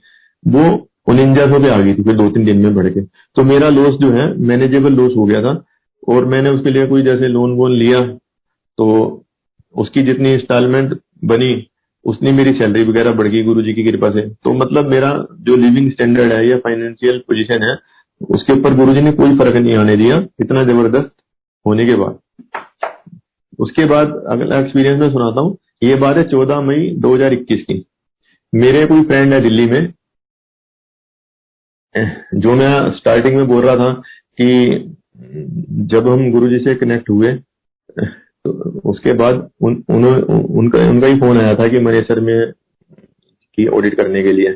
वो 0.47 0.89
उनजा 1.07 1.47
सौ 1.47 1.59
पे 1.61 1.69
आ 1.71 1.81
गई 1.81 1.95
थी, 1.95 2.03
फिर 2.03 2.17
दो 2.17 2.29
तीन 2.31 2.45
दिन 2.45 2.59
में 2.59 2.75
बढ़ 2.75 2.89
के। 2.89 3.01
तो 3.01 3.43
मेरा 3.45 3.69
लॉस 3.71 3.95
जो 4.01 4.11
है 4.13 4.27
मैनेजेबल 4.47 4.93
लॉस 4.93 5.13
हो 5.17 5.25
गया 5.25 5.43
था, 5.43 5.63
और 6.09 6.25
मैंने 6.25 6.51
उसके 6.51 6.71
लिए 6.71 6.87
कोई 6.87 7.03
जैसे 7.03 7.29
लोन 7.29 7.53
वोन 7.57 7.73
लिया 7.75 8.03
तो 8.79 8.87
उसकी 9.75 10.03
जितनी 10.03 10.33
इंस्टॉलमेंट 10.35 10.93
बनी 11.25 11.67
उतनी 12.05 12.33
मेरी 12.33 12.53
सैलरी 12.53 12.83
वगैरह 12.85 13.13
बढ़ 13.13 13.27
गई 13.27 13.43
गुरु 13.43 13.63
जी 13.63 13.73
की 13.75 13.85
कृपा 13.85 14.11
से। 14.11 14.23
तो 14.45 14.53
मतलब 14.55 14.89
मेरा 14.89 15.11
जो 15.41 15.57
लिविंग 15.57 15.91
स्टैंडर्ड 15.93 16.33
है, 16.33 16.47
या 16.49 16.57
फाइनेंशियल 16.59 17.19
पोजीशन 17.29 17.63
है, 17.63 17.77
उसके 18.21 18.53
ऊपर 18.53 18.75
गुरु 18.75 18.95
जी 18.95 19.01
ने 19.01 19.13
कोई 19.13 19.37
फ़र्क 19.39 19.57
नहीं 19.57 19.77
आने 19.77 19.97
दिया, 19.97 20.23
इतना 20.41 20.65
ज़बरदस्त 20.65 21.13
होने 21.67 21.87
के 21.87 21.95
बाद। 21.95 22.19
उसके 23.59 23.85
बाद 23.85 24.13
अगला 24.29 24.59
एक्सपीरियंस 24.61 25.01
में 25.01 25.11
सुनाता 25.11 25.41
हूँ। 25.41 25.57
ये 25.83 25.95
बात 25.97 26.17
है 26.17 26.23
चौदह 26.25 26.61
मई 26.61 26.89
2021 26.99 27.63
की। 27.63 27.85
मेरे 28.53 28.85
कोई 28.87 29.03
फ्रेंड 29.03 29.33
है 29.33 29.41
दिल्ली 29.41 29.67
में 29.67 29.93
जो 32.35 32.55
मैं 32.55 32.91
स्टार्टिंग 32.91 33.37
में 33.37 33.47
बोल 33.47 33.65
रहा 33.65 33.77
था 33.77 33.93
कि 34.41 34.47
जब 35.71 36.09
हम 36.09 36.31
गुरुजी 36.31 36.59
से 36.59 36.75
कनेक्ट 36.75 37.11
हुए 37.11 37.33
तो 38.45 38.81
उसके 38.91 39.13
बाद 39.13 39.51
उन, 39.61 39.85
उन, 39.89 40.05
उनका 40.05 40.79
उनका 40.91 41.07
ही 41.07 41.21
फ़ोन 41.21 41.41
आया 41.41 41.55
था 41.55 41.69
कि 41.69 41.79
मनेसर 41.79 42.21
में 42.21 42.53
की 43.55 43.67
ऑडिट 43.67 43.95
करने 43.95 44.23
के 44.23 44.33
लिए। 44.33 44.53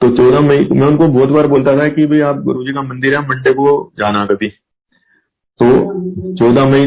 तो 0.00 0.16
चौदह 0.16 0.40
मई 0.40 0.68
मैं 0.72 0.86
उनको 0.86 1.08
बहुत 1.08 1.28
बार 1.28 1.46
बोलता 1.46 1.76
था 1.78 1.88
कि 1.88 2.06
भाई 2.06 2.20
आप 2.20 2.36
गुरु 2.36 2.64
जी 2.64 2.72
का 2.72 2.82
मंदिर 2.82 3.14
है 3.14 3.28
मंडे 3.28 3.52
को 3.52 3.92
जाना 3.98 4.26
कभी। 4.26 4.48
तो 5.62 5.68
चौदह 6.34 6.64
मई 6.64 6.86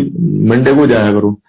मंडे 0.49 0.75
को 0.75 0.87
जाया 0.87 1.11
करो। 1.11 1.39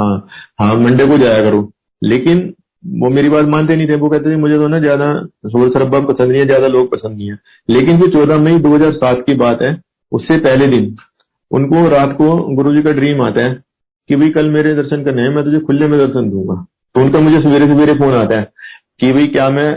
हाँ 0.00 0.26
हाँ 0.60 0.74
मंडे 0.76 1.06
को 1.06 1.18
जाया 1.18 1.42
करो। 1.42 1.72
लेकिन 2.02 2.54
वो 2.84 3.08
मेरी 3.10 3.28
बात 3.28 3.46
मानते 3.48 3.76
नहीं 3.76 3.88
थे। 3.88 3.96
वो 3.96 4.08
कहते 4.08 4.30
थे, 4.30 4.36
मुझे 4.36 4.56
तो 4.56 4.68
ना 4.68 4.78
ज़्यादा 4.80 5.12
शोर 5.46 5.68
शरबा 5.70 6.00
पसंद 6.02 6.30
नहीं 6.30 6.40
है, 6.40 6.46
ज़्यादा 6.46 6.66
लोग 6.68 6.90
पसंद 6.92 7.16
नहीं 7.16 7.30
है। 7.30 7.38
लेकिन 7.68 7.98
जो 7.98 8.08
चौदह 8.10 8.38
मई 8.38 8.58
2007 8.60 9.22
की 9.26 9.34
बात 9.36 9.62
है, 9.62 9.76
उससे 10.12 10.38
पहले 10.40 10.66
दिन 10.68 10.94
उनको 11.50 11.88
रात 11.90 12.16
को 12.18 12.36
गुरु 12.54 12.74
जी 12.74 12.82
का 12.82 12.92
ड्रीम 12.92 13.22
आता 13.22 13.40
है 13.40 13.52
कि 14.10 14.16
भाई 14.16 14.30
कल 14.30 14.48
मेरे 14.50 14.74
दर्शन 14.74 15.04
करने 15.04 15.22
हैं, 15.22 15.28
मैं 15.30 15.44
तुझे 15.44 15.58
खुले 15.60 15.86
में 15.86 15.98
दर्शन 15.98 16.30
दूँगा। 16.30 16.54
तो 16.94 17.00
उनका 17.00 17.20
मुझे 17.20 17.40
सवेरे 17.42 17.66
सवेरे 17.66 17.94
फ़ोन 17.94 18.14
आता 18.14 18.38
है 18.38 18.50
कि 19.00 19.12
भाई 19.12 19.26
क्या 19.28 19.48
मैं 19.50 19.70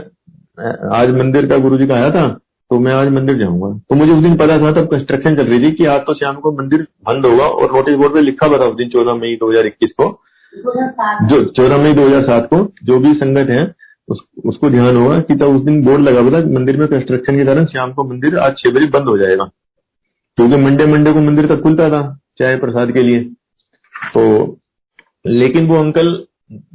आज 0.96 1.10
मंदिर 1.12 1.48
का 1.48 1.58
गुरु 1.60 1.78
जी 1.78 1.88
का 1.88 1.96
आया 1.96 2.10
था 2.12 2.28
तो 2.72 2.80
मैं 2.80 2.94
आज 2.94 3.08
मंदिर 3.14 3.38
जाऊँगा। 3.38 3.68
तो 3.90 3.96
मुझे 3.96 4.12
उस 4.12 4.22
दिन 4.24 4.36
पता 4.38 4.58
था, 4.60 4.72
तब 4.74 4.88
कंस्ट्रक्शन 4.92 5.36
चल 5.36 5.44
रही 5.44 5.60
थी 5.62 5.72
कि 5.72 5.86
आज 5.86 6.00
तो 6.02 6.14
शाम 6.16 6.36
को 6.36 6.52
मंदिर 6.54 6.86
बंद 7.08 7.26
होगा 7.26 7.46
और 7.46 7.74
नोटिस 7.74 7.96
बोर्ड 7.96 8.14
पे 8.14 8.22
लिखा 8.22 8.48
हुआ 8.48 8.58
था 8.60 8.66
उस 8.66 8.76
दिन 8.76 8.90
चौदह 8.90 9.16
मई 9.16 9.36
दो 9.36 9.50
हज़ार 9.52 9.66
इक्कीस 9.68 9.92
को। 9.92 10.08
जो 11.28 11.44
चौदह 11.46 11.78
मई 11.78 11.94
2007 11.94 12.46
को 12.46 12.58
जो 12.84 13.00
भी 13.00 13.14
संगत 13.14 13.50
है 13.50 13.64
उस, 14.08 14.20
उसको 14.46 14.70
ध्यान 14.70 14.98
होगा 14.98 15.20
कि 15.20 15.36
तब 15.36 15.56
उस 15.56 15.62
दिन 15.62 15.84
बोर्ड 15.86 16.02
लगा 16.02 16.20
हुआ 16.20 16.32
था 16.32 16.46
मंदिर 16.50 16.78
में 16.78 16.88
कंस्ट्रक्शन 16.88 17.38
के 17.38 17.46
कारण 17.46 17.66
शाम 17.66 17.94
को 17.94 18.04
मंदिर 18.04 18.38
आज 18.38 18.58
छह 18.58 18.70
बजे 18.70 18.86
बंद 18.86 19.08
हो 19.08 19.18
जाएगा। 19.18 19.44
क्योंकि 20.38 20.58
मंडे 20.58 20.86
मंडे 20.86 21.12
को 21.12 21.20
मंदिर 21.20 21.48
तक 21.48 21.62
खुलता 21.62 21.90
था 21.90 22.20
चाय 22.40 22.58
प्रसाद 22.58 22.92
के 22.92 23.02
लिए। 23.02 23.24
तो 24.14 24.58
लेकिन 25.26 25.68
वो 25.68 25.76
अंकल 25.76 26.26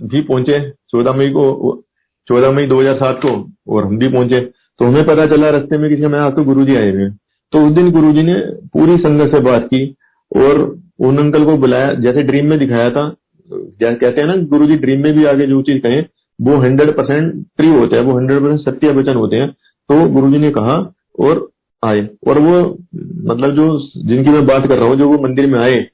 भी 0.02 0.20
पहुँचे 0.20 0.70
चौदह 0.70 1.12
मई 1.12 1.30
को 1.30 1.82
चौदह 2.28 2.50
मई 2.50 2.66
2007 2.66 3.20
को 3.26 3.50
और 3.68 3.84
हम 3.84 3.98
भी 3.98 4.08
पहुँचे। 4.08 4.40
तो 4.78 4.84
हमें 4.84 5.04
पता 5.06 5.26
चला 5.26 5.50
रास्ते 5.50 5.78
में 5.78 5.88
किसी 5.90 6.06
मैं 6.06 6.20
आज 6.20 6.32
तो 6.32 6.44
गुरु 6.44 6.64
जी 6.64 6.76
आए 6.76 6.90
हुए 6.90 7.10
तो 7.52 7.66
उस 7.66 7.72
दिन 7.72 7.90
गुरु 7.90 8.12
जी 8.12 8.22
ने 8.22 8.34
पूरी 8.72 8.96
संगत 8.96 9.30
से 9.30 9.40
बात 9.40 9.64
की 9.64 9.96
और 10.36 10.58
उन 11.00 11.18
अंकल 11.18 11.44
को 11.44 11.56
बुलाया 11.56 11.94
जैसे 11.94 12.22
ड्रीम 12.22 12.46
में 12.46 12.58
दिखाया 12.58 12.90
था 12.90 13.14
कहते 13.52 14.20
हैं 14.20 14.26
ना 14.28 14.36
गुरु 14.36 14.66
जी 14.66 14.76
ड्रीम 14.76 15.02
में 15.02 15.12
भी 15.12 15.24
आगे 15.24 15.46
जो 15.46 15.62
चीज़ 15.62 15.78
कहें, 15.78 16.04
वो 16.40 16.56
हंड्रेड 16.56 16.90
परसेंट 16.96 17.32
ट्री 17.56 17.68
होते 17.68 17.96
हैं, 17.96 18.02
वो 18.02 18.16
हंड्रेड 18.18 18.40
परसेंट 18.40 18.60
सत्य 18.60 18.90
वचन 18.90 19.14
होते 19.14 19.36
हैं। 19.36 19.50
तो 19.88 20.08
गुरु 20.08 20.30
जी 20.32 20.38
ने 20.38 20.50
कहा, 20.50 20.76
और 21.20 21.48
आए। 21.82 22.08
और 22.28 22.38
वो 22.38 22.60
मतलब 23.26 23.54
जो, 23.54 23.66
जिनकी 23.96 24.30
मैं 24.30 24.46
बात 24.46 24.66
कर 24.66 24.78
रहा 24.78 24.88
हूँ, 24.88 24.96
जो 24.96 25.08
वो 25.08 25.18
मंदिर 25.18 25.46
में 25.46 25.58
आए, 25.58 25.86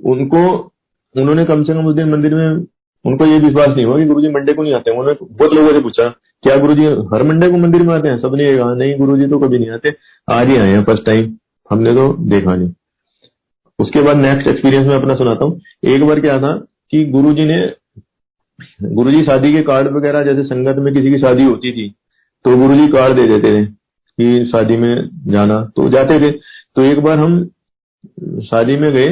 उनको, 0.00 0.72
उन्होंने 1.14 1.44
कम 1.44 1.64
से 1.64 1.74
कम 1.74 1.86
उस 1.86 1.94
दिन 1.94 2.10
मंदिर 2.10 2.34
में, 2.34 2.64
उनको 3.04 3.26
ये 3.26 3.38
विश्वास 3.38 3.68
नहीं 3.68 3.84
हुआ 3.84 3.98
कि 3.98 4.04
गुरु 4.04 4.20
जी 4.20 4.28
मंडे 4.28 4.52
को 4.52 4.62
नहीं 4.62 4.74
आते 4.74 4.90
उन्होंने 4.90 5.12
बहुत 5.22 5.52
लोगों 5.52 5.72
से 5.72 5.80
पूछा, 5.80 6.08
क्या 6.42 6.56
गुरु 6.56 6.74
जी 6.74 6.86
हर 7.14 7.22
मंडे 7.22 7.48
को 7.48 7.56
मंदिर 7.56 7.82
में 7.82 7.94
आते 7.94 8.08
हैं? 8.08 8.18
सबने 8.18 8.56
कहा, 8.56 8.74
नहीं 8.74 8.96
गुरु 8.98 9.16
जी 9.16 9.26
तो 9.26 9.38
कभी 9.38 9.58
नहीं 9.58 9.70
आते। 9.70 9.94
आज 10.28 10.48
ही 10.48 10.56
आए 10.56 10.70
हैं 10.70 10.84
फ़र्स्ट 10.84 11.04
टाइम 11.04 11.34
हमने 11.70 11.94
तो 11.94 12.12
देखा 12.28 12.54
नहीं। 12.54 12.72
उसके 13.78 14.02
बाद 14.02 14.16
नेक्स्ट 14.16 14.48
एक्सपीरियंस 14.48 14.86
में 14.86 14.94
अपना 14.94 15.14
सुनाता 15.14 15.44
हूँ। 15.44 15.60
एक 15.84 16.04
बार 16.04 16.20
क्या 16.20 16.38
था 16.40 16.52
कि 16.92 17.04
गुरु 17.06 17.32
जी 17.34 17.44
ने 17.44 17.60
गुरु 18.94 19.10
जी 19.10 19.22
शादी 19.24 19.52
के 19.52 19.62
कार्ड 19.62 19.88
वगैरह 19.96 20.22
जैसे 20.24 20.42
संगत 20.44 20.76
में 20.78 20.92
किसी 20.94 21.10
की 21.10 21.18
शादी 21.18 21.44
होती 21.44 21.72
थी 21.72 21.88
तो 22.44 22.56
गुरु 22.56 22.76
जी 22.76 22.86
कार्ड 22.88 23.16
दे 23.16 23.26
देते 23.28 23.50
थे 23.54 23.64
कि 23.66 24.46
शादी 24.46 24.76
में 24.76 25.08
जाना 25.28 25.60
तो 25.76 25.88
जाते 25.90 26.18
थे। 26.20 26.30
तो 26.30 26.82
एक 26.82 27.00
बार 27.00 27.18
हम 27.18 27.44
शादी 28.44 28.76
में 28.76 28.90
गए, 28.92 29.08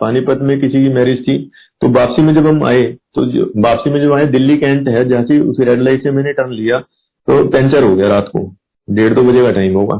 पानीपत 0.00 0.38
में 0.42 0.58
किसी 0.60 0.82
की 0.82 0.88
मैरिज 0.90 1.20
थी 1.20 1.38
तो 1.82 1.88
वापसी 1.90 2.22
में 2.22 2.34
जब 2.34 2.46
हम 2.46 2.62
आए 2.64 2.82
तो 3.14 3.26
वापसी 3.62 3.90
में 3.90 4.00
जब 4.00 4.12
आए, 4.12 4.26
दिल्ली 4.28 4.56
कैंट 4.58 4.88
है 4.88 5.04
जैसे 5.08 5.38
उसी 5.40 5.64
रेड 5.64 5.82
लाइट 5.82 6.02
से 6.02 6.10
मैंने 6.10 6.32
टर्न 6.32 6.52
लिया 6.52 6.78
तो 6.78 7.44
पंचर 7.48 7.82
हो 7.82 7.94
गया 7.96 8.06
रात 8.08 8.28
को, 8.28 8.40
डेढ़ 8.88 9.14
दो 9.14 9.22
बजे 9.22 9.42
का 9.42 9.50
टाइम 9.52 9.74
होगा। 9.74 9.96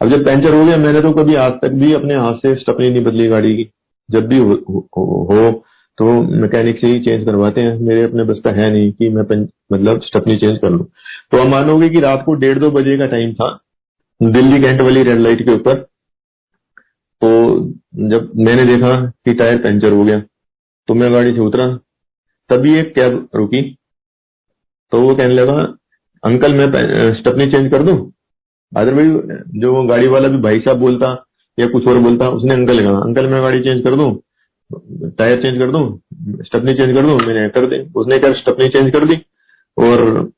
अब 0.00 0.08
जब 0.10 0.24
पंचर 0.26 0.54
हो 0.54 0.64
गया, 0.64 0.76
मैंने 0.76 1.00
तो 1.02 1.12
कभी 1.12 1.34
आज 1.36 1.52
तक 1.62 1.72
भी 1.74 1.92
अपने 1.94 2.14
हाथ 2.16 2.34
से 2.36 2.54
स्टपनी 2.54 2.90
नहीं 2.90 3.04
बदली 3.04 3.26
गाड़ी 3.28 3.54
की। 3.56 3.70
जब 4.10 4.26
भी 4.28 4.38
हो, 4.38 5.50
तो 5.98 6.04
मैकेनिक 6.34 6.80
से 6.80 6.86
ही 6.86 7.00
चेंज 7.00 7.24
करवाते 7.24 7.60
हैं। 7.60 7.78
मेरे 7.78 8.02
अपने 8.02 8.24
बस 8.24 8.40
का 8.44 8.50
है 8.52 8.70
नहीं 8.72 8.92
कि 8.92 9.08
मैं 9.08 9.22
मतलब 9.72 10.00
स्टपनी 10.02 10.36
चेंज 10.38 10.58
कर 10.58 10.70
लूँ। 10.70 10.86
तो 11.32 11.40
हम 11.40 11.48
मानोगे 11.50 11.88
कि 11.88 12.00
रात 12.00 12.22
को 12.26 12.34
डेढ़ 12.36 12.58
दो 12.58 12.70
बजे 12.70 12.96
का 12.98 13.06
टाइम 13.08 13.32
था 13.34 13.48
दिल्ली 14.20 14.60
कैंट 14.62 14.80
वाली 14.80 15.02
रेड 15.02 15.18
लाइट 15.18 15.44
के 15.44 15.54
ऊपर। 15.54 15.74
तो 17.22 17.28
जब 18.10 18.30
मैंने 18.38 18.64
देखा 18.66 18.94
कि 19.06 19.34
टायर 19.34 19.58
पंचर 19.58 19.92
हो 19.92 20.04
गया 20.04 20.20
तो 20.88 20.94
मैं 20.94 21.12
गाड़ी 21.12 21.34
से 21.34 21.40
उतरा 21.40 21.66
तभी 22.50 22.78
एक 22.78 22.94
कैब 22.94 23.28
रुकी। 23.36 23.62
तो 24.92 25.00
वो 25.00 25.14
कहने 25.14 25.34
लगा 25.34 25.54
अंकल 26.22 26.54
मैं 26.54 26.66
स्टपनी 27.14 27.50
चेंज 27.50 27.70
कर 27.70 27.82
दूँ? 27.82 27.96
अदरवाइज़ 28.72 29.12
जो 29.60 29.82
गाड़ी 29.88 30.08
वाला 30.08 30.28
भी 30.28 30.38
भाई 30.38 30.60
साहब 30.60 30.78
बोलता 30.78 31.14
या 31.60 31.66
कुछ 31.68 31.86
और 31.86 31.98
बोलता, 31.98 32.28
उसने 32.28 32.54
अंकल 32.54 32.80
कहा, 32.80 32.98
अंकल, 32.98 33.26
मैं 33.26 33.42
गाड़ी 33.42 33.60
चेंज 33.60 33.82
कर 33.84 33.96
दूँ? 33.96 34.12
टायर 35.18 35.40
चेंज 35.42 35.58
कर 35.58 35.70
दूँ? 35.70 35.84
स्टपनी 36.42 36.74
चेंज 36.74 36.94
कर 36.94 37.02
दूँ? 37.02 37.16
मैंने 37.18 37.48
कर 37.48 37.66
दी। 37.66 37.78
उसने 37.96 38.18
क्या 38.18 38.32
स्टपनी 38.32 38.68
चेंज 38.68 38.90
कर 38.92 39.06
दी? 39.06 39.18
और 39.76 40.30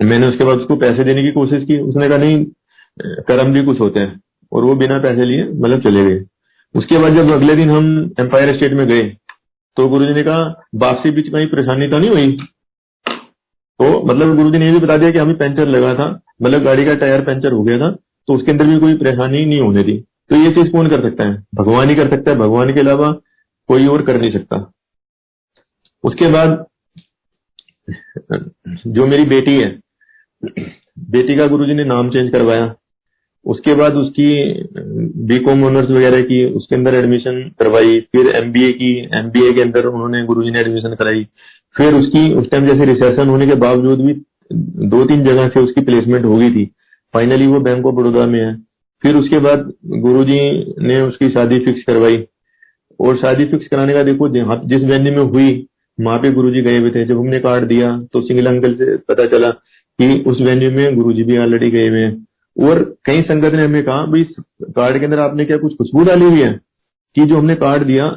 मैंने 0.00 0.26
उसके 0.26 0.44
बाद 0.44 0.58
उसको 0.58 0.76
पैसे 0.76 1.04
देने 1.04 1.22
की 1.22 1.32
कोशिश 1.32 1.64
की। 1.64 1.78
उसने 1.80 2.08
कहा, 2.08 2.18
नहीं, 2.18 2.44
कर्म 3.28 3.52
भी 3.52 3.64
कुछ 3.64 3.80
होते 3.80 4.00
हैं। 4.00 4.20
और 4.52 4.64
वो 4.64 4.74
बिना 4.74 4.98
पैसे 4.98 5.24
लिए 5.24 5.44
मतलब 5.44 5.82
चले 5.82 6.04
गए। 6.04 6.24
उसके 6.74 6.98
बाद 6.98 7.14
जब 7.14 7.30
अगले 7.32 7.54
दिन 7.56 7.70
हम 7.70 7.86
एम्पायर 8.20 8.54
स्टेट 8.56 8.72
में 8.72 8.86
गए 8.86 9.02
तो 9.76 9.88
गुरु 9.88 10.04
ने 10.06 10.22
कहा, 10.22 10.68
वापसी 10.74 11.10
बीच 11.10 11.28
कहीं 11.28 11.46
परेशानी 11.46 11.88
तो 11.88 11.98
नहीं 11.98 12.10
हुई? 12.10 12.32
तो 13.80 14.02
मतलब 14.04 14.36
गुरु 14.36 14.50
जी 14.50 14.58
ने 14.58 14.66
ये 14.66 14.72
भी 14.72 14.78
बता 14.78 14.96
दिया 14.96 15.10
कि 15.10 15.18
हमें 15.18 15.36
पंचर 15.38 15.68
लगा 15.68 15.94
था 15.94 16.08
मतलब 16.42 16.62
गाड़ी 16.62 16.84
का 16.84 16.94
टायर 16.94 17.20
पंचर 17.22 17.52
हो 17.52 17.62
गया 17.62 17.78
था 17.78 17.90
तो 18.28 18.34
उसके 18.34 18.50
अंदर 18.50 18.66
भी 18.66 18.78
कोई 18.78 18.94
परेशानी 18.96 19.44
नहीं 19.44 19.60
होने 19.60 19.82
दी। 19.82 19.96
तो 20.30 20.36
ये 20.36 20.52
चीज़ 20.52 20.72
कौन 20.72 20.88
कर 20.88 21.02
सकता 21.02 21.24
है? 21.24 21.44
भगवान 21.54 21.88
ही 21.88 21.94
कर 21.94 22.08
सकता 22.10 22.30
है। 22.30 22.36
भगवान 22.36 22.74
के 22.74 22.80
अलावा 22.80 23.12
कोई 23.68 23.86
और 23.86 24.02
कर 24.02 24.20
नहीं 24.20 24.32
सकता। 24.32 24.72
उसके 26.04 26.28
बाद, 26.28 26.66
जो 28.86 29.06
मेरी 29.06 29.24
बेटी 29.24 29.58
है, 29.58 29.80
बेटी 30.98 31.36
का 31.36 31.46
गुरुजी 31.46 31.74
ने 31.74 31.84
नाम 31.84 32.10
चेंज 32.10 32.32
करवाया। 32.32 32.74
उसके 33.44 33.74
बाद 33.74 33.94
उसकी 33.94 34.62
बी 35.26 35.38
कॉम 35.38 35.64
ऑनर्स 35.64 35.90
वगैरह 35.90 36.22
की, 36.22 36.44
उसके 36.44 36.76
अंदर 36.76 36.94
एडमिशन 36.94 37.52
करवाई। 37.58 38.00
फिर 38.00 38.26
एमबीए 38.26 38.72
की 38.72 39.08
एमबीए 39.14 39.52
के 39.52 39.60
अंदर 39.60 39.86
उन्होंने 39.86 40.24
गुरुजी 40.24 40.50
ने 40.50 40.60
एडमिशन 40.60 40.94
कराई। 40.94 41.26
फिर 41.76 41.94
उसकी, 41.94 42.32
उस 42.32 42.50
टाइम 42.50 42.66
जैसे 42.66 42.84
रिसेशन 42.84 43.28
होने 43.28 43.46
के 43.46 43.54
बावजूद 43.54 44.00
भी 44.00 44.22
दो 44.88 45.04
तीन 45.04 45.24
जगह 45.24 45.48
से 45.48 45.60
उसकी 45.60 45.80
प्लेसमेंट 45.80 46.24
हो 46.24 46.36
गई 46.36 46.50
थी। 46.50 46.66
फाइनली 47.14 47.46
वो 47.46 47.60
बैंक 47.60 47.86
ऑफ़ 47.86 47.94
बड़ौदा 47.94 48.26
में 48.26 48.40
है। 48.40 48.65
फिर 49.02 49.16
उसके 49.16 49.38
बाद 49.38 49.72
गुरुजी 50.02 50.40
ने 50.86 51.00
उसकी 51.00 51.28
शादी 51.30 51.58
फिक्स 51.60 51.82
करवाई। 51.86 52.24
और 53.00 53.16
शादी 53.16 53.44
फिक्स 53.44 53.66
कराने 53.68 53.94
का 53.94 54.02
देखो 54.02 54.28
जिस 54.68 54.82
वेन्यू 54.82 55.12
में 55.12 55.22
हुई, 55.22 55.66
वहाँ 55.98 56.18
पे 56.18 56.30
गुरुजी 56.32 56.62
गए 56.62 56.78
हुए 56.78 56.90
थे। 56.90 57.04
जब 57.04 57.18
हमने 57.18 57.38
कार्ड 57.40 57.64
दिया 57.64 57.90
तो 58.12 58.20
सिंगल 58.20 58.46
अंकल 58.46 58.74
से 58.74 58.96
पता 59.08 59.26
चला 59.26 59.50
कि 59.50 60.22
उस 60.26 60.40
वेन्यू 60.40 60.70
में 60.70 60.94
गुरुजी 60.96 61.22
भी 61.24 61.38
ऑलरेडी 61.38 61.70
गए 61.70 61.88
हुए 61.88 62.00
हैं। 62.00 62.26
और 62.56 62.82
कई 63.04 63.22
संगत 63.22 63.54
ने 63.54 63.64
हमें 63.64 63.82
कहा, 63.82 64.04
भाई 64.06 64.22
कार्ड 64.64 64.98
के 64.98 65.04
अंदर 65.04 65.18
आपने 65.18 65.44
क्या 65.44 65.56
कुछ 65.56 65.76
खुशबू 65.76 66.04
डाली 66.04 66.24
हुई 66.24 66.42
है? 66.42 66.52
कि 67.16 67.24
जो 67.24 67.36
हमने 67.38 67.54
कार्ड 67.54 67.82
दिया, 67.82 68.08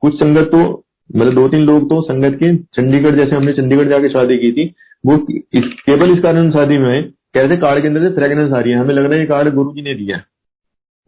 कुछ 0.00 0.14
संगत 0.14 0.50
तो 0.52 0.84
मतलब 1.16 1.34
दो 1.34 1.48
तीन 1.48 1.60
लोग 1.60 1.88
तो 1.90 2.00
संगत 2.02 2.34
के 2.34 2.54
चंडीगढ़, 2.56 3.10
जैसे 3.10 3.36
हमने 3.36 3.52
चंडीगढ़ 3.52 3.88
जाके 3.88 4.08
शादी 4.08 4.36
की 4.38 4.52
थी, 4.52 4.64
वो 5.06 5.16
केवल 5.56 6.10
इस 6.10 6.20
कारण 6.20 6.50
शादी 6.50 6.78
में 6.78 6.88
आए 6.88 7.02
कह 7.34 7.40
रहे 7.40 7.50
थे, 7.50 7.56
कार्ड 7.56 7.82
के 7.82 7.88
अंदर 7.88 8.08
से 8.08 8.14
फ्रेगनेंस 8.14 8.52
आ 8.52 8.60
रही 8.60 8.72
है। 8.72 8.78
हमें 8.78 8.94
लग 8.94 9.04
रहा 9.04 9.14
है 9.14 9.20
ये 9.20 9.26
कार्ड 9.26 9.54
गुरु 9.54 9.72
जी 9.72 9.82
ने 9.82 9.94
दिया। 9.94 10.20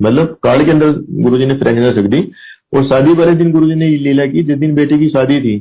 मतलब 0.01 0.37
कार्ड 0.43 0.65
के 0.65 0.71
अंदर 0.71 0.93
गुरु 1.23 1.39
जी 1.39 1.47
ने 1.47 1.57
फ्रेगनेंस 1.57 1.97
रख 1.97 2.05
दी 2.05 2.21
और 2.75 2.85
शादी 2.85 3.15
वाले 3.15 3.35
दिन 3.35 3.51
गुरु 3.53 3.69
जी 3.69 3.75
ने 3.75 3.89
लीला 3.89 4.27
की, 4.27 4.43
जिस 4.43 4.59
दिन 4.59 4.75
बेटी 4.75 4.99
की 4.99 5.09
शादी 5.09 5.41
थी। 5.41 5.59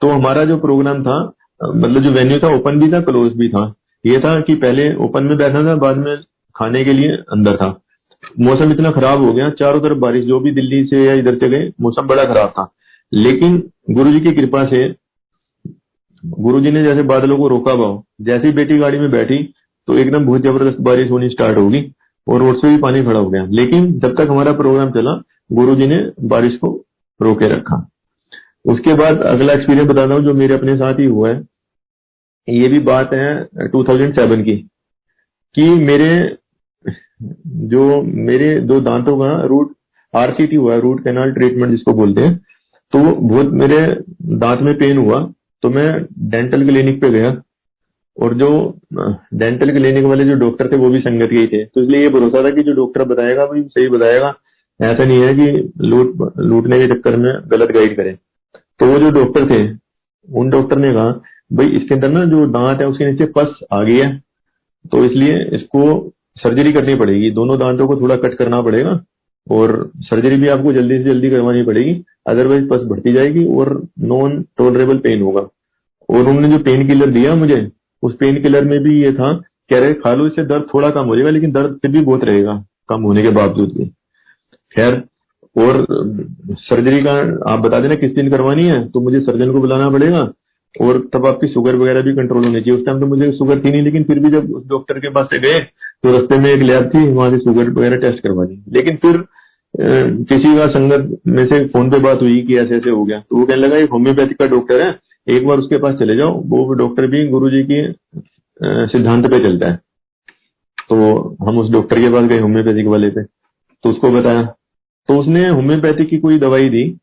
तो 0.00 0.08
हमारा 0.08 0.44
जो 0.44 0.56
प्रोग्राम 0.56 1.02
था 1.02 1.32
मतलब 1.60 2.02
जो 2.02 2.10
वेन्यू 2.10 2.38
था, 2.38 2.48
ओपन 2.48 2.80
भी 2.80 2.92
था, 2.92 3.00
क्लोज 3.00 3.32
भी 3.32 3.48
था। 3.48 3.74
ये 4.06 4.18
था 4.20 4.40
कि 4.40 4.54
पहले 4.54 4.94
ओपन 4.94 5.24
में 5.24 5.36
बैठा 5.36 5.64
था, 5.64 5.74
बाद 5.76 5.96
में 5.96 6.16
खाने 6.56 6.84
के 6.84 6.92
लिए 6.92 7.08
अंदर 7.32 7.56
था। 7.56 7.68
मौसम 8.40 8.72
इतना 8.72 8.90
खराब 8.90 9.22
हो 9.22 9.32
गया, 9.32 9.50
चारों 9.50 9.80
तरफ़ 9.80 9.98
बारिश, 9.98 10.24
जो 10.24 10.40
भी 10.40 10.50
दिल्ली 10.50 10.84
से 10.84 11.04
या 11.04 11.12
इधर 11.14 11.34
से 11.34 11.48
गए, 11.48 11.70
मौसम 11.80 12.06
बड़ा 12.06 12.24
खराब 12.24 12.48
था। 12.48 12.72
लेकिन 13.12 13.62
गुरु 13.90 14.12
जी 14.12 14.20
की 14.20 14.32
कृपा 14.32 14.64
से 14.66 14.94
गुरु 16.26 16.60
जी 16.60 16.70
ने 16.70 16.82
जैसे 16.82 17.02
बादलों 17.02 17.36
को 17.36 17.48
रोका 17.48 17.74
भाव 17.74 18.02
जैसे 18.20 18.46
ही 18.46 18.52
बेटी 18.52 18.78
गाड़ी 18.78 18.98
में 18.98 19.10
बैठी 19.10 19.36
तो 19.88 19.96
एकदम 19.98 20.26
बहुत 20.26 20.42
ज़बरदस्त 20.42 20.80
बारिश 20.82 21.10
होनी 21.10 21.28
स्टार्ट 21.28 21.58
होगी 21.58 21.80
और 22.26 22.40
रोड 22.40 22.56
से 22.56 22.68
भी 22.68 22.76
पानी 22.78 23.02
खड़ा 23.04 23.18
हो 23.18 23.30
गया। 23.30 23.44
लेकिन 23.50 23.92
जब 24.00 24.14
तक 24.16 24.30
हमारा 24.30 24.52
प्रोग्राम 24.54 24.90
चला 24.90 25.14
गुरु 25.50 25.74
ने 25.76 25.98
बारिश 26.28 26.56
को 26.56 26.68
रोके 27.20 27.48
रखा। 27.48 27.76
उसके 28.64 28.94
बाद 28.94 29.22
अगला 29.26 29.52
एक्सपीरियंस 29.52 29.88
बताता 29.88 30.14
हूँ 30.14 30.22
जो 30.24 30.34
मेरे 30.34 30.54
अपने 30.54 30.76
साथ 30.76 30.98
ही 30.98 31.04
हुआ 31.06 31.30
है। 31.30 31.40
ये 32.48 32.68
भी 32.68 32.78
बात 32.82 33.12
है 33.12 33.68
2007 33.70 34.42
की, 34.44 34.56
कि 35.54 35.62
मेरे 35.62 36.36
जो 37.66 38.02
मेरे 38.02 38.58
दो 38.62 38.80
दांतों 38.80 39.16
का 39.18 39.30
रूट 39.46 39.74
आरसीटी 40.14 40.56
हुआ 40.56 40.76
रूट 40.78 41.02
कैनाल 41.04 41.32
ट्रीटमेंट 41.32 41.70
जिसको 41.70 41.92
बोलते 41.94 42.20
हैं 42.20 42.36
तो 42.92 42.98
बहुत 42.98 43.52
मेरे 43.54 43.78
दांत 44.38 44.60
में 44.60 44.74
पेन 44.78 44.98
हुआ 44.98 45.20
तो 45.62 45.70
मैं 45.70 45.86
डेंटल 46.30 46.64
क्लिनिक 46.66 47.00
पे 47.00 47.10
गया। 47.10 47.30
और 48.20 48.34
जो 48.34 48.78
डेंटल 49.34 49.70
क्लिनिक 49.70 50.04
वाले 50.04 50.24
जो 50.24 50.34
डॉक्टर 50.34 50.72
थे, 50.72 50.76
वो 50.76 50.90
भी 50.90 51.00
संगत 51.00 51.30
के 51.30 51.36
ही 51.36 51.46
थे। 51.46 51.64
तो 51.64 51.80
इसलिए 51.80 52.00
ये 52.00 52.08
भरोसा 52.08 52.44
था 52.44 52.50
कि 52.50 52.62
जो 52.62 52.72
डॉक्टर 52.72 53.04
बताएगा, 53.04 53.44
वो 53.44 53.68
सही 53.68 53.88
बताएगा। 53.88 54.34
ऐसा 54.82 55.04
नहीं 55.04 55.20
है 55.22 55.34
कि 55.34 55.72
लूट, 55.80 56.32
लूटने 56.38 56.78
के 56.78 56.94
चक्कर 56.94 57.16
में 57.16 57.32
गलत 57.46 57.70
गाइड 57.70 57.96
करे। 57.96 58.18
तो 58.78 58.86
वो 58.86 58.98
जो 58.98 59.10
डॉक्टर 59.10 59.46
थे, 59.50 59.78
उन 60.38 60.50
डॉक्टर 60.50 60.78
ने 60.78 60.92
कहा, 60.92 61.20
भाई, 61.52 61.66
इसके 61.66 61.94
अंदर 61.94 62.08
ना 62.08 62.24
जो 62.24 62.46
दांत 62.46 62.80
है, 62.80 62.86
उसके 62.86 63.10
नीचे 63.10 63.24
पस 63.24 63.60
आ 63.72 63.82
गई 63.82 63.98
है। 63.98 64.22
तो 64.92 65.04
इसलिए 65.04 65.44
इसको 65.44 66.12
सर्जरी 66.36 66.72
करनी 66.72 66.94
पड़ेगी। 66.94 67.30
दोनों 67.30 67.58
दांतों 67.58 67.86
को 67.86 67.96
थोड़ा 67.96 68.16
कट 68.16 68.34
करना 68.34 68.62
पड़ेगा 68.62 69.04
और 69.50 69.90
सर्जरी 69.96 70.36
भी 70.36 70.48
आपको 70.48 70.72
जल्दी 70.72 70.98
से 70.98 71.04
जल्दी 71.04 71.30
करवानी 71.30 71.62
पड़ेगी। 71.62 72.04
अदरवाइज़ 72.26 72.68
पस 72.68 72.80
बढ़ती 72.82 73.12
जाएगी 73.12 73.44
और 73.44 73.86
नॉन 74.00 74.42
टोलरेबल 74.58 74.98
पेन 74.98 75.22
होगा। 75.22 75.40
और 76.10 76.16
उन्होंने 76.16 76.48
जो 76.48 76.58
पेन 76.58 76.86
किलर 76.86 77.06
दिया 77.06 77.34
मुझे 77.34 77.68
उस 78.02 78.14
पेन 78.16 78.42
किलर 78.42 78.64
में 78.64 78.78
भी 78.82 79.00
ये 79.02 79.12
था 79.12 79.32
कह 79.70 79.78
रहे 79.78 79.94
खा 79.94 80.14
लो, 80.14 80.26
इससे 80.26 80.44
दर्द 80.44 80.66
थोड़ा 80.74 80.90
कम 80.90 81.04
हो 81.04 81.16
जाएगा, 81.16 81.30
लेकिन 81.30 81.52
दर्द 81.52 81.78
फिर 81.82 81.90
भी 81.90 82.00
बहुत 82.00 82.24
रहेगा, 82.24 82.62
कम 82.88 83.02
होने 83.02 83.22
के 83.22 83.30
बावजूद 83.32 83.72
भी। 83.72 83.84
खैर, 84.74 85.02
और 85.56 85.86
सर्जरी 86.60 87.02
का 87.02 87.12
आप 87.52 87.58
बता 87.60 87.80
देना 87.80 87.94
किस 87.96 88.14
दिन 88.14 88.30
करवानी 88.30 88.66
है 88.66 88.88
तो 88.90 89.00
मुझे 89.00 89.20
सर्जन 89.20 89.52
को 89.52 89.60
बुलाना 89.60 89.88
पड़ेगा, 89.90 90.20
और 90.74 90.98
तब 91.12 91.26
आपकी 91.26 91.48
शुगर 91.48 91.76
वगैरह 91.76 92.02
भी 92.02 92.12
कंट्रोल 92.14 92.44
होनी 92.44 92.60
चाहिए। 92.60 92.78
उस 92.78 92.84
टाइम 92.86 93.00
तो 93.00 93.06
मुझे 93.06 93.30
शुगर 93.32 93.58
थी 93.58 93.70
नहीं, 93.70 93.82
लेकिन 93.82 94.04
फिर 94.04 94.18
भी 94.18 94.30
जब 94.30 94.50
उस 94.52 94.66
डॉक्टर 94.68 94.98
के 94.98 95.10
पास 95.10 95.26
से 95.30 95.38
गए 95.40 95.60
तो 95.60 96.16
रस्ते 96.16 96.38
में 96.38 96.50
एक 96.50 96.62
लैब 96.62 96.90
थी, 96.94 97.06
वहाँ 97.08 97.30
से 97.30 97.38
शुगर 97.38 97.70
वगैरह 97.70 97.96
टेस्ट 97.98 98.22
करवा 98.22 98.44
दी। 98.44 98.62
लेकिन 98.70 98.96
फिर 98.96 99.24
किसी 99.74 100.56
का 100.56 100.66
संगत 100.70 101.20
में 101.26 101.46
से 101.46 101.64
फ़ोन 101.68 101.90
पे 101.90 101.98
बात 102.00 102.22
हुई 102.22 102.40
कि 102.42 102.56
ऐसे 102.58 102.76
ऐसे 102.76 102.90
हो 102.90 103.04
गया 103.04 103.18
तो 103.20 103.36
वो 103.36 103.44
कहने 103.44 103.60
लगा 103.60 103.76
एक 103.76 103.90
होम्योपैथिक 103.90 104.38
का 104.38 104.46
डॉक्टर 104.48 104.80
है 104.80 104.90
एक 105.28 105.46
बार 105.46 105.58
उसके 105.58 105.76
पास 105.76 105.94
चले 105.94 106.16
जाओ, 106.16 106.42
वो 106.42 106.72
डॉक्टर 106.72 107.06
भी 107.06 107.28
गुरु 107.28 107.50
जी 107.50 107.62
की 107.62 107.94
सिद्धांत 108.64 109.26
पे 109.26 109.38
चलता 109.38 109.68
है। 109.68 109.78
तो 110.88 111.28
हम 111.48 111.58
उस 111.58 111.70
डॉक्टर 111.70 112.00
के 112.00 112.12
पास 112.12 112.24
गए 112.24 112.38
होम्योपैथिक 112.38 112.86
वाले 112.86 113.10
पे। 113.10 113.22
तो 113.82 113.90
उसको 113.90 114.10
बताया। 114.10 114.42
तो 115.08 115.18
उसने 115.18 115.48
होम्योपैथिक 115.48 116.08
की 116.08 116.18
कोई 116.18 116.38
दवाई 116.38 116.68
दी। 116.68 116.98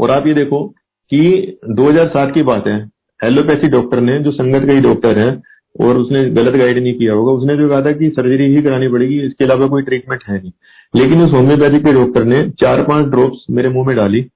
और 0.00 0.10
आप 0.10 0.26
ये 0.26 0.34
देखो 0.34 0.68
कि 1.10 1.58
2007 1.70 2.34
की 2.34 2.42
बात 2.42 2.66
है। 2.66 2.90
एलोपैथी 3.24 3.68
डॉक्टर 3.68 4.00
ने, 4.00 4.18
जो 4.18 4.30
संगत 4.30 4.66
का 4.66 4.72
ही 4.72 4.80
डॉक्टर 4.80 5.18
है, 5.18 5.42
और 5.80 5.96
उसने 5.96 6.30
गलत 6.30 6.54
गाइड 6.54 6.82
नहीं 6.82 6.94
किया 6.94 7.12
होगा, 7.12 7.32
उसने 7.32 7.56
जो 7.56 7.68
कहा 7.68 7.82
था 7.82 7.92
कि 7.92 8.10
सर्जरी 8.10 8.56
ही 8.56 8.62
करानी 8.62 8.88
पड़ेगी, 8.88 9.20
इसके 9.20 9.44
अलावा 9.44 9.66
कोई 9.66 9.82
ट्रीटमेंट 9.82 10.24
है 10.28 10.42
नहीं। 10.42 10.52
लेकिन 10.96 11.22
उस 11.22 11.32
होम्योपैथिक 11.32 11.84
के 11.84 11.92
डॉक्टर 11.92 12.24
ने 12.24 12.50
चार 12.50 12.82
पाँच 12.82 13.06
ड्रॉप्स 13.06 13.46
मेरे 13.50 13.68
मुँह 13.68 13.86
में 13.86 13.96
डाली। 13.96 14.26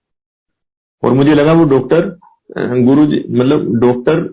और 1.05 1.13
मुझे 1.13 1.35
लगा 1.35 1.53
वो 1.53 1.65
डॉक्टर 1.65 2.19
गुरु 2.59 3.07
जी 3.07 3.25
मतलब 3.31 3.75
डॉक्टर 3.81 4.33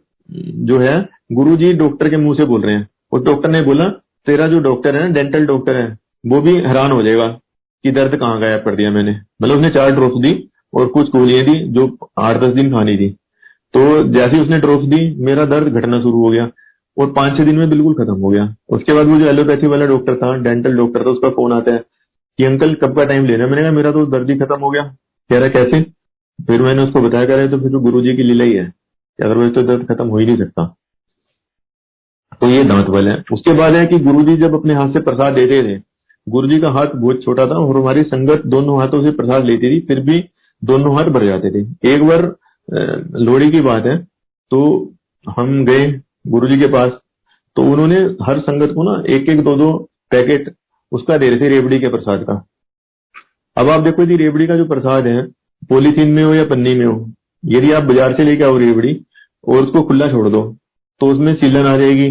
जो 0.65 0.79
है 0.79 1.09
गुरु 1.31 1.55
जी 1.57 1.73
डॉक्टर 1.73 2.09
के 2.09 2.17
मुँह 2.17 2.35
से 2.35 2.45
बोल 2.45 2.61
रहे 2.61 2.75
हैं। 2.75 2.87
और 3.13 3.23
डॉक्टर 3.23 3.49
ने 3.49 3.61
बोला, 3.61 3.89
तेरा 4.25 4.47
जो 4.47 4.59
डॉक्टर 4.59 4.95
है 4.95 5.01
ना 5.01 5.13
डेंटल 5.13 5.45
डॉक्टर 5.45 5.75
है, 5.75 5.97
वो 6.25 6.41
भी 6.41 6.55
हैरान 6.55 6.91
हो 6.91 7.03
जाएगा 7.03 7.27
कि 7.83 7.91
दर्द 7.91 8.15
कहाँ 8.15 8.39
गायब 8.41 8.61
कर 8.61 8.75
दिया 8.75 8.91
मैंने। 8.91 9.11
मतलब 9.11 9.55
उसने 9.55 9.69
चार 9.69 9.91
ड्रॉप्स 9.91 10.17
दी 10.17 10.49
और 10.73 10.87
कुछ 10.87 11.09
गोलियाँ 11.09 11.45
दी 11.45 11.59
जो 11.59 11.97
आठ 12.19 12.37
दस 12.37 12.53
दिन 12.53 12.71
खानी 12.71 12.97
थी। 12.97 13.09
तो 13.73 14.03
जैसे 14.03 14.39
उसने 14.39 14.59
ड्रॉप्स 14.59 14.85
दी, 14.85 15.23
मेरा 15.23 15.45
दर्द 15.45 15.67
घटना 15.67 16.01
शुरू 16.01 16.23
हो 16.23 16.29
गया 16.29 16.49
और 16.97 17.13
पाँच 17.13 17.37
छह 17.37 17.45
दिन 17.45 17.55
में 17.55 17.69
बिल्कुल 17.69 17.93
खत्म 17.93 18.13
हो 18.13 18.29
गया। 18.29 18.55
उसके 18.69 18.93
बाद 18.93 19.07
वो 19.07 19.19
जो 19.19 19.25
एलोपैथी 19.25 19.67
वाला 19.67 19.85
डॉक्टर 19.85 20.15
था, 20.15 20.37
डेंटल 20.37 20.77
डॉक्टर 20.77 21.05
था, 21.05 21.09
उसका 21.09 21.29
फ़ोन 21.29 21.53
आता 21.53 21.71
है 21.71 21.83
कि, 22.37 22.43
अंकल, 22.43 22.73
कब 22.73 22.95
का 22.95 23.05
टाइम 23.05 23.25
लेना 23.25 23.47
मैंने 23.47 23.61
कहा, 23.61 23.71
मेरा 23.71 23.91
तो 23.91 24.05
दर्द 24.05 24.29
ही 24.29 24.37
खत्म 24.39 24.59
हो 24.59 24.69
गया। 24.69 24.83
कह 25.29 25.39
रहा, 25.39 25.49
कैसे? 25.49 25.98
फिर 26.39 26.61
मैंने 26.61 26.83
उसको 26.83 27.01
बताया, 27.01 27.25
कह 27.25 27.47
तो 27.47 27.59
फिर 27.59 27.71
तो 27.71 27.79
गुरु 27.81 28.01
जी 28.01 28.15
की 28.15 28.23
लीला 28.23 28.43
ही 28.43 28.53
है। 28.53 28.65
अदरवाइज़ 29.19 29.53
तो 29.53 29.61
दर्द 29.63 29.85
खत्म 29.87 30.07
हो 30.07 30.17
ही 30.17 30.25
नहीं 30.25 30.37
सकता। 30.37 30.65
तो 32.41 32.47
ये 32.47 32.63
दांत 32.63 32.87
बल 32.87 33.07
है। 33.07 33.15
उसके 33.33 33.53
बाद 33.53 33.73
है 33.73 33.85
कि 33.87 33.99
गुरु 33.99 34.23
जी 34.23 34.35
जब 34.37 34.53
अपने 34.55 34.73
हाथ 34.73 34.89
से 34.89 34.99
प्रसाद 35.01 35.33
देते 35.33 35.61
थे 35.63 35.81
गुरु 36.27 36.47
जी 36.47 36.59
का 36.59 36.69
हाथ 36.71 36.87
बहुत 36.95 37.23
छोटा 37.23 37.45
था 37.47 37.57
और 37.57 37.77
हमारी 37.77 38.03
संगत 38.05 38.41
दोनों 38.47 38.79
हाथों 38.79 39.01
से 39.03 39.11
प्रसाद 39.11 39.45
लेती 39.45 39.69
थी, 39.69 39.79
फिर 39.79 39.99
भी 40.01 40.23
दोनों 40.61 40.95
हाथ 40.95 41.05
भर 41.07 41.25
जाते 41.25 41.51
थे। 41.51 41.93
एक 41.93 42.03
बार 42.03 42.21
लोहड़ी 43.17 43.49
की 43.51 43.61
बात 43.61 43.85
है 43.85 43.97
तो 44.51 44.59
हम 45.27 45.65
गए 45.65 45.89
गुरु 46.27 46.47
जी 46.47 46.59
के 46.59 46.67
पास 46.67 46.91
तो 47.55 47.63
उन्होंने 47.63 47.95
हर 48.21 48.39
संगत 48.41 48.73
को 48.75 48.83
ना 48.83 49.01
एक 49.09 49.29
एक 49.29 49.43
दो 49.43 49.55
दो 49.55 49.71
पैकेट 50.11 50.53
उसका 50.91 51.17
दे 51.17 51.29
रहे 51.29 51.39
थे 51.39 51.49
रेबड़ी 51.49 51.79
के 51.79 51.87
प्रसाद 51.89 52.23
का। 52.23 52.33
अब 53.57 53.69
आप 53.69 53.81
देखो 53.81 54.03
यदि 54.03 54.17
रेबड़ी 54.17 54.47
का 54.47 54.55
जो 54.57 54.65
प्रसाद 54.65 55.07
है 55.07 55.21
पॉलीथीन 55.63 56.07
में 56.09 56.23
हो 56.23 56.33
या 56.33 56.43
पन्नी 56.45 56.73
में 56.75 56.85
हो, 56.85 57.09
यदि 57.43 57.71
आप 57.71 57.83
बाज़ार 57.83 58.13
से 58.13 58.23
लेके 58.23 58.43
आओ 58.43 58.57
रेवड़ी 58.57 58.99
और 59.43 59.61
उसको 59.63 59.81
खुला 59.83 60.07
छोड़ 60.07 60.27
दो 60.29 60.41
तो 61.01 61.07
उसमें 61.07 61.33
सीलन 61.35 61.65
आ 61.65 61.75
जाएगी 61.77 62.07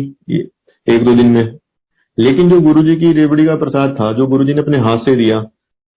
एक 0.86 1.05
दो 1.05 1.14
दिन 1.14 1.26
में। 1.28 1.57
लेकिन 2.18 2.51
जो 2.51 2.61
गुरु 2.61 2.82
जी 2.82 2.96
की 2.96 3.12
रेवड़ी 3.12 3.44
का 3.46 3.57
प्रसाद 3.57 3.90
था, 3.90 4.12
जो 4.12 4.26
गुरु 4.26 4.44
जी 4.44 4.55
ने 4.55 4.61
अपने 4.61 4.78
हाथ 4.80 4.99
से 4.99 5.16
दिया 5.16 5.40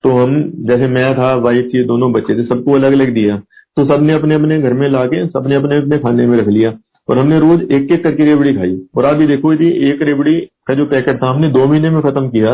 तो 0.04 0.12
हम, 0.12 0.52
जैसे 0.60 0.88
मैं 0.88 1.14
था, 1.16 1.34
वाइफ 1.38 1.70
थी, 1.74 1.84
दोनों 1.86 2.12
बच्चे 2.12 2.36
थे, 2.36 2.44
सबको 2.46 2.74
अलग 2.74 2.94
अलग 2.94 3.14
दिया। 3.14 3.36
तो 3.78 3.86
सबने 3.86 4.14
अपने 4.14 4.36
अपने 4.36 4.60
घर 4.60 4.74
में 4.74 4.88
लाके, 4.90 5.26
सबने 5.28 5.56
अपने 5.56 5.78
अपने 5.78 5.98
खाने 6.00 6.26
में 6.28 6.38
रख 6.38 6.48
लिया। 6.48 6.72
और 7.10 7.18
हमने 7.18 7.40
रोज 7.40 7.62
एक 7.64 7.92
एक 7.92 8.04
करके 8.04 8.26
रेवड़ी 8.26 8.54
खाई। 8.54 8.76
और 8.96 9.06
आप 9.06 9.16
भी 9.16 9.28
देखो 9.28 9.54
यदि 9.54 9.68
एक 9.90 10.02
रेवड़ी 10.02 10.40
का 10.68 10.74
जो 10.74 10.86
पैकेट 10.86 11.16
था, 11.16 11.30
हमने 11.30 11.50
दो 11.50 11.66
महीने 11.68 11.90
में 11.90 12.02
खत्म 12.02 12.30
किया। 12.30 12.54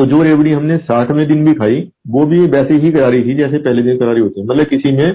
तो 0.00 0.04
जो 0.06 0.22
रेबड़ी 0.22 0.52
हमने 0.52 0.76
साठवें 0.78 1.26
दिन 1.28 1.44
भी 1.44 1.52
खाई, 1.54 1.80
वो 2.08 2.24
भी 2.26 2.38
वैसे 2.46 2.74
ही 2.74 2.90
करारी 2.92 3.22
थी 3.22 3.34
जैसे 3.34 3.58
पहले 3.58 3.82
दिन 3.82 3.98
करारी 3.98 4.20
होती 4.20 4.40
है। 4.40 4.46
मतलब 4.46 4.66
किसी 4.66 4.92
में 4.92 5.14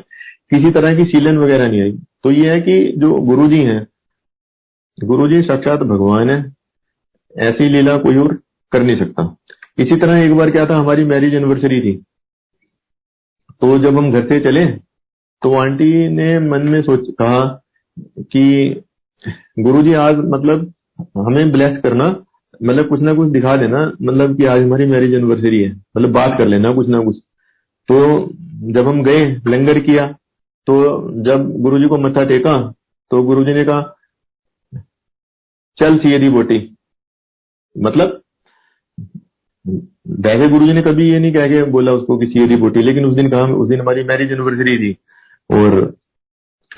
किसी 0.49 0.71
तरह 0.71 0.95
की 0.95 1.05
सीलन 1.05 1.37
वगैरह 1.37 1.69
नहीं 1.69 1.81
आई। 1.81 1.91
तो 2.23 2.31
ये 2.31 2.51
है 2.51 2.59
कि 2.61 2.75
जो 2.97 3.13
गुरु 3.21 3.47
जी 3.47 3.61
हैं 3.63 3.85
गुरु 4.97 5.27
जी 5.27 5.41
साक्षात 5.41 5.79
भगवान 5.83 6.29
है, 6.29 6.37
ऐसी 7.35 7.69
लीला 7.69 7.97
कोई 7.97 8.17
और 8.17 8.33
कर 8.71 8.83
नहीं 8.83 8.97
सकता। 8.97 9.25
इसी 9.79 9.95
तरह 9.95 10.23
एक 10.25 10.35
बार 10.35 10.51
क्या 10.51 10.65
था, 10.65 10.77
हमारी 10.77 11.03
मैरिज 11.03 11.33
एनिवर्सरी 11.33 11.81
थी। 11.81 11.95
तो 13.61 13.77
जब 13.79 13.97
हम 13.97 14.11
घर 14.11 14.27
से 14.27 14.39
चले 14.39 14.65
तो 14.65 15.53
आंटी 15.55 16.07
ने 16.09 16.39
मन 16.39 16.67
में 16.67 16.81
सोच, 16.81 17.07
कहा 17.19 17.41
कि 18.21 18.83
गुरुजी 19.59 19.93
आज 19.93 20.15
मतलब 20.27 20.73
हमें 21.17 21.51
ब्लेस 21.51 21.77
करना 21.77 22.09
मतलब 22.59 22.87
कुछ 22.87 23.01
ना 23.01 23.13
कुछ 23.13 23.29
दिखा 23.31 23.55
देना 23.57 23.79
मतलब 24.01 24.35
कि 24.37 24.45
आज 24.45 24.61
हमारी 24.61 24.85
मैरिज 24.85 25.13
एनिवर्सरी 25.13 25.61
है 25.63 25.71
मतलब 25.97 26.11
बात 26.13 26.37
कर 26.37 26.45
लेना 26.47 26.73
कुछ 26.73 26.87
ना 26.87 26.99
कुछ। 26.99 27.17
तो 27.89 28.29
जब 28.73 28.87
हम 28.87 29.03
गए, 29.03 29.25
लंगर 29.47 29.79
किया 29.81 30.07
तो 30.67 30.75
जब 31.23 31.51
गुरुजी 31.61 31.87
को 31.87 31.97
मत्था 31.99 32.23
टेका 32.25 32.57
तो 33.11 33.21
गुरुजी 33.23 33.53
ने 33.53 33.63
कहा, 33.65 33.95
चल 35.77 35.97
सी 35.97 36.17
दी 36.19 36.29
बोटी। 36.29 36.59
मतलब 37.75 38.21
वैसे 40.21 40.47
गुरु 40.49 40.65
जी 40.65 40.73
ने 40.73 40.81
कभी 40.81 41.09
ये 41.09 41.19
नहीं 41.19 41.33
कह 41.33 41.47
के 41.47 41.63
बोला 41.71 41.91
उसको 41.93 42.17
कि 42.17 42.25
सी 42.27 42.47
दी 42.47 42.55
बोटी, 42.55 42.81
लेकिन 42.81 43.05
उस 43.05 43.15
दिन 43.15 43.29
कहा, 43.29 43.43
उस 43.43 43.67
दिन 43.69 43.79
हमारी 43.79 44.03
मैरिज 44.03 44.31
एनिवर्सरी 44.31 44.77
थी, 44.77 44.91
और 45.49 45.93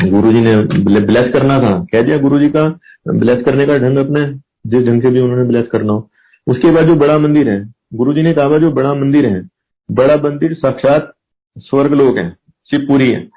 गुरु 0.02 0.32
जी 0.34 0.42
ने 0.42 0.56
ब्लेस 1.02 1.32
करना 1.34 1.60
था। 1.62 1.78
कह 1.92 2.02
दिया 2.02 2.18
गुरु 2.18 2.40
जी 2.40 2.50
का 2.50 2.68
ब्लेस 3.10 3.44
करने 3.46 3.66
का 3.66 3.78
ढंग 3.80 3.98
अपने 3.98 4.26
जिस 4.68 4.86
ढंग 4.86 5.02
से 5.02 5.10
भी 5.10 5.20
उन्होंने 5.20 5.44
ब्लेस 5.44 5.68
करना 5.68 5.94
हो। 5.94 6.10
उसके 6.48 6.72
बाद 6.72 6.86
जो 6.86 6.96
बड़ा 6.96 7.18
मंदिर 7.20 7.50
है 7.50 7.60
गुरु 7.94 8.14
जी 8.14 8.22
ने 8.22 8.34
कहा, 8.34 8.58
जो 8.58 8.72
बड़ा 8.72 8.94
मंदिर 8.94 9.26
है, 9.26 9.42
बड़ा 9.90 10.16
मंदिर 10.18 10.54
साक्षात 10.54 11.14
स्वर्ग 11.58 11.94
लोक 11.94 12.18
है, 12.18 12.30
शिवपुरी 12.70 13.12
है। 13.12 13.28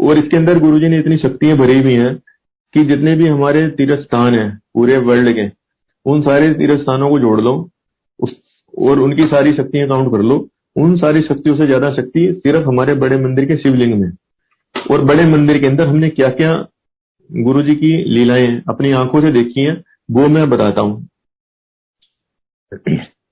और 0.00 0.18
इसके 0.18 0.36
अंदर 0.36 0.58
गुरु 0.58 0.78
जी 0.80 0.88
ने 0.88 0.98
इतनी 0.98 1.16
शक्तियाँ 1.16 1.56
भरी 1.58 1.78
हुई 1.82 1.94
हैं 1.94 2.14
कि 2.74 2.84
जितने 2.84 3.14
भी 3.16 3.26
हमारे 3.26 3.66
तीर्थ 3.68 4.00
स्थान 4.00 4.34
है, 4.34 4.48
पूरे 4.74 4.96
वर्ल्ड 4.98 5.34
के, 5.34 5.46
उन 6.06 6.22
सारे 6.22 6.52
तीर्थ 6.54 6.80
स्थानों 6.80 7.10
को 7.10 7.18
जोड़ 7.18 7.40
लो, 7.40 7.54
उस, 8.20 8.40
और 8.74 8.98
उनकी 8.98 9.26
सारी 9.26 9.52
शक्तियाँ 9.52 9.88
काउंट 9.88 10.10
कर 10.12 10.22
लो। 10.22 10.46
उन 10.76 10.96
सारी 10.96 11.22
शक्तियों 11.22 11.56
से 11.56 11.66
ज़्यादा 11.66 11.90
शक्ति 11.92 12.32
सिर्फ़ 12.34 12.66
हमारे 12.66 12.94
बड़े 12.94 13.16
मंदिर 13.16 13.44
के 13.44 13.56
शिवलिंग 13.56 13.94
में 14.00 14.10
और 14.90 15.04
बड़े 15.04 15.24
मंदिर 15.24 15.58
के 15.58 15.66
अंदर 15.66 15.86
हमने 15.86 16.08
क्या 16.10 16.28
क्या 16.30 16.52
गुरु 17.30 17.62
जी 17.62 17.74
की 17.74 17.92
लीलाएँ 18.08 18.62
अपनी 18.68 18.92
आँखों 18.92 19.20
से 19.20 19.32
देखी 19.32 19.60
हैं 19.60 19.74
वो 20.10 20.28
मैं 20.28 20.48
बताता 20.50 20.80
हूँ। 20.80 21.08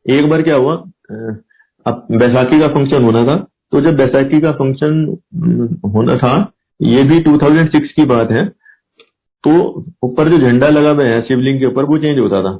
एक 0.06 0.28
बार 0.30 0.42
क्या 0.42 0.56
हुआ 0.56 0.74
अब 1.86 2.06
बैसाखी 2.12 2.58
का 2.60 2.68
फ़ंक्शन 2.68 3.02
होना 3.04 3.24
था 3.26 3.36
तो 3.72 3.80
जब 3.80 3.96
बैसाखी 3.96 4.40
का 4.40 4.52
फ़ंक्शन 4.52 4.92
होना 5.86 6.16
था, 6.18 6.32
ये 6.80 7.02
भी 7.04 7.20
2006 7.22 7.92
की 7.96 8.04
बात 8.06 8.30
है 8.30 8.44
तो 9.44 9.52
ऊपर 10.04 10.28
जो 10.30 10.38
झंडा 10.40 10.68
लगा 10.68 10.90
हुआ 10.90 11.04
है, 11.04 11.20
शिवलिंग 11.22 11.58
के 11.60 11.66
ऊपर, 11.66 11.84
वो 11.84 11.98
चेंज 11.98 12.18
होता 12.18 12.42
था। 12.42 12.52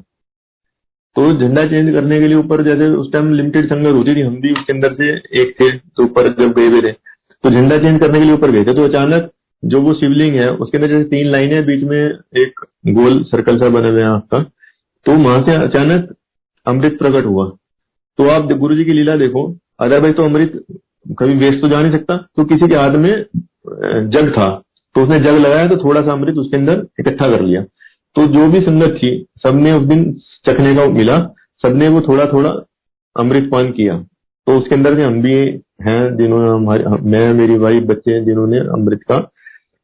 तो 1.17 1.33
झंडा 1.35 1.67
चेंज 1.69 1.93
करने 1.95 2.19
के 2.21 2.27
लिए 2.27 2.37
ऊपर 2.37 2.63
जैसे 2.65 2.87
उस 2.97 3.13
टाइम 3.13 3.33
लिमिटेड 3.35 3.69
संगत 3.69 3.95
होती 3.95 4.15
थी, 4.15 4.21
हम 4.21 4.41
भी 4.41 4.53
उसके 4.53 4.73
अंदर 4.73 4.95
से 4.95 5.11
एक 5.41 5.55
थे 5.61 5.71
तो 5.79 6.05
ऊपर 6.05 6.29
जब 6.35 6.53
गए 6.55 6.69
हुए 6.69 6.83
थे 6.83 6.93
तो 6.93 7.51
झंडा 7.51 7.79
चेंज 7.79 8.01
करने 8.01 8.19
के 8.19 8.25
लिए 8.25 8.35
ऊपर 8.35 8.51
गए 8.51 8.65
थे 8.65 8.75
तो 8.75 8.85
अचानक 8.85 9.31
जो 9.63 9.81
वो 9.83 9.95
शिवलिंग 9.95 10.35
है, 10.35 10.49
उसके 10.51 10.79
अंदर 10.79 10.89
जैसे 10.89 11.05
तीन 11.05 11.31
लाइनें 11.31 11.65
बीच 11.67 11.83
में, 11.85 12.01
एक 12.37 12.61
गोल 12.89 13.23
सर्कल 13.25 13.59
सा 13.59 13.69
बने 13.69 13.89
हुए 13.91 14.03
हैं 14.03 14.09
आपका 14.09 14.43
तो 15.07 15.13
वहाँ 15.15 15.43
से 15.43 15.55
अचानक 15.57 16.15
अमृत 16.67 16.99
प्रकट 16.99 17.27
हुआ। 17.27 17.47
तो 18.19 18.29
आप 18.29 18.53
गुरु 18.55 18.77
जी 18.77 18.85
की 18.85 18.93
लीला 18.93 19.17
देखो 19.17 19.45
अदरवाइज़ 19.81 20.17
तो 20.17 20.25
अमृत 20.25 20.53
कभी 21.19 21.35
वेस्ट 21.37 21.61
तो 21.61 21.69
जा 21.69 21.81
नहीं 21.81 21.93
सकता 21.93 22.17
तो 22.37 22.45
किसी 22.45 22.69
के 22.69 22.75
हाथ 22.75 22.97
में 22.97 23.13
जग 24.11 24.33
था। 24.33 24.49
तो 24.95 25.03
उसने 25.03 25.19
जग 25.21 25.37
लगाया 25.37 25.69
तो 25.69 25.77
थोड़ा 25.79 26.03
सा 26.03 26.13
अमृत 26.13 26.37
उसके 26.39 26.57
अंदर 26.57 26.87
इकट्ठा 27.01 27.29
कर 27.29 27.43
लिया। 27.43 27.63
तो 28.17 28.27
जो 28.29 28.47
भी 28.49 28.61
संगत 28.61 28.95
थी, 28.95 29.11
सबने 29.43 29.73
उस 29.73 29.87
दिन 29.87 30.13
चखने 30.47 30.75
का 30.77 30.87
मिला, 30.89 31.19
सबने 31.63 31.89
वो 31.89 32.01
थोड़ा 32.01 32.27
थोड़ा 32.27 32.51
अमृत 33.17 33.49
पान 33.53 33.71
किया। 33.73 33.99
तो 34.47 34.57
उसके 34.59 34.75
अंदर 34.75 34.95
से 34.97 35.03
हम 35.03 35.21
भी 35.23 35.33
हैं, 35.33 36.17
जिन्होंने 36.17 36.51
हमारे, 36.51 36.85
मैं, 36.85 37.33
मेरी 37.35 37.57
वाइफ, 37.59 37.83
बच्चे 37.85 38.21
जिन्होंने 38.25 38.59
अमृत 38.75 39.03
का 39.03 39.19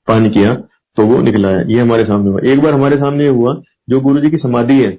पान 0.09 0.28
किया 0.30 0.55
तो 0.96 1.07
वो 1.07 1.20
निकला 1.22 1.48
है। 1.48 1.72
ये 1.72 1.80
हमारे 1.80 2.05
सामने 2.05 2.30
हुआ। 2.30 2.40
एक 2.42 2.61
बार 2.61 2.72
हमारे 2.72 2.96
सामने 2.96 3.26
हुआ, 3.28 3.55
जो 3.88 4.00
गुरु 4.00 4.20
जी 4.20 4.30
की 4.30 4.36
समाधि 4.38 4.74
है 4.74 4.90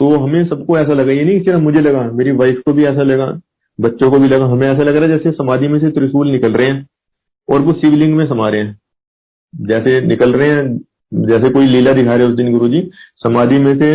तो 0.00 0.08
हमें 0.16 0.44
सबको 0.46 0.78
ऐसा 0.78 0.92
लगा, 0.92 1.12
ये 1.12 1.24
नहीं 1.24 1.40
सिर्फ़ 1.40 1.60
मुझे 1.60 1.80
लगा, 1.80 2.02
मेरी 2.12 2.32
वाइफ 2.32 2.60
को 2.66 2.72
भी 2.72 2.84
ऐसा 2.84 3.02
लगा, 3.02 3.26
बच्चों 3.78 4.10
को 4.10 4.18
भी 4.18 4.28
लगा, 4.28 4.44
हमें 4.46 4.66
ऐसा 4.68 4.82
लग 4.82 4.96
रहा 4.96 5.04
है 5.04 5.08
जैसे 5.08 5.30
समाधि 5.32 5.68
में 5.68 5.78
से 5.80 5.90
त्रिशूल 5.90 6.30
निकल 6.30 6.52
रहे 6.52 6.66
हैं, 6.66 6.86
और 7.48 7.60
वो 7.60 7.72
शिवलिंग 7.72 8.14
में 8.16 8.24
समा 8.26 8.48
रहे 8.48 8.60
हैं। 8.60 8.78
जैसे 9.54 10.00
निकल 10.02 10.32
रहे 10.32 10.48
हैं, 10.48 10.78
जैसे 11.26 11.50
कोई 11.50 11.66
लीला 11.66 11.92
दिखा 11.92 12.14
रहे 12.14 12.24
हैं 12.24 12.30
उस 12.30 12.36
दिन 12.36 12.52
गुरु 12.52 12.68
जी 12.68 12.80
समाधि 13.16 13.58
में 13.58 13.74
से 13.78 13.90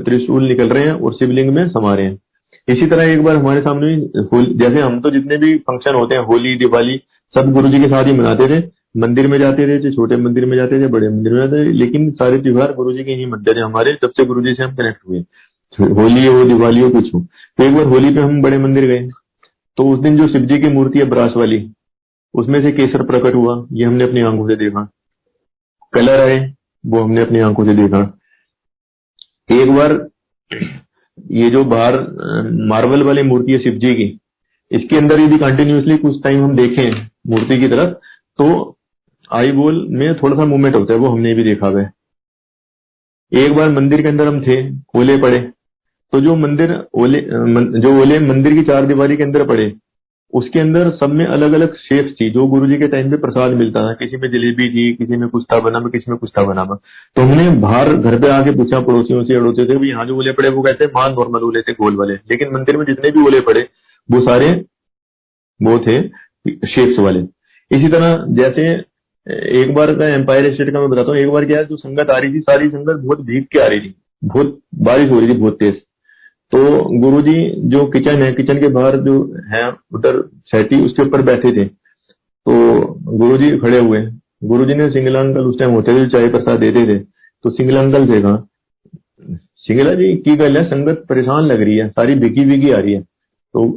त्रिशूल 0.00 0.46
निकल 0.48 0.68
रहे 0.68 0.84
हैं 0.84 0.92
और 0.92 1.14
शिवलिंग 1.14 1.52
में 1.54 1.68
समा 1.68 1.94
रहे 1.94 2.06
हैं। 2.06 2.18
इसी 2.68 2.86
तरह 2.86 3.12
एक 3.12 3.22
बार 3.24 3.36
हमारे 3.36 3.60
सामने 3.62 3.96
जैसे 4.54 4.80
हम 4.80 5.00
तो 5.00 5.10
जितने 5.10 5.36
भी 5.36 5.56
फ़ंक्शन 5.60 5.94
होते 5.94 6.14
हैं, 6.14 6.22
होली, 6.22 6.56
दिवाली, 6.56 7.00
सब 7.34 7.52
गुरु 7.52 7.68
जी 7.68 7.80
के 7.80 7.88
साथ 7.88 8.04
ही 8.04 8.12
मनाते 8.12 8.48
थे 8.48 8.60
मंदिर 8.96 9.26
में 9.26 9.38
जाते 9.38 9.66
थे 9.68 9.90
छोटे 9.92 10.16
मंदिर 10.16 10.44
में 10.46 10.56
जाते 10.56 10.80
थे 10.80 10.86
बड़े 10.88 11.08
मंदिर 11.08 11.32
में 11.32 11.40
जाते 11.40 11.64
थे, 11.64 11.72
लेकिन 11.72 12.10
सारे 12.12 12.38
त्योहार 12.42 12.72
गुरु 12.74 12.92
जी 12.92 13.04
के 13.04 13.12
ही 13.12 13.26
मध्य 13.26 13.54
थे 13.54 13.60
हमारे, 13.60 13.92
जब 14.02 14.10
से 14.10 14.24
गुरु 14.24 14.42
जी 14.42 14.54
से 14.54 14.62
हम 14.62 14.74
कनेक्ट 14.76 15.00
हुए 15.08 15.24
होली 15.78 16.26
हो, 16.26 16.44
दिवाली 16.44 16.80
हो, 16.80 16.90
कुछ 16.90 17.12
हो। 17.14 17.20
तो 17.58 17.64
एक 17.64 17.74
बार 17.74 17.84
होली 17.84 18.14
पे 18.14 18.20
हम 18.20 18.40
बड़े 18.42 18.58
मंदिर 18.58 18.86
गए। 18.86 19.08
तो 19.78 19.88
उस 19.88 19.98
दिन 20.00 20.16
जो 20.16 20.28
शिव 20.28 20.42
जी 20.42 20.58
की 20.58 20.68
मूर्ति 20.68 20.98
है 20.98 21.04
ब्रास 21.04 21.32
वाली, 21.36 21.58
उसमें 22.34 22.60
से 22.62 22.72
केसर 22.72 23.02
प्रकट 23.02 23.34
हुआ। 23.34 23.66
ये 23.72 23.84
हमने 23.84 24.04
अपनी 24.04 24.20
आँखों 24.20 24.48
से 24.48 24.56
देखा। 24.56 24.88
कलर 25.92 26.20
आए, 26.20 26.38
वो 26.84 27.00
हमने 27.00 27.22
अपनी 27.22 27.40
आँखों 27.40 27.64
से 27.64 27.74
देखा। 27.74 28.00
एक 29.52 29.70
बार 29.70 29.92
ये 31.30 31.50
जो 31.50 31.64
बाहर, 31.64 31.94
मार्बल 32.68 33.02
वाली 33.02 33.22
मूर्ति 33.22 33.52
है 33.52 33.58
शिव 33.58 33.74
जी 33.74 33.94
की, 33.94 34.18
इसके 34.70 34.96
अंदर 34.96 35.20
यदि 35.20 35.38
कंटिन्यूसली 35.38 35.96
कुछ 35.96 36.22
टाइम 36.24 36.42
हम 36.44 36.56
देखें 36.56 37.06
मूर्ति 37.26 37.58
की 37.60 37.68
तरफ़ 37.68 37.94
तो 38.38 38.75
आई 39.30 39.52
बोल, 39.52 39.86
में 39.90 40.14
थोड़ा 40.14 40.36
सा 40.36 40.44
मूवमेंट 40.44 40.74
होता 40.76 40.94
है, 40.94 40.98
वो 41.00 41.08
हमने 41.08 41.34
भी 41.34 41.44
देखा 41.44 41.66
हुआ 41.66 41.88
एक 43.32 43.54
बार 43.54 43.70
मंदिर 43.70 44.02
के 44.02 44.08
अंदर 44.08 44.26
हम 44.26 44.40
थे, 44.42 44.56
ओले 44.96 45.16
पड़े। 45.18 45.40
तो 46.12 46.20
जो 46.20 46.34
मंदिर, 46.36 46.72
ओले 46.94 47.20
जो 47.80 48.00
ओले 48.00 48.18
मंदिर 48.18 48.54
की 48.54 48.62
चार 48.64 48.86
दीवारी 48.86 49.16
के 49.16 49.22
अंदर 49.22 49.46
पड़े, 49.46 49.72
उसके 50.32 50.60
अंदर 50.60 50.90
सब 50.90 51.12
में 51.12 51.24
अलग 51.26 51.52
अलग 51.52 51.74
शेप्स 51.76 52.12
थी, 52.12 52.28
जो 52.30 52.46
गुरु 52.46 52.66
जी 52.66 52.76
के 52.76 52.88
टाइम 52.88 53.10
पे 53.10 53.16
प्रसाद 53.16 53.52
मिलता 53.52 53.82
था। 53.82 53.92
किसी 53.94 54.16
में 54.16 54.28
जलेबी 54.30 54.68
थी, 54.70 54.92
किसी 54.94 55.16
में 55.16 55.28
कुछ 55.28 55.44
था 55.52 55.58
बना 55.60 55.80
किसी 55.88 56.10
में 56.10 56.18
कुछ 56.18 56.30
था 56.38 56.44
बना 56.44 56.64
तो 56.64 57.22
हमने 57.22 57.48
बाहर 57.60 57.92
घर 57.94 58.18
पे 58.20 58.28
आके 58.28 58.50
पूछा, 58.56 58.80
पड़ोसियों 58.80 59.22
से, 59.24 59.34
अड़ोसियों 59.34 59.66
से 59.68 59.88
यहाँ 59.88 60.06
जो 60.06 60.16
ओले 60.16 60.32
पड़े, 60.32 60.48
वो 60.48 60.62
कहते 60.62 60.84
हैं 60.84 60.90
नॉर्मल 61.14 61.44
ओले 61.44 61.62
थे, 61.62 61.72
गोल 61.72 61.96
वाले। 61.96 62.14
लेकिन 62.14 62.52
मंदिर 62.52 62.76
में 62.76 62.84
जितने 62.86 63.10
भी 63.10 63.24
ओले 63.26 63.40
पड़े, 63.40 63.68
वो 64.08 64.20
सारे, 64.20 64.50
वो 65.60 65.78
थे 65.78 66.02
शेप्स 66.66 66.98
वाले। 66.98 67.20
इसी 67.70 67.88
तरह 67.88 68.24
जैसे 68.32 68.76
एक 69.26 69.72
बार 69.74 69.94
का 69.94 70.08
एम्पायर 70.08 70.52
स्टेट 70.52 70.72
का 70.72 70.80
मैं 70.80 70.88
बताता 70.90 71.10
हूँ, 71.10 71.18
एक 71.18 71.30
बार 71.30 71.44
क्या 71.44 71.62
जो 71.62 71.76
संगत 71.76 72.10
आ 72.10 72.18
रही 72.18 72.32
थी, 72.34 72.40
सारी 72.40 72.68
संगत 72.68 72.96
बहुत 72.96 73.20
भीग 73.22 73.44
के 73.52 73.58
आ 73.58 73.66
रही 73.66 73.80
थी, 73.80 73.94
बहुत 74.22 74.58
बारिश 74.82 75.10
हो 75.10 75.18
रही 75.20 75.28
थी, 75.28 75.34
बहुत 75.34 75.58
तेज। 75.58 75.74
तो 76.52 76.98
गुरुजी 77.00 77.50
जो 77.68 77.84
किचन 77.88 78.22
है, 78.22 78.32
किचन 78.32 78.60
के 78.60 78.68
बाहर 78.70 78.96
जो 79.00 79.14
है, 79.52 79.68
उधर 79.94 80.20
सैटी 80.46 80.80
उसके 80.84 81.02
ऊपर 81.02 81.22
बैठे 81.22 81.52
थे। 81.52 81.64
तो 81.64 82.54
गुरुजी 83.08 83.56
खड़े 83.58 83.78
हुए 83.78 84.06
गुरुजी 84.44 84.74
ने 84.74 84.90
सिंगला 84.90 85.20
अंकल 85.20 85.44
उस 85.44 85.58
टाइम 85.58 85.70
होते 85.72 85.92
थे 85.94 86.08
चाय 86.08 86.28
प्रसाद 86.28 86.58
देते 86.60 86.86
थे। 86.86 86.98
तो 86.98 87.50
सिंगला 87.50 87.80
अंकल 87.80 88.06
से 88.06 88.20
कहा? 88.22 88.46
सिंगला 89.66 89.94
जी, 89.94 90.14
की 90.16 90.36
गल 90.36 90.56
है, 90.56 90.64
संगत 90.64 91.04
परेशान 91.08 91.44
लग 91.44 91.60
रही 91.60 91.76
है, 91.76 91.88
सारी 91.90 92.14
बिकी 92.16 92.44
बिकी 92.46 92.70
आ 92.70 92.78
रही 92.78 92.92
है। 92.92 93.00
तो 93.00 93.70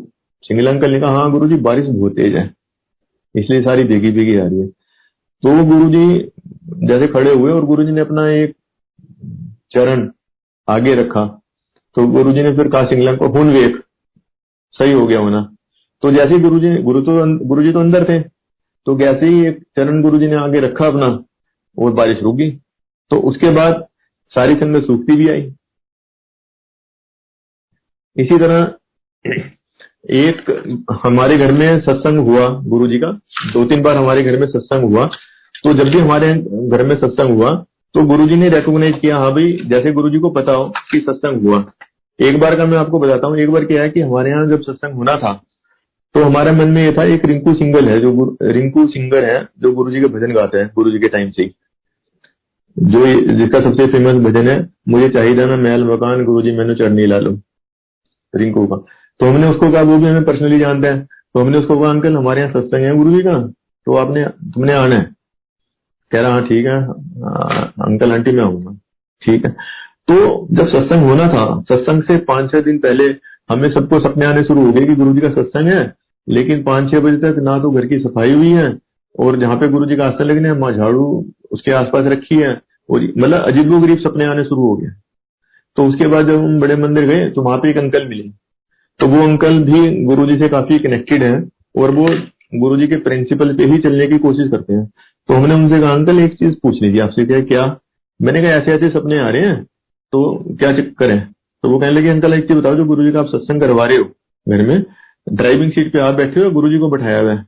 सिंगला 0.44 0.72
अंकल 0.72 0.92
ने 0.92 1.00
कहा 1.00 1.12
हाँ 1.12 1.32
गुरु 1.32 1.48
जी 1.50 1.56
बारिश 1.62 1.88
बहुत 1.88 2.16
तेज 2.16 2.36
है, 2.36 2.50
इसलिए 3.36 3.62
सारी 3.64 3.84
बिकी 3.86 4.12
बिकी 4.12 4.38
आ 4.38 4.46
रही 4.46 4.60
है। 4.60 4.68
तो 5.44 5.64
गुरु 5.66 5.90
जी 5.90 6.88
जैसे 6.88 7.08
खड़े 7.08 7.34
हुए 7.34 7.52
और 7.52 7.66
गुरु 7.66 7.84
जी 7.84 7.92
ने 7.92 8.02
अपना 8.02 8.28
एक 8.30 8.56
चरण 9.72 10.10
आगे 10.68 10.96
रखा। 10.96 11.26
तो 11.96 12.08
गुरु 12.08 12.34
जी 12.34 12.42
ने 12.44 12.56
फिर 12.58 12.68
कहा 12.70 12.86
सिंगला 12.86 13.16
को 13.16 13.28
हुन 13.30 13.50
वेख 13.50 13.78
सही 14.76 14.92
हो 14.92 15.06
गया 15.08 15.20
होना। 15.20 15.42
तो 16.04 16.12
जैसे 16.12 16.34
ही 16.34 16.40
गुरु 16.40 16.60
जी 16.60 16.76
गुरु 16.84 17.02
तो 17.02 17.14
गुरु 17.48 17.64
जी 17.64 17.72
तो 17.74 17.80
अंदर 17.80 18.04
थे। 18.10 18.20
तो 18.88 18.98
जैसे 19.00 19.26
ही 19.26 19.46
एक 19.48 19.62
चरण 19.76 20.02
गुरु 20.02 20.20
जी 20.20 20.28
ने 20.28 20.36
आगे 20.36 20.60
रखा 20.60 20.88
अपना, 20.88 21.08
और 21.78 21.94
बारिश 21.94 22.22
रुक 22.24 22.36
गई। 22.36 22.52
तो 23.12 23.20
उसके 23.22 23.50
बाद 23.50 23.86
सारी 24.34 24.56
संगत 24.56 24.86
सूखती 24.86 25.16
भी 25.16 25.30
आई। 25.30 25.42
इसी 28.16 28.38
तरह 28.40 28.64
एक 30.04 30.52
हमारे 31.04 31.38
घर 31.38 31.52
में 31.52 31.80
सत्संग 31.82 32.20
हुआ 32.20 32.48
गुरु 32.66 32.88
जी 32.88 33.00
का। 33.00 33.12
दो 33.54 33.66
तीन 33.66 33.82
बार 33.84 33.98
हमारे 33.98 34.24
घर 34.24 34.38
में 34.40 34.46
सत्संग 34.48 34.84
हुआ। 34.84 35.06
तो 35.56 35.74
जब 35.74 35.90
भी 35.90 36.00
हमारे 36.00 36.34
घर 36.70 36.84
में 36.84 36.96
सत्संग 36.98 37.36
हुआ 37.36 37.52
तो 37.96 38.04
गुरु 38.08 38.28
जी 38.28 38.36
ने 38.36 38.50
रिकॉग्नाइज 38.50 38.98
किया 39.02 39.18
हाँ 39.18 39.32
भाई, 39.34 39.52
जैसे 39.66 39.92
गुरु 39.92 40.10
जी 40.10 40.20
को 40.20 40.30
पता 40.32 40.52
हो 40.52 40.66
कि 40.92 41.00
सत्संग 41.00 41.42
हुआ। 41.44 41.64
एक 42.20 42.40
बार 42.40 42.56
का 42.56 42.66
मैं 42.66 42.78
आपको 42.78 43.00
बताता 43.00 43.28
हूँ, 43.28 43.38
एक 43.38 43.50
बार 43.50 43.66
क्या 43.66 43.82
है 43.82 43.90
कि 43.90 44.02
हमारे 44.02 44.30
यहाँ 44.30 44.48
जब 44.48 44.62
सत्संग 44.62 44.96
होना 44.96 45.16
था 45.18 45.34
तो 46.16 46.24
हमारे 46.24 46.52
मन 46.52 46.68
में 46.68 46.82
ये 46.84 46.92
था, 46.94 47.04
एक 47.06 47.26
रिंकू 47.26 47.54
सिंगल 47.54 47.88
है, 47.90 48.00
जो 48.02 48.38
रिंकू 48.44 48.86
सिंगर 48.88 49.24
है, 49.26 49.48
जो 49.60 49.72
गुरु 49.74 49.92
जी 49.92 50.00
के 50.00 50.08
भजन 50.08 50.34
गाते 50.34 50.58
हैं 50.58 50.70
गुरु 50.76 50.92
जी 50.92 51.00
के 51.00 51.08
टाइम 51.08 51.32
से 51.32 51.46
जो 52.78 53.06
जिसका 53.36 53.60
सबसे 53.62 53.88
फ़ेमस 53.88 54.24
भजन 54.24 54.48
है, 54.48 54.58
मुझे 54.90 55.10
चाहिए 55.10 55.36
ना, 55.36 55.56
महल 55.58 55.84
मकान 55.84 56.24
गुरु 56.26 56.42
जी 56.42 56.52
मैंने 56.58 56.76
चढ़नी 56.76 57.06
ला 57.06 57.20
लो। 57.20 57.32
रिंकू 58.34 58.66
का। 58.68 58.76
तो 59.20 59.26
हमने 59.26 59.48
उसको 59.48 59.72
कहा 59.72 59.82
वो 59.82 59.98
भी 59.98 60.08
हमें 60.08 60.24
पर्सनली 60.26 60.60
जानते 60.60 60.88
हैं। 60.88 61.06
तो 61.06 61.40
हमने 61.40 61.58
उसको 61.58 61.80
कहा 61.80 61.90
अंकल 61.90 62.16
हमारे 62.18 62.42
यहाँ 62.42 62.52
सत्संग 62.54 62.86
है 62.86 62.96
गुरु 62.98 63.12
जी 63.12 63.22
का 63.24 63.38
तो 63.88 63.96
आपने 63.98 64.26
तुमने 64.54 64.74
आना 64.74 64.96
है। 64.96 65.10
कह 66.12 66.22
रहा 66.22 66.32
हाँ 66.32 66.48
ठीक 66.48 66.66
है 66.66 66.78
आ, 66.78 67.62
अंकल 67.86 68.12
आंटी 68.12 68.32
मैं 68.32 68.44
आऊँगा। 68.44 68.72
ठीक 69.22 69.46
है। 69.46 69.52
तो 70.08 70.48
जब 70.52 70.68
सत्संग 70.68 71.04
होना 71.04 71.28
था 71.28 71.46
सत्संग 71.70 72.04
से 72.04 72.18
पाँच 72.28 72.52
छह 72.52 72.62
दिन 72.62 72.78
पहले 72.80 73.04
हमें 73.50 73.70
सबको 73.72 74.00
सपने 74.00 74.26
आने 74.26 74.44
शुरू 74.44 74.66
हो 74.66 74.72
गए 74.72 74.86
कि 74.86 74.96
गुरु 74.96 75.14
जी 75.14 75.22
का 75.22 75.30
सत्संग 75.32 75.68
है 75.68 75.82
लेकिन 76.28 76.64
पाँच 76.64 76.92
छह 76.92 77.00
बजे 77.00 77.18
तक 77.18 77.40
ना 77.44 77.58
तो 77.60 77.72
घर 77.72 77.86
की 77.86 78.00
सफ़ाई 78.00 78.34
हुई 78.34 78.52
है 78.52 78.68
और 79.16 79.38
जहाँ 79.40 79.58
पे 79.58 79.68
गुरु 79.68 79.86
जी 79.86 79.96
का 79.96 80.06
आसन 80.06 80.24
लगने 80.24 80.54
माँ 80.56 80.72
झाड़ू 80.72 81.06
उसके 81.52 81.72
आसपास 81.74 82.06
रखी 82.06 82.36
है 82.36 82.52
और 82.90 83.04
मतलब 83.18 83.44
अजीबो 83.44 83.80
गरीब 83.80 84.00
सपने 84.00 84.26
आने 84.26 84.44
शुरू 84.44 84.62
हो 84.62 84.76
गए। 84.76 84.90
तो 85.78 85.86
उसके 85.86 86.08
बाद 86.08 86.28
जब 86.28 86.44
हम 86.44 86.60
बड़े 86.60 86.76
मंदिर 86.76 87.06
गए 87.06 87.30
तो 87.30 87.42
वहाँ 87.42 87.58
पे 87.58 87.70
एक 87.70 87.78
अंकल 87.78 88.08
मिले। 88.08 88.24
तो 89.00 89.08
वो 89.08 89.22
अंकल 89.24 89.60
भी 89.64 90.04
गुरु 90.06 90.26
जी 90.28 90.38
से 90.38 90.50
काफ़ी 90.50 90.80
कनेक्टेड 90.80 91.24
है 91.24 91.34
और 91.78 91.92
वो 91.92 92.10
गुरु 92.54 92.78
जी 92.78 92.88
के 92.88 92.96
प्रिंसिपल 93.00 93.56
पे 93.56 93.66
ही 93.66 93.78
चलने 93.80 94.08
की 94.08 94.18
कोशिश 94.20 94.50
करते 94.52 94.74
हैं। 94.74 94.86
तो 95.30 95.34
हमने 95.34 95.56
उनसे 95.56 95.80
कहा, 95.82 95.92
अंकल, 95.92 96.20
एक 96.20 96.34
चीज़ 96.34 96.56
पूछनी 96.64 96.94
थी 96.94 97.00
आपसे, 97.00 97.26
क्या 97.26 97.42
क्या? 97.44 97.66
मैंने 98.20 98.42
कहा 98.42 98.52
ऐसे 98.52 98.72
ऐसे 98.72 98.90
सपने 98.90 99.20
आ 99.20 99.30
रहे 99.30 99.42
हैं 99.42 99.64
तो 100.14 100.22
क्या 100.60 100.72
चक्कर 100.74 101.12
है 101.12 101.20
तो 101.64 101.70
वो 101.70 101.80
कहने 101.80 101.92
लगे, 101.92 102.10
अंकल, 102.10 102.34
एक 102.34 102.48
चीज़ 102.48 102.58
बताओ, 102.58 102.76
जो 102.76 102.86
गुरु 102.86 103.04
जी 103.04 103.12
का 103.12 103.20
आप 103.20 103.28
सत्संग 103.28 103.62
करवा 103.62 103.86
रहे 103.86 103.98
हो 103.98 104.04
घर 104.48 104.66
में 104.68 104.84
ड्राइविंग 105.28 105.72
सीट 105.72 105.92
पे 105.94 106.00
आप 106.00 106.16
बैठे 106.16 106.44
हो 106.44 106.50
गुरु 106.52 106.70
जी 106.70 106.78
को 106.80 106.90
बैठाया 106.90 107.20
हुआ 107.20 107.32
है? 107.32 107.46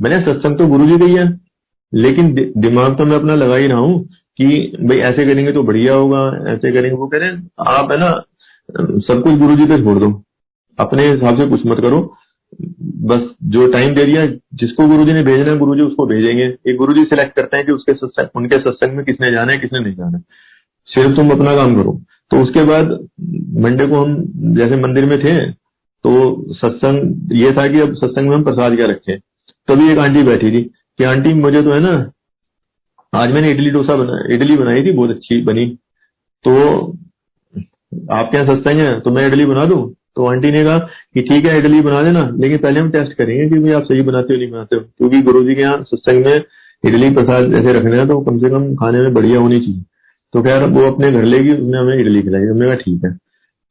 मैंने 0.00 0.20
सत्संग 0.22 0.58
तो 0.58 0.66
गुरु 0.66 0.86
जी 0.86 0.98
का 0.98 1.04
ही 1.04 1.14
है, 1.14 1.26
लेकिन 1.92 2.32
दि, 2.34 2.44
दिमाग 2.58 2.96
तो 2.98 3.04
मैं 3.04 3.16
अपना 3.16 3.34
लगा 3.34 3.56
ही 3.56 3.66
रहा 3.66 3.78
हूँ 3.78 4.02
कि 4.38 4.46
भाई 4.80 4.98
ऐसे 5.00 5.24
करेंगे 5.26 5.52
तो 5.52 5.62
बढ़िया 5.62 5.94
होगा, 5.94 6.52
ऐसे 6.52 6.72
करेंगे। 6.72 6.96
वो 6.96 7.06
कह 7.06 7.18
रहे 7.18 7.28
हैं, 7.28 7.48
आप 7.68 7.92
है 7.92 7.98
ना, 7.98 8.10
सब 9.00 9.22
कुछ 9.22 9.38
गुरु 9.38 9.56
जी 9.56 9.66
पे 9.66 9.82
छोड़ 9.82 9.98
दो 9.98 10.10
अपने 10.78 11.10
हिसाब 11.12 11.36
से 11.36 11.48
कुछ 11.48 11.66
मत 11.66 11.80
करो। 11.80 12.16
बस 12.80 13.34
जो 13.42 13.66
टाइम 13.66 13.94
दे 13.94 14.04
दिया, 14.04 14.26
जिसको 14.54 14.86
गुरुजी 14.88 15.12
ने 15.12 15.22
भेजना 15.22 15.52
है, 15.52 15.58
गुरुजी 15.58 15.82
उसको 15.82 16.06
भेजेंगे। 16.06 16.44
एक 16.44 16.76
गुरुजी 16.76 17.04
सिलेक्ट 17.04 17.36
करते 17.36 17.56
हैं 17.56 17.66
कि 17.66 17.72
उसके 17.72 17.94
सत्संग, 17.94 18.28
उनके 18.34 18.58
सत्संग 18.58 18.96
में 18.96 19.04
किसने 19.04 19.32
जाना 19.32 19.52
है, 19.52 19.58
किसने 19.58 19.80
नहीं 19.80 19.94
जाना 19.94 20.18
है। 20.18 20.24
सिर्फ़ 20.86 21.16
तुम 21.16 21.30
अपना 21.30 21.54
काम 21.56 21.74
करो। 21.76 22.00
तो 22.30 22.42
उसके 22.42 22.64
बाद 22.64 23.08
मंडे 23.62 23.86
को 23.86 23.96
हम 23.96 24.16
जैसे 24.56 24.76
मंदिर 24.76 25.04
में 25.04 25.18
थे 25.24 25.50
तो 26.04 26.12
सत्संग, 26.52 27.28
ये 27.32 27.52
था 27.52 27.66
कि 27.68 27.80
अब 27.80 27.94
सत्संग 27.94 28.28
में 28.28 28.36
हम 28.36 28.44
प्रसाद 28.44 28.76
क्या 28.76 28.86
रखें। 28.86 29.18
तभी 29.68 29.90
एक 29.92 29.98
आंटी 29.98 30.22
बैठी 30.22 30.50
थी 30.52 30.62
कि, 30.62 31.04
आंटी, 31.04 31.32
मुझे 31.34 31.62
तो 31.62 31.72
है 31.72 31.80
ना, 31.80 32.10
आज 33.14 33.30
मैंने 33.30 33.50
इडली 33.50 33.70
डोसा 33.70 33.96
बना, 33.96 34.34
इडली 34.34 34.56
बनाई 34.56 34.82
थी, 34.84 34.92
बहुत 34.92 35.10
अच्छी 35.10 35.40
बनी। 35.42 35.66
तो 36.44 36.52
आपके 38.12 38.36
यहाँ 38.36 38.56
सत्संग 38.56 38.78
है 38.78 39.00
तो 39.00 39.10
मैं 39.10 39.26
इडली 39.26 39.44
बना 39.44 39.64
दूँ? 39.66 39.92
तो 40.16 40.26
आंटी 40.26 40.50
ने 40.50 40.64
कहा 40.64 40.78
कि 40.78 41.22
ठीक 41.22 41.44
है 41.44 41.58
इडली 41.58 41.80
बना 41.80 42.02
देना, 42.02 42.28
लेकिन 42.34 42.58
पहले 42.58 42.80
हम 42.80 42.90
टेस्ट 42.90 43.12
करेंगे 43.12 43.48
कि 43.48 43.62
भाई 43.62 43.72
आप 43.72 43.82
सही 43.82 44.02
बनाते 44.02 44.34
हो, 44.34 44.40
नहीं 44.40 44.50
बनाते 44.50 44.76
हो। 44.76 44.82
क्योंकि 44.98 45.20
गुरु 45.22 45.44
जी 45.44 45.54
के 45.54 45.60
यहाँ 45.60 45.82
सत्संग 45.82 46.24
में 46.24 46.42
इडली 46.84 47.10
प्रसाद 47.10 47.50
जैसे 47.50 47.72
रखने 47.72 47.96
हैं 47.96 48.06
तो 48.08 48.20
कम 48.20 48.38
से 48.38 48.50
कम 48.50 48.74
खाने 48.74 48.98
में 48.98 49.14
बढ़िया 49.14 49.40
होनी 49.40 49.60
चाहिए। 49.60 49.82
तो 50.32 50.42
खैर, 50.42 50.62
वो 50.64 50.90
अपने 50.90 51.12
घर 51.12 51.24
लेगी 51.24 51.52
उसने 51.52 51.78
हमें 51.78 51.98
इडली 52.00 52.22
खिलाई। 52.22 52.42
हमने 52.42 52.66
कहा, 52.66 52.74
ठीक 52.74 53.04
है। 53.04 53.16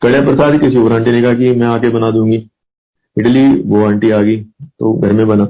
कड़े 0.02 0.22
प्रसाद 0.22 0.60
किसी 0.62 0.78
और 0.78 0.94
आंटी 0.94 1.12
ने 1.12 1.22
कहा 1.22 1.34
कि 1.34 1.52
मैं 1.52 1.68
आके 1.68 1.89
बना 1.89 2.12
दूँगी। 2.12 2.44
इडली 3.18 3.46
वो 3.62 3.86
आंटी 3.86 4.10
आ 4.10 4.22
गई 4.22 4.38
तो 4.80 4.94
घर 4.94 5.14
में 5.14 5.28
बना। 5.28 5.46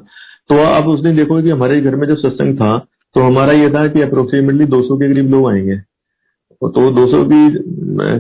तो 0.49 0.57
आप 0.59 0.87
उस 0.87 0.99
दिन 0.99 1.15
देखोगे 1.15 1.43
कि 1.43 1.49
हमारे 1.49 1.79
घर 1.81 1.95
में 1.95 2.07
जो 2.07 2.15
सत्संग 2.15 2.55
था 2.55 2.77
तो 3.15 3.21
हमारा 3.21 3.53
ये 3.53 3.69
था 3.69 3.87
कि 3.87 4.01
अप्रोक्सीमेटली 4.01 4.65
200 4.65 4.97
के 4.97 5.13
करीब 5.13 5.29
लोग 5.31 5.49
आएँगे। 5.49 5.75
तो 5.77 6.91
200 6.91 7.23
की 7.25 7.49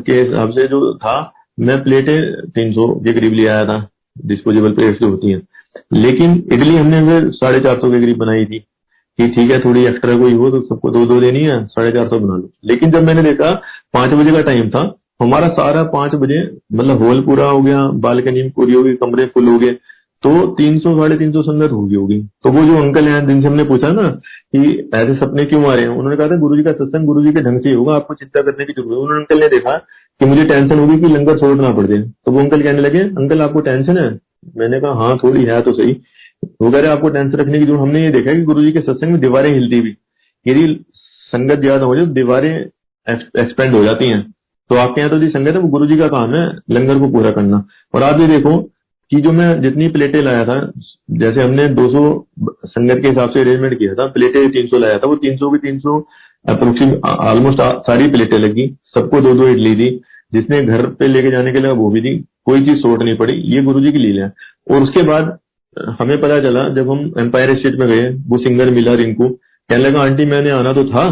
के 0.03 0.13
हिसाब 0.13 0.49
से 0.49 0.67
जो 0.67 0.93
था 0.97 1.13
मैं 1.61 1.81
प्लेटें 1.83 2.49
तीन 2.49 2.71
सौ 2.73 2.87
के 2.95 3.13
करीब 3.13 3.33
ले 3.33 3.47
आया 3.47 3.65
था 3.65 3.87
डिस्पोजेबल 4.27 4.71
प्लेट्स 4.71 4.99
जो 4.99 5.09
होती 5.09 5.31
हैं। 5.31 5.41
लेकिन 5.93 6.31
इडली 6.53 6.75
हमने 6.75 7.19
साढ़े 7.31 7.59
चार 7.59 7.77
सौ 7.79 7.91
के 7.91 7.99
करीब 8.01 8.17
बनाई 8.17 8.45
थी, 8.45 8.59
कि 8.59 9.27
ठीक 9.27 9.51
है, 9.51 9.59
थोड़ी 9.59 9.83
एक्स्ट्रा 9.85 10.17
कोई 10.19 10.33
हो 10.33 10.49
तो 10.51 10.61
सबको 10.65 10.89
दो 10.89 11.05
दो 11.05 11.19
देनी 11.21 11.43
है, 11.43 11.65
साढ़े 11.67 11.91
चार 11.91 12.07
सौ 12.07 12.19
बना 12.19 12.37
लो। 12.37 12.49
लेकिन 12.65 12.91
जब 12.91 13.03
मैंने 13.03 13.23
देखा, 13.23 13.51
पाँच 13.93 14.13
बजे 14.13 14.31
का 14.31 14.41
टाइम 14.41 14.69
था, 14.69 14.81
हमारा 15.21 15.47
सारा 15.51 15.83
पाँच 15.93 16.15
बजे 16.15 16.41
मतलब 16.73 17.01
हॉल 17.03 17.21
पूरा 17.21 17.45
हो 17.45 17.61
गया, 17.61 17.87
बालकनी 17.99 18.49
पूरी 18.55 18.73
होगी, 18.73 18.93
कमरे 18.95 19.25
फुल 19.33 19.47
हो 19.47 19.57
गए 19.59 19.77
तो 20.23 20.31
तीन 20.55 20.77
सौ, 20.79 20.95
साढ़े 20.95 21.15
तीन 21.17 21.31
सौ 21.31 21.41
संगत 21.41 21.71
होगी 21.71 21.95
होगी। 21.95 22.19
तो 22.43 22.49
वो 22.51 22.63
जो 22.65 22.75
अंकल 22.77 23.07
हैं, 23.07 23.25
जिनसे 23.27 23.47
हमने 23.47 23.63
पूछा 23.63 23.89
ना, 23.91 24.07
कि 24.09 24.89
ऐसे 24.95 25.15
सपने 25.15 25.45
क्यों 25.45 25.63
आ 25.65 25.73
रहे 25.73 25.83
हैं, 25.83 25.91
उन्होंने 25.91 26.17
कहा 26.17 26.27
था 26.27 26.37
गुरु 26.39 26.55
जी 26.57 26.63
का 26.63 26.71
सत्संग 26.73 27.05
गुरु 27.05 27.23
जी 27.23 27.31
के 27.33 27.41
ढंग 27.41 27.59
से 27.61 27.73
होगा, 27.73 27.95
आपको 27.95 28.13
चिंता 28.13 28.41
करने 28.41 28.65
की 28.65 28.73
ज़रूरत 28.73 28.91
है 28.91 28.97
उन्होंने 28.97 29.19
अंकल 29.19 29.39
ने 29.39 29.49
देखा 29.49 29.75
कि 30.21 30.25
मुझे 30.25 30.43
टेंशन 30.45 30.79
होगी 30.79 30.99
कि 31.01 31.07
लंगर 31.07 31.37
छोड़ना 31.37 31.71
पड़ 31.73 31.85
जाए। 31.85 32.01
तो 32.25 32.31
वो 32.31 32.39
अंकल 32.39 32.61
कहने 32.63 32.81
लगे 32.81 32.99
अंकल 32.99 33.41
आपको 33.41 33.61
टेंशन 33.61 33.97
है? 33.97 34.09
मैंने 34.57 34.79
कहा 34.81 34.91
हाँ 34.95 35.17
थोड़ी 35.23 35.43
है 35.45 35.61
तो 35.61 35.71
सही। 35.73 35.93
वो 36.61 36.71
कह 36.71 36.79
रहे, 36.79 36.91
आपको 36.91 37.09
टेंशन 37.09 37.37
रखने 37.37 37.59
की 37.59 37.65
ज़रूरत, 37.65 37.81
हमने 37.81 38.03
ये 38.03 38.11
देखा 38.11 38.33
कि 38.33 38.41
गुरु 38.43 38.61
जी 38.63 38.71
के 38.71 38.81
सत्संग 38.81 39.11
में 39.11 39.19
दीवारें 39.21 39.51
हिलती 39.53 39.81
भी। 39.81 39.95
यदि 40.45 40.85
संगत 41.33 41.59
ज़्यादा 41.59 41.85
हो 41.85 41.95
जाए 41.95 42.05
तो 42.05 42.11
दीवारें 42.13 42.51
एक्सपेंड 43.07 43.75
हो 43.75 43.83
जाती 43.83 44.07
हैं। 44.07 44.21
तो 44.69 44.75
आपके 44.75 45.01
यहाँ 45.01 45.11
तो 45.11 45.19
जी 45.19 45.29
संगत 45.29 45.53
है, 45.53 45.59
वो 45.59 45.67
गुरु 45.69 45.87
जी 45.87 45.97
का 45.97 46.07
काम 46.07 46.35
है 46.35 46.45
लंगर 46.71 46.99
को 46.99 47.07
पूरा 47.11 47.31
करना। 47.31 47.65
और 47.93 48.03
आप 48.03 48.19
ये 48.19 48.27
देखो 48.27 48.57
कि 49.11 49.21
जो 49.21 49.31
मैं 49.31 49.61
जितनी 49.61 49.87
प्लेटें 49.89 50.21
लाया 50.21 50.45
था, 50.45 50.59
जैसे 51.11 51.41
हमने 51.43 51.67
200 51.69 52.03
संगत 52.65 53.01
के 53.01 53.07
हिसाब 53.07 53.29
से 53.29 53.41
अरेंजमेंट 53.41 53.77
किया 53.79 53.93
था, 53.93 54.05
प्लेटें 54.07 54.49
300 54.51 54.77
लाया 54.77 54.97
था, 54.97 55.07
वो 55.07 55.15
300 55.17 55.51
की 55.51 55.57
300 55.61 55.97
अप्रोक्सीमेट 55.97 56.30
ऑलमोस्ट 56.45 57.61
सारी 57.87 58.09
प्लेटें 58.11 58.37
लगी, 58.37 58.67
सबको 58.85 59.21
दो 59.21 59.33
दो 59.33 59.47
इडली 59.47 59.75
दी, 59.75 59.89
जिसने 60.33 60.63
घर 60.63 60.85
पे 60.99 61.07
लेके 61.07 61.31
जाने 61.31 61.51
के 61.53 61.59
लिए 61.59 61.71
वो 61.73 61.89
भी 61.91 62.01
दी, 62.01 62.15
कोई 62.45 62.65
चीज़ 62.65 62.81
शॉर्ट 62.81 63.01
नहीं 63.01 63.17
पड़ी, 63.17 63.33
ये 63.33 63.61
गुरु 63.61 63.81
की 63.81 63.97
लीला 63.97 64.25
है 64.25 64.33
और 64.71 64.83
उसके 64.83 65.01
बाद, 65.03 65.37
हमें 65.99 66.19
पता 66.21 66.39
चला, 66.41 66.67
जब 66.69 66.89
हम 66.91 67.11
एम्पायर 67.19 67.55
स्टेट 67.55 67.75
में 67.75 67.87
गए, 67.87 68.09
वो 68.27 68.37
सिंगर 68.37 68.69
मिला 68.69 68.93
रिंकू, 68.93 69.27
कहने 69.27 69.83
लगा 69.83 70.01
आंटी 70.01 70.25
मैंने 70.25 70.49
आना 70.49 70.73
तो 70.73 70.85
था, 70.85 71.05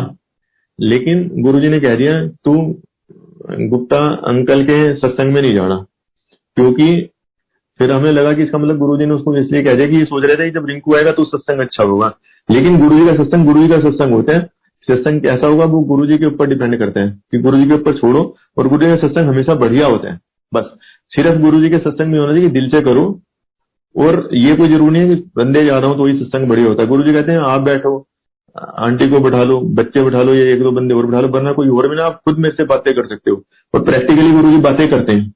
लेकिन 0.80 1.30
गुरुजी 1.44 1.70
ने 1.70 1.80
कह 1.80 1.96
दिया, 1.96 2.26
तू 2.28 2.54
गुप्ता 3.70 4.04
अंकल 4.28 4.64
के 4.64 4.94
सत्संग 4.96 5.34
में 5.34 5.42
नहीं 5.42 5.54
जाना, 5.54 5.76
क्योंकि 6.58 7.10
फिर 7.80 7.92
हमें 7.92 8.12
लगा 8.12 8.32
कि 8.34 8.44
इसका 8.44 8.58
मतलब 8.58 8.78
गुरुजी 8.78 9.06
ने 9.06 9.14
उसको 9.14 9.36
इसलिए 9.38 9.64
कह 9.64 9.76
दिया 9.76 9.88
कि 9.88 9.96
ये 9.96 10.06
सोच 10.06 10.24
रहे 10.24 10.36
थे 10.36 10.46
कि 10.46 10.60
जब 10.60 10.66
रिंकू 10.70 10.96
आएगा 10.96 11.12
तो 11.12 11.24
सत्संग 11.26 11.60
अच्छा 11.60 11.84
होगा। 11.84 12.12
लेकिन 12.50 12.78
गुरुजी 12.80 13.06
का 13.06 13.24
सत्संग 13.24 13.46
गुरुजी 13.46 13.68
का 13.68 13.80
सत्संग 13.80 14.14
होता 14.14 14.36
है 14.38 14.48
सत्संग 14.88 15.22
कैसा 15.22 15.48
होगा, 15.48 15.66
वो 15.66 15.80
गुरु 15.82 16.06
जी 16.06 16.18
के 16.18 16.26
ऊपर 16.26 16.48
डिपेंड 16.48 16.78
करते 16.80 17.00
हैं 17.00 17.24
कि 17.32 17.40
गुरु 17.40 17.58
जी 17.58 17.66
के 17.66 17.74
ऊपर 17.74 17.98
छोड़ो 17.98 18.36
और 18.58 18.68
गुरु 18.68 18.86
जी 18.86 18.88
का 18.88 19.08
सत्संग 19.08 19.30
हमेशा 19.30 19.56
बढ़िया 19.56 19.88
होता 19.88 20.12
है। 20.12 20.20
बस, 20.54 20.70
सिर्फ़ 21.10 21.40
गुरु 21.40 21.62
जी 21.62 21.70
के 21.70 21.78
सत्संग 21.78 22.12
में 22.12 22.20
होना 22.20 22.34
चाहिए, 22.34 22.50
दिल 22.50 22.70
से 22.70 22.82
करो। 22.82 23.22
और 23.96 24.30
ये 24.34 24.56
कोई 24.56 24.70
ज़रूरी 24.70 24.92
नहीं 24.92 25.10
है 25.10 25.16
कि 25.16 25.24
बंदे 25.36 25.66
जा 25.66 25.78
रहा 25.78 25.90
हूँ 25.90 25.98
तो 25.98 26.04
वही 26.04 26.20
सत्संग 26.20 26.48
बढ़िया 26.50 26.68
होता 26.68 26.82
है। 26.82 26.88
गुरु 26.88 27.04
जी 27.04 27.14
कहते 27.14 27.32
हैं, 27.32 27.40
आप 27.40 27.62
बैठो, 27.62 28.08
आंटी 28.78 29.10
को 29.10 29.20
बैठा 29.20 29.44
लो, 29.44 29.60
बच्चे 29.62 30.04
बैठा 30.04 30.22
लो 30.24 30.34
या 30.34 30.46
एक 30.46 30.64
दो 30.64 30.72
बंदे 30.72 30.94
और 30.94 31.06
बैठा 31.06 31.22
लो, 31.22 31.28
वरना 31.28 31.52
कोई 31.52 31.70
और 31.70 31.88
भी 31.90 31.96
ना, 31.96 32.06
आप 32.06 32.22
खुद 32.26 32.38
में 32.38 32.50
से 32.50 32.64
बातें 32.64 32.94
कर 32.96 33.08
सकते 33.08 33.32
हो। 33.32 33.44
और 33.74 33.84
प्रैक्टिकली 33.84 34.32
गुरु 34.32 34.52
जी 34.52 34.58
बातें 34.58 34.90
करते 34.90 35.12
हैं। 35.12 35.34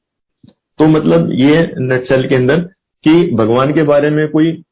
तो 0.79 0.87
मतलब 0.87 1.29
ये 1.31 1.73
नक्सल 1.79 2.27
के 2.27 2.35
अंदर 2.35 2.59
कि 3.03 3.31
भगवान 3.33 3.73
के 3.73 3.83
बारे 3.83 4.09
में 4.09 4.27
कोई 4.27 4.63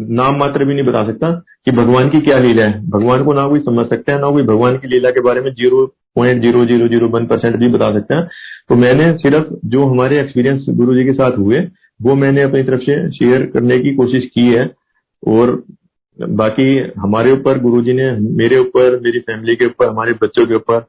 नाम 0.00 0.36
मात्र 0.36 0.64
भी 0.64 0.74
नहीं 0.74 0.86
बता 0.86 1.04
सकता 1.04 1.30
कि 1.64 1.70
भगवान 1.70 2.08
की 2.08 2.20
क्या 2.20 2.38
लीला 2.38 2.64
है। 2.64 2.90
भगवान 2.90 3.24
को 3.24 3.32
ना 3.32 3.48
कोई 3.48 3.60
समझ 3.60 3.86
सकता 3.86 4.12
है, 4.12 4.20
ना 4.20 4.30
कोई 4.30 4.42
भगवान 4.42 4.76
की 4.76 4.88
लीला 4.88 5.10
के 5.10 5.20
बारे 5.20 5.40
में 5.40 5.50
zero 5.54 5.86
point 6.16 6.42
zero 6.42 6.64
zero 6.66 6.88
zero 6.88 7.08
one 7.08 7.26
percent 7.26 7.56
भी 7.56 7.68
बता 7.68 7.92
सकते 7.92 8.14
हैं। 8.14 8.28
तो 8.68 8.74
मैंने 8.74 9.12
सिर्फ़ 9.18 9.54
जो 9.64 9.84
हमारे 9.84 10.20
एक्सपीरियंस 10.20 10.66
गुरु 10.70 10.94
जी 10.94 11.04
के 11.04 11.12
साथ 11.12 11.38
हुए, 11.38 11.68
वो 12.02 12.14
मैंने 12.14 12.42
अपनी 12.42 12.62
तरफ़ 12.62 12.80
से 12.80 13.10
शेयर 13.10 13.46
करने 13.46 13.78
की 13.78 13.94
कोशिश 13.94 14.24
की 14.24 14.52
है। 14.52 14.70
और 15.26 15.62
बाकी 16.20 16.92
हमारे 16.98 17.32
ऊपर 17.32 17.58
गुरु 17.58 17.82
जी 17.82 17.92
ने, 17.92 18.10
मेरे 18.12 18.58
ऊपर, 18.58 19.00
मेरी 19.00 19.18
फैमिली 19.18 19.56
के 19.56 19.66
ऊपर, 19.66 19.86
हमारे 19.86 20.12
बच्चों 20.12 20.46
के 20.46 20.54
ऊपर, 20.54 20.86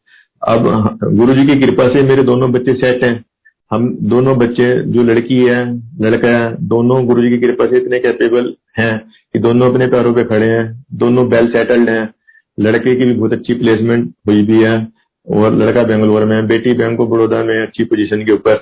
अब 0.47 0.99
गुरु 1.03 1.33
जी 1.33 1.45
की 1.45 1.59
कृपा 1.59 1.87
से 1.89 2.03
मेरे 2.03 2.23
दोनों 2.23 2.51
बच्चे 2.51 2.73
सेट 2.73 3.03
हैं। 3.03 3.25
हम 3.71 3.97
दोनों 4.01 4.37
बच्चे, 4.37 4.83
जो 4.83 5.03
लड़की 5.03 5.37
है, 5.45 5.59
लड़का 6.01 6.29
है, 6.29 6.55
दोनों 6.67 7.05
गुरु 7.05 7.21
जी 7.21 7.29
की 7.29 7.37
कृपा 7.37 7.65
से 7.65 7.77
इतने 7.77 7.99
कैपेबल 7.99 8.53
हैं 8.79 8.99
कि 9.33 9.39
दोनों 9.39 9.69
अपने 9.71 9.87
पैरों 9.87 10.13
पे 10.13 10.23
खड़े 10.23 10.47
हैं, 10.47 10.85
दोनों 10.93 11.25
वेल 11.25 11.47
सेटल्ड 11.47 11.89
हैं। 11.89 12.09
लड़के 12.59 12.95
की 12.95 13.05
भी 13.05 13.13
बहुत 13.13 13.33
अच्छी 13.33 13.53
प्लेसमेंट 13.53 14.13
हुई 14.27 14.41
भी 14.41 14.63
है 14.63 14.87
और 15.27 15.55
लड़का 15.55 15.83
बेंगलोर 15.83 16.25
में 16.25 16.35
है, 16.35 16.47
बेटी 16.47 16.73
बैंक 16.73 16.99
ऑफ़ 16.99 17.09
बड़ौदा 17.09 17.43
में 17.43 17.61
अच्छी 17.61 17.83
पोजीशन 17.83 18.25
के 18.25 18.31
ऊपर। 18.31 18.55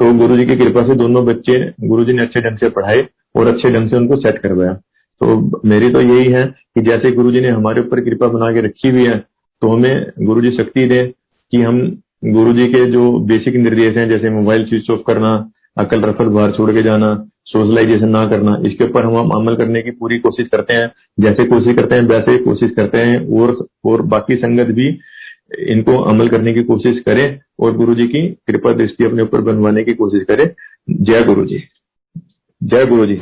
तो 0.00 0.12
गुरु 0.14 0.36
जी 0.36 0.46
की 0.46 0.56
कृपा 0.56 0.82
से 0.86 0.94
दोनों 0.94 1.24
बच्चे 1.26 1.58
गुरु 1.84 2.04
जी 2.04 2.12
ने 2.12 2.22
अच्छे 2.22 2.40
ढंग 2.40 2.58
से 2.58 2.68
पढ़ाए 2.68 3.06
और 3.36 3.46
अच्छे 3.46 3.70
ढंग 3.70 3.90
से 3.90 3.96
उनको 3.96 4.16
सेट 4.16 4.38
करवाया। 4.38 4.72
तो 5.20 5.60
मेरी 5.64 5.90
तो 5.90 6.00
यही 6.00 6.32
है 6.32 6.46
कि 6.46 6.82
जैसे 6.82 7.10
गुरु 7.10 7.32
जी 7.32 7.40
ने 7.40 7.48
हमारे 7.48 7.80
ऊपर 7.80 8.00
कृपा 8.00 8.28
बना 8.28 8.52
के 8.52 8.60
रखी 8.60 8.88
हुई 8.88 9.06
है 9.06 9.18
तो 9.62 9.68
हमें 9.68 10.10
गुरु 10.20 10.40
जी 10.40 10.50
शक्ति 10.50 10.86
दे 10.86 11.04
कि 11.52 11.62
हम 11.62 11.78
गुरु 12.24 12.52
जी 12.52 12.66
के 12.66 12.90
जो 12.90 13.18
बेसिक 13.18 13.56
निर्देश 13.56 13.96
हैं, 13.96 14.08
जैसे 14.08 14.30
मोबाइल 14.30 14.64
स्विच 14.64 14.90
ऑफ़ 14.90 15.00
करना, 15.06 15.50
अकल 15.78 16.00
रफल 16.00 16.24
बाहर 16.24 16.52
छोड़ 16.52 16.72
के 16.72 16.82
जाना, 16.82 17.28
सोशलाइजेशन 17.44 18.08
ना 18.08 18.26
करना, 18.26 18.62
इसके 18.66 18.84
ऊपर 18.84 19.04
हम 19.04 19.30
अमल 19.30 19.56
करने 19.56 19.82
की 19.82 19.90
पूरी 19.90 20.18
कोशिश 20.18 20.48
करते 20.48 20.74
हैं। 20.74 20.92
जैसे 21.20 21.44
कोशिश 21.44 21.76
करते 21.76 21.94
हैं, 21.94 22.02
वैसे 22.02 22.38
कोशिश 22.38 22.70
करते 22.70 22.98
हैं 22.98 23.40
और 23.40 23.66
और 23.84 24.02
बाकी 24.02 24.36
संगत 24.36 24.66
भी 24.66 24.98
इनको 25.58 25.98
अमल 25.98 26.28
करने 26.28 26.54
की 26.54 26.62
कोशिश 26.62 26.98
करें 26.98 27.40
और 27.60 27.76
गुरु 27.76 27.94
जी 27.94 28.06
की 28.06 28.28
कृपा 28.28 28.72
दृष्टि 28.72 29.04
अपने 29.04 29.22
ऊपर 29.22 29.40
बनवाने 29.40 29.84
की 29.84 29.94
कोशिश 29.94 30.22
करें। 30.22 30.50
जय 30.90 31.22
गुरु 31.22 31.46
जी। 31.46 31.62
जय 32.62 32.86
गुरु 32.86 33.06
जी। 33.06 33.18